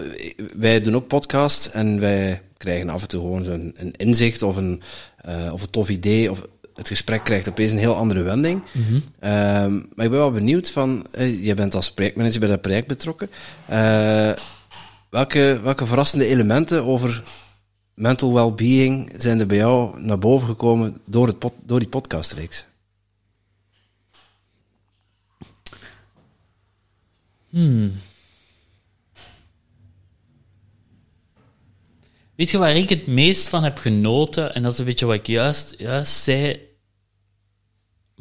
Wij 0.58 0.82
doen 0.82 0.96
ook 0.96 1.08
podcasts 1.08 1.72
en 1.72 2.00
wij 2.00 2.42
krijgen 2.58 2.90
af 2.90 3.02
en 3.02 3.08
toe 3.08 3.22
gewoon 3.22 3.44
zo'n 3.44 3.72
een 3.76 3.92
inzicht 3.92 4.42
of 4.42 4.56
een, 4.56 4.82
eh, 5.18 5.50
of 5.54 5.62
een 5.62 5.70
tof 5.70 5.90
idee. 5.90 6.32
Of 6.32 6.48
het 6.82 6.90
gesprek 6.90 7.24
krijgt 7.24 7.49
opeens 7.49 7.72
een 7.72 7.78
heel 7.78 7.95
andere 7.95 8.22
wending. 8.22 8.62
Ehm, 9.20 9.74
maar 9.74 10.06
ik 10.06 10.12
ben 10.12 10.20
wel 10.20 10.32
benieuwd 10.32 10.72
van, 10.72 11.08
eh, 11.12 11.45
je 11.45 11.53
bent 11.53 11.76
als 11.76 11.91
projectmanager 11.91 12.40
bij 12.40 12.49
dat 12.49 12.62
project 12.62 12.88
betrokken. 12.88 13.30
Eh, 13.66 14.32
welke, 15.10 15.60
welke 15.64 15.86
verrassende 15.86 16.26
elementen 16.26 16.84
over 16.86 17.24
mental 17.94 18.34
well-being 18.34 19.14
zijn 19.18 19.40
er 19.40 19.48
bij 19.48 19.58
jou 19.58 20.02
naar 20.02 20.20
boven 20.20 20.48
gekomen 20.48 20.98
door, 21.06 21.28
het 21.28 21.40
pod- 21.40 21.53
door 21.66 21.80
die 21.80 21.90
podcastreeks? 21.90 22.66
Weet 32.36 32.49
je 32.52 32.58
waar 32.58 32.76
ik 32.76 32.90
het 32.90 33.08
meest 33.08 33.49
van 33.49 33.64
heb 33.64 33.78
genoten? 33.78 34.53
En 34.56 34.64
dat 34.64 34.72
is 34.74 34.78
een 34.78 34.86
beetje 34.86 35.06
wat 35.06 35.16
ik 35.16 35.28
juist, 35.28 35.74
juist 35.78 36.12
zei. 36.24 36.70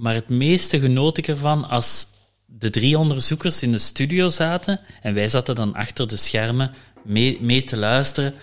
Maar 0.01 0.15
het 0.15 0.29
meeste 0.29 0.81
genoot 0.81 1.17
ik 1.17 1.29
ervan 1.29 1.69
als 1.69 2.07
de 2.47 2.71
drie 2.71 2.99
onderzoekers 2.99 3.63
in 3.63 3.73
de 3.73 3.79
studio 3.79 4.29
zaten 4.29 4.81
en 5.03 5.15
wij 5.15 5.29
zaten 5.29 5.55
dan 5.55 5.75
achter 5.75 6.09
de 6.09 6.17
schermen 6.17 6.75
mee, 7.05 7.39
mee 7.41 7.65
te 7.65 7.77
luisteren. 7.77 8.35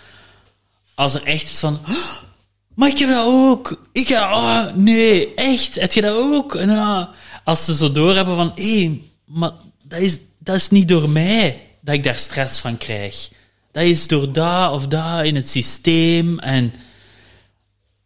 Als 0.95 1.13
er 1.13 1.23
echt 1.23 1.49
is 1.49 1.59
van. 1.59 1.79
"Oh, 1.87 2.17
maar 2.75 2.89
ik 2.89 2.97
heb 2.97 3.09
dat 3.09 3.25
ook. 3.25 3.87
Ik 3.91 4.07
heb, 4.07 4.21
oh, 4.21 4.65
nee, 4.75 5.33
echt, 5.33 5.75
heb 5.75 5.91
je 5.91 6.01
dat 6.01 6.15
ook? 6.15 6.55
Ah, 6.55 7.07
als 7.43 7.65
ze 7.65 7.75
zo 7.75 7.91
doorhebben 7.91 8.35
van, 8.35 8.51
hé, 8.55 9.01
maar 9.25 9.51
dat 9.83 9.99
is, 9.99 10.19
dat 10.39 10.55
is 10.55 10.69
niet 10.69 10.87
door 10.87 11.09
mij 11.09 11.61
dat 11.81 11.95
ik 11.95 12.03
daar 12.03 12.15
stress 12.15 12.59
van 12.59 12.77
krijg. 12.77 13.29
Dat 13.71 13.83
is 13.83 14.07
door 14.07 14.31
dat 14.31 14.71
of 14.71 14.87
dat 14.87 15.23
in 15.23 15.35
het 15.35 15.49
systeem. 15.49 16.39
En 16.39 16.73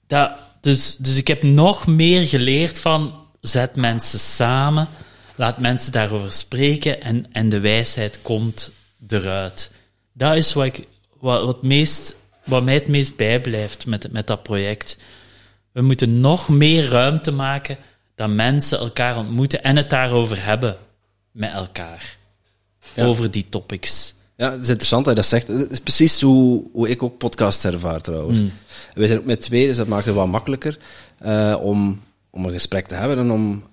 dat, 0.07 0.31
dus, 0.61 0.95
dus 0.95 1.17
ik 1.17 1.27
heb 1.27 1.43
nog 1.43 1.87
meer 1.87 2.27
geleerd 2.27 2.79
van, 2.79 3.20
zet 3.41 3.75
mensen 3.75 4.19
samen, 4.19 4.87
laat 5.35 5.57
mensen 5.57 5.91
daarover 5.91 6.31
spreken 6.31 7.01
en, 7.01 7.25
en 7.31 7.49
de 7.49 7.59
wijsheid 7.59 8.21
komt 8.21 8.71
eruit. 9.07 9.71
Dat 10.13 10.35
is 10.35 10.53
wat, 10.53 10.65
ik, 10.65 10.87
wat, 11.19 11.43
wat, 11.45 11.63
meest, 11.63 12.15
wat 12.45 12.63
mij 12.63 12.73
het 12.73 12.87
meest 12.87 13.15
bijblijft 13.15 13.85
met, 13.85 14.11
met 14.11 14.27
dat 14.27 14.43
project. 14.43 14.97
We 15.71 15.81
moeten 15.81 16.19
nog 16.19 16.49
meer 16.49 16.87
ruimte 16.87 17.31
maken 17.31 17.77
dat 18.15 18.29
mensen 18.29 18.79
elkaar 18.79 19.17
ontmoeten 19.17 19.63
en 19.63 19.75
het 19.75 19.89
daarover 19.89 20.45
hebben 20.45 20.77
met 21.31 21.51
elkaar. 21.51 22.17
Ja. 22.93 23.05
Over 23.05 23.31
die 23.31 23.45
topics. 23.49 24.13
Ja, 24.35 24.51
het 24.51 24.61
is 24.61 24.69
interessant 24.69 25.05
dat 25.05 25.13
je 25.15 25.21
dat 25.21 25.29
zegt. 25.29 25.47
Het 25.47 25.71
is 25.71 25.79
precies 25.79 26.21
hoe, 26.21 26.69
hoe 26.71 26.89
ik 26.89 27.03
ook 27.03 27.17
podcasts 27.17 27.63
ervaar 27.63 28.01
trouwens. 28.01 28.41
Wij 28.93 29.07
zijn 29.07 29.19
ook 29.19 29.25
met 29.25 29.41
twee, 29.41 29.67
dus 29.67 29.77
dat 29.77 29.87
maakt 29.87 30.05
het 30.05 30.15
wel 30.15 30.27
makkelijker 30.27 30.77
eh, 31.17 31.57
om, 31.61 32.01
om 32.31 32.45
een 32.45 32.51
gesprek 32.53 32.87
te 32.87 32.95
hebben 32.95 33.17
en 33.17 33.31
om 33.31 33.63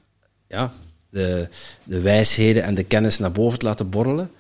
ja, 0.48 0.72
de, 1.10 1.48
de 1.85 2.01
wijsheden 2.01 2.62
en 2.62 2.74
de 2.74 2.85
kennis 2.85 3.18
naar 3.18 3.32
boven 3.32 3.59
te 3.59 3.66
laten 3.66 3.90
borrelen. 3.90 4.30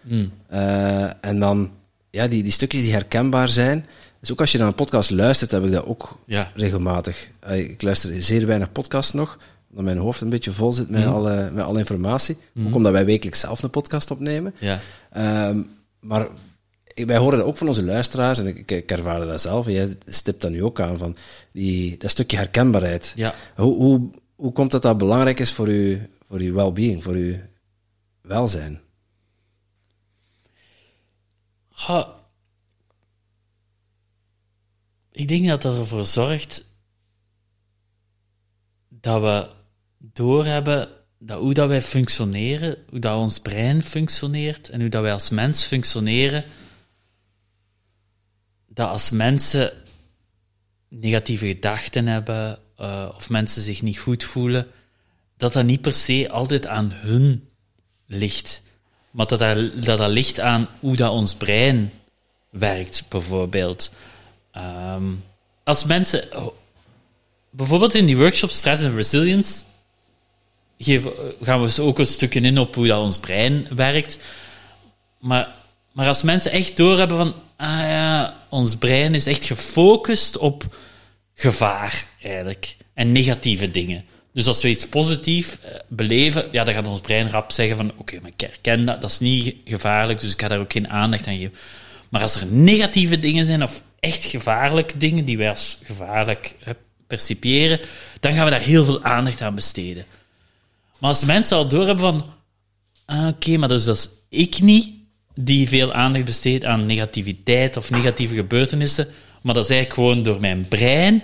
Eh, 0.46 1.24
en 1.24 1.38
dan 1.38 1.70
ja, 2.10 2.28
die, 2.28 2.42
die 2.42 2.52
stukjes 2.52 2.82
die 2.82 2.92
herkenbaar 2.92 3.48
zijn. 3.48 3.86
Dus 4.20 4.32
ook 4.32 4.40
als 4.40 4.52
je 4.52 4.58
naar 4.58 4.66
een 4.66 4.74
podcast 4.74 5.10
luistert, 5.10 5.50
heb 5.50 5.64
ik 5.64 5.72
dat 5.72 5.84
ook 5.84 6.18
Ja. 6.24 6.50
regelmatig. 6.54 7.28
Eh, 7.40 7.58
Ik 7.58 7.82
luister 7.82 8.22
zeer 8.22 8.46
weinig 8.46 8.72
podcasts 8.72 9.12
nog, 9.12 9.38
omdat 9.70 9.84
mijn 9.84 9.96
hoofd 9.98 10.20
een 10.20 10.28
beetje 10.28 10.52
vol 10.52 10.72
zit 10.72 10.90
met, 10.90 11.06
alle, 11.06 11.50
met 11.52 11.64
alle 11.64 11.78
informatie. 11.78 12.36
Ook 12.66 12.74
omdat 12.74 12.92
wij 12.92 13.04
wekelijks 13.04 13.40
zelf 13.40 13.62
een 13.62 13.70
podcast 13.70 14.10
opnemen. 14.10 14.54
Ja. 14.58 14.80
Ehm, 15.12 15.62
maar 16.00 16.28
wij 17.06 17.16
horen 17.16 17.38
dat 17.38 17.46
ook 17.46 17.56
van 17.56 17.68
onze 17.68 17.82
luisteraars, 17.82 18.38
en 18.38 18.46
ik, 18.46 18.56
ik, 18.56 18.70
ik 18.70 18.90
ervaar 18.90 19.26
dat 19.26 19.40
zelf, 19.40 19.66
en 19.66 19.72
jij 19.72 19.96
stipt 20.06 20.40
dat 20.40 20.50
nu 20.50 20.62
ook 20.62 20.80
aan, 20.80 20.98
van 20.98 21.16
die, 21.52 21.96
dat 21.96 22.10
stukje 22.10 22.36
herkenbaarheid. 22.36 23.12
Ja. 23.16 23.34
Hoe, 23.56 23.74
hoe, 23.74 24.10
hoe 24.34 24.52
komt 24.52 24.70
dat 24.70 24.82
dat 24.82 24.98
belangrijk 24.98 25.40
is 25.40 25.52
voor 25.52 25.66
uw, 25.66 25.98
voor 26.26 26.38
uw 26.38 26.54
well-being, 26.54 27.02
voor 27.02 27.14
uw 27.14 27.36
welzijn? 28.20 28.80
Goh. 31.68 32.08
Ik 35.12 35.28
denk 35.28 35.48
dat 35.48 35.62
dat 35.62 35.78
ervoor 35.78 36.04
zorgt 36.04 36.64
dat 38.88 39.20
we 39.20 39.50
doorhebben 39.98 40.88
dat 41.18 41.38
hoe 41.38 41.54
dat 41.54 41.68
wij 41.68 41.82
functioneren, 41.82 42.76
hoe 42.88 42.98
dat 42.98 43.18
ons 43.18 43.38
brein 43.38 43.82
functioneert 43.82 44.68
en 44.68 44.80
hoe 44.80 44.88
dat 44.88 45.02
wij 45.02 45.12
als 45.12 45.30
mens 45.30 45.64
functioneren, 45.64 46.44
dat 48.78 48.88
als 48.88 49.10
mensen 49.10 49.72
negatieve 50.88 51.46
gedachten 51.46 52.06
hebben 52.06 52.58
eh, 52.76 53.08
of 53.16 53.30
mensen 53.30 53.62
zich 53.62 53.82
niet 53.82 53.98
goed 53.98 54.24
voelen, 54.24 54.66
dat 55.36 55.52
dat 55.52 55.64
niet 55.64 55.80
per 55.80 55.94
se 55.94 56.28
altijd 56.30 56.66
aan 56.66 56.92
hun 56.92 57.48
ligt. 58.06 58.62
Maar 59.10 59.26
dat 59.26 59.38
dat, 59.38 59.84
dat, 59.84 60.10
ligt 60.10 60.40
aan 60.40 60.68
hoe 60.80 60.96
dat 60.96 61.10
ons 61.10 61.34
brein 61.34 61.92
werkt, 62.50 63.04
bijvoorbeeld. 63.08 63.92
Ehm, 64.52 65.12
als 65.64 65.84
mensen... 65.84 66.36
oh, 66.36 66.54
bijvoorbeeld 67.50 67.94
in 67.94 68.06
die 68.06 68.16
workshop 68.16 68.50
Stress 68.50 68.82
en 68.82 68.94
Resilience 68.94 69.64
gaan 71.42 71.62
we 71.62 71.70
zo 71.70 71.86
ook 71.86 71.98
een 71.98 72.06
stukje 72.06 72.40
in 72.40 72.58
op 72.58 72.74
hoe 72.74 72.86
dat 72.86 73.02
ons 73.02 73.18
brein 73.18 73.68
werkt. 73.74 74.18
Maar, 75.18 75.54
maar 75.92 76.06
als 76.06 76.22
mensen 76.22 76.50
echt 76.50 76.76
doorhebben 76.76 77.16
van... 77.16 77.34
Ah 77.56 77.80
ja, 77.80 78.37
ons 78.48 78.76
brein 78.76 79.14
is 79.14 79.26
echt 79.26 79.44
gefocust 79.44 80.38
op 80.38 80.76
gevaar, 81.34 82.04
eigenlijk. 82.22 82.76
En 82.94 83.12
negatieve 83.12 83.70
dingen. 83.70 84.04
Dus 84.32 84.46
als 84.46 84.62
we 84.62 84.68
iets 84.68 84.88
positief 84.88 85.58
eh, 85.62 85.74
beleven, 85.88 86.48
ja, 86.52 86.64
dan 86.64 86.74
gaat 86.74 86.88
ons 86.88 87.00
brein 87.00 87.30
rap 87.30 87.52
zeggen 87.52 87.76
van 87.76 87.92
oké, 87.96 88.20
maar 88.20 88.30
ik 88.36 88.40
herken 88.40 88.84
dat, 88.84 89.00
dat 89.00 89.10
is 89.10 89.18
niet 89.18 89.56
gevaarlijk, 89.64 90.20
dus 90.20 90.32
ik 90.32 90.40
ga 90.40 90.48
daar 90.48 90.58
ook 90.58 90.72
geen 90.72 90.88
aandacht 90.88 91.26
aan 91.26 91.36
geven. 91.36 91.54
Maar 92.08 92.22
als 92.22 92.40
er 92.40 92.46
negatieve 92.46 93.20
dingen 93.20 93.44
zijn, 93.44 93.62
of 93.62 93.82
echt 94.00 94.24
gevaarlijke 94.24 94.96
dingen, 94.96 95.24
die 95.24 95.38
wij 95.38 95.50
als 95.50 95.78
gevaarlijk 95.84 96.54
percipiëren, 97.06 97.80
dan 98.20 98.32
gaan 98.32 98.44
we 98.44 98.50
daar 98.50 98.60
heel 98.60 98.84
veel 98.84 99.02
aandacht 99.02 99.40
aan 99.40 99.54
besteden. 99.54 100.04
Maar 100.98 101.10
als 101.10 101.24
mensen 101.24 101.56
al 101.56 101.68
doorhebben 101.68 102.04
van 102.04 102.32
ah, 103.04 103.26
oké, 103.26 103.56
maar 103.56 103.68
dus 103.68 103.84
dat 103.84 103.96
is 103.96 104.08
ik 104.28 104.60
niet 104.60 104.97
die 105.40 105.68
veel 105.68 105.92
aandacht 105.92 106.24
besteedt 106.24 106.64
aan 106.64 106.86
negativiteit 106.86 107.76
of 107.76 107.90
negatieve 107.90 108.34
gebeurtenissen, 108.34 109.08
maar 109.42 109.54
dat 109.54 109.64
is 109.64 109.70
eigenlijk 109.70 110.00
gewoon 110.00 110.22
door 110.22 110.40
mijn 110.40 110.68
brein, 110.68 111.22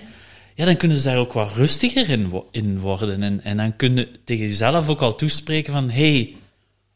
ja, 0.53 0.65
dan 0.65 0.75
kunnen 0.75 0.97
ze 0.97 1.07
daar 1.07 1.17
ook 1.17 1.33
wat 1.33 1.55
rustiger 1.55 2.09
in, 2.09 2.43
in 2.51 2.79
worden. 2.79 3.23
En, 3.23 3.43
en 3.43 3.57
dan 3.57 3.75
kun 3.75 3.95
je 3.95 4.11
tegen 4.23 4.45
jezelf 4.45 4.89
ook 4.89 5.01
al 5.01 5.15
toespreken 5.15 5.73
van, 5.73 5.89
hey, 5.89 6.35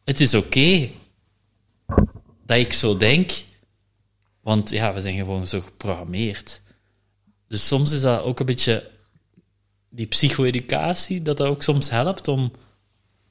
het 0.04 0.20
is 0.20 0.34
oké 0.34 0.90
dat 2.46 2.58
ik 2.58 2.74
zo 2.74 2.98
denk, 2.98 3.32
want 4.42 4.70
ja, 4.70 4.94
we 4.94 5.02
zijn 5.02 5.16
gewoon 5.16 5.48
zo 5.48 5.62
geprogrammeerd. 5.62 6.62
Dus 7.48 7.68
soms 7.68 7.92
is 7.92 8.02
dat 8.02 8.22
ook 8.22 8.40
een 8.40 8.46
beetje 8.46 8.90
die 9.90 10.08
psycho-educatie, 10.08 11.22
dat 11.22 11.38
dat 11.38 11.48
ook 11.48 11.64
soms 11.64 11.90
helpt 11.90 12.28
om, 12.28 12.52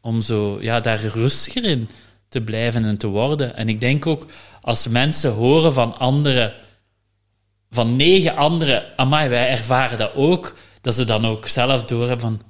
om 0.01 0.21
zo, 0.21 0.59
ja, 0.61 0.81
daar 0.81 1.01
rustiger 1.01 1.65
in 1.65 1.89
te 2.29 2.43
blijven 2.43 2.85
en 2.85 2.99
te 2.99 3.07
worden. 3.07 3.57
En 3.57 3.69
ik 3.69 3.81
denk 3.81 4.07
ook, 4.07 4.27
als 4.61 4.89
mensen 4.89 5.33
horen 5.33 5.73
van 5.73 5.99
anderen, 5.99 6.55
van 7.71 7.97
negen 7.97 8.37
anderen, 8.37 8.99
amai, 8.99 9.29
wij 9.29 9.49
ervaren 9.49 9.99
dat 9.99 10.15
ook, 10.15 10.57
dat 10.81 10.95
ze 10.95 11.05
dan 11.05 11.27
ook 11.27 11.47
zelf 11.47 11.85
doorhebben 11.85 12.21
van, 12.21 12.41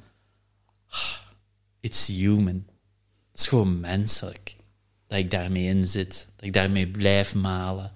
"Ah, 0.91 1.17
it's 1.81 2.07
human. 2.07 2.67
Het 3.31 3.41
is 3.41 3.47
gewoon 3.49 3.81
menselijk 3.81 4.57
dat 5.09 5.19
ik 5.19 5.31
daarmee 5.31 5.65
in 5.65 5.87
zit, 5.87 6.29
dat 6.37 6.45
ik 6.47 6.53
daarmee 6.53 6.87
blijf 6.87 7.35
malen. 7.35 7.93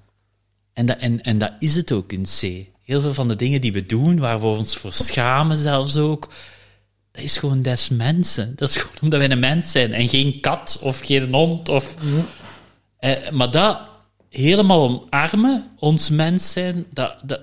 En 0.72 0.86
dat, 0.86 0.98
en, 0.98 1.22
en 1.22 1.38
dat 1.38 1.52
is 1.58 1.74
het 1.74 1.92
ook 1.92 2.12
in 2.12 2.22
C. 2.22 2.40
Heel 2.82 3.00
veel 3.00 3.14
van 3.14 3.28
de 3.28 3.36
dingen 3.36 3.60
die 3.60 3.72
we 3.72 3.86
doen, 3.86 4.18
waar 4.18 4.40
we 4.40 4.46
ons 4.46 4.76
voor 4.76 4.92
schamen 4.92 5.56
zelfs 5.56 5.96
ook, 5.96 6.32
dat 7.12 7.22
is 7.22 7.36
gewoon 7.36 7.62
des 7.62 7.88
mensen. 7.88 8.52
Dat 8.56 8.68
is 8.68 8.76
gewoon 8.76 8.96
omdat 9.00 9.18
wij 9.18 9.30
een 9.30 9.38
mens 9.38 9.72
zijn 9.72 9.92
en 9.92 10.08
geen 10.08 10.40
kat 10.40 10.78
of 10.82 11.00
geen 11.00 11.32
hond. 11.34 11.68
Of, 11.68 11.94
eh, 12.96 13.30
maar 13.30 13.50
dat 13.50 13.80
helemaal 14.28 14.80
omarmen, 15.10 15.70
ons 15.78 16.10
mens 16.10 16.52
zijn, 16.52 16.84
dat, 16.90 17.16
dat, 17.22 17.40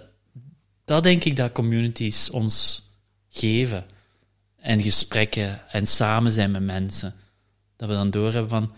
dat 0.86 1.04
denk 1.04 1.24
ik 1.24 1.36
dat 1.36 1.52
communities 1.52 2.30
ons 2.30 2.84
geven. 3.30 3.86
En 4.62 4.82
gesprekken 4.82 5.62
en 5.72 5.86
samen 5.88 6.32
zijn 6.32 6.52
met 6.52 6.62
mensen. 6.64 7.14
Dat 7.76 7.90
we 7.90 7.94
dan 7.96 8.10
doorhebben 8.10 8.50
van, 8.50 8.72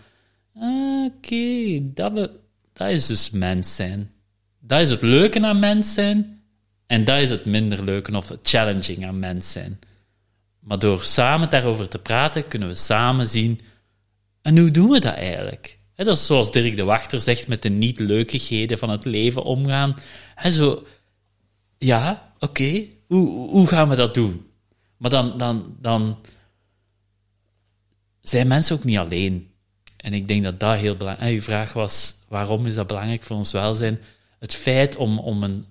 ah, 0.56 1.06
oké, 1.06 1.80
dat, 1.94 2.12
we- 2.14 2.32
dat 2.74 2.90
is 2.90 3.06
dus 3.08 3.30
mens 3.30 3.76
zijn. 3.76 4.12
Dat 4.60 4.82
is 4.82 4.90
het 4.90 5.02
leuke 5.02 5.42
aan 5.42 5.60
mens 5.60 5.94
zijn. 5.94 6.42
En 6.88 7.04
dat 7.04 7.20
is 7.22 7.30
het 7.30 7.46
minder 7.46 7.84
leuke 7.84 8.16
of 8.18 8.30
het 8.30 8.40
challenging 8.44 9.06
aan 9.06 9.20
mens 9.20 9.52
zijn. 9.52 9.80
Maar 10.62 10.80
door 10.80 11.02
samen 11.02 11.50
daarover 11.50 11.90
te 11.90 12.00
praten, 12.00 12.48
kunnen 12.48 12.68
we 12.68 12.76
samen 12.76 13.28
zien. 13.28 13.60
En 14.42 14.58
hoe 14.58 14.72
doen 14.72 14.90
we 14.90 15.00
dat 15.00 15.14
eigenlijk? 15.14 15.80
Dat 15.96 16.08
is 16.18 16.26
zoals 16.26 16.52
Dirk 16.52 16.76
de 16.76 16.84
Wachter 16.84 17.22
zegt, 17.22 17.48
met 17.48 17.62
de 17.62 17.70
niet-leukigheden 17.70 18.78
van 18.78 18.90
het 18.90 19.06
leven 19.06 19.44
omgaan. 19.44 19.96
Hè, 20.36 20.52
zo, 20.52 20.86
ja, 21.78 22.34
oké, 22.40 22.86
hoe, 23.08 23.50
hoe 23.50 23.68
gaan 23.68 23.90
we 23.90 23.96
dat 23.96 24.14
doen? 24.14 24.46
Maar 24.98 25.10
dan, 25.10 25.38
dan, 25.38 25.76
dan 25.80 26.20
zijn 28.22 28.48
mensen 28.48 28.76
ook 28.76 28.84
niet 28.84 28.98
alleen. 28.98 29.52
En 29.98 30.14
ik 30.14 30.28
denk 30.28 30.44
dat 30.44 30.60
dat 30.60 30.78
heel 30.78 30.96
belangrijk 30.96 31.30
is. 31.30 31.36
Uw 31.36 31.42
vraag 31.42 31.74
was, 31.74 32.16
waarom 32.28 32.66
is 32.66 32.76
dat 32.76 32.88
belangrijk 32.88 33.24
voor 33.24 33.36
ons 33.36 33.52
welzijn? 33.52 34.00
Het 34.40 34.54
feit 34.56 34.96
om, 34.96 35.20
om 35.20 35.44
een 35.44 35.66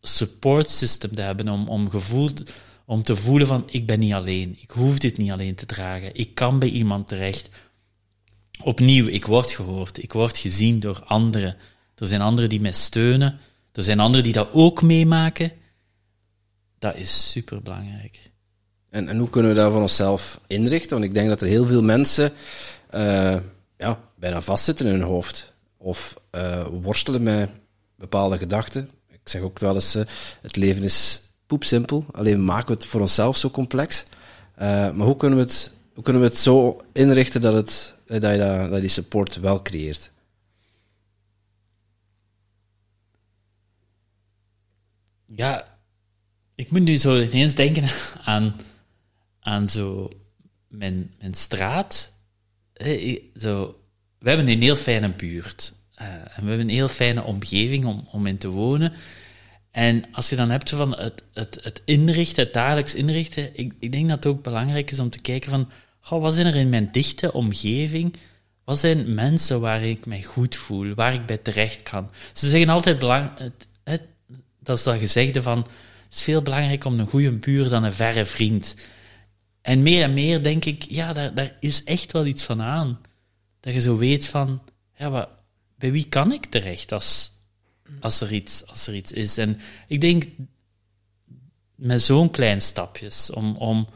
support 0.00 0.70
system 0.70 1.14
te 1.14 1.20
hebben, 1.20 1.48
om, 1.48 1.68
om, 1.68 1.90
gevoeld, 1.90 2.52
om 2.86 3.02
te 3.02 3.16
voelen 3.16 3.46
van, 3.46 3.62
ik 3.66 3.86
ben 3.86 3.98
niet 3.98 4.12
alleen. 4.12 4.56
Ik 4.60 4.70
hoef 4.70 4.98
dit 4.98 5.18
niet 5.18 5.30
alleen 5.30 5.54
te 5.54 5.66
dragen. 5.66 6.14
Ik 6.14 6.34
kan 6.34 6.58
bij 6.58 6.68
iemand 6.68 7.08
terecht. 7.08 7.48
Opnieuw, 8.62 9.06
ik 9.06 9.26
word 9.26 9.50
gehoord. 9.50 10.02
Ik 10.02 10.12
word 10.12 10.38
gezien 10.38 10.80
door 10.80 11.02
anderen. 11.04 11.56
Er 11.94 12.06
zijn 12.06 12.20
anderen 12.20 12.50
die 12.50 12.60
mij 12.60 12.72
steunen. 12.72 13.38
Er 13.72 13.82
zijn 13.82 14.00
anderen 14.00 14.24
die 14.24 14.32
dat 14.32 14.48
ook 14.52 14.82
meemaken. 14.82 15.52
Dat 16.78 16.96
is 16.96 17.30
super 17.30 17.62
belangrijk. 17.62 18.30
En, 18.90 19.08
en 19.08 19.18
hoe 19.18 19.30
kunnen 19.30 19.50
we 19.50 19.56
dat 19.56 19.72
van 19.72 19.82
onszelf 19.82 20.40
inrichten? 20.46 20.90
Want 20.90 21.04
ik 21.04 21.14
denk 21.14 21.28
dat 21.28 21.40
er 21.40 21.46
heel 21.46 21.66
veel 21.66 21.82
mensen 21.82 22.32
uh, 22.94 23.36
ja, 23.78 24.00
bijna 24.16 24.42
vastzitten 24.42 24.86
in 24.86 24.92
hun 24.92 25.02
hoofd. 25.02 25.52
Of 25.76 26.20
uh, 26.34 26.66
worstelen 26.82 27.22
met 27.22 27.50
bepaalde 27.96 28.38
gedachten. 28.38 28.90
Ik 29.08 29.28
zeg 29.28 29.40
ook 29.40 29.58
wel 29.58 29.74
eens, 29.74 29.96
uh, 29.96 30.02
het 30.42 30.56
leven 30.56 30.82
is 30.82 31.20
poepsimpel. 31.52 32.04
Alleen 32.12 32.44
maken 32.44 32.66
we 32.66 32.80
het 32.80 32.90
voor 32.90 33.00
onszelf 33.00 33.36
zo 33.36 33.50
complex. 33.50 34.04
maar 34.56 34.92
hoe 34.94 35.16
kunnen 35.16 35.38
we 35.38 35.44
het, 35.44 35.72
hoe 35.94 36.02
kunnen 36.02 36.22
we 36.22 36.28
het 36.28 36.38
zo 36.38 36.80
inrichten 36.92 37.40
dat, 37.40 37.54
het, 37.54 37.94
dat, 38.06 38.32
je 38.32 38.38
dat, 38.38 38.70
dat 38.70 38.80
die 38.80 38.90
support 38.90 39.40
wel 39.40 39.62
creëert? 39.62 40.10
Ja, 45.26 45.78
ik 46.54 46.70
moet 46.70 46.82
nu 46.82 46.96
zo 46.96 47.20
ineens 47.20 47.54
denken 47.54 47.88
aan 48.24 48.54
aan 49.42 49.68
zo 49.68 50.10
mijn, 50.68 51.14
mijn 51.18 51.34
straat. 51.34 52.12
zo, 53.34 53.76
we 54.18 54.28
hebben 54.28 54.48
een 54.48 54.62
heel 54.62 54.76
fijne 54.76 55.08
buurt. 55.08 55.74
En 55.94 56.42
we 56.42 56.48
hebben 56.48 56.60
een 56.60 56.68
heel 56.68 56.88
fijne 56.88 57.22
omgeving 57.22 57.84
om, 57.84 58.08
om 58.10 58.26
in 58.26 58.38
te 58.38 58.48
wonen. 58.48 58.92
En 59.72 60.04
als 60.12 60.28
je 60.28 60.36
dan 60.36 60.50
hebt 60.50 60.70
van 60.70 60.96
het, 60.98 61.24
het, 61.34 61.58
het 61.62 61.82
inrichten, 61.84 62.44
het 62.44 62.52
dagelijks 62.52 62.94
inrichten, 62.94 63.50
ik, 63.52 63.72
ik 63.78 63.92
denk 63.92 64.08
dat 64.08 64.16
het 64.16 64.26
ook 64.26 64.42
belangrijk 64.42 64.90
is 64.90 64.98
om 64.98 65.10
te 65.10 65.20
kijken 65.20 65.50
van, 65.50 65.68
wat 66.20 66.34
zijn 66.34 66.46
er 66.46 66.56
in 66.56 66.68
mijn 66.68 66.88
dichte 66.92 67.32
omgeving? 67.32 68.16
Wat 68.64 68.78
zijn 68.78 69.14
mensen 69.14 69.60
waar 69.60 69.82
ik 69.82 70.06
mij 70.06 70.22
goed 70.22 70.56
voel, 70.56 70.94
waar 70.94 71.14
ik 71.14 71.26
bij 71.26 71.38
terecht 71.38 71.82
kan? 71.82 72.10
Ze 72.32 72.48
zeggen 72.48 72.68
altijd, 72.68 72.98
belang, 72.98 73.30
dat 74.62 74.76
is 74.76 74.82
dat 74.82 74.98
gezegde 74.98 75.42
van, 75.42 75.58
het 75.58 76.14
is 76.14 76.22
veel 76.22 76.42
belangrijker 76.42 76.90
om 76.90 77.00
een 77.00 77.06
goede 77.06 77.32
buur 77.32 77.68
dan 77.68 77.84
een 77.84 77.92
verre 77.92 78.26
vriend. 78.26 78.76
En 79.62 79.82
meer 79.82 80.02
en 80.02 80.14
meer 80.14 80.42
denk 80.42 80.64
ik, 80.64 80.82
ja, 80.88 81.12
daar, 81.12 81.34
daar 81.34 81.56
is 81.60 81.84
echt 81.84 82.12
wel 82.12 82.26
iets 82.26 82.44
van 82.44 82.62
aan. 82.62 83.00
Dat 83.60 83.74
je 83.74 83.80
zo 83.80 83.96
weet 83.96 84.26
van, 84.26 84.62
ja, 84.96 85.28
bij 85.78 85.92
wie 85.92 86.08
kan 86.08 86.32
ik 86.32 86.46
terecht 86.46 86.92
als, 86.92 87.30
als, 88.00 88.20
er 88.20 88.32
iets, 88.32 88.66
als 88.66 88.86
er 88.86 88.94
iets 88.94 89.12
is? 89.12 89.38
En 89.38 89.60
ik 89.88 90.00
denk, 90.00 90.24
met 91.74 92.02
zo'n 92.02 92.30
klein 92.30 92.60
stapjes, 92.60 93.30
om, 93.30 93.56
om, 93.56 93.88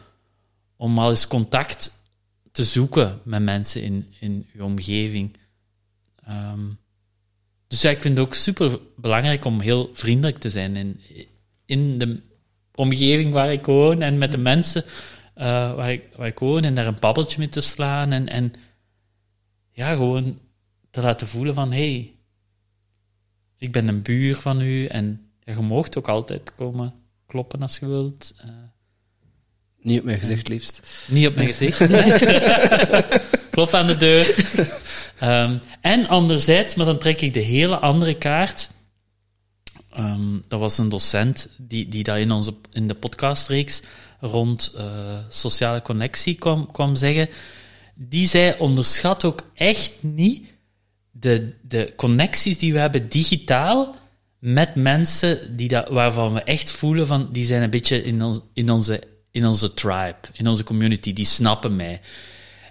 om 0.76 0.98
al 0.98 1.10
eens 1.10 1.26
contact 1.26 2.04
te 2.52 2.64
zoeken 2.64 3.20
met 3.24 3.42
mensen 3.42 3.82
in, 3.82 4.12
in 4.20 4.46
uw 4.54 4.64
omgeving. 4.64 5.36
Ehm, 6.24 6.64
dus 7.66 7.80
ja, 7.80 7.90
ik 7.90 8.02
vind 8.02 8.18
het 8.18 8.26
ook 8.26 8.34
super 8.34 8.78
belangrijk 8.96 9.44
om 9.44 9.60
heel 9.60 9.90
vriendelijk 9.92 10.38
te 10.38 10.50
zijn 10.50 10.76
in, 10.76 11.00
in 11.64 11.98
de 11.98 12.22
omgeving 12.74 13.32
waar 13.32 13.52
ik 13.52 13.66
woon 13.66 14.02
en 14.02 14.18
met 14.18 14.32
de 14.32 14.38
mensen 14.38 14.84
uh, 15.36 15.74
waar, 15.74 15.92
ik, 15.92 16.02
waar 16.16 16.26
ik 16.26 16.38
woon 16.38 16.64
en 16.64 16.74
daar 16.74 16.86
een 16.86 17.00
babbeltje 17.00 17.38
mee 17.38 17.48
te 17.48 17.60
slaan 17.60 18.12
en, 18.12 18.28
en 18.28 18.52
ja, 19.70 19.94
gewoon 19.94 20.38
te 20.90 21.00
laten 21.00 21.28
voelen 21.28 21.54
van 21.54 21.72
hey, 21.72 22.15
ik 23.58 23.72
ben 23.72 23.88
een 23.88 24.02
buur 24.02 24.36
van 24.36 24.60
u 24.60 24.86
en 24.86 25.30
ja, 25.44 25.52
je 25.52 25.60
moogt 25.60 25.98
ook 25.98 26.08
altijd 26.08 26.52
komen 26.54 26.94
kloppen 27.26 27.62
als 27.62 27.78
je 27.78 27.86
wilt. 27.86 28.32
Uh, 28.44 28.50
niet 29.80 29.98
op 29.98 30.04
mijn 30.04 30.18
gezicht, 30.18 30.48
liefst. 30.48 31.06
Niet 31.06 31.26
op 31.26 31.34
mijn 31.34 31.52
gezicht. 31.52 31.78
Klop 33.50 33.74
aan 33.74 33.86
de 33.86 33.96
deur. 33.96 34.34
Um, 35.22 35.60
en 35.80 36.08
anderzijds, 36.08 36.74
maar 36.74 36.86
dan 36.86 36.98
trek 36.98 37.20
ik 37.20 37.34
de 37.34 37.40
hele 37.40 37.78
andere 37.78 38.18
kaart. 38.18 38.68
Um, 39.98 40.42
dat 40.48 40.60
was 40.60 40.78
een 40.78 40.88
docent 40.88 41.48
die, 41.56 41.88
die 41.88 42.02
dat 42.02 42.16
in, 42.16 42.30
onze, 42.30 42.54
in 42.72 42.86
de 42.86 42.94
podcastreeks 42.94 43.82
rond 44.20 44.72
uh, 44.76 45.18
sociale 45.28 45.82
connectie 45.82 46.34
kwam, 46.34 46.70
kwam 46.72 46.96
zeggen, 46.96 47.28
die 47.94 48.26
zei, 48.26 48.54
onderschat 48.58 49.24
ook 49.24 49.50
echt 49.54 49.92
niet 50.00 50.46
de, 51.20 51.52
de 51.62 51.92
connecties 51.96 52.58
die 52.58 52.72
we 52.72 52.78
hebben 52.78 53.08
digitaal 53.08 53.94
met 54.38 54.74
mensen 54.74 55.56
die 55.56 55.68
dat, 55.68 55.88
waarvan 55.88 56.34
we 56.34 56.42
echt 56.42 56.70
voelen 56.70 57.06
van, 57.06 57.28
die 57.32 57.44
zijn 57.44 57.62
een 57.62 57.70
beetje 57.70 58.04
in, 58.04 58.42
in, 58.54 58.70
onze, 58.70 59.02
in 59.30 59.46
onze 59.46 59.74
tribe, 59.74 60.16
in 60.32 60.46
onze 60.46 60.64
community, 60.64 61.12
die 61.12 61.24
snappen 61.24 61.76
mij. 61.76 62.00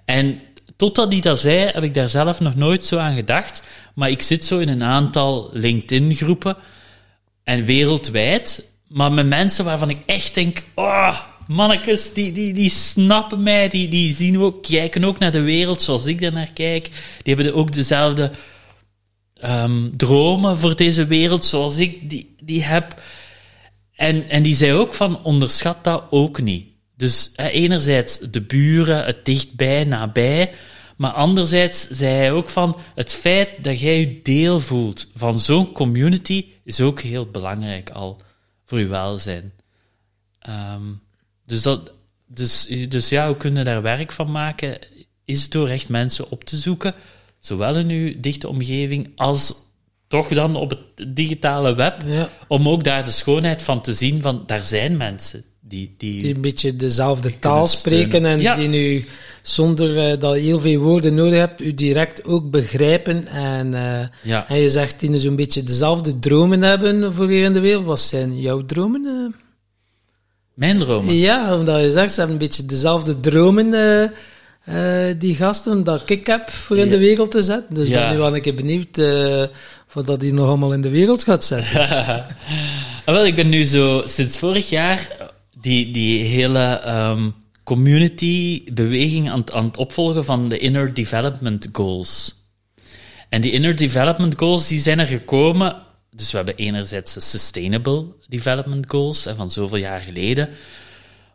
En 0.06 0.42
totdat 0.76 1.12
hij 1.12 1.22
dat 1.22 1.40
zei, 1.40 1.72
heb 1.72 1.84
ik 1.84 1.94
daar 1.94 2.10
zelf 2.10 2.40
nog 2.40 2.56
nooit 2.56 2.86
zo 2.86 2.98
aan 2.98 3.16
gedacht. 3.16 3.64
Maar 3.96 4.10
ik 4.10 4.22
zit 4.22 4.46
zo 4.46 4.60
in 4.60 4.70
een 4.70 4.84
aantal 4.84 5.50
LinkedIn-groepen 5.54 6.58
en 7.44 7.66
wereldwijd, 7.66 8.72
maar 8.88 9.12
met 9.12 9.28
mensen 9.28 9.66
waarvan 9.66 9.90
ik 9.90 10.02
echt 10.06 10.34
denk, 10.34 10.64
oh, 10.76 11.20
mannetjes, 11.48 12.14
die, 12.14 12.32
die, 12.32 12.54
die 12.54 12.70
snappen 12.70 13.44
mij, 13.44 13.70
die, 13.70 13.88
die 13.88 14.14
zien 14.14 14.40
ook, 14.40 14.64
kijken 14.64 15.04
ook 15.04 15.20
naar 15.20 15.32
de 15.32 15.42
wereld 15.42 15.82
zoals 15.82 16.06
ik 16.06 16.32
naar 16.32 16.54
kijk. 16.54 16.90
Die 17.24 17.36
hebben 17.36 17.54
ook 17.56 17.72
dezelfde 17.72 18.32
um, 19.44 19.98
dromen 19.98 20.58
voor 20.58 20.76
deze 20.76 21.06
wereld 21.06 21.46
zoals 21.46 21.78
ik 21.78 22.10
die, 22.10 22.36
die 22.44 22.64
heb. 22.64 23.02
En, 23.96 24.30
en 24.30 24.44
die 24.44 24.56
zei 24.56 24.74
ook 24.74 24.94
van, 24.94 25.24
onderschat 25.24 25.84
dat 25.84 26.04
ook 26.10 26.42
niet. 26.42 26.66
Dus 26.98 27.32
enerzijds 27.36 28.20
de 28.20 28.42
buren, 28.42 29.06
het 29.06 29.26
dichtbij, 29.26 29.84
nabij, 29.84 30.52
maar 30.96 31.12
anderzijds 31.12 31.88
zei 31.90 32.14
hij 32.14 32.32
ook 32.32 32.50
van, 32.50 32.78
het 32.96 33.12
feit 33.12 33.50
dat 33.64 33.80
jij 33.80 34.00
je 34.00 34.22
deel 34.22 34.60
voelt 34.60 35.08
van 35.16 35.40
zo'n 35.40 35.72
community 35.72 36.46
is 36.64 36.82
ook 36.82 37.02
heel 37.02 37.26
belangrijk 37.26 37.90
al 37.90 38.22
voor 38.66 38.80
je 38.80 38.88
welzijn. 38.88 39.54
Um, 40.50 41.02
dus, 41.46 41.62
dat, 41.62 41.92
dus, 42.28 42.68
dus 42.90 43.10
ja, 43.10 43.28
we 43.28 43.38
kunnen 43.38 43.66
daar 43.66 43.82
werk 43.82 44.12
van 44.12 44.32
maken, 44.32 44.78
is 45.26 45.50
door 45.50 45.68
echt 45.68 45.90
mensen 45.90 46.32
op 46.32 46.44
te 46.44 46.56
zoeken, 46.58 46.94
zowel 47.40 47.76
in 47.76 47.90
uw 47.90 48.14
dichte 48.20 48.48
omgeving 48.48 49.12
als 49.16 49.54
toch 50.08 50.28
dan 50.28 50.56
op 50.56 50.70
het 50.70 51.16
digitale 51.16 51.76
web, 51.76 52.02
ja. 52.06 52.30
om 52.48 52.70
ook 52.70 52.84
daar 52.84 53.06
de 53.06 53.12
schoonheid 53.12 53.64
van 53.64 53.82
te 53.82 53.94
zien 53.94 54.22
van, 54.22 54.44
daar 54.46 54.64
zijn 54.64 54.98
mensen 54.98 55.44
die... 55.60 55.96
Die, 55.98 56.22
die 56.22 56.36
een 56.36 56.42
beetje 56.42 56.76
dezelfde 56.76 57.40
taal 57.40 57.68
spreken 57.68 58.26
en 58.26 58.58
die 58.58 58.68
nu, 58.68 59.06
zonder 59.42 60.12
uh, 60.12 60.20
dat 60.20 60.36
je 60.36 60.42
heel 60.42 60.60
veel 60.60 60.80
woorden 60.80 61.14
nodig 61.14 61.40
hebt, 61.40 61.62
u 61.62 61.74
direct 61.74 62.24
ook 62.24 62.52
begrijpen 62.52 63.28
en, 63.28 63.72
uh, 63.74 64.08
ja. 64.24 64.48
en 64.48 64.58
je 64.58 64.70
zegt 64.70 65.00
die 65.00 65.20
zo'n 65.20 65.36
beetje 65.36 65.64
dezelfde 65.64 66.20
dromen 66.20 66.62
hebben 66.62 67.14
voor 67.14 67.30
hier 67.30 67.44
in 67.44 67.54
de 67.54 67.60
wereld. 67.60 67.86
Wat 67.86 68.00
zijn 68.00 68.40
jouw 68.40 68.66
dromen? 68.66 69.06
Uh? 69.06 69.45
Mijn 70.56 70.80
dromen? 70.80 71.16
Ja, 71.16 71.56
omdat 71.56 71.82
je 71.82 71.92
zegt, 71.92 72.12
ze 72.12 72.20
hebben 72.20 72.36
een 72.36 72.46
beetje 72.46 72.66
dezelfde 72.66 73.20
dromen, 73.20 73.74
uh, 73.74 74.04
uh, 75.10 75.16
die 75.18 75.36
gasten, 75.36 75.84
dat 75.84 76.10
ik 76.10 76.28
heb 76.28 76.50
voor 76.50 76.78
in 76.78 76.90
de 76.90 76.98
wereld 76.98 77.32
te 77.32 77.42
zetten. 77.42 77.76
Dus 77.76 77.88
ja. 77.88 78.02
ben 78.02 78.12
nu 78.12 78.18
wel 78.18 78.36
een 78.36 78.42
keer 78.42 78.56
benieuwd 78.56 78.98
uh, 78.98 79.44
wat 79.94 80.06
dat 80.06 80.20
die 80.20 80.34
nog 80.34 80.48
allemaal 80.48 80.74
in 80.74 80.82
de 80.82 80.90
wereld 80.90 81.24
gaat 81.24 81.44
zetten. 81.44 81.88
Ah, 83.06 83.14
wel, 83.14 83.26
ik 83.26 83.36
ben 83.36 83.50
nu 83.50 83.64
zo 83.64 84.02
sinds 84.06 84.38
vorig 84.38 84.70
jaar 84.70 85.08
die, 85.62 85.92
die 85.92 86.24
hele 86.24 86.82
um, 86.88 87.34
community-beweging 87.64 89.30
aan, 89.30 89.54
aan 89.54 89.66
het 89.66 89.78
opvolgen 89.78 90.26
van 90.26 90.50
de 90.50 90.58
Inner 90.58 90.94
Development 90.94 91.70
Goals. 91.72 92.36
En 93.30 93.42
die 93.42 93.52
Inner 93.52 93.76
Development 93.76 94.38
Goals 94.38 94.68
die 94.68 94.80
zijn 94.80 95.00
er 95.00 95.08
gekomen 95.08 95.85
dus 96.16 96.32
we 96.32 96.38
hebben 96.38 96.56
enerzijds 96.56 97.14
de 97.14 97.20
Sustainable 97.20 98.06
Development 98.28 98.90
Goals 98.90 99.28
van 99.36 99.52
zoveel 99.52 99.78
jaar 99.78 100.00
geleden. 100.00 100.50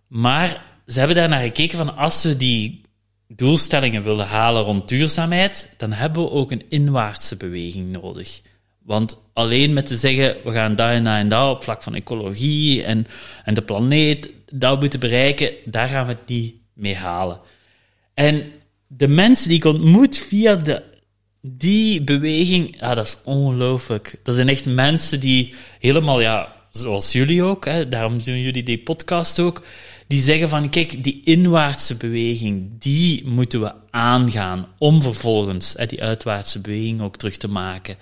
Maar 0.06 0.64
ze 0.86 0.98
hebben 0.98 1.16
daar 1.16 1.28
naar 1.28 1.42
gekeken 1.42 1.78
van 1.78 1.96
als 1.96 2.22
we 2.22 2.36
die 2.36 2.80
doelstellingen 3.28 4.02
willen 4.02 4.26
halen 4.26 4.62
rond 4.62 4.88
duurzaamheid, 4.88 5.74
dan 5.76 5.92
hebben 5.92 6.22
we 6.22 6.30
ook 6.30 6.52
een 6.52 6.64
inwaartse 6.68 7.36
beweging 7.36 7.92
nodig. 7.92 8.40
Want 8.82 9.16
alleen 9.32 9.72
met 9.72 9.86
te 9.86 9.96
zeggen, 9.96 10.36
we 10.44 10.52
gaan 10.52 10.74
daar 10.74 10.92
en 10.92 11.04
daar 11.04 11.18
en 11.18 11.28
daar 11.28 11.50
op 11.50 11.62
vlak 11.62 11.82
van 11.82 11.94
ecologie 11.94 12.84
en, 12.84 13.06
en 13.44 13.54
de 13.54 13.62
planeet, 13.62 14.30
dat 14.52 14.80
moeten 14.80 15.00
bereiken, 15.00 15.52
daar 15.64 15.88
gaan 15.88 16.06
we 16.06 16.12
het 16.12 16.28
niet 16.28 16.54
mee 16.72 16.96
halen. 16.96 17.40
En 18.14 18.52
de 18.86 19.08
mensen 19.08 19.48
die 19.48 19.58
ik 19.58 19.64
ontmoet 19.64 20.16
via 20.16 20.56
de 20.56 20.82
die 21.42 22.02
beweging, 22.02 22.80
ja, 22.80 22.94
dat 22.94 23.06
is 23.06 23.18
ongelooflijk. 23.24 24.20
Dat 24.22 24.34
zijn 24.34 24.48
echt 24.48 24.64
mensen 24.66 25.20
die 25.20 25.54
helemaal, 25.78 26.20
ja, 26.20 26.54
zoals 26.70 27.12
jullie 27.12 27.42
ook, 27.42 27.64
hè, 27.64 27.88
daarom 27.88 28.18
doen 28.24 28.40
jullie 28.40 28.62
die 28.62 28.78
podcast 28.78 29.40
ook, 29.40 29.62
die 30.06 30.20
zeggen 30.20 30.48
van, 30.48 30.68
kijk, 30.68 31.04
die 31.04 31.20
inwaartse 31.24 31.96
beweging, 31.96 32.70
die 32.78 33.26
moeten 33.26 33.60
we 33.60 33.72
aangaan 33.90 34.66
om 34.78 35.02
vervolgens 35.02 35.74
hè, 35.76 35.86
die 35.86 36.02
uitwaartse 36.02 36.60
beweging 36.60 37.00
ook 37.00 37.16
terug 37.16 37.36
te 37.36 37.48
maken. 37.48 37.96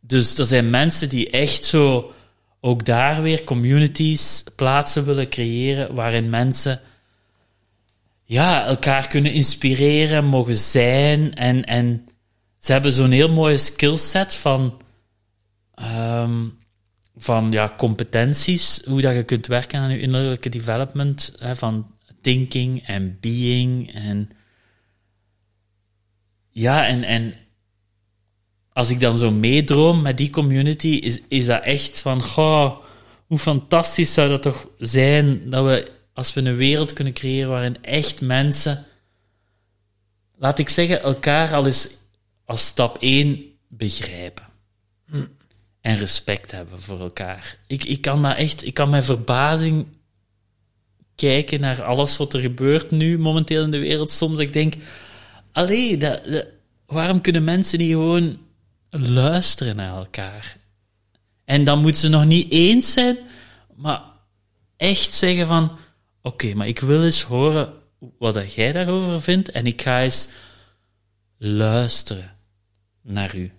Dus 0.00 0.38
er 0.38 0.46
zijn 0.46 0.70
mensen 0.70 1.08
die 1.08 1.30
echt 1.30 1.64
zo 1.64 2.12
ook 2.60 2.84
daar 2.84 3.22
weer 3.22 3.44
communities, 3.44 4.44
plaatsen 4.56 5.04
willen 5.04 5.28
creëren 5.28 5.94
waarin 5.94 6.30
mensen 6.30 6.80
ja, 8.24 8.64
elkaar 8.64 9.06
kunnen 9.06 9.32
inspireren, 9.32 10.24
mogen 10.24 10.56
zijn. 10.56 11.34
En, 11.34 11.64
en 11.64 12.06
ze 12.62 12.72
hebben 12.72 12.92
zo'n 12.92 13.10
heel 13.10 13.32
mooie 13.32 13.56
skillset 13.56 14.34
van, 14.34 14.82
ehm, 15.74 16.48
van 17.16 17.52
ja, 17.52 17.74
competenties, 17.76 18.80
hoe 18.84 19.00
dat 19.00 19.14
je 19.14 19.22
kunt 19.22 19.46
werken 19.46 19.80
aan 19.80 19.90
je 19.90 20.00
innerlijke 20.00 20.48
development, 20.48 21.34
hè, 21.38 21.56
van 21.56 21.86
thinking 22.20 22.86
en 22.86 23.18
being. 23.20 23.92
En 23.94 24.30
ja, 26.50 26.86
en, 26.86 27.04
en 27.04 27.34
als 28.72 28.90
ik 28.90 29.00
dan 29.00 29.18
zo 29.18 29.30
meedroom 29.30 30.02
met 30.02 30.16
die 30.16 30.30
community, 30.30 30.88
is, 30.88 31.20
is 31.28 31.46
dat 31.46 31.62
echt 31.62 32.00
van, 32.00 32.22
goh, 32.22 32.76
hoe 33.26 33.38
fantastisch 33.38 34.12
zou 34.12 34.28
dat 34.28 34.42
toch 34.42 34.68
zijn 34.78 35.50
dat 35.50 35.64
we, 35.64 35.90
als 36.12 36.34
we 36.34 36.40
een 36.40 36.56
wereld 36.56 36.92
kunnen 36.92 37.12
creëren 37.12 37.50
waarin 37.50 37.84
echt 37.84 38.20
mensen, 38.20 38.86
laat 40.38 40.58
ik 40.58 40.68
zeggen, 40.68 41.02
elkaar 41.02 41.54
al 41.54 41.66
eens 41.66 42.00
als 42.44 42.66
stap 42.66 42.96
één 43.00 43.44
begrijpen. 43.68 44.44
En 45.80 45.96
respect 45.96 46.50
hebben 46.50 46.80
voor 46.80 47.00
elkaar. 47.00 47.58
Ik, 47.66 47.84
ik 47.84 48.00
kan 48.00 48.22
dat 48.22 48.36
echt, 48.36 48.64
ik 48.64 48.74
kan 48.74 48.90
met 48.90 49.04
verbazing 49.04 49.86
kijken 51.14 51.60
naar 51.60 51.82
alles 51.82 52.16
wat 52.16 52.34
er 52.34 52.40
gebeurt 52.40 52.90
nu 52.90 53.18
momenteel 53.18 53.62
in 53.62 53.70
de 53.70 53.78
wereld. 53.78 54.10
Soms 54.10 54.38
ik 54.38 54.52
denk, 54.52 54.74
allee, 55.52 55.96
dat, 55.96 56.20
waarom 56.86 57.20
kunnen 57.20 57.44
mensen 57.44 57.78
niet 57.78 57.90
gewoon 57.90 58.38
luisteren 58.90 59.76
naar 59.76 59.96
elkaar? 59.96 60.56
En 61.44 61.64
dan 61.64 61.80
moeten 61.80 62.00
ze 62.00 62.08
nog 62.08 62.24
niet 62.24 62.52
eens 62.52 62.92
zijn, 62.92 63.16
maar 63.74 64.02
echt 64.76 65.14
zeggen 65.14 65.46
van, 65.46 65.76
oké, 66.22 66.54
maar 66.54 66.68
ik 66.68 66.78
wil 66.78 67.04
eens 67.04 67.22
horen 67.22 67.72
wat 68.18 68.54
jij 68.54 68.72
daarover 68.72 69.22
vindt 69.22 69.50
en 69.50 69.66
ik 69.66 69.82
ga 69.82 70.02
eens 70.02 70.28
luisteren 71.44 72.36
naar 73.00 73.36
u. 73.36 73.52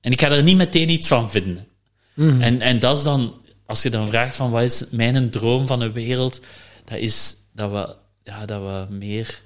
En 0.00 0.12
ik 0.12 0.20
ga 0.20 0.30
er 0.30 0.42
niet 0.42 0.56
meteen 0.56 0.88
iets 0.88 1.08
van 1.08 1.30
vinden. 1.30 1.66
En, 2.16 2.60
en 2.60 2.78
dat 2.78 2.96
is 2.96 3.02
dan, 3.02 3.42
als 3.66 3.82
je 3.82 3.90
dan 3.90 4.06
vraagt 4.06 4.36
van 4.36 4.50
wat 4.50 4.62
is 4.62 4.90
mijn 4.90 5.30
droom 5.30 5.66
van 5.66 5.80
een 5.80 5.92
wereld, 5.92 6.40
dat 6.84 6.98
is 6.98 7.36
dat 7.52 7.70
we, 7.70 7.96
ja, 8.22 8.46
dat 8.46 8.62
we 8.62 8.94
meer 8.94 9.42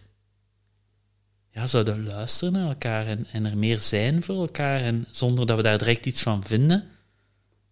ja, 1.50 1.66
zouden 1.66 2.04
luisteren 2.04 2.52
naar 2.52 2.66
elkaar 2.66 3.06
en, 3.06 3.26
en 3.32 3.46
er 3.46 3.58
meer 3.58 3.80
zijn 3.80 4.22
voor 4.22 4.40
elkaar 4.40 4.80
en 4.80 5.04
zonder 5.10 5.46
dat 5.46 5.56
we 5.56 5.62
daar 5.62 5.78
direct 5.78 6.06
iets 6.06 6.22
van 6.22 6.44
vinden. 6.44 6.88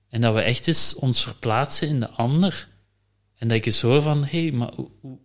En 0.08 0.20
dat 0.20 0.34
we 0.34 0.40
echt 0.40 0.66
eens 0.66 0.94
ons 0.94 1.22
verplaatsen 1.22 1.88
in 1.88 2.00
de 2.00 2.10
ander. 2.10 2.68
En 3.36 3.48
dat 3.48 3.56
ik 3.56 3.66
eens 3.66 3.82
hoor 3.82 4.02
van, 4.02 4.24
hé, 4.24 4.42
hey, 4.42 4.52
maar 4.52 4.72
hoe, 4.74 4.90
hoe, 5.00 5.18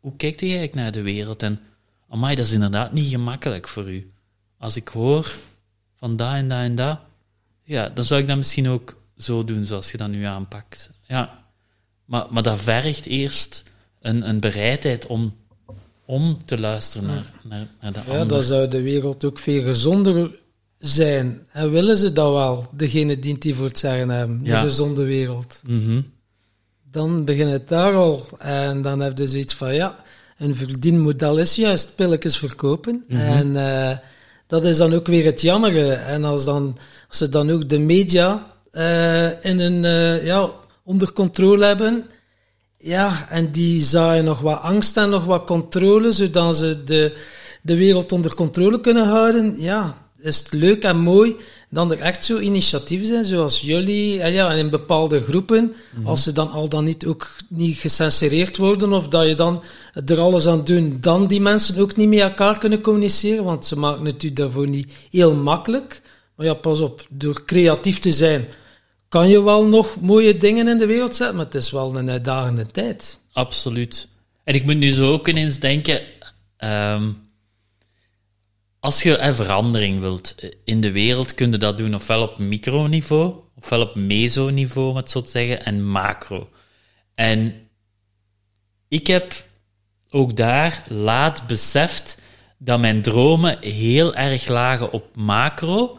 hoe 0.00 0.16
kijkt 0.16 0.40
jij 0.40 0.48
eigenlijk 0.48 0.78
naar 0.78 0.92
de 0.92 1.02
wereld? 1.02 1.42
En, 1.42 1.60
amai, 2.12 2.34
dat 2.34 2.44
is 2.46 2.52
inderdaad 2.52 2.92
niet 2.92 3.10
gemakkelijk 3.10 3.68
voor 3.68 3.90
u. 3.92 4.10
Als 4.58 4.76
ik 4.76 4.88
hoor 4.88 5.34
van 5.96 6.16
dat 6.16 6.32
en 6.32 6.48
dat 6.48 6.58
en 6.58 6.74
dat, 6.74 6.98
ja, 7.64 7.88
dan 7.88 8.04
zou 8.04 8.20
ik 8.20 8.26
dat 8.26 8.36
misschien 8.36 8.68
ook 8.68 8.96
zo 9.16 9.44
doen 9.44 9.64
zoals 9.64 9.90
je 9.90 9.96
dat 9.96 10.08
nu 10.08 10.24
aanpakt. 10.24 10.90
Ja. 11.06 11.44
Maar, 12.04 12.26
maar 12.30 12.42
dat 12.42 12.60
vergt 12.60 13.06
eerst 13.06 13.64
een, 14.00 14.28
een 14.28 14.40
bereidheid 14.40 15.06
om, 15.06 15.34
om 16.04 16.44
te 16.44 16.58
luisteren 16.60 17.06
naar, 17.06 17.32
naar, 17.42 17.66
naar 17.80 17.92
de 17.92 18.00
Ja, 18.06 18.12
ander. 18.12 18.28
dan 18.28 18.42
zou 18.42 18.68
de 18.68 18.82
wereld 18.82 19.24
ook 19.24 19.38
veel 19.38 19.62
gezonder 19.62 20.30
zijn. 20.78 21.46
En 21.52 21.70
willen 21.70 21.96
ze 21.96 22.12
dat 22.12 22.32
wel, 22.32 22.68
degene 22.72 23.18
die 23.18 23.32
het 23.32 23.42
die 23.42 23.54
voor 23.54 23.66
het 23.66 23.78
zeggen 23.78 24.08
hebben, 24.08 24.40
Ja. 24.44 24.60
de 24.60 24.66
gezonde 24.68 25.04
wereld. 25.04 25.60
Mhm. 25.66 26.02
Dan 26.90 27.24
begint 27.24 27.50
het 27.50 27.68
daar 27.68 27.94
al. 27.94 28.26
En 28.38 28.82
dan 28.82 29.00
heb 29.00 29.18
je 29.18 29.26
zoiets 29.26 29.54
van, 29.54 29.74
ja, 29.74 30.04
een 30.42 30.56
verdienmodel 30.56 31.38
is 31.38 31.54
juist 31.54 31.94
pilletjes 31.94 32.38
verkopen. 32.38 33.04
En 33.08 33.56
eh, 33.56 33.96
dat 34.46 34.64
is 34.64 34.76
dan 34.76 34.94
ook 34.94 35.06
weer 35.06 35.24
het 35.24 35.40
jammere. 35.40 35.92
En 35.92 36.24
als, 36.24 36.44
dan, 36.44 36.76
als 37.08 37.18
ze 37.18 37.28
dan 37.28 37.50
ook 37.50 37.68
de 37.68 37.78
media 37.78 38.54
eh, 38.70 39.44
in 39.44 39.58
een, 39.58 39.84
eh, 39.84 40.24
ja, 40.24 40.50
onder 40.84 41.12
controle 41.12 41.64
hebben, 41.64 42.06
ja, 42.78 43.26
en 43.30 43.50
die 43.50 43.80
zaaien 43.80 44.24
nog 44.24 44.40
wat 44.40 44.60
angst 44.60 44.96
en 44.96 45.10
nog 45.10 45.24
wat 45.24 45.46
controle, 45.46 46.12
zodat 46.12 46.56
ze 46.56 46.84
de, 46.84 47.16
de 47.62 47.76
wereld 47.76 48.12
onder 48.12 48.34
controle 48.34 48.80
kunnen 48.80 49.06
houden, 49.06 49.60
ja, 49.60 49.96
is 50.18 50.38
het 50.38 50.52
leuk 50.52 50.82
en 50.82 50.98
mooi 50.98 51.36
dan 51.72 51.92
er 51.92 52.00
echt 52.00 52.24
zo 52.24 52.38
initiatieven 52.38 53.06
zijn, 53.06 53.24
zoals 53.24 53.60
jullie, 53.60 54.20
en 54.20 54.32
ja, 54.32 54.50
en 54.50 54.58
in 54.58 54.70
bepaalde 54.70 55.20
groepen, 55.20 55.74
als 56.04 56.22
ze 56.22 56.32
dan 56.32 56.50
al 56.50 56.68
dan 56.68 56.84
niet 56.84 57.06
ook 57.06 57.36
niet 57.48 57.78
gecensureerd 57.78 58.56
worden, 58.56 58.92
of 58.92 59.08
dat 59.08 59.28
je 59.28 59.34
dan 59.34 59.62
er 60.06 60.20
alles 60.20 60.46
aan 60.46 60.64
doet, 60.64 61.02
dan 61.02 61.26
die 61.26 61.40
mensen 61.40 61.80
ook 61.80 61.96
niet 61.96 62.08
met 62.08 62.18
elkaar 62.18 62.58
kunnen 62.58 62.80
communiceren, 62.80 63.44
want 63.44 63.66
ze 63.66 63.78
maken 63.78 64.04
het 64.04 64.22
u 64.22 64.32
daarvoor 64.32 64.68
niet 64.68 64.92
heel 65.10 65.34
makkelijk. 65.34 66.02
Maar 66.36 66.46
ja, 66.46 66.54
pas 66.54 66.80
op, 66.80 67.06
door 67.10 67.44
creatief 67.44 67.98
te 67.98 68.12
zijn, 68.12 68.46
kan 69.08 69.28
je 69.28 69.42
wel 69.42 69.64
nog 69.64 70.00
mooie 70.00 70.36
dingen 70.36 70.68
in 70.68 70.78
de 70.78 70.86
wereld 70.86 71.14
zetten, 71.14 71.36
maar 71.36 71.44
het 71.44 71.54
is 71.54 71.70
wel 71.70 71.96
een 71.96 72.10
uitdagende 72.10 72.66
tijd. 72.66 73.18
Absoluut. 73.32 74.08
En 74.44 74.54
ik 74.54 74.64
moet 74.64 74.76
nu 74.76 74.90
zo 74.90 75.12
ook 75.12 75.28
ineens 75.28 75.58
denken, 75.58 76.00
ehm, 76.56 77.08
als 78.82 79.02
je 79.02 79.34
verandering 79.34 80.00
wilt 80.00 80.34
in 80.64 80.80
de 80.80 80.92
wereld, 80.92 81.34
kun 81.34 81.50
je 81.50 81.56
dat 81.56 81.76
doen 81.76 81.94
ofwel 81.94 82.22
op 82.22 82.38
microniveau, 82.38 83.34
ofwel 83.56 83.80
op 83.80 83.94
mesoniveau, 83.94 84.88
om 84.88 84.96
het 84.96 85.10
zo 85.10 85.20
te 85.20 85.30
zeggen, 85.30 85.64
en 85.64 85.84
macro. 85.84 86.50
En 87.14 87.68
ik 88.88 89.06
heb 89.06 89.44
ook 90.10 90.36
daar 90.36 90.84
laat 90.88 91.46
beseft 91.46 92.20
dat 92.58 92.80
mijn 92.80 93.02
dromen 93.02 93.58
heel 93.60 94.14
erg 94.14 94.48
lagen 94.48 94.92
op 94.92 95.16
macro, 95.16 95.98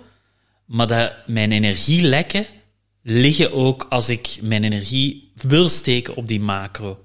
maar 0.66 0.88
dat 0.88 1.14
mijn 1.28 1.52
energielekken 1.52 2.46
liggen 3.02 3.54
ook 3.54 3.86
als 3.90 4.10
ik 4.10 4.38
mijn 4.42 4.64
energie 4.64 5.32
wil 5.36 5.70
steken 5.70 6.16
op 6.16 6.28
die 6.28 6.42
macro. 6.42 7.00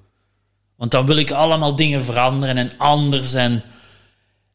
Want 0.76 0.90
dan 0.90 1.06
wil 1.06 1.16
ik 1.16 1.30
allemaal 1.30 1.76
dingen 1.76 2.04
veranderen 2.04 2.56
en 2.56 2.70
anders. 2.78 3.34
En, 3.34 3.62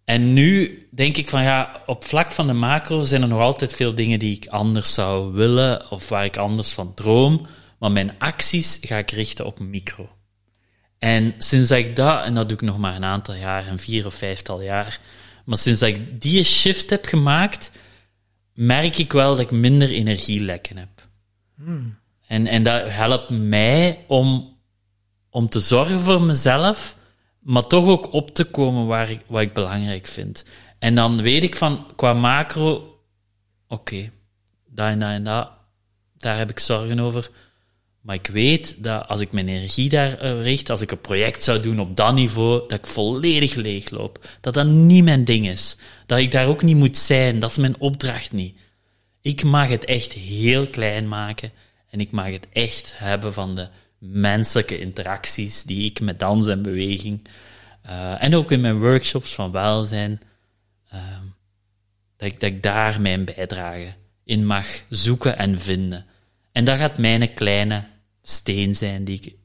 en 0.03 0.33
nu 0.33 0.82
denk 0.95 1.17
ik 1.17 1.29
van 1.29 1.43
ja, 1.43 1.81
op 1.85 2.05
vlak 2.05 2.31
van 2.31 2.47
de 2.47 2.53
macro 2.53 3.01
zijn 3.01 3.21
er 3.21 3.27
nog 3.27 3.39
altijd 3.39 3.73
veel 3.73 3.95
dingen 3.95 4.19
die 4.19 4.35
ik 4.35 4.47
anders 4.47 4.93
zou 4.93 5.33
willen 5.33 5.91
of 5.91 6.09
waar 6.09 6.25
ik 6.25 6.37
anders 6.37 6.71
van 6.71 6.93
droom. 6.93 7.47
Maar 7.79 7.91
mijn 7.91 8.19
acties 8.19 8.77
ga 8.81 8.97
ik 8.97 9.11
richten 9.11 9.45
op 9.45 9.59
micro. 9.59 10.09
En 10.97 11.35
sinds 11.37 11.67
dat 11.67 11.77
ik 11.77 11.95
dat, 11.95 12.23
en 12.23 12.33
dat 12.33 12.49
doe 12.49 12.57
ik 12.57 12.63
nog 12.63 12.77
maar 12.77 12.95
een 12.95 13.03
aantal 13.03 13.35
jaar, 13.35 13.67
een 13.67 13.79
vier 13.79 14.05
of 14.05 14.13
vijftal 14.13 14.61
jaar, 14.61 14.99
maar 15.45 15.57
sinds 15.57 15.79
dat 15.79 15.89
ik 15.89 16.21
die 16.21 16.43
shift 16.43 16.89
heb 16.89 17.05
gemaakt, 17.05 17.71
merk 18.53 18.97
ik 18.97 19.11
wel 19.11 19.29
dat 19.29 19.39
ik 19.39 19.51
minder 19.51 19.89
energielekken 19.89 20.77
heb. 20.77 21.07
En, 22.27 22.47
en 22.47 22.63
dat 22.63 22.89
helpt 22.89 23.29
mij 23.29 24.05
om, 24.07 24.57
om 25.29 25.49
te 25.49 25.59
zorgen 25.59 25.99
voor 25.99 26.21
mezelf, 26.21 26.95
maar 27.39 27.67
toch 27.67 27.85
ook 27.85 28.13
op 28.13 28.33
te 28.33 28.43
komen 28.43 28.85
waar 28.85 29.09
ik, 29.09 29.21
wat 29.27 29.41
ik 29.41 29.53
belangrijk 29.53 30.07
vind. 30.07 30.45
En 30.83 30.95
dan 30.95 31.21
weet 31.21 31.43
ik 31.43 31.55
van, 31.55 31.87
qua 31.95 32.13
macro, 32.13 32.99
oké, 33.67 34.11
dat 34.67 34.87
en 34.87 34.99
dat 34.99 35.09
en 35.09 35.23
dat, 35.23 35.51
daar 36.17 36.37
heb 36.37 36.49
ik 36.49 36.59
zorgen 36.59 36.99
over. 36.99 37.29
Maar 38.01 38.15
ik 38.15 38.27
weet 38.27 38.83
dat 38.83 39.07
als 39.07 39.19
ik 39.19 39.31
mijn 39.31 39.47
energie 39.47 39.89
daar 39.89 40.17
eh, 40.17 40.41
richt, 40.41 40.69
als 40.69 40.81
ik 40.81 40.91
een 40.91 41.01
project 41.01 41.43
zou 41.43 41.59
doen 41.59 41.79
op 41.79 41.95
dat 41.95 42.13
niveau, 42.13 42.67
dat 42.67 42.79
ik 42.79 42.87
volledig 42.87 43.55
leegloop. 43.55 44.27
Dat 44.41 44.53
dat 44.53 44.67
niet 44.67 45.03
mijn 45.03 45.25
ding 45.25 45.47
is. 45.47 45.77
Dat 46.05 46.19
ik 46.19 46.31
daar 46.31 46.47
ook 46.47 46.61
niet 46.61 46.77
moet 46.77 46.97
zijn. 46.97 47.39
Dat 47.39 47.49
is 47.49 47.57
mijn 47.57 47.79
opdracht 47.79 48.31
niet. 48.31 48.57
Ik 49.21 49.43
mag 49.43 49.67
het 49.67 49.85
echt 49.85 50.13
heel 50.13 50.67
klein 50.67 51.07
maken. 51.07 51.51
En 51.89 51.99
ik 51.99 52.11
mag 52.11 52.25
het 52.25 52.47
echt 52.53 52.93
hebben 52.95 53.33
van 53.33 53.55
de 53.55 53.67
menselijke 53.97 54.79
interacties 54.79 55.63
die 55.63 55.85
ik 55.85 55.99
met 55.99 56.19
dans 56.19 56.47
en 56.47 56.61
beweging. 56.61 57.27
eh, 57.81 58.23
en 58.23 58.35
ook 58.35 58.51
in 58.51 58.61
mijn 58.61 58.79
workshops 58.79 59.33
van 59.33 59.51
welzijn. 59.51 60.21
Dat, 62.23 62.31
ik, 62.31 62.39
dat 62.39 62.49
ik 62.49 62.63
daar 62.63 63.01
mijn 63.01 63.25
bijdrage 63.25 63.93
in 64.23 64.45
mag 64.45 64.65
zoeken 64.89 65.37
en 65.37 65.59
vinden. 65.59 66.05
En 66.51 66.65
dat 66.65 66.77
gaat 66.77 66.97
mijn 66.97 67.33
kleine 67.33 67.83
steen 68.21 68.75
zijn 68.75 69.03
die 69.03 69.19
ik 69.21 69.35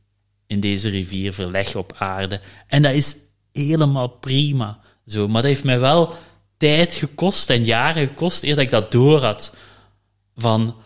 in 0.46 0.60
deze 0.60 0.88
rivier 0.88 1.32
verleg 1.32 1.76
op 1.76 1.92
aarde. 1.98 2.40
En 2.66 2.82
dat 2.82 2.92
is 2.92 3.16
helemaal 3.52 4.08
prima. 4.08 4.78
Zo, 5.06 5.26
maar 5.28 5.42
dat 5.42 5.50
heeft 5.50 5.64
mij 5.64 5.80
wel 5.80 6.14
tijd 6.56 6.94
gekost 6.94 7.50
en 7.50 7.64
jaren 7.64 8.06
gekost 8.06 8.42
eer 8.42 8.54
dat 8.54 8.64
ik 8.64 8.70
dat 8.70 8.92
door 8.92 9.20
had. 9.20 9.54
Van, 10.36 10.76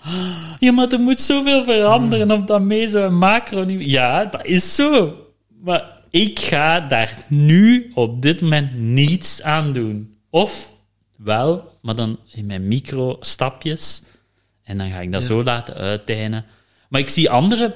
ja, 0.59 0.73
maar 0.73 0.89
er 0.89 1.01
moet 1.01 1.21
zoveel 1.21 1.65
veranderen 1.65 2.31
op 2.31 2.47
dat 2.47 2.61
meso- 2.61 3.05
en 3.05 3.15
macro-niveau. 3.15 3.91
Ja, 3.91 4.25
dat 4.25 4.45
is 4.45 4.75
zo. 4.75 5.17
Maar 5.63 6.01
ik 6.11 6.39
ga 6.39 6.81
daar 6.81 7.25
nu 7.29 7.91
op 7.95 8.23
dit 8.23 8.41
moment 8.41 8.75
niets 8.75 9.43
aan 9.43 9.73
doen. 9.73 10.17
Of 10.31 10.71
wel, 11.17 11.72
maar 11.83 11.95
dan 11.95 12.19
in 12.31 12.47
mijn 12.47 12.69
micro-stapjes. 12.69 14.03
En 14.63 14.79
dan 14.79 14.91
ga 14.91 15.01
ik 15.01 15.13
dat 15.13 15.25
zo 15.25 15.43
laten 15.43 15.75
uitdijnen. 15.75 16.45
Maar 16.89 17.01
ik 17.01 17.09
zie 17.09 17.31
anderen 17.31 17.75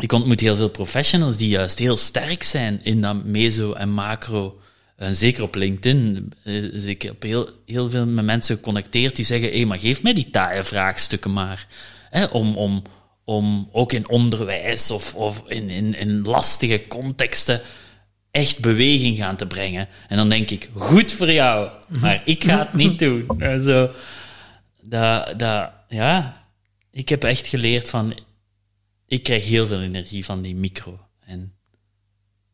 ik 0.00 0.12
ontmoet 0.12 0.40
heel 0.40 0.56
veel 0.56 0.70
professionals 0.70 1.36
die 1.36 1.48
juist 1.48 1.78
heel 1.78 1.96
sterk 1.96 2.42
zijn 2.42 2.80
in 2.82 3.00
dat 3.00 3.24
meso 3.24 3.72
en 3.72 3.88
macro. 3.88 4.60
En 4.96 5.16
zeker 5.16 5.42
op 5.42 5.54
LinkedIn. 5.54 6.32
Dus 6.44 6.84
ik 6.84 7.02
heb 7.02 7.22
heel, 7.22 7.48
heel 7.66 7.90
veel 7.90 8.06
met 8.06 8.24
mensen 8.24 8.56
geconnecteerd 8.56 9.16
die 9.16 9.24
zeggen: 9.24 9.50
hé, 9.50 9.64
maar 9.64 9.78
geef 9.78 10.02
mij 10.02 10.14
die 10.14 10.30
taaie 10.30 10.64
vraagstukken 10.64 11.32
maar. 11.32 11.66
Hè, 12.10 12.24
om, 12.24 12.56
om, 12.56 12.82
om 13.24 13.68
ook 13.72 13.92
in 13.92 14.08
onderwijs 14.08 14.90
of, 14.90 15.14
of 15.14 15.42
in, 15.46 15.70
in, 15.70 15.94
in 15.94 16.22
lastige 16.22 16.86
contexten 16.88 17.60
echt 18.36 18.60
beweging 18.60 19.16
gaan 19.16 19.36
te 19.36 19.46
brengen. 19.46 19.88
En 20.08 20.16
dan 20.16 20.28
denk 20.28 20.50
ik: 20.50 20.70
goed 20.74 21.12
voor 21.12 21.32
jou, 21.32 21.70
maar 22.00 22.22
ik 22.24 22.44
ga 22.44 22.58
het 22.58 22.72
niet 22.72 22.98
doen. 22.98 23.28
En 23.38 23.62
zo, 23.62 23.90
dat, 24.80 25.38
dat, 25.38 25.70
ja, 25.88 26.44
ik 26.90 27.08
heb 27.08 27.24
echt 27.24 27.46
geleerd 27.46 27.90
van 27.90 28.18
ik 29.06 29.22
krijg 29.22 29.44
heel 29.44 29.66
veel 29.66 29.80
energie 29.80 30.24
van 30.24 30.42
die 30.42 30.56
micro. 30.56 30.98
En 31.20 31.54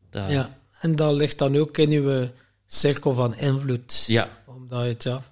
dat, 0.09 0.31
ja. 0.31 0.57
En 0.79 0.95
dat 0.95 1.13
ligt 1.13 1.37
dan 1.37 1.57
ook 1.57 1.77
in 1.77 1.91
uw 1.91 2.29
cirkel 2.67 3.13
van 3.13 3.35
invloed. 3.35 4.03
Ja, 4.07 4.27
Omdat 4.45 4.85
het, 4.85 5.03
ja... 5.03 5.23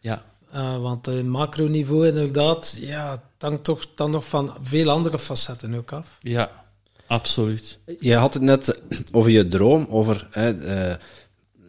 ja, 0.00 0.24
eh, 0.52 0.76
want 0.76 1.06
het 1.06 1.26
macroniveau 1.26 2.08
inderdaad, 2.08 2.76
ja, 2.80 3.10
het 3.10 3.20
hangt 3.38 3.64
toch 3.64 3.86
dan 3.94 4.10
nog 4.10 4.28
van 4.28 4.56
veel 4.62 4.90
andere 4.90 5.18
facetten 5.18 5.74
ook 5.74 5.92
af. 5.92 6.18
ja, 6.20 6.61
absoluut. 7.12 7.78
Je 8.00 8.14
had 8.14 8.34
het 8.34 8.42
net 8.42 8.82
over 9.12 9.30
je 9.30 9.48
droom, 9.48 9.86
over, 9.90 10.28
hè, 10.30 10.64
eh, 10.64 10.96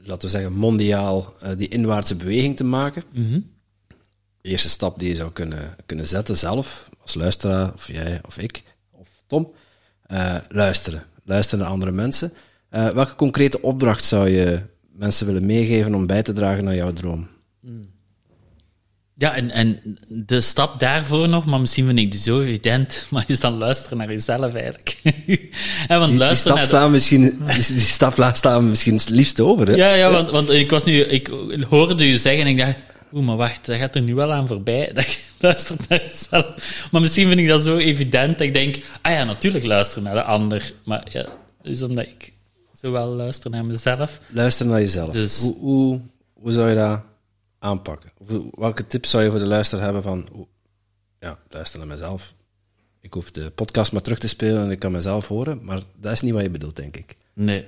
laten 0.04 0.28
we 0.28 0.30
zeggen, 0.30 0.54
mondiaal 0.54 1.34
eh, 1.42 1.50
die 1.58 1.68
inwaartse 1.68 2.16
beweging 2.16 2.56
te 2.56 2.64
maken. 2.64 3.04
De 4.42 4.50
eerste 4.50 4.70
stap 4.70 5.00
die 5.00 5.10
je 5.10 5.16
zou 5.16 5.32
kunnen, 5.32 5.76
kunnen 5.86 6.08
zetten 6.08 6.38
zelf, 6.38 6.90
als 7.02 7.14
luisteraar, 7.14 7.74
of 7.74 7.88
jij, 7.88 8.22
of 8.26 8.38
ik, 8.38 8.64
of 8.92 9.08
Tom, 9.28 9.52
eh, 10.02 10.36
luisteren. 10.50 11.04
Luisteren 11.26 11.60
naar 11.60 11.74
andere 11.74 11.92
mensen. 11.92 12.34
Welke 12.70 13.16
concrete 13.16 13.62
opdracht 13.62 14.04
zou 14.04 14.30
je 14.30 14.62
mensen 14.92 15.26
willen 15.26 15.46
meegeven 15.46 15.96
om 15.96 16.08
bij 16.08 16.22
te 16.24 16.34
dragen 16.34 16.64
naar 16.64 16.76
jouw 16.76 16.94
droom? 16.94 17.28
Ja, 19.16 19.36
en, 19.36 19.52
en 19.52 19.98
de 20.08 20.42
stap 20.42 20.80
daarvoor 20.80 21.30
nog, 21.30 21.46
maar 21.46 21.60
misschien 21.60 21.86
vind 21.86 22.00
ik 22.00 22.12
die 22.12 22.20
zo 22.20 22.42
evident, 22.42 23.06
maar 23.12 23.24
is 23.28 23.40
dan 23.40 23.58
luisteren 23.58 23.98
naar 23.98 24.12
jezelf 24.12 24.54
eigenlijk. 24.54 24.98
want 25.04 26.02
Die, 26.02 26.08
die 26.10 26.18
luisteren 26.18 26.36
stap 26.36 26.54
naar 26.56 26.62
de- 26.62 26.66
staan 26.68 26.92
misschien, 26.92 27.42
die, 27.46 27.80
stap 27.80 28.18
la- 28.18 28.34
staan 28.34 28.70
misschien 28.70 28.94
het 28.96 29.10
liefst 29.10 29.40
over, 29.40 29.68
hè? 29.68 29.74
Ja, 29.76 29.94
ja, 29.94 30.12
want, 30.12 30.30
want 30.30 30.50
ik 30.50 30.70
was 30.70 30.84
nu, 30.84 31.00
ik 31.02 31.30
hoorde 31.70 32.08
u 32.10 32.18
zeggen 32.18 32.42
en 32.46 32.48
ik 32.48 32.58
dacht, 32.58 32.78
oeh, 33.14 33.26
maar 33.26 33.36
wacht, 33.36 33.66
dat 33.66 33.76
gaat 33.78 33.96
er 33.96 34.02
nu 34.02 34.16
wel 34.16 34.32
aan 34.34 34.48
voorbij, 34.48 34.92
dat 34.94 35.12
je 35.12 35.18
luistert 35.40 35.90
naar 35.90 36.02
jezelf. 36.02 36.88
Maar 36.92 37.02
misschien 37.02 37.28
vind 37.28 37.40
ik 37.40 37.48
dat 37.48 37.62
zo 37.64 37.78
evident 37.78 38.38
dat 38.38 38.48
ik 38.48 38.54
denk, 38.54 38.78
ah 39.02 39.12
ja, 39.12 39.24
natuurlijk 39.24 39.66
luisteren 39.66 40.04
naar 40.04 40.14
de 40.16 40.24
ander. 40.24 40.74
Maar 40.86 41.04
ja, 41.12 41.26
dus 41.62 41.82
omdat 41.82 42.06
ik 42.06 42.34
zowel 42.74 43.08
luister 43.08 43.50
naar 43.50 43.66
mezelf. 43.66 44.20
Luister 44.28 44.66
naar 44.66 44.80
jezelf. 44.80 45.12
Dus- 45.14 45.40
Hoe, 45.42 45.56
hoe, 45.60 46.02
hoe 46.34 46.52
zou 46.52 46.70
je 46.70 46.76
dat 46.76 47.02
aanpakken? 47.64 48.12
Welke 48.52 48.88
tips 48.88 49.10
zou 49.10 49.24
je 49.24 49.30
voor 49.30 49.40
de 49.40 49.46
luisteraar 49.46 49.84
hebben 49.84 50.04
van... 50.04 50.48
ja, 51.20 51.40
luister 51.50 51.80
naar 51.80 51.88
mezelf. 51.88 52.34
Ik 53.00 53.14
hoef 53.14 53.32
de 53.32 53.52
podcast 53.52 53.92
maar 53.92 54.02
terug 54.02 54.20
te 54.20 54.28
spelen 54.28 54.64
en 54.64 54.72
ik 54.72 54.80
kan 54.80 54.92
mezelf 54.92 55.28
horen, 55.28 55.66
maar 55.66 55.82
dat 55.98 56.12
is 56.12 56.22
niet 56.22 56.34
wat 56.34 56.42
je 56.42 56.50
bedoelt, 56.50 56.76
denk 56.76 56.98
ik. 56.98 57.18
Nee. 57.34 57.68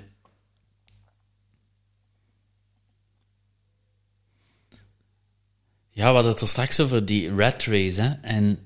Ja, 5.89 6.07
we 6.07 6.13
hadden 6.13 6.31
het 6.31 6.41
er 6.41 6.47
straks 6.47 6.79
over 6.79 7.05
die 7.05 7.35
rat 7.35 7.63
race. 7.63 8.01
Hè? 8.01 8.13
En 8.21 8.59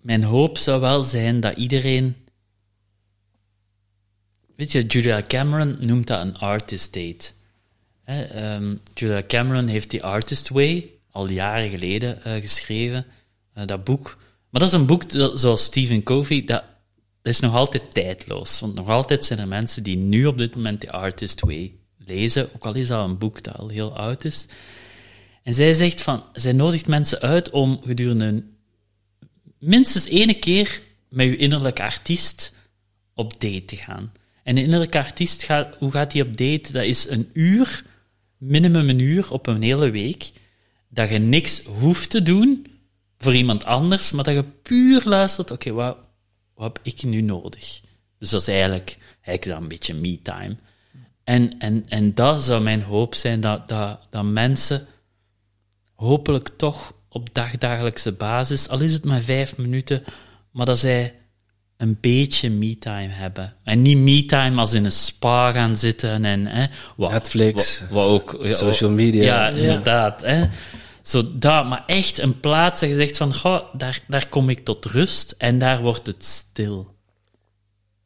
mijn 0.00 0.22
hoop 0.22 0.58
zou 0.58 0.80
wel 0.80 1.02
zijn 1.02 1.40
dat 1.40 1.56
iedereen. 1.56 2.16
Weet 4.56 4.72
je, 4.72 4.86
Julia 4.86 5.22
Cameron 5.22 5.76
noemt 5.80 6.06
dat 6.06 6.20
een 6.20 6.36
artist 6.36 6.94
date. 6.94 7.32
Ehm, 8.06 8.76
Julia 8.94 9.22
Cameron 9.26 9.66
heeft 9.66 9.90
die 9.90 10.04
Artist 10.04 10.48
Way 10.48 10.90
al 11.10 11.28
jaren 11.28 11.70
geleden 11.70 12.24
eh, 12.24 12.40
geschreven, 12.40 13.06
eh, 13.52 13.66
dat 13.66 13.84
boek. 13.84 14.18
Maar 14.50 14.60
dat 14.60 14.70
is 14.72 14.78
een 14.78 14.86
boek 14.86 15.02
zoals 15.34 15.64
Stephen 15.64 16.02
Covey, 16.02 16.44
dat, 16.44 16.64
dat 17.22 17.32
is 17.32 17.40
nog 17.40 17.54
altijd 17.54 17.94
tijdloos. 17.94 18.60
Want 18.60 18.74
nog 18.74 18.88
altijd 18.88 19.24
zijn 19.24 19.38
er 19.38 19.48
mensen 19.48 19.82
die 19.82 19.96
nu 19.96 20.26
op 20.26 20.38
dit 20.38 20.54
moment 20.54 20.80
die 20.80 20.90
Artist 20.90 21.40
Way 21.40 21.72
lezen, 21.98 22.48
ook 22.54 22.64
al 22.64 22.74
is 22.74 22.88
dat 22.88 23.04
een 23.04 23.18
boek 23.18 23.42
dat 23.42 23.56
al 23.56 23.68
heel 23.68 23.96
oud 23.96 24.24
is. 24.24 24.46
En 25.42 25.54
zij 25.54 25.74
zegt 25.74 26.02
van, 26.02 26.24
zij 26.32 26.52
nodigt 26.52 26.86
mensen 26.86 27.20
uit 27.20 27.50
om 27.50 27.80
gedurende 27.82 28.42
minstens 29.58 30.04
ene 30.04 30.34
keer 30.34 30.80
met 31.08 31.26
uw 31.26 31.36
innerlijke 31.36 31.82
artiest 31.82 32.52
op 33.14 33.40
date 33.40 33.64
te 33.64 33.76
gaan. 33.76 34.12
En 34.42 34.56
een 34.56 34.62
innerlijke 34.62 34.98
artiest, 34.98 35.42
gaat, 35.42 35.76
hoe 35.78 35.90
gaat 35.90 36.10
die 36.10 36.22
op 36.22 36.36
date? 36.36 36.72
Dat 36.72 36.84
is 36.84 37.08
een 37.08 37.30
uur, 37.32 37.84
minimum 38.38 38.88
een 38.88 38.98
uur 38.98 39.32
op 39.32 39.46
een 39.46 39.62
hele 39.62 39.90
week, 39.90 40.32
dat 40.88 41.08
je 41.08 41.18
niks 41.18 41.64
hoeft 41.64 42.10
te 42.10 42.22
doen 42.22 42.66
voor 43.18 43.34
iemand 43.34 43.64
anders, 43.64 44.12
maar 44.12 44.24
dat 44.24 44.34
je 44.34 44.44
puur 44.62 45.02
luistert, 45.04 45.50
oké, 45.50 45.72
wat, 45.72 45.98
heb 46.56 46.78
ik 46.82 47.02
nu 47.02 47.20
nodig? 47.20 47.80
Dus 48.18 48.30
dat 48.30 48.40
is 48.40 48.48
eigenlijk, 48.48 48.98
eigenlijk 49.22 49.44
dan 49.44 49.62
een 49.62 49.68
beetje 49.68 49.94
me-time. 49.94 50.56
En, 51.24 51.58
en, 51.58 51.88
en 51.88 52.14
dat 52.14 52.42
zou 52.42 52.62
mijn 52.62 52.82
hoop 52.82 53.14
zijn, 53.14 53.40
dat, 53.40 53.68
dat, 53.68 54.00
dat 54.10 54.24
mensen 54.24 54.86
hopelijk 55.94 56.48
toch 56.48 56.94
op 57.08 57.34
dagdagelijkse 57.34 58.12
basis, 58.12 58.68
al 58.68 58.80
is 58.80 58.92
het 58.92 59.04
maar 59.04 59.22
vijf 59.22 59.56
minuten, 59.56 60.04
maar 60.50 60.66
dat 60.66 60.78
zij 60.78 61.14
een 61.76 61.98
beetje 62.00 62.50
me-time 62.50 63.08
hebben. 63.08 63.54
En 63.64 63.82
niet 63.82 63.96
me-time 63.98 64.60
als 64.60 64.72
in 64.72 64.84
een 64.84 64.92
spa 64.92 65.52
gaan 65.52 65.76
zitten 65.76 66.24
en... 66.24 66.46
Hè, 66.46 66.66
wat, 66.96 67.10
Netflix, 67.10 67.80
wat, 67.80 67.88
wat 67.90 68.04
ook, 68.06 68.38
ja, 68.42 68.52
social 68.54 68.90
media. 68.90 69.22
Ja, 69.22 69.46
Ja. 69.46 69.60
inderdaad. 69.62 70.20
Hè. 70.22 70.48
Zo 71.02 71.22
dat, 71.38 71.66
maar 71.66 71.82
echt 71.86 72.18
een 72.18 72.40
plaats 72.40 72.80
dat 72.80 72.88
je 72.88 72.96
zegt 72.96 73.16
van, 73.16 73.34
goh, 73.34 73.60
daar, 73.72 74.00
daar 74.08 74.28
kom 74.28 74.48
ik 74.48 74.64
tot 74.64 74.84
rust 74.84 75.34
en 75.38 75.58
daar 75.58 75.82
wordt 75.82 76.06
het 76.06 76.24
stil. 76.24 76.94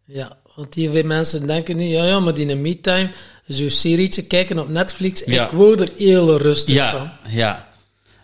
Ja, 0.05 0.39
want 0.57 0.75
heel 0.75 0.93
veel 0.93 1.05
mensen 1.05 1.47
denken 1.47 1.77
nu, 1.77 1.85
ja, 1.85 2.05
ja, 2.05 2.21
maar 2.21 2.35
die 2.35 2.49
een 2.49 2.61
me-time, 2.61 3.11
zo'n 3.47 3.71
serietje 3.71 4.23
kijken 4.23 4.59
op 4.59 4.69
Netflix, 4.69 5.23
Ja. 5.27 5.45
ik 5.45 5.51
word 5.51 5.81
er 5.81 5.89
heel 5.97 6.39
rustig 6.39 6.91
van. 6.91 7.01
Ja, 7.01 7.19
ja. 7.29 7.69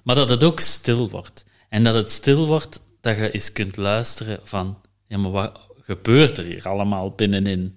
Maar 0.02 0.14
dat 0.14 0.28
het 0.28 0.44
ook 0.44 0.60
stil 0.60 1.10
wordt. 1.10 1.44
En 1.68 1.84
dat 1.84 1.94
het 1.94 2.10
stil 2.12 2.46
wordt, 2.46 2.80
dat 3.00 3.16
je 3.16 3.30
eens 3.30 3.52
kunt 3.52 3.76
luisteren 3.76 4.38
van, 4.44 4.78
ja, 5.08 5.18
maar 5.18 5.30
wat 5.30 5.60
gebeurt 5.80 6.38
er 6.38 6.44
hier 6.44 6.68
allemaal 6.68 7.10
binnenin? 7.10 7.74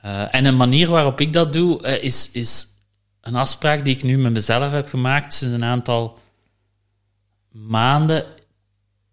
Eh, 0.00 0.34
en 0.34 0.44
een 0.44 0.56
manier 0.56 0.88
waarop 0.88 1.20
ik 1.20 1.32
dat 1.32 1.52
doe, 1.52 1.82
eh, 1.82 2.04
is, 2.04 2.30
is 2.30 2.66
een 3.20 3.34
afspraak 3.34 3.84
die 3.84 3.96
ik 3.96 4.02
nu 4.02 4.18
met 4.18 4.32
mezelf 4.32 4.72
heb 4.72 4.88
gemaakt 4.88 5.34
sinds 5.34 5.54
een 5.54 5.64
aantal 5.64 6.18
maanden. 7.50 8.24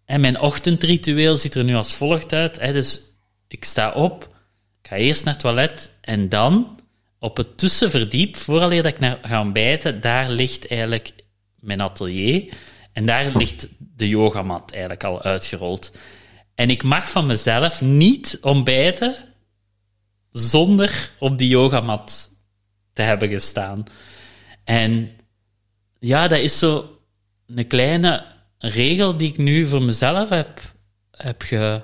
En 0.04 0.20
mijn 0.20 0.40
ochtendritueel 0.40 1.36
ziet 1.36 1.54
er 1.54 1.64
nu 1.64 1.74
als 1.74 1.94
volgt 1.94 2.32
uit. 2.32 2.60
Hè. 2.60 2.72
Dus 2.72 3.00
ik 3.48 3.64
sta 3.64 3.92
op, 3.92 4.36
ik 4.82 4.88
ga 4.88 4.96
eerst 4.96 5.24
naar 5.24 5.34
het 5.34 5.42
toilet 5.42 5.90
en 6.00 6.28
dan 6.28 6.80
op 7.18 7.36
het 7.36 7.58
tussenverdiep, 7.58 8.36
vooraleer 8.36 8.82
dat 8.82 8.92
ik 8.92 9.00
naar 9.00 9.18
ga 9.22 9.40
ontbijten, 9.40 10.00
daar 10.00 10.30
ligt 10.30 10.66
eigenlijk 10.66 11.12
mijn 11.60 11.80
atelier. 11.80 12.52
En 12.92 13.06
daar 13.06 13.36
ligt 13.36 13.68
de 13.78 14.08
yogamat 14.08 14.70
eigenlijk 14.70 15.04
al 15.04 15.22
uitgerold. 15.22 15.92
En 16.58 16.70
ik 16.70 16.82
mag 16.82 17.10
van 17.10 17.26
mezelf 17.26 17.80
niet 17.80 18.38
ontbijten 18.40 19.14
zonder 20.30 21.10
op 21.18 21.38
die 21.38 21.48
yogamat 21.48 22.30
te 22.92 23.02
hebben 23.02 23.28
gestaan. 23.28 23.84
En 24.64 25.10
ja, 25.98 26.28
dat 26.28 26.38
is 26.38 26.58
zo 26.58 26.98
een 27.46 27.66
kleine 27.66 28.24
regel 28.58 29.16
die 29.16 29.28
ik 29.28 29.36
nu 29.38 29.68
voor 29.68 29.82
mezelf 29.82 30.28
heb, 30.28 30.60
heb 31.10 31.42
ge- 31.42 31.82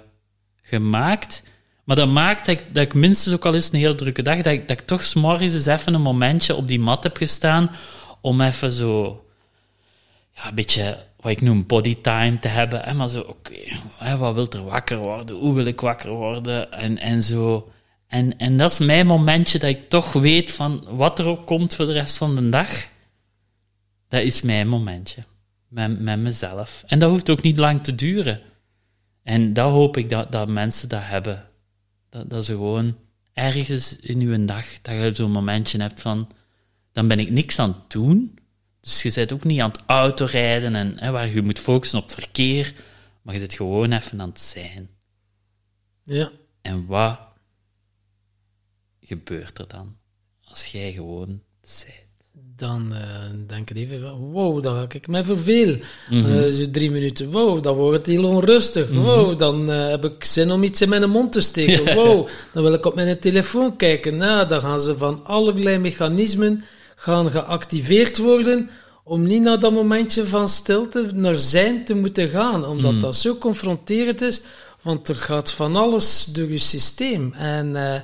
gemaakt. 0.62 1.42
Maar 1.84 1.96
dat 1.96 2.08
maakt 2.08 2.46
dat 2.46 2.60
ik, 2.60 2.74
dat 2.74 2.94
minstens 2.94 3.34
ook 3.34 3.44
al 3.46 3.54
eens 3.54 3.72
een 3.72 3.78
heel 3.78 3.94
drukke 3.94 4.22
dag, 4.22 4.36
dat 4.36 4.52
ik, 4.52 4.68
dat 4.68 4.80
ik 4.80 4.86
toch 4.86 5.02
s'morgens 5.02 5.52
eens 5.52 5.66
even 5.66 5.94
een 5.94 6.02
momentje 6.02 6.54
op 6.54 6.68
die 6.68 6.80
mat 6.80 7.02
heb 7.02 7.16
gestaan 7.16 7.70
om 8.20 8.40
even 8.40 8.72
zo 8.72 9.24
ja, 10.32 10.48
een 10.48 10.54
beetje 10.54 10.98
wat 11.24 11.32
ik 11.32 11.40
noem 11.40 11.66
body 11.66 12.00
time 12.00 12.38
te 12.38 12.48
hebben. 12.48 12.82
Hè, 12.82 12.94
maar 12.94 13.08
zo, 13.08 13.20
oké, 13.20 13.54
wat 14.18 14.34
wil 14.34 14.48
er 14.50 14.64
wakker 14.64 14.98
worden? 14.98 15.36
Hoe 15.36 15.54
wil 15.54 15.64
ik 15.64 15.80
wakker 15.80 16.10
worden? 16.10 16.72
En, 16.72 16.98
en 16.98 17.22
zo. 17.22 17.72
En, 18.06 18.38
en 18.38 18.56
dat 18.56 18.72
is 18.72 18.78
mijn 18.78 19.06
momentje 19.06 19.58
dat 19.58 19.70
ik 19.70 19.88
toch 19.88 20.12
weet 20.12 20.52
van 20.52 20.84
wat 20.88 21.18
er 21.18 21.26
ook 21.26 21.46
komt 21.46 21.74
voor 21.74 21.86
de 21.86 21.92
rest 21.92 22.16
van 22.16 22.34
de 22.34 22.48
dag. 22.48 22.88
Dat 24.08 24.22
is 24.22 24.42
mijn 24.42 24.68
momentje. 24.68 25.24
Met, 25.68 26.00
met 26.00 26.18
mezelf. 26.18 26.84
En 26.86 26.98
dat 26.98 27.10
hoeft 27.10 27.30
ook 27.30 27.42
niet 27.42 27.56
lang 27.56 27.84
te 27.84 27.94
duren. 27.94 28.40
En 29.22 29.52
dat 29.52 29.70
hoop 29.70 29.96
ik 29.96 30.08
dat, 30.08 30.32
dat 30.32 30.48
mensen 30.48 30.88
dat 30.88 31.02
hebben. 31.02 31.48
Dat, 32.10 32.30
dat 32.30 32.44
ze 32.44 32.52
gewoon 32.52 32.96
ergens 33.32 33.96
in 33.96 34.20
uw 34.20 34.44
dag, 34.44 34.80
dat 34.82 34.94
je 34.94 35.12
zo'n 35.12 35.30
momentje 35.30 35.80
hebt 35.80 36.00
van, 36.00 36.28
dan 36.92 37.08
ben 37.08 37.18
ik 37.18 37.30
niks 37.30 37.58
aan 37.58 37.68
het 37.68 37.90
doen. 37.90 38.38
Dus 38.84 39.02
je 39.02 39.12
bent 39.14 39.32
ook 39.32 39.44
niet 39.44 39.60
aan 39.60 39.70
het 39.70 39.82
autorijden 39.86 40.74
en 40.74 40.92
hè, 40.96 41.10
waar 41.10 41.28
je 41.28 41.42
moet 41.42 41.58
focussen 41.58 41.98
op 41.98 42.10
verkeer, 42.10 42.74
maar 43.22 43.34
je 43.34 43.40
zit 43.40 43.54
gewoon 43.54 43.92
even 43.92 44.20
aan 44.20 44.28
het 44.28 44.40
zijn. 44.40 44.88
Ja. 46.02 46.30
En 46.62 46.86
wat 46.86 47.20
gebeurt 49.00 49.58
er 49.58 49.68
dan 49.68 49.96
als 50.44 50.66
jij 50.66 50.92
gewoon 50.92 51.40
zijt? 51.62 52.02
Dan 52.56 52.94
eh, 52.94 53.30
denk 53.46 53.70
ik 53.70 53.76
even 53.76 54.00
van, 54.00 54.18
wow, 54.18 54.62
dan 54.62 54.76
ga 54.76 54.86
ik 54.92 55.06
me 55.06 55.24
vervelen. 55.24 55.80
Eh, 56.10 56.46
zo 56.46 56.70
drie 56.70 56.90
minuten, 56.90 57.30
wow, 57.30 57.62
dan 57.62 57.76
wordt 57.76 57.98
het 57.98 58.16
heel 58.16 58.28
onrustig. 58.28 58.90
Wow, 58.90 59.38
dan 59.38 59.70
eh, 59.70 59.88
heb 59.88 60.04
ik 60.04 60.24
zin 60.24 60.50
om 60.50 60.62
iets 60.62 60.80
in 60.80 60.88
mijn 60.88 61.10
mond 61.10 61.32
te 61.32 61.40
steken. 61.40 61.94
Wow, 61.94 62.28
dan 62.52 62.62
wil 62.62 62.72
ik 62.72 62.86
op 62.86 62.94
mijn 62.94 63.18
telefoon 63.18 63.76
kijken. 63.76 64.16
Nou, 64.16 64.48
dan 64.48 64.60
gaan 64.60 64.80
ze 64.80 64.98
van 64.98 65.24
allerlei 65.24 65.78
mechanismen 65.78 66.64
gaan 66.94 67.30
geactiveerd 67.30 68.18
worden 68.18 68.70
om 69.04 69.22
niet 69.22 69.42
naar 69.42 69.58
dat 69.58 69.72
momentje 69.72 70.26
van 70.26 70.48
stilte, 70.48 71.10
naar 71.14 71.36
zijn 71.36 71.84
te 71.84 71.94
moeten 71.94 72.28
gaan. 72.28 72.66
Omdat 72.66 73.00
dat 73.00 73.16
zo 73.16 73.36
confronterend 73.36 74.20
is, 74.20 74.40
want 74.82 75.08
er 75.08 75.16
gaat 75.16 75.50
van 75.50 75.76
alles 75.76 76.24
door 76.24 76.48
je 76.48 76.58
systeem. 76.58 77.32
En... 77.32 77.76
eh, 77.76 78.00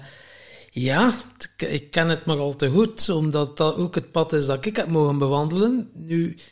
ja, 0.70 1.14
ik 1.56 1.90
ken 1.90 2.08
het 2.08 2.24
maar 2.24 2.38
al 2.38 2.56
te 2.56 2.68
goed, 2.68 3.08
omdat 3.08 3.56
dat 3.56 3.76
ook 3.76 3.94
het 3.94 4.12
pad 4.12 4.32
is 4.32 4.46
dat 4.46 4.66
ik 4.66 4.76
heb 4.76 4.88
mogen 4.88 5.18
bewandelen. 5.18 5.90
Nu, 5.94 6.30
ik 6.30 6.42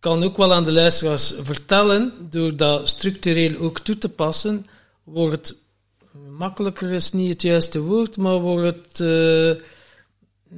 kan 0.00 0.22
ook 0.22 0.36
wel 0.36 0.52
aan 0.52 0.64
de 0.64 0.72
luisteraars 0.72 1.34
vertellen, 1.40 2.12
door 2.30 2.56
dat 2.56 2.88
structureel 2.88 3.58
ook 3.58 3.78
toe 3.78 3.98
te 3.98 4.08
passen, 4.08 4.66
wordt 5.04 5.32
het 5.32 5.56
makkelijker 6.28 6.90
is 6.90 7.12
niet 7.12 7.32
het 7.32 7.42
juiste 7.42 7.80
woord, 7.80 8.16
maar 8.16 8.40
wordt 8.40 8.66
het 8.66 9.00
eh, 9.00 9.64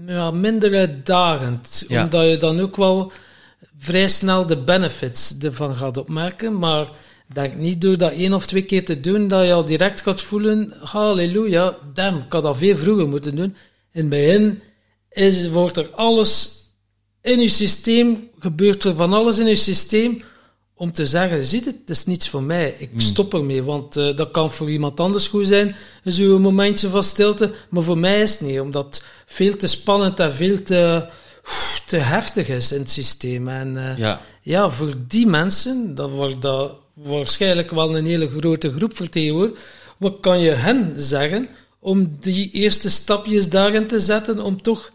ja, 0.06 0.30
minder 0.30 0.74
uitdagend. 0.74 1.84
Ja. 1.88 2.04
Omdat 2.04 2.28
je 2.28 2.36
dan 2.36 2.60
ook 2.60 2.76
wel 2.76 3.12
vrij 3.78 4.08
snel 4.08 4.46
de 4.46 4.58
benefits 4.58 5.38
ervan 5.38 5.76
gaat 5.76 5.96
opmerken, 5.96 6.58
maar 6.58 6.90
denk 7.32 7.54
niet 7.54 7.80
door 7.80 7.96
dat 7.96 8.12
één 8.12 8.32
of 8.32 8.46
twee 8.46 8.64
keer 8.64 8.84
te 8.84 9.00
doen, 9.00 9.28
dat 9.28 9.46
je 9.46 9.52
al 9.52 9.64
direct 9.64 10.00
gaat 10.00 10.20
voelen, 10.20 10.74
halleluja, 10.80 11.76
damn, 11.94 12.18
ik 12.18 12.32
had 12.32 12.42
dat 12.42 12.56
veel 12.56 12.76
vroeger 12.76 13.08
moeten 13.08 13.36
doen. 13.36 13.56
In 13.92 14.00
het 14.00 14.08
begin 14.08 14.62
is, 15.10 15.48
wordt 15.48 15.76
er 15.76 15.88
alles 15.92 16.58
in 17.22 17.40
je 17.40 17.48
systeem, 17.48 18.30
gebeurt 18.38 18.84
er 18.84 18.94
van 18.94 19.12
alles 19.12 19.38
in 19.38 19.46
je 19.46 19.54
systeem, 19.54 20.22
om 20.80 20.92
te 20.92 21.06
zeggen, 21.06 21.44
ziet 21.44 21.64
het, 21.64 21.76
het 21.80 21.90
is 21.90 22.04
niets 22.04 22.28
voor 22.28 22.42
mij, 22.42 22.74
ik 22.78 22.90
stop 22.96 23.34
ermee, 23.34 23.62
want 23.62 23.96
eh, 23.96 24.16
dat 24.16 24.30
kan 24.30 24.50
voor 24.50 24.70
iemand 24.70 25.00
anders 25.00 25.26
goed 25.26 25.46
zijn, 25.46 25.76
zo'n 26.04 26.40
momentje 26.40 26.88
van 26.88 27.02
stilte, 27.02 27.52
maar 27.68 27.82
voor 27.82 27.98
mij 27.98 28.22
is 28.22 28.30
het 28.30 28.40
niet, 28.40 28.60
omdat 28.60 28.84
het 28.84 29.02
veel 29.26 29.56
te 29.56 29.66
spannend 29.66 30.20
en 30.20 30.32
veel 30.32 30.62
te, 30.62 31.06
te 31.86 31.96
heftig 31.96 32.48
is 32.48 32.72
in 32.72 32.78
het 32.80 32.90
systeem. 32.90 33.48
En 33.48 33.76
eh, 33.76 33.98
Ja. 33.98 34.20
ja, 34.42 34.70
voor 34.70 34.94
die 35.06 35.26
mensen, 35.26 35.94
dat 35.94 36.10
wordt 36.10 36.42
dat 36.42 36.72
waarschijnlijk 36.94 37.70
wel 37.70 37.96
een 37.96 38.06
hele 38.06 38.28
grote 38.28 38.72
groep 38.72 38.96
vertegenwoordigt, 38.96 39.60
wat 39.96 40.16
kan 40.20 40.40
je 40.40 40.50
hen 40.50 40.92
zeggen 40.96 41.48
om 41.78 42.16
die 42.20 42.50
eerste 42.50 42.90
stapjes 42.90 43.48
daarin 43.48 43.86
te 43.86 44.00
zetten, 44.00 44.40
om 44.40 44.62
toch 44.62 44.92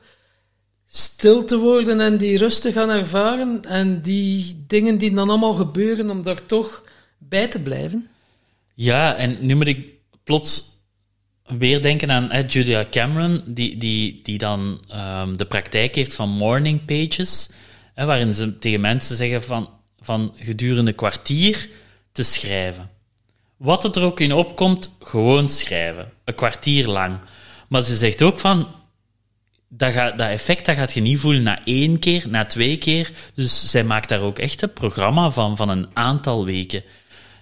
stil 0.97 1.45
te 1.45 1.57
worden 1.57 1.99
en 1.99 2.17
die 2.17 2.37
rust 2.37 2.61
te 2.61 2.71
gaan 2.71 2.89
ervaren 2.89 3.61
en 3.61 4.01
die 4.01 4.63
dingen 4.67 4.97
die 4.97 5.13
dan 5.13 5.29
allemaal 5.29 5.53
gebeuren, 5.53 6.09
om 6.09 6.23
daar 6.23 6.45
toch 6.45 6.83
bij 7.17 7.47
te 7.47 7.59
blijven? 7.59 8.07
Ja, 8.73 9.15
en 9.15 9.37
nu 9.39 9.55
moet 9.55 9.67
ik 9.67 9.87
plots 10.23 10.63
weer 11.45 11.81
denken 11.81 12.11
aan 12.11 12.31
eh, 12.31 12.47
Julia 12.47 12.85
Cameron, 12.91 13.43
die, 13.45 13.77
die, 13.77 14.19
die 14.23 14.37
dan 14.37 14.81
ehm, 14.87 15.33
de 15.33 15.45
praktijk 15.45 15.95
heeft 15.95 16.13
van 16.13 16.29
morning 16.29 16.85
pages, 16.85 17.49
waarin 17.95 18.33
ze 18.33 18.57
tegen 18.57 18.81
mensen 18.81 19.15
zeggen 19.15 19.43
van, 19.43 19.69
van 19.99 20.35
gedurende 20.35 20.93
kwartier 20.93 21.69
te 22.11 22.23
schrijven. 22.23 22.89
Wat 23.57 23.83
het 23.83 23.95
er 23.95 24.03
ook 24.03 24.19
in 24.19 24.33
opkomt, 24.33 24.95
gewoon 24.99 25.49
schrijven. 25.49 26.11
Een 26.23 26.35
kwartier 26.35 26.87
lang. 26.87 27.17
Maar 27.69 27.83
ze 27.83 27.95
zegt 27.95 28.21
ook 28.21 28.39
van, 28.39 28.67
dat, 29.69 29.93
dat 29.93 30.29
effect 30.29 30.65
dat 30.65 30.75
gaat 30.75 30.93
je 30.93 31.01
niet 31.01 31.19
voelen 31.19 31.43
na 31.43 31.65
één 31.65 31.99
keer, 31.99 32.25
na 32.29 32.45
twee 32.45 32.77
keer. 32.77 33.11
Dus 33.33 33.69
zij 33.69 33.83
maakt 33.83 34.09
daar 34.09 34.21
ook 34.21 34.39
echt 34.39 34.61
een 34.61 34.73
programma 34.73 35.31
van, 35.31 35.55
van 35.55 35.69
een 35.69 35.87
aantal 35.93 36.45
weken. 36.45 36.83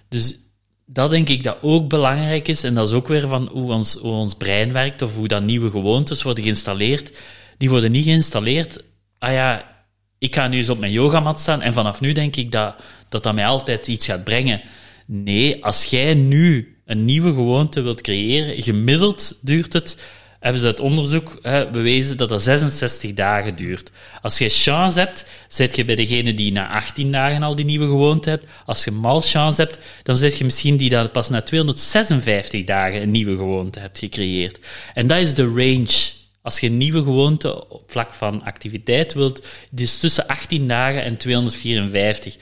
Dus 0.08 0.38
dat 0.86 1.10
denk 1.10 1.28
ik 1.28 1.42
dat 1.42 1.58
ook 1.60 1.88
belangrijk 1.88 2.48
is. 2.48 2.64
En 2.64 2.74
dat 2.74 2.88
is 2.88 2.94
ook 2.94 3.08
weer 3.08 3.28
van 3.28 3.48
hoe 3.52 3.72
ons, 3.72 4.00
ons 4.00 4.34
brein 4.34 4.72
werkt 4.72 5.02
of 5.02 5.16
hoe 5.16 5.28
dat 5.28 5.42
nieuwe 5.42 5.70
gewoontes 5.70 6.22
worden 6.22 6.44
geïnstalleerd. 6.44 7.20
Die 7.58 7.70
worden 7.70 7.92
niet 7.92 8.04
geïnstalleerd. 8.04 8.82
Ah 9.18 9.32
ja, 9.32 9.72
ik 10.18 10.34
ga 10.34 10.48
nu 10.48 10.56
eens 10.56 10.68
op 10.68 10.78
mijn 10.78 10.92
yogamat 10.92 11.40
staan 11.40 11.62
en 11.62 11.72
vanaf 11.72 12.00
nu 12.00 12.12
denk 12.12 12.36
ik 12.36 12.52
dat 12.52 12.76
dat, 13.08 13.22
dat 13.22 13.34
mij 13.34 13.46
altijd 13.46 13.88
iets 13.88 14.06
gaat 14.06 14.24
brengen. 14.24 14.62
Nee, 15.06 15.64
als 15.64 15.84
jij 15.84 16.14
nu 16.14 16.76
een 16.84 17.04
nieuwe 17.04 17.32
gewoonte 17.32 17.80
wilt 17.80 18.00
creëren, 18.00 18.62
gemiddeld 18.62 19.38
duurt 19.40 19.72
het, 19.72 20.06
hebben 20.44 20.62
ze 20.62 20.66
uit 20.66 20.80
onderzoek 20.80 21.38
hè, 21.42 21.70
bewezen 21.70 22.16
dat 22.16 22.28
dat 22.28 22.42
66 22.42 23.14
dagen 23.14 23.54
duurt. 23.54 23.90
Als 24.22 24.38
je 24.38 24.48
chance 24.48 24.98
hebt, 24.98 25.24
zit 25.48 25.76
je 25.76 25.84
bij 25.84 25.94
degene 25.94 26.34
die 26.34 26.52
na 26.52 26.68
18 26.68 27.12
dagen 27.12 27.42
al 27.42 27.54
die 27.54 27.64
nieuwe 27.64 27.86
gewoonte 27.86 28.30
hebt. 28.30 28.46
Als 28.66 28.84
je 28.84 28.90
mal 28.90 29.20
chance 29.20 29.60
hebt, 29.60 29.78
dan 30.02 30.16
zit 30.16 30.38
je 30.38 30.44
misschien 30.44 30.76
die 30.76 30.88
dat 30.88 31.12
pas 31.12 31.28
na 31.28 31.42
256 31.42 32.64
dagen 32.64 33.02
een 33.02 33.10
nieuwe 33.10 33.36
gewoonte 33.36 33.78
hebt 33.80 33.98
gecreëerd. 33.98 34.58
En 34.94 35.06
dat 35.06 35.18
is 35.18 35.34
de 35.34 35.46
range. 35.46 36.12
Als 36.42 36.60
je 36.60 36.66
een 36.66 36.76
nieuwe 36.76 37.02
gewoonte 37.02 37.68
op 37.68 37.90
vlak 37.90 38.12
van 38.12 38.42
activiteit 38.42 39.12
wilt, 39.12 39.46
dus 39.70 39.98
tussen 39.98 40.26
18 40.26 40.68
dagen 40.68 41.02
en 41.02 41.16
254. 41.16 42.36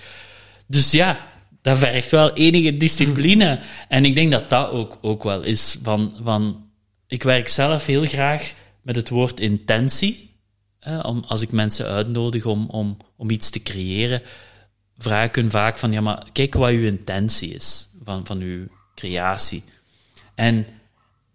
Dus 0.66 0.90
ja, 0.90 1.28
dat 1.62 1.78
vergt 1.78 2.10
wel 2.10 2.32
enige 2.32 2.76
discipline. 2.76 3.58
En 3.88 4.04
ik 4.04 4.14
denk 4.14 4.32
dat 4.32 4.48
dat 4.48 4.70
ook, 4.70 4.98
ook 5.00 5.22
wel 5.22 5.42
is 5.42 5.76
van, 5.82 6.14
van... 6.22 6.70
Ik 7.12 7.22
werk 7.22 7.48
zelf 7.48 7.86
heel 7.86 8.04
graag 8.04 8.52
met 8.82 8.96
het 8.96 9.08
woord 9.08 9.40
intentie. 9.40 10.30
Om, 11.02 11.24
als 11.26 11.42
ik 11.42 11.52
mensen 11.52 11.86
uitnodig 11.86 12.44
om, 12.44 12.66
om, 12.70 12.96
om 13.16 13.30
iets 13.30 13.50
te 13.50 13.62
creëren, 13.62 14.22
vraag 14.98 15.26
ik 15.26 15.34
hun 15.34 15.50
vaak 15.50 15.78
van, 15.78 15.92
ja, 15.92 16.00
maar 16.00 16.26
kijk 16.32 16.54
wat 16.54 16.70
uw 16.70 16.84
intentie 16.84 17.54
is 17.54 17.88
van, 18.04 18.26
van 18.26 18.40
uw 18.40 18.66
creatie. 18.94 19.64
En 20.34 20.66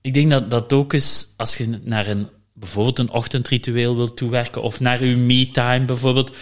ik 0.02 0.14
denk 0.14 0.32
dat 0.32 0.52
dat 0.52 0.74
ook 0.74 0.94
is, 0.94 1.34
als 1.36 1.58
je 1.58 1.80
naar 1.84 2.08
een, 2.08 2.30
bijvoorbeeld 2.54 3.00
een 3.00 3.12
ochtendritueel 3.12 3.96
wilt 3.96 4.18
toewerken, 4.18 4.62
of 4.62 4.80
naar 4.80 5.00
uw 5.00 5.18
me-time 5.18 5.86
bijvoorbeeld, 5.86 6.36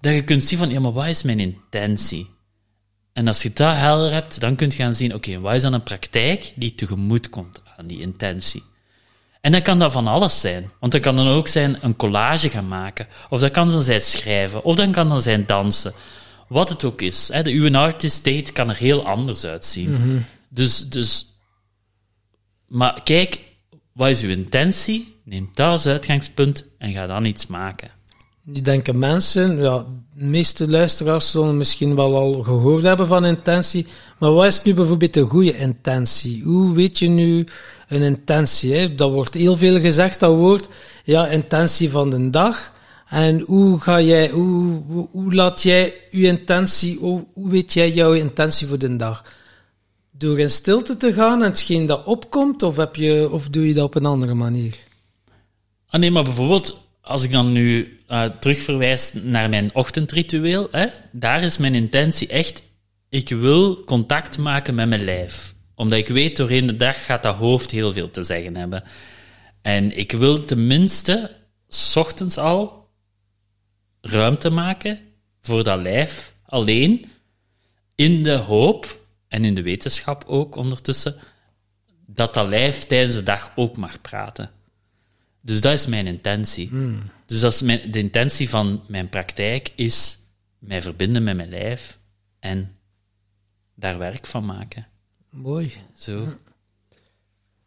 dat 0.00 0.14
je 0.14 0.24
kunt 0.24 0.44
zien 0.44 0.58
van, 0.58 0.70
ja, 0.70 0.80
maar 0.80 0.92
wat 0.92 1.06
is 1.06 1.22
mijn 1.22 1.40
intentie? 1.40 2.28
En 3.12 3.28
als 3.28 3.42
je 3.42 3.52
dat 3.52 3.76
helder 3.76 4.12
hebt, 4.12 4.40
dan 4.40 4.56
kun 4.56 4.68
je 4.68 4.76
gaan 4.76 4.94
zien, 4.94 5.14
oké, 5.14 5.40
wat 5.40 5.54
is 5.54 5.62
dan 5.62 5.72
een 5.72 5.82
praktijk 5.82 6.52
die 6.56 6.74
tegemoet 6.74 7.28
komt 7.28 7.62
aan 7.76 7.86
die 7.86 8.00
intentie? 8.00 8.62
En 9.40 9.52
dan 9.52 9.62
kan 9.62 9.78
dat 9.78 9.92
van 9.92 10.06
alles 10.06 10.40
zijn. 10.40 10.70
Want 10.80 10.92
dat 10.92 11.00
kan 11.00 11.16
dan 11.16 11.28
ook 11.28 11.48
zijn 11.48 11.78
een 11.80 11.96
collage 11.96 12.50
gaan 12.50 12.68
maken. 12.68 13.06
Of 13.30 13.40
dat 13.40 13.50
kan 13.50 13.68
dan 13.68 13.82
zijn 13.82 14.00
schrijven. 14.00 14.64
Of 14.64 14.76
dan 14.76 14.92
kan 14.92 15.08
dan 15.08 15.20
zijn 15.20 15.46
dansen. 15.46 15.92
Wat 16.48 16.68
het 16.68 16.84
ook 16.84 17.00
is. 17.00 17.28
Hè, 17.32 17.42
de, 17.42 17.50
uw 17.50 17.76
artist 17.76 18.24
date 18.24 18.52
kan 18.52 18.68
er 18.68 18.76
heel 18.76 19.06
anders 19.06 19.44
uitzien. 19.44 20.24
Dus, 20.48 20.88
dus... 20.88 21.26
Maar 22.66 23.02
kijk, 23.02 23.38
wat 23.92 24.08
is 24.08 24.22
uw 24.22 24.30
intentie? 24.30 25.20
Neem 25.24 25.50
dat 25.54 25.70
als 25.70 25.86
uitgangspunt 25.86 26.64
en 26.78 26.92
ga 26.92 27.06
dan 27.06 27.24
iets 27.24 27.46
maken. 27.46 27.90
Nu 28.46 28.60
denken 28.60 28.98
mensen, 28.98 29.62
ja, 29.62 29.86
de 30.14 30.24
meeste 30.24 30.70
luisteraars 30.70 31.30
zullen 31.30 31.56
misschien 31.56 31.94
wel 31.94 32.16
al 32.16 32.42
gehoord 32.42 32.82
hebben 32.82 33.06
van 33.06 33.24
intentie, 33.24 33.86
maar 34.18 34.32
wat 34.32 34.46
is 34.46 34.62
nu 34.62 34.74
bijvoorbeeld 34.74 35.16
een 35.16 35.28
goede 35.28 35.56
intentie? 35.56 36.42
Hoe 36.42 36.74
weet 36.74 36.98
je 36.98 37.08
nu 37.08 37.46
een 37.88 38.02
intentie? 38.02 38.94
Dat 38.94 39.12
wordt 39.12 39.34
heel 39.34 39.56
veel 39.56 39.80
gezegd, 39.80 40.20
dat 40.20 40.36
woord, 40.36 40.68
ja, 41.04 41.26
intentie 41.26 41.90
van 41.90 42.10
de 42.10 42.30
dag. 42.30 42.72
En 43.08 43.40
hoe 43.40 43.80
ga 43.80 44.00
jij, 44.00 44.30
hoe, 44.30 44.82
hoe, 45.10 45.34
laat 45.34 45.62
jij 45.62 45.94
je 46.10 46.26
intentie, 46.26 46.98
hoe, 46.98 47.24
hoe 47.32 47.50
weet 47.50 47.72
jij 47.72 47.92
jouw 47.92 48.12
intentie 48.12 48.66
voor 48.66 48.78
de 48.78 48.96
dag? 48.96 49.24
Door 50.10 50.38
in 50.38 50.50
stilte 50.50 50.96
te 50.96 51.12
gaan 51.12 51.42
en 51.42 51.48
hetgeen 51.48 51.86
dat 51.86 52.04
opkomt, 52.04 52.62
of, 52.62 52.76
heb 52.76 52.96
je, 52.96 53.28
of 53.30 53.48
doe 53.48 53.68
je 53.68 53.74
dat 53.74 53.84
op 53.84 53.94
een 53.94 54.06
andere 54.06 54.34
manier? 54.34 54.78
Ah 55.88 56.00
nee, 56.00 56.10
maar 56.10 56.24
bijvoorbeeld, 56.24 56.82
als 57.04 57.22
ik 57.22 57.30
dan 57.30 57.52
nu 57.52 58.00
uh, 58.08 58.24
terugverwijs 58.24 59.12
naar 59.12 59.48
mijn 59.48 59.74
ochtendritueel, 59.74 60.68
hè, 60.70 60.86
daar 61.12 61.42
is 61.42 61.58
mijn 61.58 61.74
intentie 61.74 62.28
echt, 62.28 62.62
ik 63.08 63.28
wil 63.28 63.84
contact 63.84 64.38
maken 64.38 64.74
met 64.74 64.88
mijn 64.88 65.04
lijf. 65.04 65.54
Omdat 65.74 65.98
ik 65.98 66.08
weet, 66.08 66.36
doorheen 66.36 66.66
de 66.66 66.76
dag 66.76 67.04
gaat 67.04 67.22
dat 67.22 67.36
hoofd 67.36 67.70
heel 67.70 67.92
veel 67.92 68.10
te 68.10 68.22
zeggen 68.22 68.56
hebben. 68.56 68.82
En 69.62 69.96
ik 69.96 70.12
wil 70.12 70.44
tenminste, 70.44 71.36
s 71.68 71.96
ochtends 71.96 72.38
al, 72.38 72.88
ruimte 74.00 74.50
maken 74.50 75.00
voor 75.40 75.64
dat 75.64 75.80
lijf 75.80 76.34
alleen, 76.46 77.04
in 77.94 78.22
de 78.22 78.36
hoop, 78.36 79.00
en 79.28 79.44
in 79.44 79.54
de 79.54 79.62
wetenschap 79.62 80.24
ook 80.26 80.56
ondertussen, 80.56 81.14
dat 82.06 82.34
dat 82.34 82.48
lijf 82.48 82.84
tijdens 82.84 83.14
de 83.14 83.22
dag 83.22 83.52
ook 83.56 83.76
mag 83.76 84.00
praten. 84.00 84.50
Dus 85.44 85.60
dat 85.60 85.72
is 85.72 85.86
mijn 85.86 86.06
intentie. 86.06 86.70
Dus 87.26 87.40
dat 87.40 87.52
is 87.52 87.62
mijn, 87.62 87.90
de 87.90 87.98
intentie 87.98 88.48
van 88.48 88.82
mijn 88.88 89.08
praktijk 89.08 89.72
is 89.74 90.18
mij 90.58 90.82
verbinden 90.82 91.22
met 91.22 91.36
mijn 91.36 91.48
lijf 91.48 91.98
en 92.40 92.76
daar 93.74 93.98
werk 93.98 94.26
van 94.26 94.44
maken. 94.44 94.86
Mooi. 95.30 95.72
Zo. 95.96 96.38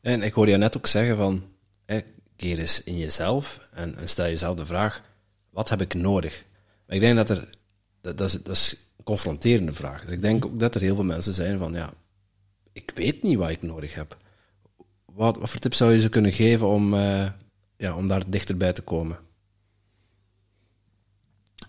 En 0.01 0.21
ik 0.21 0.33
hoorde 0.33 0.51
je 0.51 0.57
net 0.57 0.77
ook 0.77 0.87
zeggen 0.87 1.17
van, 1.17 1.43
hè, 1.85 1.99
keer 2.35 2.59
eens 2.59 2.83
in 2.83 2.97
jezelf 2.97 3.69
en, 3.73 3.95
en 3.95 4.09
stel 4.09 4.25
jezelf 4.25 4.55
de 4.55 4.65
vraag, 4.65 5.01
wat 5.49 5.69
heb 5.69 5.81
ik 5.81 5.93
nodig? 5.93 6.43
Maar 6.85 6.95
ik 6.95 7.01
denk 7.01 7.15
dat 7.15 7.29
er, 7.29 7.49
dat, 8.01 8.17
dat, 8.17 8.27
is, 8.27 8.41
dat 8.43 8.55
is 8.55 8.75
een 8.97 9.03
confronterende 9.03 9.73
vraag. 9.73 10.01
Dus 10.01 10.11
ik 10.11 10.21
denk 10.21 10.45
ook 10.45 10.59
dat 10.59 10.75
er 10.75 10.81
heel 10.81 10.95
veel 10.95 11.03
mensen 11.03 11.33
zijn 11.33 11.57
van, 11.57 11.73
ja, 11.73 11.93
ik 12.73 12.91
weet 12.95 13.23
niet 13.23 13.37
wat 13.37 13.49
ik 13.49 13.61
nodig 13.61 13.93
heb. 13.93 14.17
Wat, 15.05 15.37
wat 15.37 15.49
voor 15.49 15.59
tips 15.59 15.77
zou 15.77 15.93
je 15.93 16.01
ze 16.01 16.09
kunnen 16.09 16.33
geven 16.33 16.67
om, 16.67 16.93
eh, 16.93 17.27
ja, 17.77 17.95
om 17.95 18.07
daar 18.07 18.29
dichterbij 18.29 18.73
te 18.73 18.81
komen? 18.81 19.17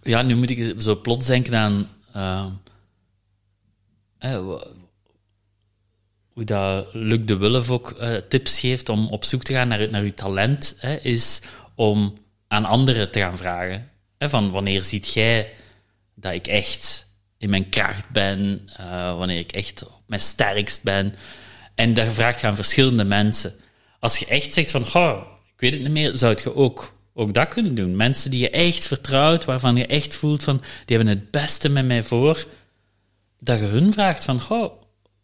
Ja, 0.03 0.23
nu 0.23 0.37
moet 0.37 0.51
ik 0.51 0.81
zo 0.81 1.01
plots 1.01 1.27
denken 1.27 1.55
aan 1.55 1.89
eh, 2.13 2.47
hoe 6.33 6.45
dat 6.45 6.89
Luc 6.93 7.21
de 7.25 7.37
Wulf 7.37 7.71
ook 7.71 7.91
eh, 7.91 8.15
tips 8.15 8.61
geeft 8.61 8.89
om 8.89 9.09
op 9.09 9.25
zoek 9.25 9.43
te 9.43 9.53
gaan 9.53 9.69
naar, 9.69 9.91
naar 9.91 10.03
uw 10.03 10.15
talent, 10.15 10.77
is 11.03 11.41
om 11.75 12.19
aan 12.49 12.65
anderen 12.65 13.11
te 13.11 13.19
gaan 13.19 13.37
vragen. 13.37 13.91
Van 14.19 14.51
wanneer 14.51 14.83
ziet 14.83 15.13
jij 15.13 15.55
dat 16.15 16.33
ik 16.33 16.47
echt 16.47 17.07
in 17.39 17.51
mijn 17.51 17.69
kracht 17.69 18.11
ben, 18.11 18.69
eh, 18.77 19.19
wanneer 19.19 19.39
ik 19.39 19.53
echt 19.53 19.87
op 19.87 20.03
mijn 20.07 20.21
sterkst 20.21 20.83
ben. 20.83 21.15
En 21.75 21.95
dat 21.95 22.07
gevraagd 22.07 22.45
aan 22.45 22.57
verschillende 22.57 23.05
mensen. 23.05 23.53
Als 23.99 24.19
je 24.19 24.27
echt 24.27 24.55
zegt 24.55 24.71
van, 24.71 24.87
goh, 24.87 25.23
ik 25.59 25.71
weet 25.71 25.73
het 25.73 25.83
niet 25.83 25.93
meer, 25.93 26.17
zou 26.17 26.37
je 26.43 26.55
ook, 26.55 26.95
ook 27.15 27.35
dat 27.35 27.49
kunnen 27.49 27.75
doen. 27.75 27.97
Mensen 27.97 28.31
die 28.31 28.41
je 28.41 28.51
echt 28.51 28.87
vertrouwt, 28.87 29.45
waarvan 29.45 29.77
je 29.77 29.87
echt 29.87 30.15
voelt 30.15 30.45
van, 30.45 30.57
die 30.57 30.97
hebben 30.97 31.17
het 31.17 31.31
beste 31.31 31.69
met 31.69 31.87
mij 31.87 32.03
voor, 32.03 32.47
dat 33.41 33.59
je 33.59 33.65
hun 33.65 33.93
vraagt 33.93 34.25
van, 34.25 34.41
goh, 34.41 34.73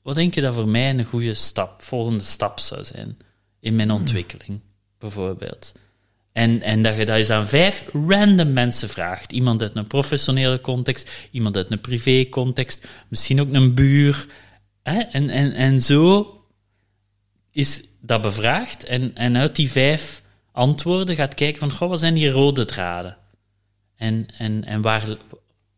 wat 0.03 0.15
denk 0.15 0.35
je 0.35 0.41
dat 0.41 0.55
voor 0.55 0.69
mij 0.69 0.91
een 0.91 1.05
goede 1.05 1.35
stap, 1.35 1.83
volgende 1.83 2.25
stap 2.25 2.61
zou 2.61 2.85
zijn 2.85 3.17
in 3.61 3.77
mijn 3.77 3.91
ontwikkeling, 3.91 4.61
bijvoorbeeld. 4.99 5.73
En, 6.33 6.63
en 6.63 6.83
dat 6.83 6.97
je 6.97 7.07
dat 7.07 7.17
eens 7.17 7.31
aan 7.31 7.49
vijf 7.49 7.85
random 7.93 8.53
mensen 8.53 8.89
vraagt. 8.89 9.33
Iemand 9.33 9.63
uit 9.63 9.77
een 9.77 9.87
professionele 9.87 10.61
context, 10.61 11.11
iemand 11.31 11.57
uit 11.57 11.71
een 11.71 11.81
privé-context, 11.81 12.87
misschien 13.09 13.41
ook 13.41 13.53
een 13.53 13.75
buur. 13.75 14.27
Hè? 14.83 14.99
En, 14.99 15.31
en, 15.31 15.53
en 15.53 15.83
zo 15.83 16.35
is 17.51 17.85
dat 18.01 18.23
bevraagd. 18.23 18.85
En, 18.85 19.17
en 19.17 19.37
uit 19.37 19.57
die 19.57 19.71
vijf 19.71 20.23
antwoorden 20.55 21.17
gaat 21.17 21.35
kijken 21.35 21.61
van, 21.61 21.73
goh, 21.73 21.89
wat 21.89 21.99
zijn 21.99 22.15
die 22.15 22.31
rode 22.31 22.65
draden? 22.65 23.17
En, 23.97 24.27
en, 24.39 24.65
en 24.65 24.83
waar, 24.83 25.17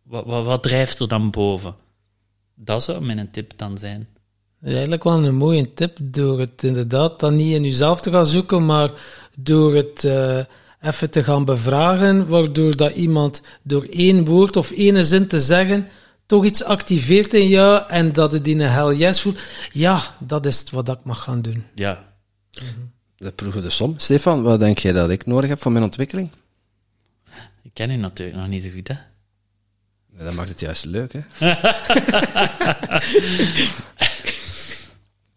wat, 0.02 0.24
wat, 0.24 0.44
wat 0.44 0.62
drijft 0.62 1.00
er 1.00 1.08
dan 1.08 1.30
boven? 1.30 1.74
Dat 2.54 2.82
zou 2.82 3.04
mijn 3.04 3.30
tip 3.30 3.52
dan 3.56 3.78
zijn. 3.78 4.08
Dat 4.60 4.68
is 4.68 4.72
eigenlijk 4.72 5.04
wel 5.04 5.24
een 5.24 5.34
mooie 5.34 5.74
tip 5.74 5.98
door 6.02 6.40
het 6.40 6.62
inderdaad 6.62 7.20
dan 7.20 7.36
niet 7.36 7.54
in 7.54 7.62
jezelf 7.62 8.00
te 8.00 8.10
gaan 8.10 8.26
zoeken, 8.26 8.66
maar 8.66 8.90
door 9.36 9.74
het 9.74 10.04
eh, 10.04 10.38
even 10.80 11.10
te 11.10 11.24
gaan 11.24 11.44
bevragen, 11.44 12.28
waardoor 12.28 12.76
dat 12.76 12.94
iemand 12.94 13.42
door 13.62 13.82
één 13.82 14.24
woord 14.24 14.56
of 14.56 14.70
één 14.70 15.04
zin 15.04 15.26
te 15.26 15.40
zeggen 15.40 15.88
toch 16.26 16.44
iets 16.44 16.64
activeert 16.64 17.34
in 17.34 17.48
jou 17.48 17.84
en 17.88 18.12
dat 18.12 18.32
het 18.32 18.48
in 18.48 18.60
een 18.60 18.70
hell 18.70 18.94
yes 18.94 19.20
voelt. 19.20 19.40
Ja, 19.70 20.00
dat 20.18 20.46
is 20.46 20.70
wat 20.70 20.88
ik 20.88 21.04
mag 21.04 21.22
gaan 21.22 21.42
doen. 21.42 21.64
Ja, 21.74 22.14
De 23.16 23.32
proeven 23.32 23.62
de 23.62 23.70
som. 23.70 23.98
Stefan, 23.98 24.42
wat 24.42 24.60
denk 24.60 24.78
jij 24.78 24.92
dat 24.92 25.10
ik 25.10 25.26
nodig 25.26 25.48
heb 25.48 25.58
voor 25.60 25.72
mijn 25.72 25.84
ontwikkeling? 25.84 26.30
ik 27.62 27.70
ken 27.72 27.90
u 27.90 27.96
natuurlijk 27.96 28.36
nog 28.38 28.48
niet 28.48 28.62
zo 28.62 28.70
goed, 28.70 28.88
hè? 28.88 28.94
Dat 30.24 30.34
maakt 30.34 30.48
het 30.48 30.60
juist 30.60 30.84
leuk, 30.84 31.12
hè? 31.12 31.20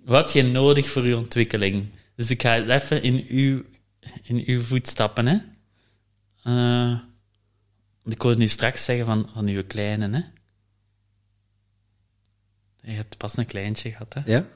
Wat 0.03 0.33
heb 0.33 0.43
je 0.45 0.51
nodig 0.51 0.89
voor 0.89 1.05
je 1.05 1.17
ontwikkeling? 1.17 1.89
Dus 2.15 2.29
ik 2.29 2.41
ga 2.41 2.55
eens 2.55 2.67
even 2.67 3.03
in 3.03 3.25
uw, 3.29 3.63
in 4.23 4.43
uw 4.45 4.61
voetstappen, 4.61 5.25
hè? 5.25 5.37
Eh, 6.43 6.99
ik 8.05 8.21
hoorde 8.21 8.37
nu 8.37 8.47
straks 8.47 8.85
zeggen 8.85 9.05
van, 9.05 9.29
van 9.33 9.47
uw 9.47 9.63
kleine, 9.67 10.09
hè? 10.09 10.21
Je 12.89 12.95
hebt 12.95 13.17
pas 13.17 13.37
een 13.37 13.45
kleintje 13.45 13.91
gehad, 13.91 14.13
hè? 14.13 14.21
Ja? 14.25 14.47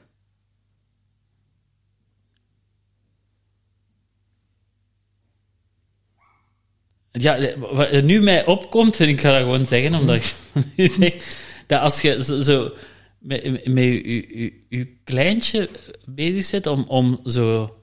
Ja, 7.18 7.58
wat 7.58 7.88
er 7.92 8.04
nu 8.04 8.20
mij 8.20 8.46
opkomt, 8.46 9.00
en 9.00 9.08
ik 9.08 9.20
ga 9.20 9.30
dat 9.30 9.40
gewoon 9.40 9.66
zeggen, 9.66 9.94
omdat 9.94 10.34
ik 10.74 10.98
denk 10.98 11.22
dat 11.66 11.80
als 11.80 12.00
je 12.00 12.24
zo, 12.24 12.40
zo 12.40 12.72
met, 13.18 13.66
met 13.66 13.84
je, 13.84 14.38
je, 14.38 14.64
je 14.68 14.96
kleintje 15.04 15.70
bezig 16.04 16.44
zit 16.44 16.66
om, 16.66 16.84
om 16.88 17.20
zo 17.24 17.76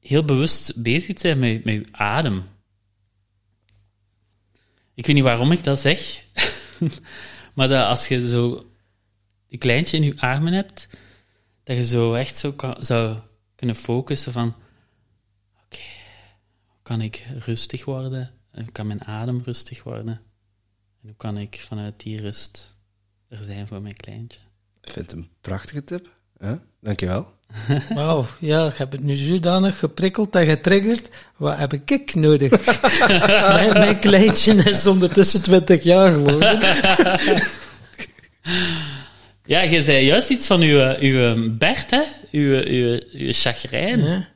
heel 0.00 0.24
bewust 0.24 0.82
bezig 0.82 1.14
te 1.14 1.20
zijn 1.20 1.38
met, 1.38 1.64
met 1.64 1.74
je 1.74 1.86
adem. 1.90 2.44
Ik 4.94 5.06
weet 5.06 5.14
niet 5.14 5.24
waarom 5.24 5.52
ik 5.52 5.64
dat 5.64 5.78
zeg, 5.78 6.24
maar 7.54 7.68
dat 7.68 7.86
als 7.86 8.08
je 8.08 8.28
zo 8.28 8.66
je 9.46 9.58
kleintje 9.58 9.96
in 9.96 10.02
je 10.02 10.14
armen 10.16 10.52
hebt, 10.52 10.88
dat 11.64 11.76
je 11.76 11.84
zo 11.84 12.14
echt 12.14 12.36
zo 12.36 12.52
kan, 12.52 12.76
zou 12.80 13.18
kunnen 13.54 13.76
focussen 13.76 14.32
van 14.32 14.54
kan 16.84 17.00
ik 17.00 17.26
rustig 17.44 17.84
worden? 17.84 18.30
En 18.50 18.62
hoe 18.62 18.72
kan 18.72 18.86
mijn 18.86 19.04
adem 19.04 19.42
rustig 19.44 19.82
worden? 19.82 20.20
En 21.02 21.08
hoe 21.08 21.16
kan 21.16 21.38
ik 21.38 21.62
vanuit 21.68 22.00
die 22.00 22.20
rust 22.20 22.76
er 23.28 23.42
zijn 23.42 23.66
voor 23.66 23.82
mijn 23.82 23.96
kleintje? 23.96 24.38
Ik 24.80 24.90
vind 24.90 25.10
het 25.10 25.20
een 25.20 25.28
prachtige 25.40 25.84
tip. 25.84 26.10
Ja? 26.40 26.62
Dankjewel. 26.80 27.32
Wauw, 27.94 28.26
ja, 28.40 28.66
ik 28.66 28.76
heb 28.76 28.92
het 28.92 29.02
nu 29.02 29.16
zodanig 29.16 29.78
geprikkeld 29.78 30.34
en 30.34 30.46
getriggerd. 30.46 31.08
Wat 31.36 31.58
heb 31.58 31.72
ik 31.72 32.14
nodig? 32.14 32.50
mijn, 33.56 33.72
mijn 33.72 33.98
kleintje 33.98 34.54
is 34.54 34.86
ondertussen 34.86 35.42
20 35.42 35.82
jaar 35.82 36.12
geworden. 36.12 36.60
Ja, 39.46 39.60
je 39.60 39.82
zei 39.82 40.04
juist 40.04 40.30
iets 40.30 40.46
van 40.46 40.60
uw, 40.60 40.96
uw 41.00 41.56
Bert, 41.56 41.90
hè? 41.90 42.02
Uw, 42.30 42.62
uw, 42.64 43.00
uw 43.12 43.32
chagrijn. 43.32 44.00
Ja. 44.00 44.28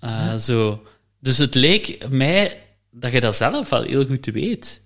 Eh, 0.00 0.38
zo. 0.38 0.86
Dus 1.24 1.38
het 1.38 1.54
leek 1.54 2.08
mij 2.10 2.60
dat 2.90 3.12
je 3.12 3.20
dat 3.20 3.36
zelf 3.36 3.72
al 3.72 3.82
heel 3.82 4.04
goed 4.06 4.26
weet. 4.26 4.82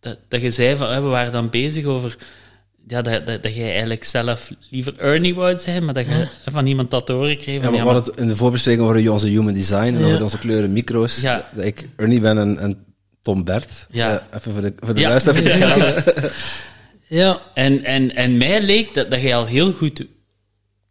Dat, 0.00 0.18
dat 0.28 0.40
je 0.42 0.50
zei 0.50 0.76
van, 0.76 0.92
hè, 0.92 1.00
we 1.00 1.08
waren 1.08 1.32
dan 1.32 1.50
bezig 1.50 1.84
over 1.84 2.16
ja, 2.86 3.02
dat, 3.02 3.26
dat, 3.26 3.42
dat 3.42 3.54
jij 3.54 3.70
eigenlijk 3.70 4.04
zelf 4.04 4.50
liever 4.70 4.98
Ernie 4.98 5.34
wou 5.34 5.56
zijn, 5.56 5.84
maar 5.84 5.94
dat 5.94 6.06
je 6.06 6.28
van 6.44 6.66
iemand 6.66 6.90
dat 6.90 7.08
horen 7.08 7.36
kreeg. 7.38 7.62
Ja, 7.62 7.70
maar 7.70 7.72
ja, 7.72 7.78
we 7.78 7.84
maar- 7.84 7.94
hadden 7.94 8.12
het 8.12 8.22
in 8.22 8.28
de 8.28 8.36
voorbespreking 8.36 8.84
over 8.88 9.10
onze 9.12 9.28
human 9.28 9.54
design 9.54 9.76
en 9.94 9.98
Ja. 9.98 10.06
over 10.06 10.22
onze 10.22 10.38
kleuren 10.38 10.72
micro's. 10.72 11.20
Ja. 11.20 11.48
Dat 11.54 11.64
ik 11.64 11.88
Ernie 11.96 12.20
ben 12.20 12.38
en, 12.38 12.58
en 12.58 12.84
Tom 13.22 13.44
Bert. 13.44 13.86
Ja. 13.90 14.18
Eh, 14.30 14.38
even 14.38 14.52
voor 14.52 14.60
de, 14.60 14.72
voor 14.78 14.94
de 14.94 15.00
Ja. 15.00 15.08
luisteraar 15.08 15.42
herhalen. 15.42 16.04
Ja, 17.06 17.42
En, 17.54 17.84
en, 17.84 18.14
en 18.14 18.36
mij 18.36 18.62
leek 18.62 18.94
dat, 18.94 19.10
dat 19.10 19.20
je 19.22 19.34
al 19.34 19.46
heel 19.46 19.72
goed 19.72 20.06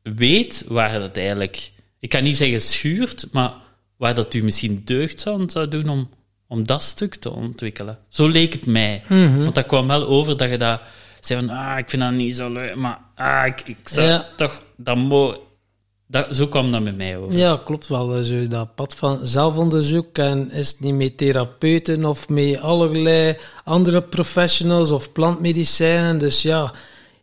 weet 0.04 0.64
waar 0.68 1.00
dat 1.00 1.18
eigenlijk... 1.18 1.72
Ik 2.00 2.10
kan 2.10 2.24
niet 2.24 2.38
zeggen 2.38 2.62
schuurt, 2.62 3.28
maar 3.32 3.54
waar 4.02 4.16
dat 4.16 4.34
u 4.34 4.44
misschien 4.44 4.82
deugd 4.86 5.20
zou, 5.20 5.44
zou 5.50 5.68
doen 5.68 5.90
om, 5.90 6.10
om 6.48 6.66
dat 6.66 6.82
stuk 6.84 7.16
te 7.16 7.32
ontwikkelen. 7.32 7.98
Zo 8.10 8.28
leek 8.28 8.54
het 8.54 8.66
mij. 8.66 9.04
Want 9.10 9.56
dat 9.56 9.66
kwam 9.66 9.88
wel 9.88 10.08
over 10.08 10.38
dat 10.38 10.50
je 10.50 10.58
dat 10.58 10.82
zei 11.20 11.40
van, 11.40 11.50
ah, 11.58 11.78
ik 11.78 11.90
vind 11.90 12.02
dat 12.02 12.12
niet 12.12 12.36
zo 12.36 12.52
leuk, 12.52 12.76
maar 12.76 13.00
ah, 13.16 13.46
ik, 13.46 13.62
ik 13.66 13.78
zou 13.84 14.08
Ja. 14.08 14.28
toch... 14.36 14.62
Dat 14.78 14.96
mo 14.98 15.44
dat, 16.08 16.36
zo 16.36 16.48
kwam 16.48 16.72
dat 16.72 16.82
met 16.82 16.98
mij 16.98 17.18
over. 17.18 17.38
ja, 17.38 17.62
klopt 17.66 17.88
wel. 17.88 18.16
eh, 18.16 18.22
Zo 18.24 18.48
dat 18.48 18.76
pad 18.76 18.96
van 18.96 19.28
zelfonderzoek 19.28 20.18
en 20.18 20.52
is 20.52 20.68
het 20.68 20.80
niet 20.80 20.94
met 20.96 21.18
therapeuten 21.18 22.06
of 22.06 22.30
met 22.30 22.58
allerlei 22.60 23.38
andere 23.64 24.02
professionals 24.02 24.92
of 24.92 25.12
plantmedicijnen. 25.12 26.18
Dus 26.18 26.42
ja, 26.42 26.74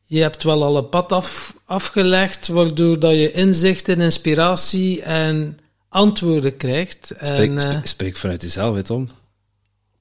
je 0.05 0.21
hebt 0.21 0.43
wel 0.43 0.63
al 0.65 0.77
een 0.77 0.89
pad 0.89 1.13
af, 1.13 1.55
afgelegd, 1.65 2.49
waardoor 2.49 2.99
dat 2.99 3.13
je 3.15 3.33
inzichten, 3.33 4.01
inspiratie 4.01 5.03
en 5.03 5.59
antwoorden 5.89 6.57
krijgt. 6.57 7.07
Spreek, 7.23 7.51
en, 7.51 7.59
eh, 7.59 7.69
spreek, 7.69 7.87
spreek 7.87 8.17
vanuit 8.17 8.43
jezelf, 8.43 8.75
hè, 8.75 8.83
Tom. 8.83 9.09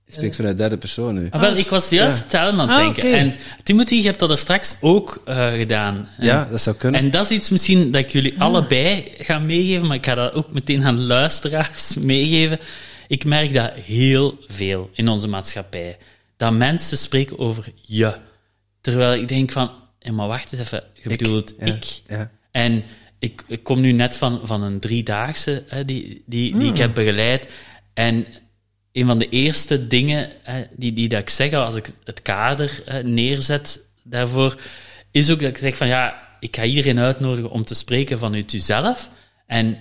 Je 0.05 0.13
spreekt 0.13 0.35
vanuit 0.35 0.57
derde 0.57 0.77
persoon 0.77 1.13
nu. 1.15 1.27
Ah, 1.29 1.41
wel, 1.41 1.55
ik 1.55 1.67
was 1.67 1.89
juist 1.89 2.15
Ja. 2.17 2.21
hetzelfde 2.21 2.61
aan 2.61 2.69
het 2.69 2.77
Ah, 2.79 2.83
denken. 2.83 3.13
En 3.13 3.35
Timothy, 3.63 3.95
je 3.95 4.03
hebt 4.03 4.19
dat 4.19 4.31
er 4.31 4.37
straks 4.37 4.75
ook 4.81 5.21
eh, 5.25 5.53
gedaan. 5.53 5.95
En- 6.17 6.25
Ja, 6.25 6.45
dat 6.45 6.61
zou 6.61 6.75
kunnen. 6.75 7.01
En 7.01 7.11
dat 7.11 7.23
is 7.25 7.31
iets 7.37 7.49
misschien 7.49 7.91
dat 7.91 8.01
ik 8.01 8.09
jullie 8.09 8.33
Ah. 8.33 8.41
allebei 8.41 9.11
ga 9.17 9.39
meegeven, 9.39 9.87
maar 9.87 9.95
ik 9.97 10.05
ga 10.05 10.15
dat 10.15 10.33
ook 10.33 10.51
meteen 10.51 10.85
aan 10.85 11.01
luisteraars 11.01 11.95
meegeven. 12.01 12.59
Ik 13.07 13.25
merk 13.25 13.53
dat 13.53 13.71
heel 13.73 14.37
veel 14.45 14.89
in 14.93 15.07
onze 15.07 15.27
maatschappij. 15.27 15.97
Dat 16.37 16.53
mensen 16.53 16.97
spreken 16.97 17.39
over 17.39 17.71
je. 17.81 18.17
Terwijl 18.81 19.21
ik 19.21 19.27
denk 19.27 19.51
van, 19.51 19.71
hé, 19.99 20.11
maar 20.11 20.27
wacht 20.27 20.51
eens 20.53 20.61
even, 20.61 20.83
je 20.93 21.09
Ik, 21.09 21.17
bedoelt 21.17 21.53
ja, 21.59 21.65
ik. 21.65 21.83
ja. 22.07 22.31
En 22.51 22.83
ik, 23.19 23.43
ik 23.47 23.63
kom 23.63 23.79
nu 23.79 23.91
net 23.91 24.17
van, 24.17 24.39
van 24.43 24.63
een 24.63 24.79
driedaagse 24.79 25.63
hè, 25.67 25.85
die, 25.85 26.03
die, 26.03 26.23
die 26.25 26.51
Hmm. 26.51 26.69
ik 26.69 26.77
heb 26.77 26.93
begeleid. 26.93 27.51
En 27.93 28.25
een 28.91 29.07
van 29.07 29.17
de 29.17 29.29
eerste 29.29 29.87
dingen 29.87 30.31
hè, 30.43 30.63
die, 30.75 30.93
die 30.93 31.09
dat 31.09 31.21
ik 31.21 31.29
zeg 31.29 31.53
als 31.53 31.75
ik 31.75 31.89
het 32.03 32.21
kader 32.21 32.81
hè, 32.85 33.03
neerzet 33.03 33.81
daarvoor, 34.03 34.61
is 35.11 35.31
ook 35.31 35.39
dat 35.39 35.49
ik 35.49 35.57
zeg 35.57 35.77
van 35.77 35.87
ja, 35.87 36.27
ik 36.39 36.55
ga 36.55 36.63
iedereen 36.63 36.99
uitnodigen 36.99 37.49
om 37.49 37.63
te 37.63 37.75
spreken 37.75 38.19
vanuit 38.19 38.53
uzelf. 38.53 39.09
En, 39.45 39.77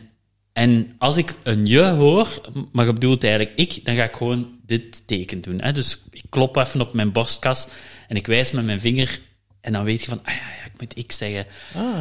en 0.52 0.92
als 0.98 1.16
ik 1.16 1.34
een 1.42 1.66
je 1.66 1.84
hoor, 1.84 2.40
maar 2.72 2.86
je 2.86 2.92
bedoelt 2.92 3.24
eigenlijk 3.24 3.58
ik, 3.58 3.84
dan 3.84 3.96
ga 3.96 4.04
ik 4.04 4.16
gewoon 4.16 4.58
dit 4.66 5.06
teken 5.06 5.40
doen. 5.40 5.60
Hè. 5.60 5.72
Dus 5.72 5.98
ik 6.10 6.24
klop 6.28 6.56
even 6.56 6.80
op 6.80 6.94
mijn 6.94 7.12
borstkas 7.12 7.68
en 8.08 8.16
ik 8.16 8.26
wijs 8.26 8.52
met 8.52 8.64
mijn 8.64 8.80
vinger 8.80 9.20
en 9.66 9.72
dan 9.72 9.84
weet 9.84 10.00
je 10.00 10.08
van, 10.08 10.20
ah 10.24 10.34
ja, 10.34 10.40
ja 10.40 10.64
ik 10.64 10.72
moet 10.78 10.98
ik 10.98 11.12
zeggen. 11.12 11.46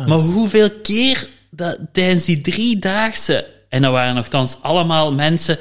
maar 0.08 0.18
hoeveel 0.18 0.72
keer 0.72 1.28
dat, 1.50 1.78
tijdens 1.92 2.26
die 2.26 2.42
driedaagse, 2.42 3.46
en 3.70 3.82
dat 3.82 3.92
waren 3.92 4.16
nogthans 4.16 4.58
allemaal 4.62 5.14
mensen, 5.14 5.58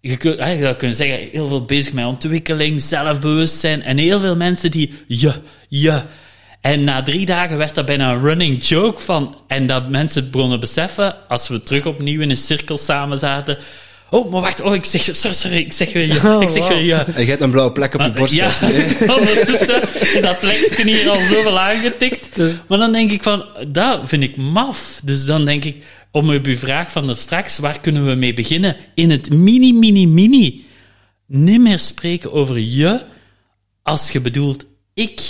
je 0.00 0.16
zou 0.60 0.74
kunnen 0.74 0.96
zeggen, 0.96 1.28
heel 1.32 1.48
veel 1.48 1.64
bezig 1.64 1.92
met 1.92 2.06
ontwikkeling, 2.06 2.82
zelfbewustzijn, 2.82 3.82
en 3.82 3.98
heel 3.98 4.20
veel 4.20 4.36
mensen 4.36 4.70
die, 4.70 4.94
je, 5.06 5.32
je. 5.68 6.02
En 6.60 6.84
na 6.84 7.02
drie 7.02 7.26
dagen 7.26 7.58
werd 7.58 7.74
dat 7.74 7.86
bijna 7.86 8.12
een 8.12 8.22
running 8.22 8.64
joke 8.64 9.02
van, 9.02 9.36
en 9.46 9.66
dat 9.66 9.88
mensen 9.88 10.30
begonnen 10.30 10.60
beseffen, 10.60 11.28
als 11.28 11.48
we 11.48 11.62
terug 11.62 11.86
opnieuw 11.86 12.20
in 12.20 12.30
een 12.30 12.36
cirkel 12.36 12.78
samen 12.78 13.18
zaten, 13.18 13.58
oh, 14.10 14.30
maar 14.32 14.40
wacht, 14.40 14.60
oh, 14.60 14.74
ik 14.74 14.84
zeg, 14.84 15.02
sorry, 15.02 15.34
sorry, 15.36 15.56
ik 15.56 15.72
zeg 15.72 15.92
weer 15.92 16.06
je, 16.06 16.38
ik 16.40 16.48
zeg 16.48 16.68
weer 16.68 16.84
je. 16.84 16.94
En 16.94 17.22
je 17.22 17.28
hebt 17.30 17.42
een 17.42 17.50
blauwe 17.50 17.72
plek 17.72 17.94
op 17.94 18.00
je 18.00 18.12
borstkas. 18.12 18.58
Ja, 18.60 18.68
ondertussen 19.18 19.82
is 20.00 20.20
dat 20.20 20.40
plekje 20.40 20.82
hier 20.82 21.08
al 21.08 21.20
zoveel 21.20 21.58
aangetikt. 21.58 22.28
Dus- 22.34 22.54
Maar 22.68 22.78
dan 22.78 22.92
denk 22.92 23.10
ik 23.10 23.22
van, 23.22 23.44
dat 23.68 24.00
vind 24.04 24.22
ik 24.22 24.36
maf. 24.36 25.00
Dus 25.04 25.24
dan 25.24 25.44
denk 25.44 25.64
ik, 25.64 25.84
om 26.10 26.34
op 26.34 26.44
uw 26.46 26.56
vraag 26.56 26.92
van 26.92 27.08
er 27.08 27.16
straks, 27.16 27.58
waar 27.58 27.80
kunnen 27.80 28.06
we 28.06 28.14
mee 28.14 28.34
beginnen? 28.34 28.76
In 28.94 29.10
het 29.10 29.30
mini, 29.30 29.72
mini, 29.72 30.06
mini. 30.06 30.64
Niet 31.26 31.60
meer 31.60 31.78
spreken 31.78 32.32
over 32.32 32.58
je, 32.58 33.02
als 33.82 34.10
je 34.10 34.20
bedoelt 34.20 34.64
ik. 34.94 35.20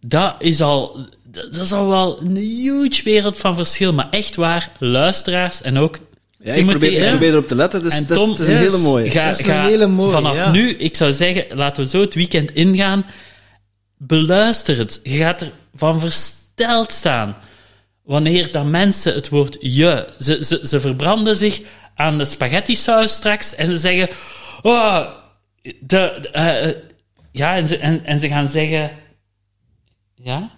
Dat 0.00 0.34
is 0.38 0.60
al, 0.60 1.06
dat 1.24 1.54
is 1.54 1.72
al 1.72 1.88
wel 1.88 2.20
een 2.20 2.36
huge 2.36 3.02
wereld 3.04 3.38
van 3.38 3.54
verschil. 3.56 3.92
Maar 3.92 4.10
echt 4.10 4.36
waar, 4.36 4.70
luisteraars 4.78 5.62
en 5.62 5.78
ook 5.78 5.98
Ja, 6.38 6.52
ik 6.54 6.66
probeer, 6.66 7.02
ik 7.02 7.08
probeer 7.08 7.28
erop 7.30 7.46
te 7.46 7.54
letten, 7.54 7.82
dus 7.82 7.92
dat, 8.06 8.10
is- 8.10 8.16
Tom, 8.16 8.28
dat 8.28 8.38
is 8.38 8.46
een 8.48 8.54
yes. 8.54 8.62
hele 8.64 8.78
mooie. 8.78 9.10
Ga, 9.10 9.28
Dat 9.28 9.38
is 9.38 9.46
een 9.46 9.52
ga 9.52 9.64
hele 9.66 9.86
mooie, 9.86 10.10
vanaf 10.10 10.36
ja. 10.36 10.50
nu, 10.50 10.70
ik 10.70 10.96
zou 10.96 11.12
zeggen, 11.12 11.56
laten 11.56 11.82
we 11.82 11.88
zo 11.88 12.00
het 12.00 12.14
weekend 12.14 12.50
ingaan. 12.54 13.06
Beluister 13.96 14.78
het. 14.78 15.00
Je 15.02 15.16
gaat 15.16 15.40
er 15.40 15.52
van 15.74 16.00
versteld 16.00 16.92
staan 16.92 17.36
wanneer 18.02 18.52
dat 18.52 18.64
mensen 18.66 19.14
het 19.14 19.28
woord 19.28 19.56
je. 19.60 20.08
Ze, 20.18 20.44
ze, 20.44 20.60
ze 20.66 20.80
verbranden 20.80 21.36
zich 21.36 21.60
aan 21.94 22.18
de 22.18 22.24
spaghetti 22.24 22.74
saus 22.74 23.12
straks 23.12 23.54
en 23.54 23.72
ze 23.72 23.78
zeggen. 23.78 24.08
Oh, 24.62 25.06
de, 25.62 25.76
de, 26.20 26.28
eh, 26.32 26.68
eh, 26.68 26.76
ja, 27.32 27.56
en 27.56 27.68
ze, 27.68 27.76
en, 27.76 28.04
en 28.04 28.18
ze 28.18 28.28
gaan 28.28 28.48
zeggen. 28.48 28.90
Ja? 30.14 30.50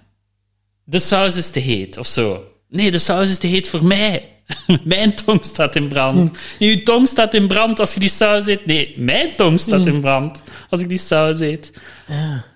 De 0.85 0.99
saus 0.99 1.37
is 1.37 1.51
te 1.51 1.61
heet 1.61 1.97
of 1.97 2.07
zo. 2.07 2.45
Nee, 2.69 2.91
de 2.91 2.99
saus 2.99 3.31
is 3.31 3.39
te 3.39 3.47
heet 3.47 3.69
voor 3.69 3.85
mij. 3.85 4.29
Mijn 4.85 5.15
tong 5.15 5.45
staat 5.45 5.77
in 5.77 5.89
brand. 5.89 6.39
Uw 6.59 6.83
tong 6.83 7.09
staat 7.09 7.35
in 7.35 7.47
brand 7.47 7.81
als 7.81 7.95
je 7.95 8.01
die 8.01 8.09
saus 8.09 8.47
eet. 8.47 8.67
Nee, 8.67 8.95
mijn 8.97 9.37
tong 9.37 9.61
staat 9.61 9.87
in 9.87 10.01
brand 10.01 10.43
als 10.71 10.81
ik 10.81 10.89
die 10.89 10.99
saus 10.99 11.41
eet. 11.41 11.73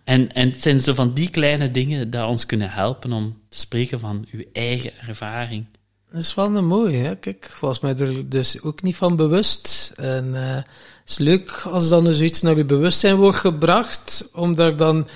En, 0.04 0.32
en 0.32 0.48
het 0.48 0.62
zijn 0.62 0.80
zo 0.80 0.94
van 0.94 1.14
die 1.14 1.30
kleine 1.30 1.70
dingen 1.70 2.10
die 2.10 2.24
ons 2.24 2.46
kunnen 2.46 2.70
helpen 2.70 3.12
om 3.12 3.38
te 3.48 3.58
spreken 3.58 4.00
van 4.00 4.26
uw 4.32 4.44
eigen 4.52 4.92
ervaring. 5.08 5.66
Dat 6.12 6.22
is 6.22 6.34
wel 6.34 6.56
een 6.56 6.66
mooie, 6.66 6.98
hè? 6.98 7.16
Kijk, 7.16 7.56
was 7.60 7.80
mij 7.80 7.96
er 7.96 8.28
dus 8.28 8.62
ook 8.62 8.82
niet 8.82 8.96
van 8.96 9.16
bewust. 9.16 9.92
En 9.96 10.34
eh, 10.34 10.54
het 10.54 10.64
is 11.06 11.18
leuk 11.18 11.50
als 11.70 11.88
dan 11.88 12.04
dus 12.04 12.20
iets 12.20 12.42
naar 12.42 12.56
je 12.56 12.64
bewustzijn 12.64 13.16
wordt 13.16 13.38
gebracht, 13.38 14.28
om 14.32 14.56
daar 14.56 14.76
dan... 14.76 15.08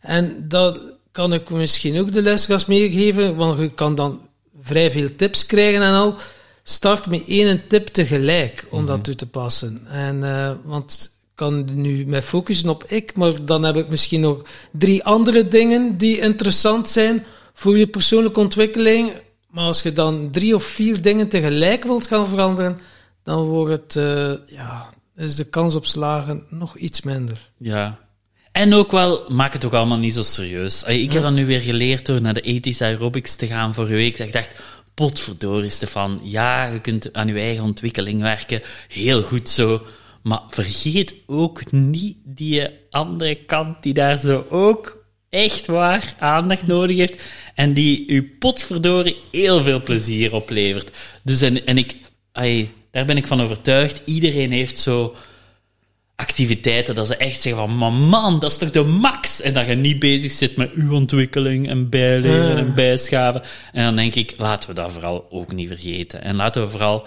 En 0.00 0.48
dat 0.48 0.80
kan 1.12 1.32
ik 1.32 1.50
misschien 1.50 2.00
ook 2.00 2.12
de 2.12 2.22
luisteraars 2.22 2.66
meegeven, 2.66 3.36
want 3.36 3.58
je 3.58 3.74
kan 3.74 3.94
dan 3.94 4.20
vrij 4.64 4.90
veel 4.90 5.08
tips 5.16 5.46
krijgen 5.46 5.82
en 5.82 5.92
al. 5.92 6.14
Start 6.62 7.08
met 7.08 7.24
één 7.26 7.66
tip 7.68 7.86
tegelijk, 7.86 8.66
om 8.70 8.86
dat 8.86 9.04
toe 9.04 9.14
te 9.14 9.26
passen. 9.26 9.86
En, 9.86 10.24
eh, 10.24 10.52
want 10.64 11.12
ik 11.12 11.30
kan 11.34 11.64
nu 11.74 12.06
mij 12.06 12.22
focussen 12.22 12.68
op 12.68 12.84
ik, 12.84 13.14
maar 13.14 13.44
dan 13.44 13.62
heb 13.62 13.76
ik 13.76 13.88
misschien 13.88 14.20
nog 14.20 14.42
drie 14.72 15.04
andere 15.04 15.48
dingen 15.48 15.96
die 15.96 16.20
interessant 16.20 16.88
zijn 16.88 17.24
voor 17.52 17.78
je 17.78 17.86
persoonlijke 17.86 18.40
ontwikkeling. 18.40 19.12
Maar 19.50 19.64
als 19.64 19.82
je 19.82 19.92
dan 19.92 20.30
drie 20.30 20.54
of 20.54 20.64
vier 20.64 21.02
dingen 21.02 21.28
tegelijk 21.28 21.84
wilt 21.84 22.06
gaan 22.06 22.28
veranderen, 22.28 22.80
dan 23.22 23.44
wordt 23.44 23.72
het, 23.72 23.96
eh, 23.96 24.32
ja, 24.46 24.90
is 25.16 25.36
de 25.36 25.44
kans 25.44 25.74
op 25.74 25.86
slagen 25.86 26.44
nog 26.48 26.76
iets 26.76 27.02
minder. 27.02 27.50
Ja. 27.56 27.98
En 28.54 28.74
ook 28.74 28.90
wel, 28.90 29.24
maak 29.28 29.52
het 29.52 29.64
ook 29.64 29.72
allemaal 29.72 29.98
niet 29.98 30.14
zo 30.14 30.22
serieus. 30.22 30.82
Ik 30.82 31.12
heb 31.12 31.22
dat 31.22 31.32
nu 31.32 31.46
weer 31.46 31.60
geleerd 31.60 32.06
door 32.06 32.20
naar 32.20 32.34
de 32.34 32.40
ethische 32.40 32.84
aerobics 32.84 33.36
te 33.36 33.46
gaan 33.46 33.74
vorige 33.74 33.94
week. 33.94 34.16
Dat 34.16 34.26
ik 34.26 34.32
dacht, 34.32 34.50
potverdorie 34.94 35.70
Stefan, 35.70 36.20
ja, 36.22 36.66
je 36.66 36.80
kunt 36.80 37.12
aan 37.12 37.28
je 37.28 37.34
eigen 37.34 37.64
ontwikkeling 37.64 38.20
werken. 38.20 38.62
Heel 38.88 39.22
goed 39.22 39.48
zo. 39.48 39.82
Maar 40.22 40.40
vergeet 40.48 41.14
ook 41.26 41.72
niet 41.72 42.16
die 42.24 42.68
andere 42.90 43.34
kant 43.34 43.82
die 43.82 43.94
daar 43.94 44.18
zo 44.18 44.46
ook 44.50 45.04
echt 45.30 45.66
waar 45.66 46.14
aandacht 46.18 46.66
nodig 46.66 46.96
heeft. 46.96 47.22
En 47.54 47.72
die 47.72 48.06
u 48.06 48.36
potverdorie 48.38 49.16
heel 49.30 49.62
veel 49.62 49.82
plezier 49.82 50.34
oplevert. 50.34 50.96
Dus 51.22 51.40
en, 51.40 51.66
en 51.66 51.78
ik, 51.78 51.96
daar 52.90 53.04
ben 53.06 53.16
ik 53.16 53.26
van 53.26 53.42
overtuigd. 53.42 54.02
Iedereen 54.04 54.52
heeft 54.52 54.78
zo 54.78 55.14
activiteiten 56.16 56.94
dat 56.94 57.06
ze 57.06 57.16
echt 57.16 57.40
zeggen 57.40 57.62
van, 57.62 57.76
maar 57.76 57.92
man, 57.92 58.40
dat 58.40 58.50
is 58.50 58.58
toch 58.58 58.70
de 58.70 58.82
max? 58.82 59.40
En 59.40 59.54
dat 59.54 59.66
je 59.66 59.74
niet 59.74 59.98
bezig 59.98 60.32
zit 60.32 60.56
met 60.56 60.72
uw 60.72 60.94
ontwikkeling 60.94 61.68
en 61.68 61.88
bijleren 61.88 62.56
en 62.56 62.74
bijschaven. 62.74 63.42
En 63.72 63.84
dan 63.84 63.96
denk 63.96 64.14
ik, 64.14 64.34
laten 64.36 64.68
we 64.68 64.74
dat 64.74 64.92
vooral 64.92 65.26
ook 65.30 65.52
niet 65.52 65.68
vergeten. 65.68 66.22
En 66.22 66.36
laten 66.36 66.62
we 66.62 66.70
vooral 66.70 67.06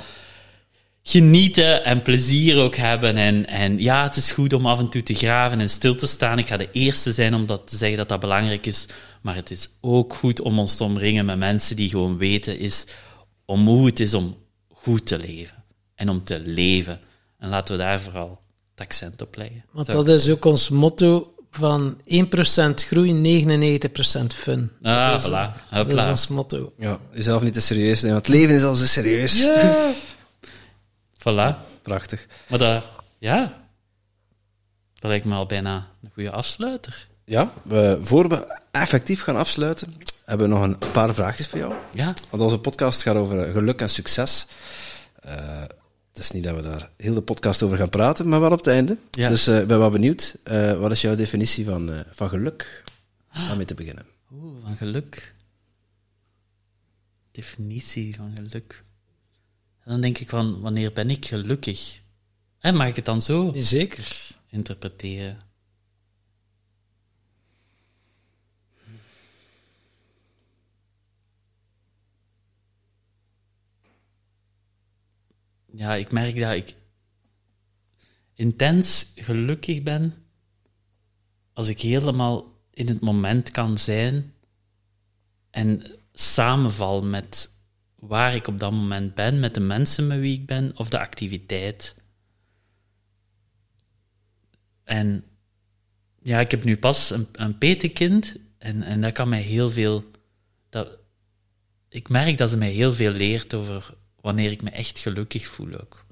genieten 1.04 1.84
en 1.84 2.02
plezier 2.02 2.58
ook 2.58 2.76
hebben. 2.76 3.16
En, 3.16 3.48
en 3.48 3.80
ja, 3.80 4.04
het 4.04 4.16
is 4.16 4.32
goed 4.32 4.54
om 4.54 4.66
af 4.66 4.80
en 4.80 4.90
toe 4.90 5.04
te 5.04 5.14
graven 5.14 5.60
en 5.62 5.70
stil 5.70 5.96
te 5.96 6.08
staan. 6.08 6.40
Ik 6.40 6.48
ga 6.48 6.58
de 6.58 6.72
eerste 6.72 7.12
zijn 7.12 7.36
om 7.36 7.46
dat 7.46 7.68
te 7.68 7.78
zeggen 7.78 7.98
dat 7.98 8.10
dat 8.10 8.20
belangrijk 8.20 8.66
is. 8.66 8.86
Maar 9.22 9.36
het 9.36 9.52
is 9.52 9.70
ook 9.82 10.14
goed 10.14 10.42
om 10.42 10.60
ons 10.60 10.78
te 10.78 10.84
omringen 10.84 11.26
met 11.26 11.38
mensen 11.38 11.76
die 11.76 11.90
gewoon 11.90 12.18
weten 12.18 12.60
is 12.60 12.86
om 13.46 13.68
hoe 13.68 13.86
het 13.86 14.00
is 14.00 14.14
om 14.14 14.38
goed 14.74 15.06
te 15.06 15.18
leven. 15.18 15.64
En 15.96 16.10
om 16.10 16.24
te 16.24 16.40
leven. 16.40 17.00
En 17.40 17.50
laten 17.50 17.78
we 17.78 17.84
daar 17.84 18.02
vooral 18.02 18.46
het 18.78 18.88
accent 18.88 19.22
op 19.22 19.36
leggen. 19.36 19.66
Want 19.72 19.88
dat 19.88 20.08
is 20.08 20.30
ook 20.30 20.46
ons 20.46 20.70
motto 20.70 21.34
van 21.52 22.02
1% 22.02 22.04
groei, 22.76 23.14
99% 23.14 23.88
fun. 24.28 24.72
Ah, 24.82 25.12
dat 25.12 25.22
is, 25.22 25.28
voilà. 25.28 25.88
dat 25.88 25.90
is 25.90 26.06
ons 26.06 26.28
motto. 26.28 26.74
Ja, 26.78 27.00
jezelf 27.12 27.42
niet 27.42 27.54
te 27.54 27.62
serieus 27.62 28.02
nemen, 28.02 28.12
want 28.12 28.26
het 28.26 28.36
leven 28.36 28.56
is 28.56 28.64
al 28.64 28.76
zo 28.76 28.86
serieus. 28.86 29.42
Voilà. 31.20 31.56
Prachtig. 31.82 32.28
Maar 32.48 32.60
dat, 32.60 32.84
ja, 33.20 33.54
dat 35.00 35.10
lijkt 35.10 35.26
me 35.26 35.36
al 35.36 35.46
bijna 35.46 35.88
een 36.04 36.12
goede 36.14 36.32
afsluiter. 36.32 37.08
Ja, 37.26 37.52
we, 37.64 37.98
voor 38.02 38.30
we 38.30 38.60
effectief 38.72 39.22
gaan 39.22 39.36
afsluiten, 39.36 39.94
hebben 40.26 40.50
we 40.50 40.54
nog 40.54 40.64
een 40.64 40.78
paar 40.92 41.14
vraagjes 41.14 41.48
voor 41.48 41.60
jou. 41.60 41.74
Ja, 41.94 42.14
Want 42.30 42.44
onze 42.44 42.60
podcast 42.60 43.02
gaat 43.02 43.16
over 43.16 43.52
geluk 43.52 43.82
en 43.82 43.90
succes. 43.90 44.48
Eh, 45.20 45.64
het 46.18 46.26
is 46.26 46.32
niet 46.32 46.44
dat 46.44 46.56
we 46.56 46.62
daar 46.62 46.90
heel 46.98 47.14
de 47.14 47.22
podcast 47.22 47.64
over 47.64 47.78
gaan 47.78 47.90
praten, 47.90 48.28
maar 48.28 48.40
wel 48.40 48.52
op 48.52 48.58
het 48.58 48.68
einde. 48.68 48.98
Ja. 49.12 49.30
Dus 49.30 49.48
eh, 49.48 49.60
ik 49.60 49.68
ben 49.68 49.80
wel 49.80 49.90
benieuwd. 49.90 50.36
eh, 50.44 50.80
wat 50.80 50.92
is 50.92 51.02
jouw 51.02 51.16
definitie 51.16 51.66
van, 51.66 51.92
eh, 51.92 52.00
van 52.12 52.30
geluk? 52.30 52.84
Om 53.52 53.58
mee 53.58 53.66
te 53.66 53.74
beginnen. 53.74 54.06
Oeh, 54.32 54.64
van 54.64 54.78
geluk. 54.78 55.36
Definitie 57.32 58.16
van 58.16 58.32
geluk. 58.36 58.84
En 59.84 59.92
dan 59.92 60.02
denk 60.02 60.18
ik 60.18 60.30
van, 60.30 60.62
wanneer 60.62 60.94
ben 60.94 61.10
ik 61.10 61.26
gelukkig? 61.26 62.00
En 62.60 62.76
mag 62.76 62.88
ik 62.88 62.96
het 62.96 63.06
dan 63.06 63.22
zo 63.22 63.52
Zeker. 63.56 64.28
interpreteren? 64.50 65.38
Ja, 75.78 75.96
ik 75.96 76.12
merk 76.12 76.40
dat 76.40 76.54
ik... 76.54 76.76
intens 78.34 79.12
gelukkig 79.16 79.84
ben 79.84 80.14
als 81.54 81.68
ik 81.68 81.82
helemaal 81.82 82.62
in 82.72 82.88
het 82.88 83.00
moment 83.00 83.52
kan 83.52 83.78
zijn 83.78 84.34
en 85.50 85.84
samenval 86.14 87.04
met 87.04 87.52
waar 87.96 88.36
ik 88.36 88.48
op 88.48 88.60
dat 88.60 88.72
moment 88.72 89.16
ben, 89.16 89.40
met 89.40 89.54
de 89.54 89.60
mensen 89.60 90.08
met 90.08 90.20
wie 90.20 90.40
ik 90.40 90.46
ben 90.46 90.72
of 90.78 90.90
de 90.90 91.00
activiteit. 91.00 91.96
En 94.84 95.24
ja, 96.22 96.40
ik 96.40 96.52
heb 96.52 96.64
nu 96.64 96.78
pas 96.78 97.10
een, 97.10 97.28
een 97.32 97.58
petekind 97.58 98.36
en, 98.58 98.84
en 98.84 99.02
dat 99.02 99.12
kan 99.12 99.30
mij 99.30 99.42
heel 99.42 99.72
veel. 99.72 100.12
Dat, 100.70 101.00
ik 101.90 102.10
merk 102.10 102.38
dat 102.38 102.50
ze 102.50 102.58
mij 102.58 102.72
heel 102.72 102.94
veel 102.94 103.12
leert 103.12 103.54
over 103.54 103.98
wanneer 104.28 104.52
ik 104.52 104.62
me 104.62 104.70
echt 104.70 104.98
gelukkig 104.98 105.48
voel 105.48 105.80
ook. 105.82 106.06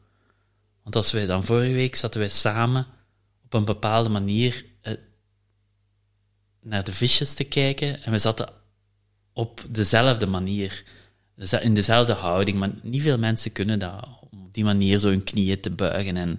Want 0.84 0.96
als 0.96 1.12
wij 1.12 1.26
dan 1.26 1.44
vorige 1.44 1.74
week 1.74 1.96
zaten 1.96 2.20
wij 2.20 2.30
samen 2.30 2.88
op 3.44 3.54
een 3.54 3.66
bepaalde 3.66 4.10
manier 4.10 4.66
eh, 4.82 4.94
naar 6.62 6.84
de 6.84 6.94
visjes 6.94 7.34
te 7.34 7.44
kijken 7.44 8.04
en 8.04 8.12
we 8.12 8.18
zaten 8.18 8.50
op 9.34 9.66
dezelfde 9.70 10.28
manier, 10.28 10.84
in 11.62 11.74
dezelfde 11.74 12.14
houding, 12.14 12.58
maar 12.58 12.72
niet 12.82 13.02
veel 13.02 13.18
mensen 13.18 13.52
kunnen 13.52 13.80
dat, 13.80 14.08
om 14.32 14.46
op 14.46 14.54
die 14.54 14.64
manier 14.64 15.00
zo 15.00 15.08
hun 15.08 15.24
knieën 15.24 15.60
te 15.60 15.70
buigen. 15.70 16.18
En, 16.18 16.38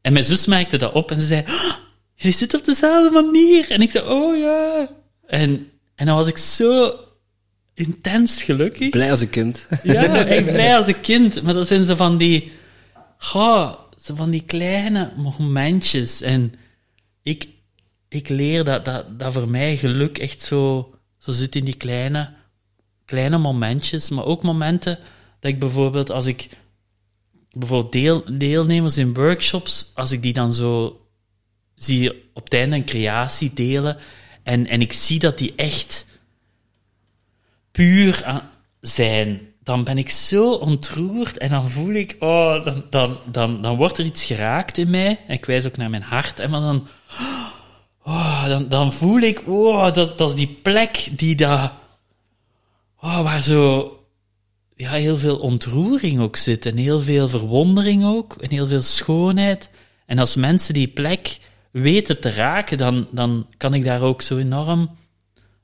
en 0.00 0.12
mijn 0.12 0.24
zus 0.24 0.46
merkte 0.46 0.76
dat 0.76 0.92
op 0.92 1.10
en 1.10 1.20
ze 1.20 1.26
zei, 1.26 1.42
oh, 1.42 1.74
jullie 2.14 2.36
zitten 2.36 2.58
op 2.58 2.64
dezelfde 2.64 3.10
manier. 3.10 3.70
En 3.70 3.80
ik 3.80 3.90
zei, 3.90 4.08
oh 4.08 4.38
ja. 4.38 4.90
En, 5.26 5.70
en 5.94 6.06
dan 6.06 6.16
was 6.16 6.26
ik 6.26 6.38
zo 6.38 6.98
intens 7.86 8.42
gelukkig. 8.42 8.90
Blij 8.90 9.10
als 9.10 9.20
een 9.20 9.30
kind. 9.30 9.66
Ja, 9.82 10.24
echt 10.26 10.44
blij 10.44 10.76
als 10.76 10.86
een 10.86 11.00
kind. 11.00 11.42
Maar 11.42 11.54
dat 11.54 11.66
zijn 11.66 11.84
ze 11.84 11.96
van 11.96 12.16
die, 12.16 12.52
oh, 13.34 13.74
zo 13.96 14.14
van 14.14 14.30
die 14.30 14.42
kleine 14.42 15.12
momentjes. 15.16 16.20
En 16.20 16.54
ik, 17.22 17.48
ik 18.08 18.28
leer 18.28 18.64
dat, 18.64 18.84
dat, 18.84 19.18
dat 19.18 19.32
voor 19.32 19.48
mij 19.48 19.76
geluk 19.76 20.18
echt 20.18 20.42
zo, 20.42 20.94
zo 21.18 21.32
zit 21.32 21.56
in 21.56 21.64
die 21.64 21.76
kleine, 21.76 22.32
kleine 23.04 23.38
momentjes. 23.38 24.10
Maar 24.10 24.24
ook 24.24 24.42
momenten 24.42 24.98
dat 25.40 25.50
ik 25.50 25.58
bijvoorbeeld, 25.58 26.10
als 26.10 26.26
ik 26.26 26.48
bijvoorbeeld 27.52 27.92
deel, 27.92 28.24
deelnemers 28.38 28.96
in 28.96 29.14
workshops, 29.14 29.90
als 29.94 30.12
ik 30.12 30.22
die 30.22 30.32
dan 30.32 30.52
zo 30.52 31.00
zie 31.74 32.10
op 32.34 32.44
het 32.44 32.54
einde 32.54 32.76
een 32.76 32.84
creatie 32.84 33.50
delen 33.54 33.96
en, 34.42 34.66
en 34.66 34.80
ik 34.80 34.92
zie 34.92 35.18
dat 35.18 35.38
die 35.38 35.52
echt 35.56 36.06
puur 37.72 38.42
zijn, 38.80 39.40
dan 39.62 39.84
ben 39.84 39.98
ik 39.98 40.10
zo 40.10 40.52
ontroerd 40.52 41.38
en 41.38 41.50
dan 41.50 41.70
voel 41.70 41.94
ik, 41.94 42.16
oh, 42.18 42.64
dan, 42.64 42.84
dan, 42.90 43.16
dan, 43.24 43.62
dan 43.62 43.76
wordt 43.76 43.98
er 43.98 44.04
iets 44.04 44.24
geraakt 44.24 44.78
in 44.78 44.90
mij. 44.90 45.20
En 45.26 45.34
ik 45.34 45.44
wijs 45.44 45.66
ook 45.66 45.76
naar 45.76 45.90
mijn 45.90 46.02
hart. 46.02 46.40
En 46.40 46.50
dan, 46.50 46.86
oh, 48.04 48.46
dan, 48.46 48.68
dan 48.68 48.92
voel 48.92 49.20
ik, 49.20 49.42
oh, 49.46 49.92
dat, 49.92 50.18
dat 50.18 50.28
is 50.28 50.34
die 50.34 50.58
plek 50.62 51.08
die 51.10 51.34
daar, 51.34 51.72
oh, 53.00 53.20
waar 53.20 53.42
zo 53.42 53.96
ja, 54.76 54.92
heel 54.92 55.18
veel 55.18 55.36
ontroering 55.36 56.20
ook 56.20 56.36
zit. 56.36 56.66
En 56.66 56.76
heel 56.76 57.00
veel 57.00 57.28
verwondering 57.28 58.04
ook. 58.04 58.34
En 58.34 58.50
heel 58.50 58.66
veel 58.66 58.82
schoonheid. 58.82 59.70
En 60.06 60.18
als 60.18 60.36
mensen 60.36 60.74
die 60.74 60.88
plek 60.88 61.38
weten 61.70 62.20
te 62.20 62.30
raken, 62.30 62.78
dan, 62.78 63.06
dan 63.10 63.46
kan 63.56 63.74
ik 63.74 63.84
daar 63.84 64.02
ook 64.02 64.22
zo 64.22 64.36
enorm 64.36 64.90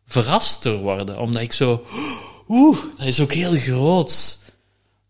verrast 0.08 0.62
door 0.62 0.78
worden. 0.78 1.18
Omdat 1.18 1.42
ik 1.42 1.52
zo, 1.52 1.86
oeh, 2.48 2.78
dat 2.96 3.06
is 3.06 3.20
ook 3.20 3.32
heel 3.32 3.56
groot. 3.56 4.38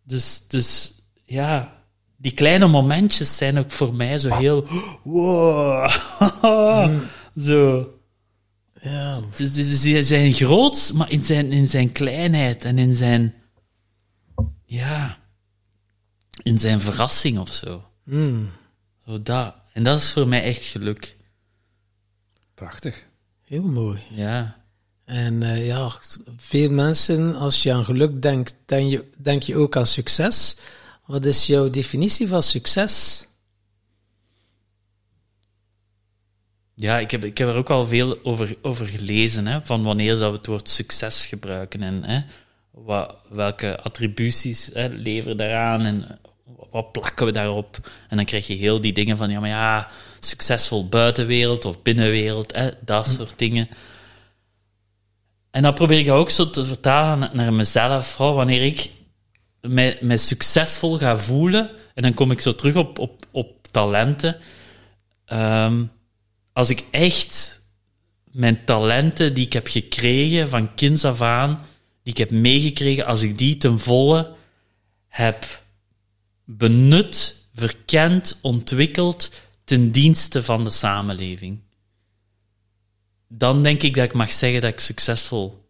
Dus, 0.02 0.42
dus 0.48 0.94
ja, 1.24 1.82
die 2.16 2.32
kleine 2.32 2.66
momentjes 2.66 3.36
zijn 3.36 3.58
ook 3.58 3.70
voor 3.70 3.94
mij 3.94 4.18
zo 4.18 4.34
heel, 4.34 4.66
wow, 5.02 5.90
zo. 7.48 7.92
Ja. 8.80 9.20
Dus, 9.36 9.52
dus 9.54 9.80
ze 9.80 10.02
zijn 10.02 10.32
groot, 10.32 10.92
maar 10.94 11.10
in 11.10 11.24
zijn, 11.24 11.52
in 11.52 11.66
zijn 11.66 11.92
kleinheid 11.92 12.64
en 12.64 12.78
in 12.78 12.92
zijn, 12.92 13.34
ja, 14.64 15.18
in 16.42 16.58
zijn 16.58 16.80
verrassing 16.80 17.38
of 17.38 17.52
zo. 17.52 17.84
Mm. 18.04 18.50
Zo 18.98 19.22
dat. 19.22 19.56
En 19.72 19.84
dat 19.84 19.98
is 19.98 20.12
voor 20.12 20.28
mij 20.28 20.42
echt 20.42 20.64
geluk. 20.64 21.16
Prachtig. 22.54 23.06
Heel 23.44 23.62
mooi. 23.62 24.02
Ja. 24.10 24.57
En 25.08 25.42
eh, 25.42 25.66
ja, 25.66 25.92
veel 26.36 26.70
mensen, 26.70 27.34
als 27.34 27.62
je 27.62 27.72
aan 27.72 27.84
geluk 27.84 28.22
denkt, 28.22 28.54
denk 28.66 28.90
je, 28.90 29.04
denk 29.16 29.42
je 29.42 29.56
ook 29.56 29.76
aan 29.76 29.86
succes. 29.86 30.56
Wat 31.06 31.24
is 31.24 31.46
jouw 31.46 31.70
definitie 31.70 32.28
van 32.28 32.42
succes? 32.42 33.26
Ja, 36.74 36.98
ik 36.98 37.10
heb, 37.10 37.24
ik 37.24 37.38
heb 37.38 37.48
er 37.48 37.56
ook 37.56 37.70
al 37.70 37.86
veel 37.86 38.24
over, 38.24 38.56
over 38.62 38.86
gelezen, 38.86 39.46
hè, 39.46 39.58
van 39.62 39.82
wanneer 39.82 40.16
dat 40.16 40.30
we 40.30 40.36
het 40.36 40.46
woord 40.46 40.68
succes 40.68 41.26
gebruiken 41.26 41.82
en 41.82 42.04
hè, 42.04 42.20
wat, 42.70 43.14
welke 43.28 43.80
attributies 43.80 44.70
hè, 44.72 44.88
leveren 44.88 45.36
daaraan 45.36 45.84
en 45.84 46.18
wat 46.70 46.92
plakken 46.92 47.26
we 47.26 47.32
daarop. 47.32 47.90
En 48.08 48.16
dan 48.16 48.26
krijg 48.26 48.46
je 48.46 48.54
heel 48.54 48.80
die 48.80 48.92
dingen 48.92 49.16
van, 49.16 49.30
ja, 49.30 49.40
maar 49.40 49.48
ja, 49.48 49.90
succesvol 50.20 50.88
buitenwereld 50.88 51.64
of 51.64 51.82
binnenwereld, 51.82 52.54
hè, 52.54 52.70
dat 52.80 53.06
soort 53.06 53.38
dingen. 53.38 53.68
En 55.50 55.62
dan 55.62 55.74
probeer 55.74 55.98
ik 55.98 56.10
ook 56.10 56.30
zo 56.30 56.50
te 56.50 56.64
vertalen 56.64 57.30
naar 57.32 57.52
mezelf. 57.52 58.16
Wanneer 58.16 58.64
ik 58.64 58.90
mij, 59.60 59.98
mij 60.00 60.16
succesvol 60.16 60.98
ga 60.98 61.18
voelen, 61.18 61.70
en 61.94 62.02
dan 62.02 62.14
kom 62.14 62.30
ik 62.30 62.40
zo 62.40 62.54
terug 62.54 62.74
op, 62.74 62.98
op, 62.98 63.26
op 63.30 63.68
talenten. 63.70 64.36
Ehm, 65.24 65.84
als 66.52 66.70
ik 66.70 66.84
echt 66.90 67.60
mijn 68.24 68.64
talenten 68.64 69.34
die 69.34 69.46
ik 69.46 69.52
heb 69.52 69.66
gekregen 69.66 70.48
van 70.48 70.74
kinds 70.74 71.04
af 71.04 71.20
aan, 71.20 71.64
die 72.02 72.12
ik 72.12 72.18
heb 72.18 72.30
meegekregen, 72.30 73.06
als 73.06 73.22
ik 73.22 73.38
die 73.38 73.56
ten 73.56 73.78
volle 73.78 74.34
heb 75.08 75.62
benut, 76.44 77.36
verkend, 77.54 78.38
ontwikkeld 78.42 79.30
ten 79.64 79.90
dienste 79.90 80.42
van 80.42 80.64
de 80.64 80.70
samenleving 80.70 81.60
dan 83.28 83.62
denk 83.62 83.82
ik 83.82 83.94
dat 83.94 84.04
ik 84.04 84.14
mag 84.14 84.32
zeggen 84.32 84.60
dat 84.60 84.72
ik 84.72 84.80
succesvol 84.80 85.68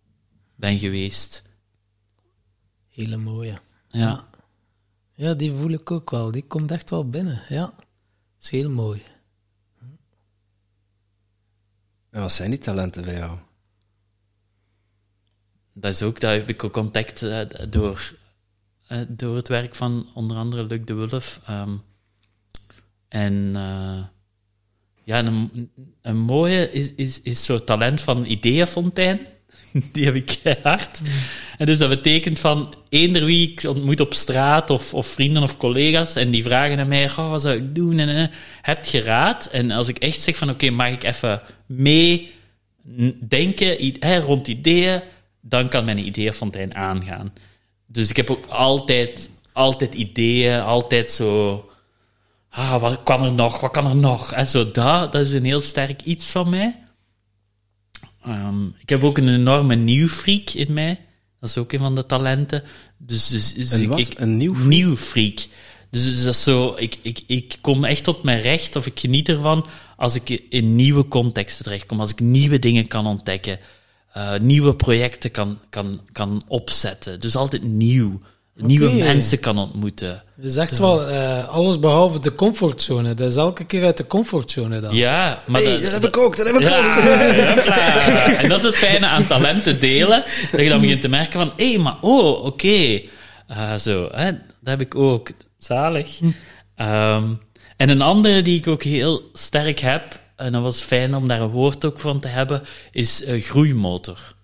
ben 0.55 0.79
geweest. 0.79 1.43
Hele 2.89 3.17
mooie. 3.17 3.61
Ja. 3.89 4.29
Ja, 5.15 5.35
die 5.35 5.53
voel 5.53 5.71
ik 5.71 5.91
ook 5.91 6.11
wel. 6.11 6.31
Die 6.31 6.47
komt 6.47 6.71
echt 6.71 6.91
wel 6.91 7.09
binnen. 7.09 7.43
Ja, 7.49 7.75
is 8.41 8.51
heel 8.51 8.71
mooi. 8.71 9.03
En 12.11 12.21
wat 12.21 12.33
zijn 12.33 12.51
die 12.51 12.59
talenten 12.59 13.05
bij 13.05 13.17
jou? 13.17 13.39
Dat 15.73 15.93
is 15.93 16.03
ook, 16.03 16.21
dat 16.21 16.31
heb 16.31 16.49
ik 16.49 16.65
ook 16.65 16.73
contact 16.73 17.23
uh, 17.23 17.41
door, 17.69 18.17
uh, 18.89 19.03
door 19.09 19.37
het 19.37 19.49
werk 19.49 19.75
van 19.75 20.09
onder 20.15 20.37
andere 20.37 20.65
Luc 20.65 20.85
de 20.85 20.95
Wulf. 20.95 21.41
Um, 21.51 21.83
en 23.09 23.33
uh, 23.33 24.07
ja, 25.09 25.25
een, 26.03 26.17
mooie 26.17 26.71
is, 26.71 26.95
is, 26.95 27.21
is 27.23 27.45
zo'n 27.45 27.65
talent 27.65 28.01
van 28.01 28.25
ideeënfontein. 28.25 29.21
Die 29.93 30.05
heb 30.05 30.15
ik 30.15 30.39
hard. 30.63 31.01
En 31.59 31.67
dus 31.67 31.79
dat 31.79 31.89
betekent 31.89 32.39
van 32.39 32.75
eender 32.89 33.25
wie 33.25 33.51
ik 33.51 33.63
ontmoet 33.63 34.01
op 34.01 34.15
straat 34.15 34.71
of, 34.71 34.95
of 34.95 35.07
vrienden 35.07 35.43
of 35.43 35.57
collega's 35.57 36.15
en 36.15 36.31
die 36.31 36.43
vragen 36.43 36.79
aan 36.79 36.89
mij, 36.89 37.11
wat 37.17 37.43
zou 37.43 37.57
ik 37.57 37.75
doen? 37.75 37.99
En, 37.99 38.09
en 38.09 38.31
heb 38.63 38.85
je 38.85 39.03
raad? 39.03 39.47
En 39.47 39.71
als 39.71 39.89
ik 39.89 39.99
echt 39.99 40.21
zeg 40.21 40.37
van 40.37 40.51
oké, 40.51 40.71
mag 40.71 40.89
ik 40.89 41.05
even 41.05 41.41
mee 41.67 42.33
denken 43.29 44.21
rond 44.21 44.49
ideeën, 44.49 45.03
dan 45.41 45.69
kan 45.69 45.85
mijn 45.85 46.07
ideeënfontein 46.07 46.75
aangaan. 46.75 47.33
Dus 47.87 48.11
ik 48.11 48.17
heb 48.17 48.31
ook 48.31 48.47
altijd, 48.47 49.31
altijd 49.53 49.95
ideeën, 49.95 50.61
altijd 50.61 51.11
zo 51.11 51.68
ah, 52.51 52.81
wat 52.81 53.03
kan 53.03 53.25
er 53.25 53.33
nog, 53.33 53.61
wat 53.61 53.71
kan 53.71 53.87
er 53.87 53.97
nog? 53.97 54.33
En 54.33 54.47
zo 54.47 54.71
dat, 54.71 55.13
dat 55.13 55.27
is 55.27 55.33
een 55.33 55.45
heel 55.45 55.61
sterk 55.61 56.03
iets 56.03 56.27
van 56.27 56.51
mij. 56.51 56.79
Um, 58.27 58.75
ik 58.79 58.89
heb 58.89 59.05
ook 59.05 59.19
een 59.19 59.29
enorme 59.29 59.75
nieuwfreak 59.75 60.51
in 60.51 60.73
mij. 60.73 61.01
Dat 61.41 61.49
is 61.51 61.59
ook 61.59 61.73
een 61.73 61.79
van 61.79 61.95
de 61.95 62.07
talenten. 62.07 62.63
Dus, 62.97 63.29
dus, 63.29 63.55
dus 63.55 63.71
een 63.71 63.83
ik, 63.83 63.89
wat? 63.89 63.99
ik, 63.99 64.19
een 64.19 64.37
nieuwfreak? 64.37 64.69
nieuwfreak. 64.69 65.37
Dus, 65.91 66.03
dus 66.03 66.25
dat 66.25 66.35
is 66.35 66.43
zo, 66.43 66.75
ik, 66.77 66.99
ik, 67.03 67.21
ik 67.27 67.59
kom 67.61 67.85
echt 67.85 68.05
tot 68.05 68.23
mijn 68.23 68.41
recht, 68.41 68.77
of 68.77 68.87
ik 68.87 68.99
geniet 68.99 69.29
ervan, 69.29 69.67
als 69.97 70.15
ik 70.15 70.29
in 70.49 70.77
nieuwe 70.77 71.09
contexten 71.09 71.65
terechtkom, 71.65 72.01
als 72.01 72.11
ik 72.11 72.21
nieuwe 72.21 72.59
dingen 72.59 72.87
kan 72.87 73.07
ontdekken, 73.07 73.59
uh, 74.17 74.39
nieuwe 74.39 74.77
projecten 74.77 75.31
kan, 75.31 75.59
kan, 75.71 76.01
kan 76.13 76.43
opzetten. 76.49 77.21
Dus 77.21 77.37
altijd 77.37 77.63
nieuw 77.63 78.21
nieuwe 78.67 78.93
mensen 78.93 79.41
kan 79.41 79.59
ontmoeten. 79.59 80.23
Dat 80.37 80.47
is 80.47 80.57
echt 80.57 80.79
wel 80.79 81.11
uh, 81.11 81.49
alles 81.49 81.79
behalve 81.79 82.21
de 82.21 82.35
comfortzone. 82.35 83.15
Dat 83.15 83.31
is 83.31 83.37
elke 83.37 83.65
keer 83.65 83.85
uit 83.85 83.97
de 83.97 84.07
comfortzone 84.07 84.81
dan. 84.81 84.95
Ja, 84.95 85.43
maar 85.47 85.63
Hey, 85.63 85.73
dat, 85.73 85.83
dat 85.83 85.93
heb 85.93 86.05
ik 86.05 86.17
ook, 86.17 86.37
dat 86.37 86.47
heb 86.47 86.57
ik 86.57 86.63
ook. 86.63 86.71
ja. 87.65 88.33
En 88.35 88.49
dat 88.49 88.59
is 88.59 88.67
het 88.67 88.77
fijne 88.77 89.07
aan 89.07 89.27
talenten 89.27 89.81
delen. 89.81 90.25
Dat 90.51 90.61
je 90.61 90.69
dan 90.69 90.81
begint 90.81 91.01
te 91.01 91.09
merken 91.09 91.41
van, 91.41 91.53
hé, 91.57 91.71
hey, 91.71 91.79
maar 91.79 91.97
oh, 92.01 92.45
oké. 92.45 93.01
Uh, 93.51 93.75
zo, 93.75 94.09
hè, 94.13 94.31
dat 94.33 94.41
heb 94.63 94.81
ik 94.81 94.95
ook. 94.95 95.29
Zalig. 95.59 96.21
Um, 96.21 97.41
En 97.77 97.89
een 97.89 98.03
andere 98.03 98.43
die 98.43 98.59
ik 98.59 98.67
ook 98.67 98.83
heel 98.83 99.31
sterk 99.33 99.79
heb, 99.79 100.21
en 100.37 100.53
dat 100.53 100.63
was 100.63 100.81
fijn 100.81 101.15
om 101.15 101.29
daar 101.29 101.41
een 101.41 101.49
woord 101.49 101.85
ook 101.85 102.01
van 102.01 102.21
te 102.21 102.29
hebben, 102.29 102.63
is 102.91 103.23
uh, 103.23 103.43
groeimotor. 103.43 104.37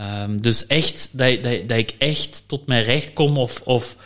Um, 0.00 0.42
dus 0.42 0.66
echt, 0.66 1.08
dat, 1.12 1.42
dat, 1.42 1.68
dat 1.68 1.78
ik 1.78 1.94
echt 1.98 2.42
tot 2.46 2.66
mijn 2.66 2.84
recht 2.84 3.12
kom 3.12 3.36
of, 3.36 3.60
of 3.64 3.96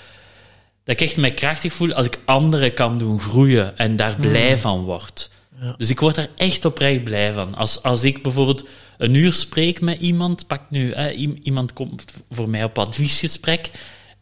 dat 0.85 1.01
ik 1.01 1.07
echt 1.07 1.17
mij 1.17 1.35
krachtig 1.35 1.73
voel 1.73 1.93
als 1.93 2.07
ik 2.07 2.19
anderen 2.25 2.75
kan 2.75 2.99
doen 2.99 3.21
groeien 3.21 3.79
en 3.79 3.97
daar 3.97 4.17
blij 4.21 4.59
van 4.59 4.85
word. 4.85 5.31
Ja. 5.61 5.75
Dus 5.77 5.91
ik 5.91 6.01
word 6.01 6.15
daar 6.15 6.29
echt 6.37 6.65
oprecht 6.65 7.05
blij 7.05 7.33
van. 7.33 7.55
Als, 7.55 7.83
als 7.83 8.05
ik 8.05 8.23
bijvoorbeeld 8.23 8.65
een 8.99 9.15
uur 9.15 9.33
spreek 9.33 9.81
met 9.81 10.01
iemand, 10.01 10.47
pak 10.47 10.71
nu, 10.71 10.95
hè, 10.95 11.11
iemand 11.43 11.73
komt 11.73 12.05
voor 12.31 12.51
mij 12.51 12.65
op 12.65 12.79
adviesgesprek, 12.79 13.71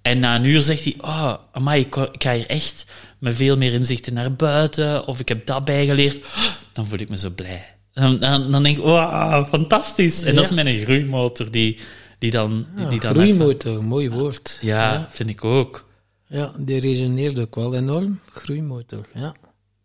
en 0.02 0.18
na 0.18 0.36
een 0.36 0.44
uur 0.44 0.62
zegt 0.62 0.84
hij, 0.84 0.94
oh, 1.00 1.34
amai, 1.52 1.80
ik, 1.80 1.96
ik 1.96 2.22
ga 2.22 2.34
hier 2.34 2.46
echt 2.46 2.86
met 3.18 3.36
veel 3.36 3.56
meer 3.56 3.72
inzichten 3.72 4.14
naar 4.14 4.32
buiten, 4.32 5.06
of 5.06 5.20
ik 5.20 5.28
heb 5.28 5.46
dat 5.46 5.64
bijgeleerd, 5.64 6.26
dan 6.72 6.86
voel 6.86 6.98
ik 6.98 7.08
me 7.08 7.18
zo 7.18 7.30
blij. 7.30 7.79
Dan, 8.00 8.18
dan, 8.18 8.50
dan 8.50 8.62
denk 8.62 8.76
ik, 8.76 8.82
wow, 8.82 9.46
fantastisch. 9.46 10.22
En 10.22 10.34
dat 10.34 10.44
is 10.44 10.50
mijn 10.50 10.76
groeimotor 10.76 11.50
die, 11.50 11.78
die 12.18 12.30
dan... 12.30 12.66
Die, 12.76 12.86
die 12.86 13.00
dan 13.00 13.14
groeimotor, 13.14 13.72
even... 13.72 13.84
mooi 13.84 14.10
woord. 14.10 14.58
Ja, 14.60 15.08
vind 15.10 15.28
ik 15.28 15.44
ook. 15.44 15.88
Ja, 16.26 16.52
die 16.58 16.80
resoneert 16.80 17.38
ook 17.38 17.54
wel 17.54 17.74
enorm. 17.74 18.20
Groeimotor, 18.32 19.08
ja. 19.14 19.34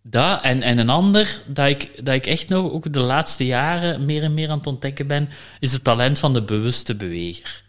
Dat, 0.03 0.41
en, 0.43 0.61
en 0.61 0.77
een 0.77 0.89
ander, 0.89 1.41
dat 1.47 1.67
ik, 1.67 2.05
dat 2.05 2.15
ik 2.15 2.25
echt 2.25 2.49
nog 2.49 2.71
ook 2.71 2.93
de 2.93 2.99
laatste 2.99 3.45
jaren 3.45 4.05
meer 4.05 4.23
en 4.23 4.33
meer 4.33 4.49
aan 4.49 4.57
het 4.57 4.67
ontdekken 4.67 5.07
ben, 5.07 5.29
is 5.59 5.71
het 5.71 5.83
talent 5.83 6.19
van 6.19 6.33
de 6.33 6.41
bewuste 6.43 6.95
beweger. 6.95 7.63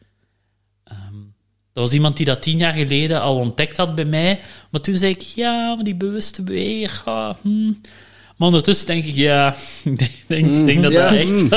Um, 0.93 1.35
dat 1.73 1.85
was 1.85 1.93
iemand 1.93 2.17
die 2.17 2.27
dat 2.27 2.43
tien 2.43 2.59
jaar 2.59 2.73
geleden 2.73 3.21
al 3.21 3.37
ontdekt 3.37 3.77
had 3.77 3.95
bij 3.95 4.05
mij, 4.05 4.41
maar 4.71 4.81
toen 4.81 4.99
zei 4.99 5.13
ik, 5.13 5.21
ja, 5.21 5.75
maar 5.75 5.85
die 5.85 5.95
bewuste 5.95 6.43
beweger, 6.43 7.03
ah, 7.05 7.35
hmm. 7.43 7.81
Maar 8.37 8.49
ondertussen 8.49 8.87
denk 8.87 9.05
ik, 9.05 9.15
ja, 9.15 9.57
ik 9.85 9.99
denk, 10.27 10.67
denk, 10.67 10.83
dat 10.83 10.93
dat 10.93 11.13
echt, 11.13 11.49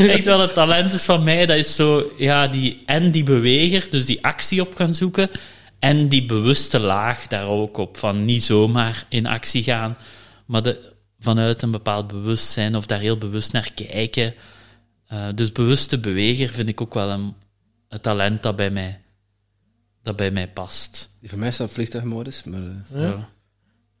echt 0.00 0.24
wel 0.24 0.40
het 0.40 0.54
talent 0.54 0.92
is 0.92 1.04
van 1.04 1.24
mij. 1.24 1.46
Dat 1.46 1.56
is 1.56 1.74
zo, 1.74 2.12
ja, 2.18 2.48
die, 2.48 2.82
en 2.86 3.10
die 3.10 3.22
beweger, 3.22 3.90
dus 3.90 4.06
die 4.06 4.24
actie 4.24 4.60
op 4.60 4.74
gaan 4.74 4.94
zoeken, 4.94 5.30
en 5.78 6.08
die 6.08 6.26
bewuste 6.26 6.78
laag 6.78 7.26
daar 7.26 7.46
ook 7.46 7.76
op, 7.76 7.96
van 7.96 8.24
niet 8.24 8.44
zomaar 8.44 9.06
in 9.08 9.26
actie 9.26 9.62
gaan, 9.62 9.96
maar 10.46 10.62
de, 10.62 10.92
vanuit 11.18 11.62
een 11.62 11.70
bepaald 11.70 12.06
bewustzijn 12.06 12.76
of 12.76 12.86
daar 12.86 13.00
heel 13.00 13.18
bewust 13.18 13.52
naar 13.52 13.70
kijken. 13.74 14.34
Uh, 15.12 15.26
dus 15.34 15.52
bewuste 15.52 15.98
beweger 15.98 16.48
vind 16.48 16.68
ik 16.68 16.80
ook 16.80 16.94
wel 16.94 17.10
een, 17.10 17.34
een, 17.88 18.00
talent 18.00 18.42
dat 18.42 18.56
bij 18.56 18.70
mij, 18.70 19.00
dat 20.02 20.16
bij 20.16 20.30
mij 20.30 20.48
past. 20.48 21.10
Die 21.20 21.30
van 21.30 21.38
mij 21.38 21.52
staat 21.52 21.70
vliegtuigmodus, 21.70 22.44
maar... 22.44 22.60
Uh, 22.60 23.02
ja. 23.02 23.28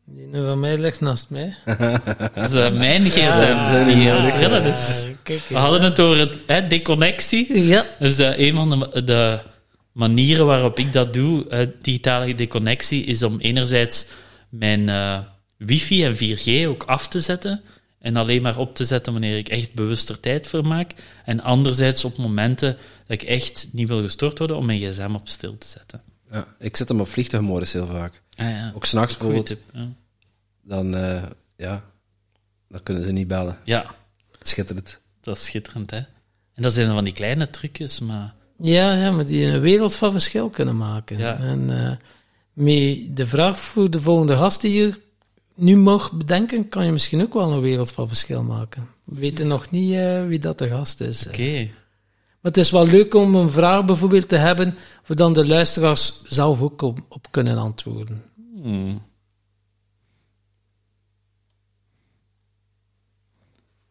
Die 0.08 0.26
nu 0.26 0.44
van 0.44 0.60
mij 0.60 0.78
ligt 0.78 1.00
naast 1.00 1.30
mij. 1.30 1.56
dat 2.34 2.50
is 2.50 2.54
uh, 2.54 2.72
mijn 2.72 3.02
gsm. 3.02 3.20
Ja, 3.20 3.84
die, 3.84 3.96
ja, 4.40 4.48
dat 4.48 4.64
is. 4.64 5.06
We 5.48 5.56
hadden 5.56 5.82
het 5.82 6.00
over 6.00 6.18
het, 6.18 6.38
hè, 6.46 6.66
deconnectie. 6.66 7.66
Ja. 7.66 7.84
Dus 7.98 8.18
een 8.18 8.54
van 8.54 8.70
de, 8.70 9.04
de 9.04 9.40
manieren 9.92 10.46
waarop 10.46 10.78
ik 10.78 10.92
dat 10.92 11.12
doe, 11.12 11.46
uh, 11.50 11.58
digitale 11.82 12.34
deconnectie, 12.34 13.04
is 13.04 13.22
om 13.22 13.38
enerzijds 13.38 14.06
mijn 14.48 14.80
uh, 14.80 15.18
wifi 15.56 16.04
en 16.04 16.16
4G 16.16 16.68
ook 16.68 16.82
af 16.82 17.08
te 17.08 17.20
zetten 17.20 17.62
en 17.98 18.16
alleen 18.16 18.42
maar 18.42 18.58
op 18.58 18.74
te 18.74 18.84
zetten 18.84 19.12
wanneer 19.12 19.36
ik 19.36 19.48
echt 19.48 19.74
bewuster 19.74 20.20
tijd 20.20 20.46
voor 20.46 20.66
maak. 20.66 20.92
En 21.24 21.40
anderzijds 21.40 22.04
op 22.04 22.16
momenten 22.16 22.76
dat 23.06 23.22
ik 23.22 23.22
echt 23.22 23.68
niet 23.72 23.88
wil 23.88 24.02
gestort 24.02 24.38
worden, 24.38 24.56
om 24.56 24.66
mijn 24.66 24.80
gsm 24.80 25.14
op 25.14 25.28
stil 25.28 25.58
te 25.58 25.68
zetten. 25.68 26.02
Ja, 26.30 26.46
ik 26.58 26.76
zet 26.76 26.88
hem 26.88 27.00
op 27.00 27.08
vliegtuigmodus 27.08 27.72
heel 27.72 27.86
vaak. 27.86 28.22
Ah, 28.36 28.50
ja. 28.50 28.72
Ook 28.74 28.84
s'nachts 28.84 29.16
bijvoorbeeld. 29.16 29.56
ja. 29.72 29.88
Dan, 30.62 30.96
uh, 30.96 31.22
ja, 31.56 31.84
dan 32.68 32.82
kunnen 32.82 33.02
ze 33.02 33.12
niet 33.12 33.28
bellen. 33.28 33.58
Ja. 33.64 33.94
Schitterend. 34.42 35.00
Dat 35.20 35.36
is 35.36 35.44
schitterend, 35.44 35.90
hè. 35.90 35.96
En 36.54 36.62
dat 36.62 36.72
zijn 36.72 36.92
van 36.92 37.04
die 37.04 37.12
kleine 37.12 37.50
trucjes, 37.50 38.00
maar... 38.00 38.34
Ja, 38.58 38.94
ja, 38.94 39.10
maar 39.10 39.24
die 39.24 39.46
een 39.46 39.60
wereld 39.60 39.94
van 39.94 40.12
verschil 40.12 40.48
kunnen 40.50 40.76
maken. 40.76 41.18
Ja. 41.18 41.38
En 41.38 41.70
uh, 41.70 41.92
met 42.52 43.16
de 43.16 43.26
vraag 43.26 43.60
voor 43.60 43.90
de 43.90 44.00
volgende 44.00 44.36
gast 44.36 44.60
die 44.60 44.72
je 44.72 44.94
nu 45.54 45.76
mag 45.76 46.12
bedenken, 46.12 46.68
kan 46.68 46.84
je 46.84 46.92
misschien 46.92 47.22
ook 47.22 47.34
wel 47.34 47.52
een 47.52 47.60
wereld 47.60 47.92
van 47.92 48.08
verschil 48.08 48.42
maken. 48.42 48.88
We 49.04 49.20
weten 49.20 49.46
nog 49.46 49.70
niet 49.70 49.92
uh, 49.92 50.26
wie 50.26 50.38
dat 50.38 50.58
de 50.58 50.68
gast 50.68 51.00
is. 51.00 51.26
Oké. 51.26 51.34
Okay. 51.34 51.74
Het 52.46 52.56
is 52.56 52.70
wel 52.70 52.86
leuk 52.86 53.14
om 53.14 53.34
een 53.34 53.50
vraag 53.50 53.84
bijvoorbeeld 53.84 54.28
te 54.28 54.36
hebben, 54.36 54.74
waar 55.06 55.16
dan 55.16 55.32
de 55.32 55.46
luisteraars 55.46 56.22
zelf 56.24 56.62
ook 56.62 56.82
op, 56.82 57.26
kunnen 57.30 57.58
antwoorden. 57.58 58.24
Hmm. 58.62 59.02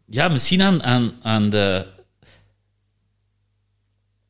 Ja, 0.05 0.27
misschien 0.27 0.61
aan, 0.61 0.83
aan, 0.83 1.13
aan 1.21 1.49
de 1.49 1.87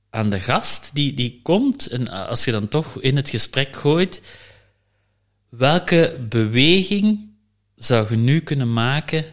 aan 0.10 0.30
de 0.30 0.40
gast 0.40 0.90
die, 0.94 1.14
die 1.14 1.40
komt, 1.44 1.88
en 1.88 2.08
als 2.08 2.46
je 2.46 2.52
dan 2.52 2.68
toch 2.68 3.02
in 3.02 3.16
het 3.16 3.30
gesprek 3.30 3.76
gooit, 3.76 4.22
welke 5.50 6.26
beweging 6.30 7.30
zou 7.76 8.10
je 8.10 8.16
nu 8.16 8.40
kunnen 8.40 8.74
maken 8.74 9.26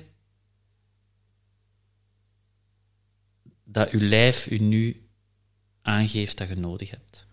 dat 3.72 3.90
je 3.90 4.00
lijf 4.00 4.50
u 4.50 4.58
nu 4.58 5.08
aangeeft 5.82 6.38
dat 6.38 6.48
je 6.48 6.56
nodig 6.56 6.90
hebt? 6.90 7.26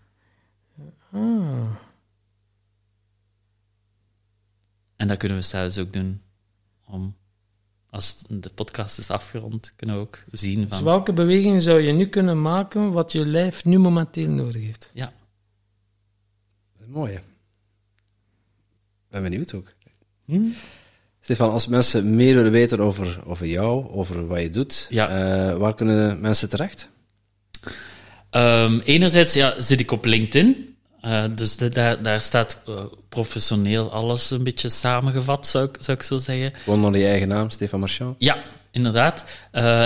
Ah. 1.12 1.76
En 4.96 5.08
dat 5.08 5.16
kunnen 5.16 5.38
we 5.38 5.44
zelfs 5.44 5.78
ook 5.78 5.92
doen 5.92 6.22
om 6.84 7.16
als 7.90 8.22
de 8.28 8.50
podcast 8.54 8.98
is 8.98 9.10
afgerond, 9.10 9.72
kunnen 9.76 9.96
we 9.96 10.02
ook 10.02 10.24
zien 10.32 10.60
van... 10.60 10.68
Dus 10.68 10.80
welke 10.80 11.12
beweging 11.12 11.62
zou 11.62 11.80
je 11.80 11.92
nu 11.92 12.06
kunnen 12.06 12.42
maken 12.42 12.92
wat 12.92 13.12
je 13.12 13.26
lijf 13.26 13.64
nu 13.64 13.78
momenteel 13.78 14.28
nodig 14.30 14.62
heeft? 14.62 14.90
Ja. 14.94 15.12
Mooi, 16.86 17.12
hè? 17.12 17.20
Ben 19.08 19.22
benieuwd 19.22 19.54
ook. 19.54 19.72
Hm? 20.24 20.50
Stefan, 21.20 21.50
als 21.50 21.66
mensen 21.66 22.14
meer 22.14 22.34
willen 22.34 22.52
weten 22.52 22.80
over, 22.80 23.18
over 23.26 23.46
jou, 23.46 23.90
over 23.90 24.26
wat 24.26 24.40
je 24.40 24.50
doet, 24.50 24.86
ja. 24.90 25.08
uh, 25.08 25.56
waar 25.56 25.74
kunnen 25.74 26.20
mensen 26.20 26.48
terecht? 26.48 26.88
Um, 28.30 28.80
enerzijds 28.80 29.34
ja, 29.34 29.60
zit 29.60 29.80
ik 29.80 29.90
op 29.90 30.04
LinkedIn. 30.04 30.76
Uh, 31.04 31.24
dus 31.34 31.56
de, 31.56 31.68
daar, 31.68 32.02
daar 32.02 32.20
staat 32.20 32.58
uh, 32.68 32.84
professioneel 33.08 33.92
alles 33.92 34.30
een 34.30 34.42
beetje 34.42 34.68
samengevat, 34.68 35.46
zou 35.46 35.64
ik, 35.64 35.76
zou 35.80 35.96
ik 35.96 36.02
zo 36.02 36.18
zeggen. 36.18 36.52
Gewoon 36.54 36.84
onder 36.84 37.00
je 37.00 37.06
eigen 37.06 37.28
naam, 37.28 37.50
Stefan 37.50 37.80
Marchand? 37.80 38.14
Ja, 38.18 38.36
inderdaad. 38.70 39.24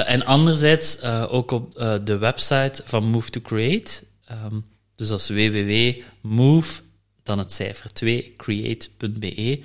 En 0.06 0.24
anderzijds 0.24 1.02
ook 1.28 1.51
op 1.51 1.73
de 2.05 2.19
website 2.19 2.82
van 2.85 3.05
Move 3.05 3.31
to 3.31 3.40
Create. 3.40 4.02
Um, 4.31 4.65
dus 4.97 5.09
dat 5.09 5.20
is 5.20 5.28
www.move, 5.28 6.82
dan 7.23 7.39
het 7.39 7.52
cijfer 7.52 7.93
2, 7.93 8.35
create.be. 8.36 9.61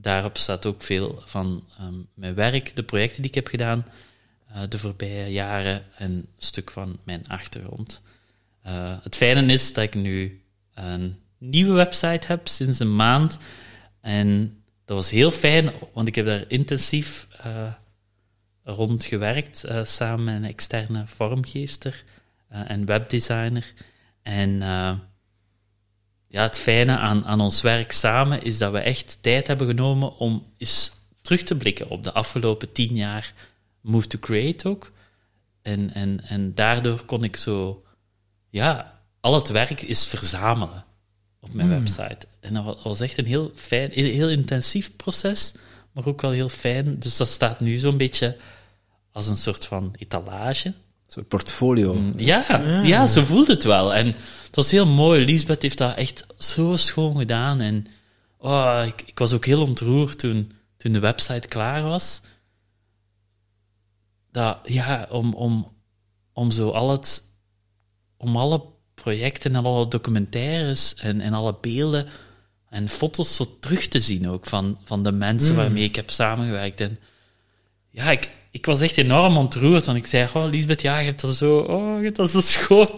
Daarop 0.00 0.36
staat 0.36 0.66
ook 0.66 0.82
veel 0.82 1.22
van 1.26 1.64
um, 1.80 2.06
mijn 2.14 2.34
werk, 2.34 2.76
de 2.76 2.82
projecten 2.82 3.22
die 3.22 3.30
ik 3.30 3.34
heb 3.34 3.46
gedaan 3.46 3.86
de 4.68 4.78
voorbije 4.78 5.32
jaren 5.32 5.84
en 5.96 6.10
een 6.10 6.28
stuk 6.38 6.70
van 6.70 6.98
mijn 7.04 7.28
achtergrond. 7.28 8.02
het 9.02 9.16
fijne 9.16 9.52
is 9.52 9.72
dat 9.72 9.84
ik 9.84 9.94
nu 9.94 10.42
een 10.74 11.18
nieuwe 11.38 11.72
website 11.72 12.26
heb 12.26 12.48
sinds 12.48 12.78
een 12.78 12.96
maand. 12.96 13.38
En 14.00 14.60
dat 14.84 14.96
was 14.96 15.10
heel 15.10 15.30
fijn, 15.30 15.70
want 15.92 16.08
ik 16.08 16.14
heb 16.14 16.26
daar 16.26 16.44
intensief 16.48 17.28
uh, 17.46 17.72
rond 18.64 19.04
gewerkt, 19.04 19.64
samen 19.82 20.24
met 20.24 20.34
een 20.34 20.44
externe 20.44 21.06
vormgeester 21.06 22.04
en 22.48 22.84
webdesigner. 22.84 23.72
En 24.22 24.62
ja, 26.28 26.42
het 26.42 26.58
fijne 26.58 26.96
aan, 26.96 27.24
aan 27.24 27.40
ons 27.40 27.60
werk 27.60 27.92
samen 27.92 28.42
is 28.42 28.58
dat 28.58 28.72
we 28.72 28.78
echt 28.78 29.18
tijd 29.20 29.46
hebben 29.46 29.66
genomen 29.66 30.16
om 30.16 30.46
eens 30.56 30.90
terug 31.22 31.42
te 31.42 31.56
blikken 31.56 31.88
op 31.88 32.02
de 32.02 32.12
afgelopen 32.12 32.72
tien 32.72 32.94
jaar 32.94 33.34
Move 33.80 34.06
to 34.06 34.18
Create 34.18 34.68
ook. 34.68 34.92
En, 35.62 35.94
en, 35.94 36.20
en 36.24 36.54
daardoor 36.54 37.04
kon 37.04 37.24
ik 37.24 37.36
zo, 37.36 37.84
ja, 38.50 39.00
al 39.20 39.34
het 39.34 39.48
werk 39.48 39.82
is 39.82 40.06
verzamelen 40.06 40.84
op 41.40 41.52
mijn 41.52 41.68
hmm. 41.68 41.78
website. 41.78 42.26
En 42.40 42.54
dat 42.54 42.82
was 42.82 43.00
echt 43.00 43.18
een 43.18 43.26
heel 43.26 43.52
fijn, 43.54 43.90
heel 43.90 44.28
intensief 44.28 44.96
proces, 44.96 45.54
maar 45.92 46.06
ook 46.06 46.20
wel 46.20 46.30
heel 46.30 46.48
fijn. 46.48 46.98
Dus 46.98 47.16
dat 47.16 47.28
staat 47.28 47.60
nu 47.60 47.76
zo'n 47.76 47.96
beetje 47.96 48.36
als 49.12 49.26
een 49.26 49.36
soort 49.36 49.66
van 49.66 49.94
etalage. 49.98 50.74
Zo'n 51.08 51.26
portfolio. 51.26 51.94
Mm, 51.94 52.12
ja, 52.16 52.60
ja, 52.82 53.06
zo 53.06 53.24
voelt 53.24 53.46
het 53.46 53.64
wel. 53.64 53.94
En 53.94 54.06
het 54.46 54.56
was 54.56 54.70
heel 54.70 54.86
mooi. 54.86 55.24
Lisbeth 55.24 55.62
heeft 55.62 55.78
dat 55.78 55.96
echt 55.96 56.26
zo 56.38 56.76
schoon 56.76 57.18
gedaan. 57.18 57.60
En 57.60 57.86
oh, 58.38 58.82
ik, 58.86 59.02
ik 59.06 59.18
was 59.18 59.32
ook 59.32 59.44
heel 59.44 59.62
ontroerd 59.62 60.18
toen, 60.18 60.52
toen 60.76 60.92
de 60.92 60.98
website 60.98 61.48
klaar 61.48 61.82
was. 61.82 62.20
Dat, 64.32 64.58
ja, 64.64 65.06
om, 65.10 65.34
om, 65.34 65.72
om 66.32 66.50
zo 66.50 66.70
al 66.70 66.90
het, 66.90 67.22
om 68.16 68.36
alle 68.36 68.62
projecten 68.94 69.54
en 69.54 69.64
alle 69.64 69.88
documentaires 69.88 70.94
en, 70.94 71.20
en 71.20 71.32
alle 71.32 71.56
beelden 71.60 72.08
en 72.70 72.88
foto's 72.88 73.36
zo 73.36 73.56
terug 73.60 73.86
te 73.86 74.00
zien 74.00 74.28
ook 74.28 74.46
van, 74.46 74.78
van 74.84 75.02
de 75.02 75.12
mensen 75.12 75.56
waarmee 75.56 75.84
ik 75.84 75.96
heb 75.96 76.10
samengewerkt. 76.10 76.80
En 76.80 76.98
ja, 77.90 78.10
ik, 78.10 78.30
ik 78.50 78.66
was 78.66 78.80
echt 78.80 78.96
enorm 78.96 79.36
ontroerd. 79.36 79.86
Want 79.86 79.98
ik 79.98 80.06
zei, 80.06 80.28
oh, 80.34 80.44
Lisbeth, 80.50 80.82
ja, 80.82 80.98
je 80.98 81.06
hebt 81.06 81.20
dat 81.20 81.36
zo, 81.36 81.58
oh, 81.58 81.98
je 81.98 82.04
hebt 82.04 82.16
dat 82.16 82.30
zo 82.30 82.40
schoon, 82.40 82.90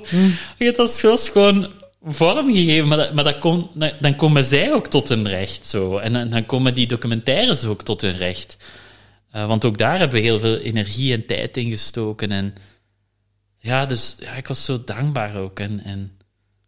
je 0.58 0.64
hebt 0.64 0.76
dat 0.76 0.90
zo 0.90 1.16
schoon 1.16 1.72
vormgegeven. 2.02 2.88
Maar, 2.88 2.98
dat, 2.98 3.14
maar 3.14 3.24
dat 3.24 3.38
kon, 3.38 3.70
dan- 4.00 4.16
komen 4.16 4.44
zij 4.44 4.72
ook 4.72 4.86
tot 4.86 5.08
hun 5.08 5.28
recht, 5.28 5.66
zo. 5.66 5.98
En 5.98 6.12
dan, 6.12 6.30
dan 6.30 6.46
komen 6.46 6.74
die 6.74 6.86
documentaires 6.86 7.64
ook 7.64 7.82
tot 7.82 8.00
hun 8.00 8.16
recht. 8.16 8.56
Eh, 9.30 9.46
want 9.46 9.64
ook 9.64 9.78
daar 9.78 9.98
hebben 9.98 10.20
we 10.20 10.24
heel 10.26 10.38
veel 10.38 10.56
energie 10.56 11.12
en 11.12 11.26
tijd 11.26 11.56
in 11.56 11.70
gestoken. 11.70 12.32
En 12.32 12.54
ja, 13.58 13.86
dus 13.86 14.16
ja, 14.18 14.32
ik 14.32 14.46
was 14.46 14.64
zo 14.64 14.84
dankbaar 14.84 15.36
ook. 15.36 15.60
En, 15.60 15.84
en 15.84 16.18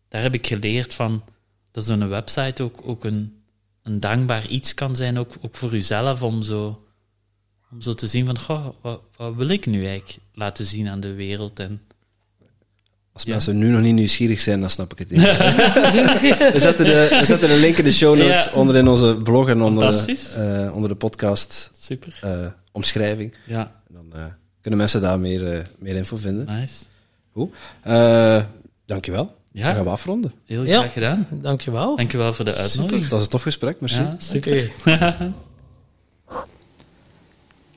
daar 0.08 0.22
heb 0.22 0.34
ik 0.34 0.46
geleerd 0.46 0.94
van 0.94 1.24
dat 1.70 1.84
zo'n 1.84 2.08
website 2.08 2.62
ook, 2.62 2.80
ook 2.84 3.04
een, 3.04 3.42
een 3.82 4.00
dankbaar 4.00 4.46
iets 4.46 4.74
kan 4.74 4.96
zijn, 4.96 5.18
ook, 5.18 5.34
ook 5.40 5.56
voor 5.56 5.74
uzelf, 5.74 6.22
om 6.22 6.42
zo, 6.42 6.84
om 7.72 7.80
zo 7.80 7.94
te 7.94 8.06
zien 8.06 8.26
van, 8.26 8.38
goh, 8.38 8.66
wat, 8.80 9.00
wat 9.16 9.34
wil 9.34 9.48
ik 9.48 9.66
nu 9.66 9.86
eigenlijk 9.86 10.18
laten 10.34 10.64
zien 10.64 10.88
aan 10.88 11.00
de 11.00 11.12
wereld? 11.14 11.60
En 11.60 11.80
Als 13.12 13.24
mensen 13.24 13.58
nu 13.58 13.68
nog 13.70 13.80
niet 13.80 13.94
nieuwsgierig 13.94 14.40
zijn, 14.40 14.60
dan 14.60 14.70
snap 14.70 14.92
ik 14.92 14.98
het 14.98 15.10
niet. 15.10 15.20
we, 16.52 16.58
zetten 16.58 16.84
de, 16.84 17.16
we 17.20 17.24
zetten 17.24 17.48
de 17.48 17.56
link 17.56 17.76
in 17.76 17.84
de 17.84 17.92
show 17.92 18.16
notes 18.18 18.44
Ja. 18.44 18.50
onder 18.52 18.76
in 18.76 18.88
onze 18.88 19.16
blog 19.22 19.48
en 19.48 19.62
onder, 19.62 20.06
de, 20.06 20.18
eh, 20.66 20.74
onder 20.74 20.88
de 20.88 20.96
podcast 20.96 21.70
super. 21.80 22.18
eh, 22.22 22.46
omschrijving. 22.72 23.34
Ja, 23.46 23.60
En 23.88 23.94
dan 23.94 24.20
eh, 24.20 24.24
kunnen 24.60 24.78
mensen 24.80 25.00
daar 25.00 25.20
meer, 25.20 25.70
meer 25.78 25.94
info 25.96 26.16
vinden. 26.16 26.46
nice. 26.46 26.84
Goed. 27.32 27.54
Eh, 27.82 28.42
dankjewel. 28.86 29.34
Ja. 29.52 29.64
Dan 29.66 29.74
gaan 29.74 29.84
we 29.84 29.90
afronden. 29.90 30.32
Heel 30.46 30.64
Ja. 30.64 30.78
graag 30.78 30.92
gedaan. 30.92 31.26
Dankjewel. 31.30 31.96
Dankjewel 31.96 32.32
voor 32.32 32.44
de 32.44 32.54
uitnodiging. 32.54 33.02
Dat 33.02 33.10
was 33.10 33.22
een 33.22 33.28
tof 33.28 33.42
gesprek, 33.42 33.80
merci. 33.80 34.00
Ja, 34.00 34.14
super. 34.18 34.70
Oké. 34.78 35.32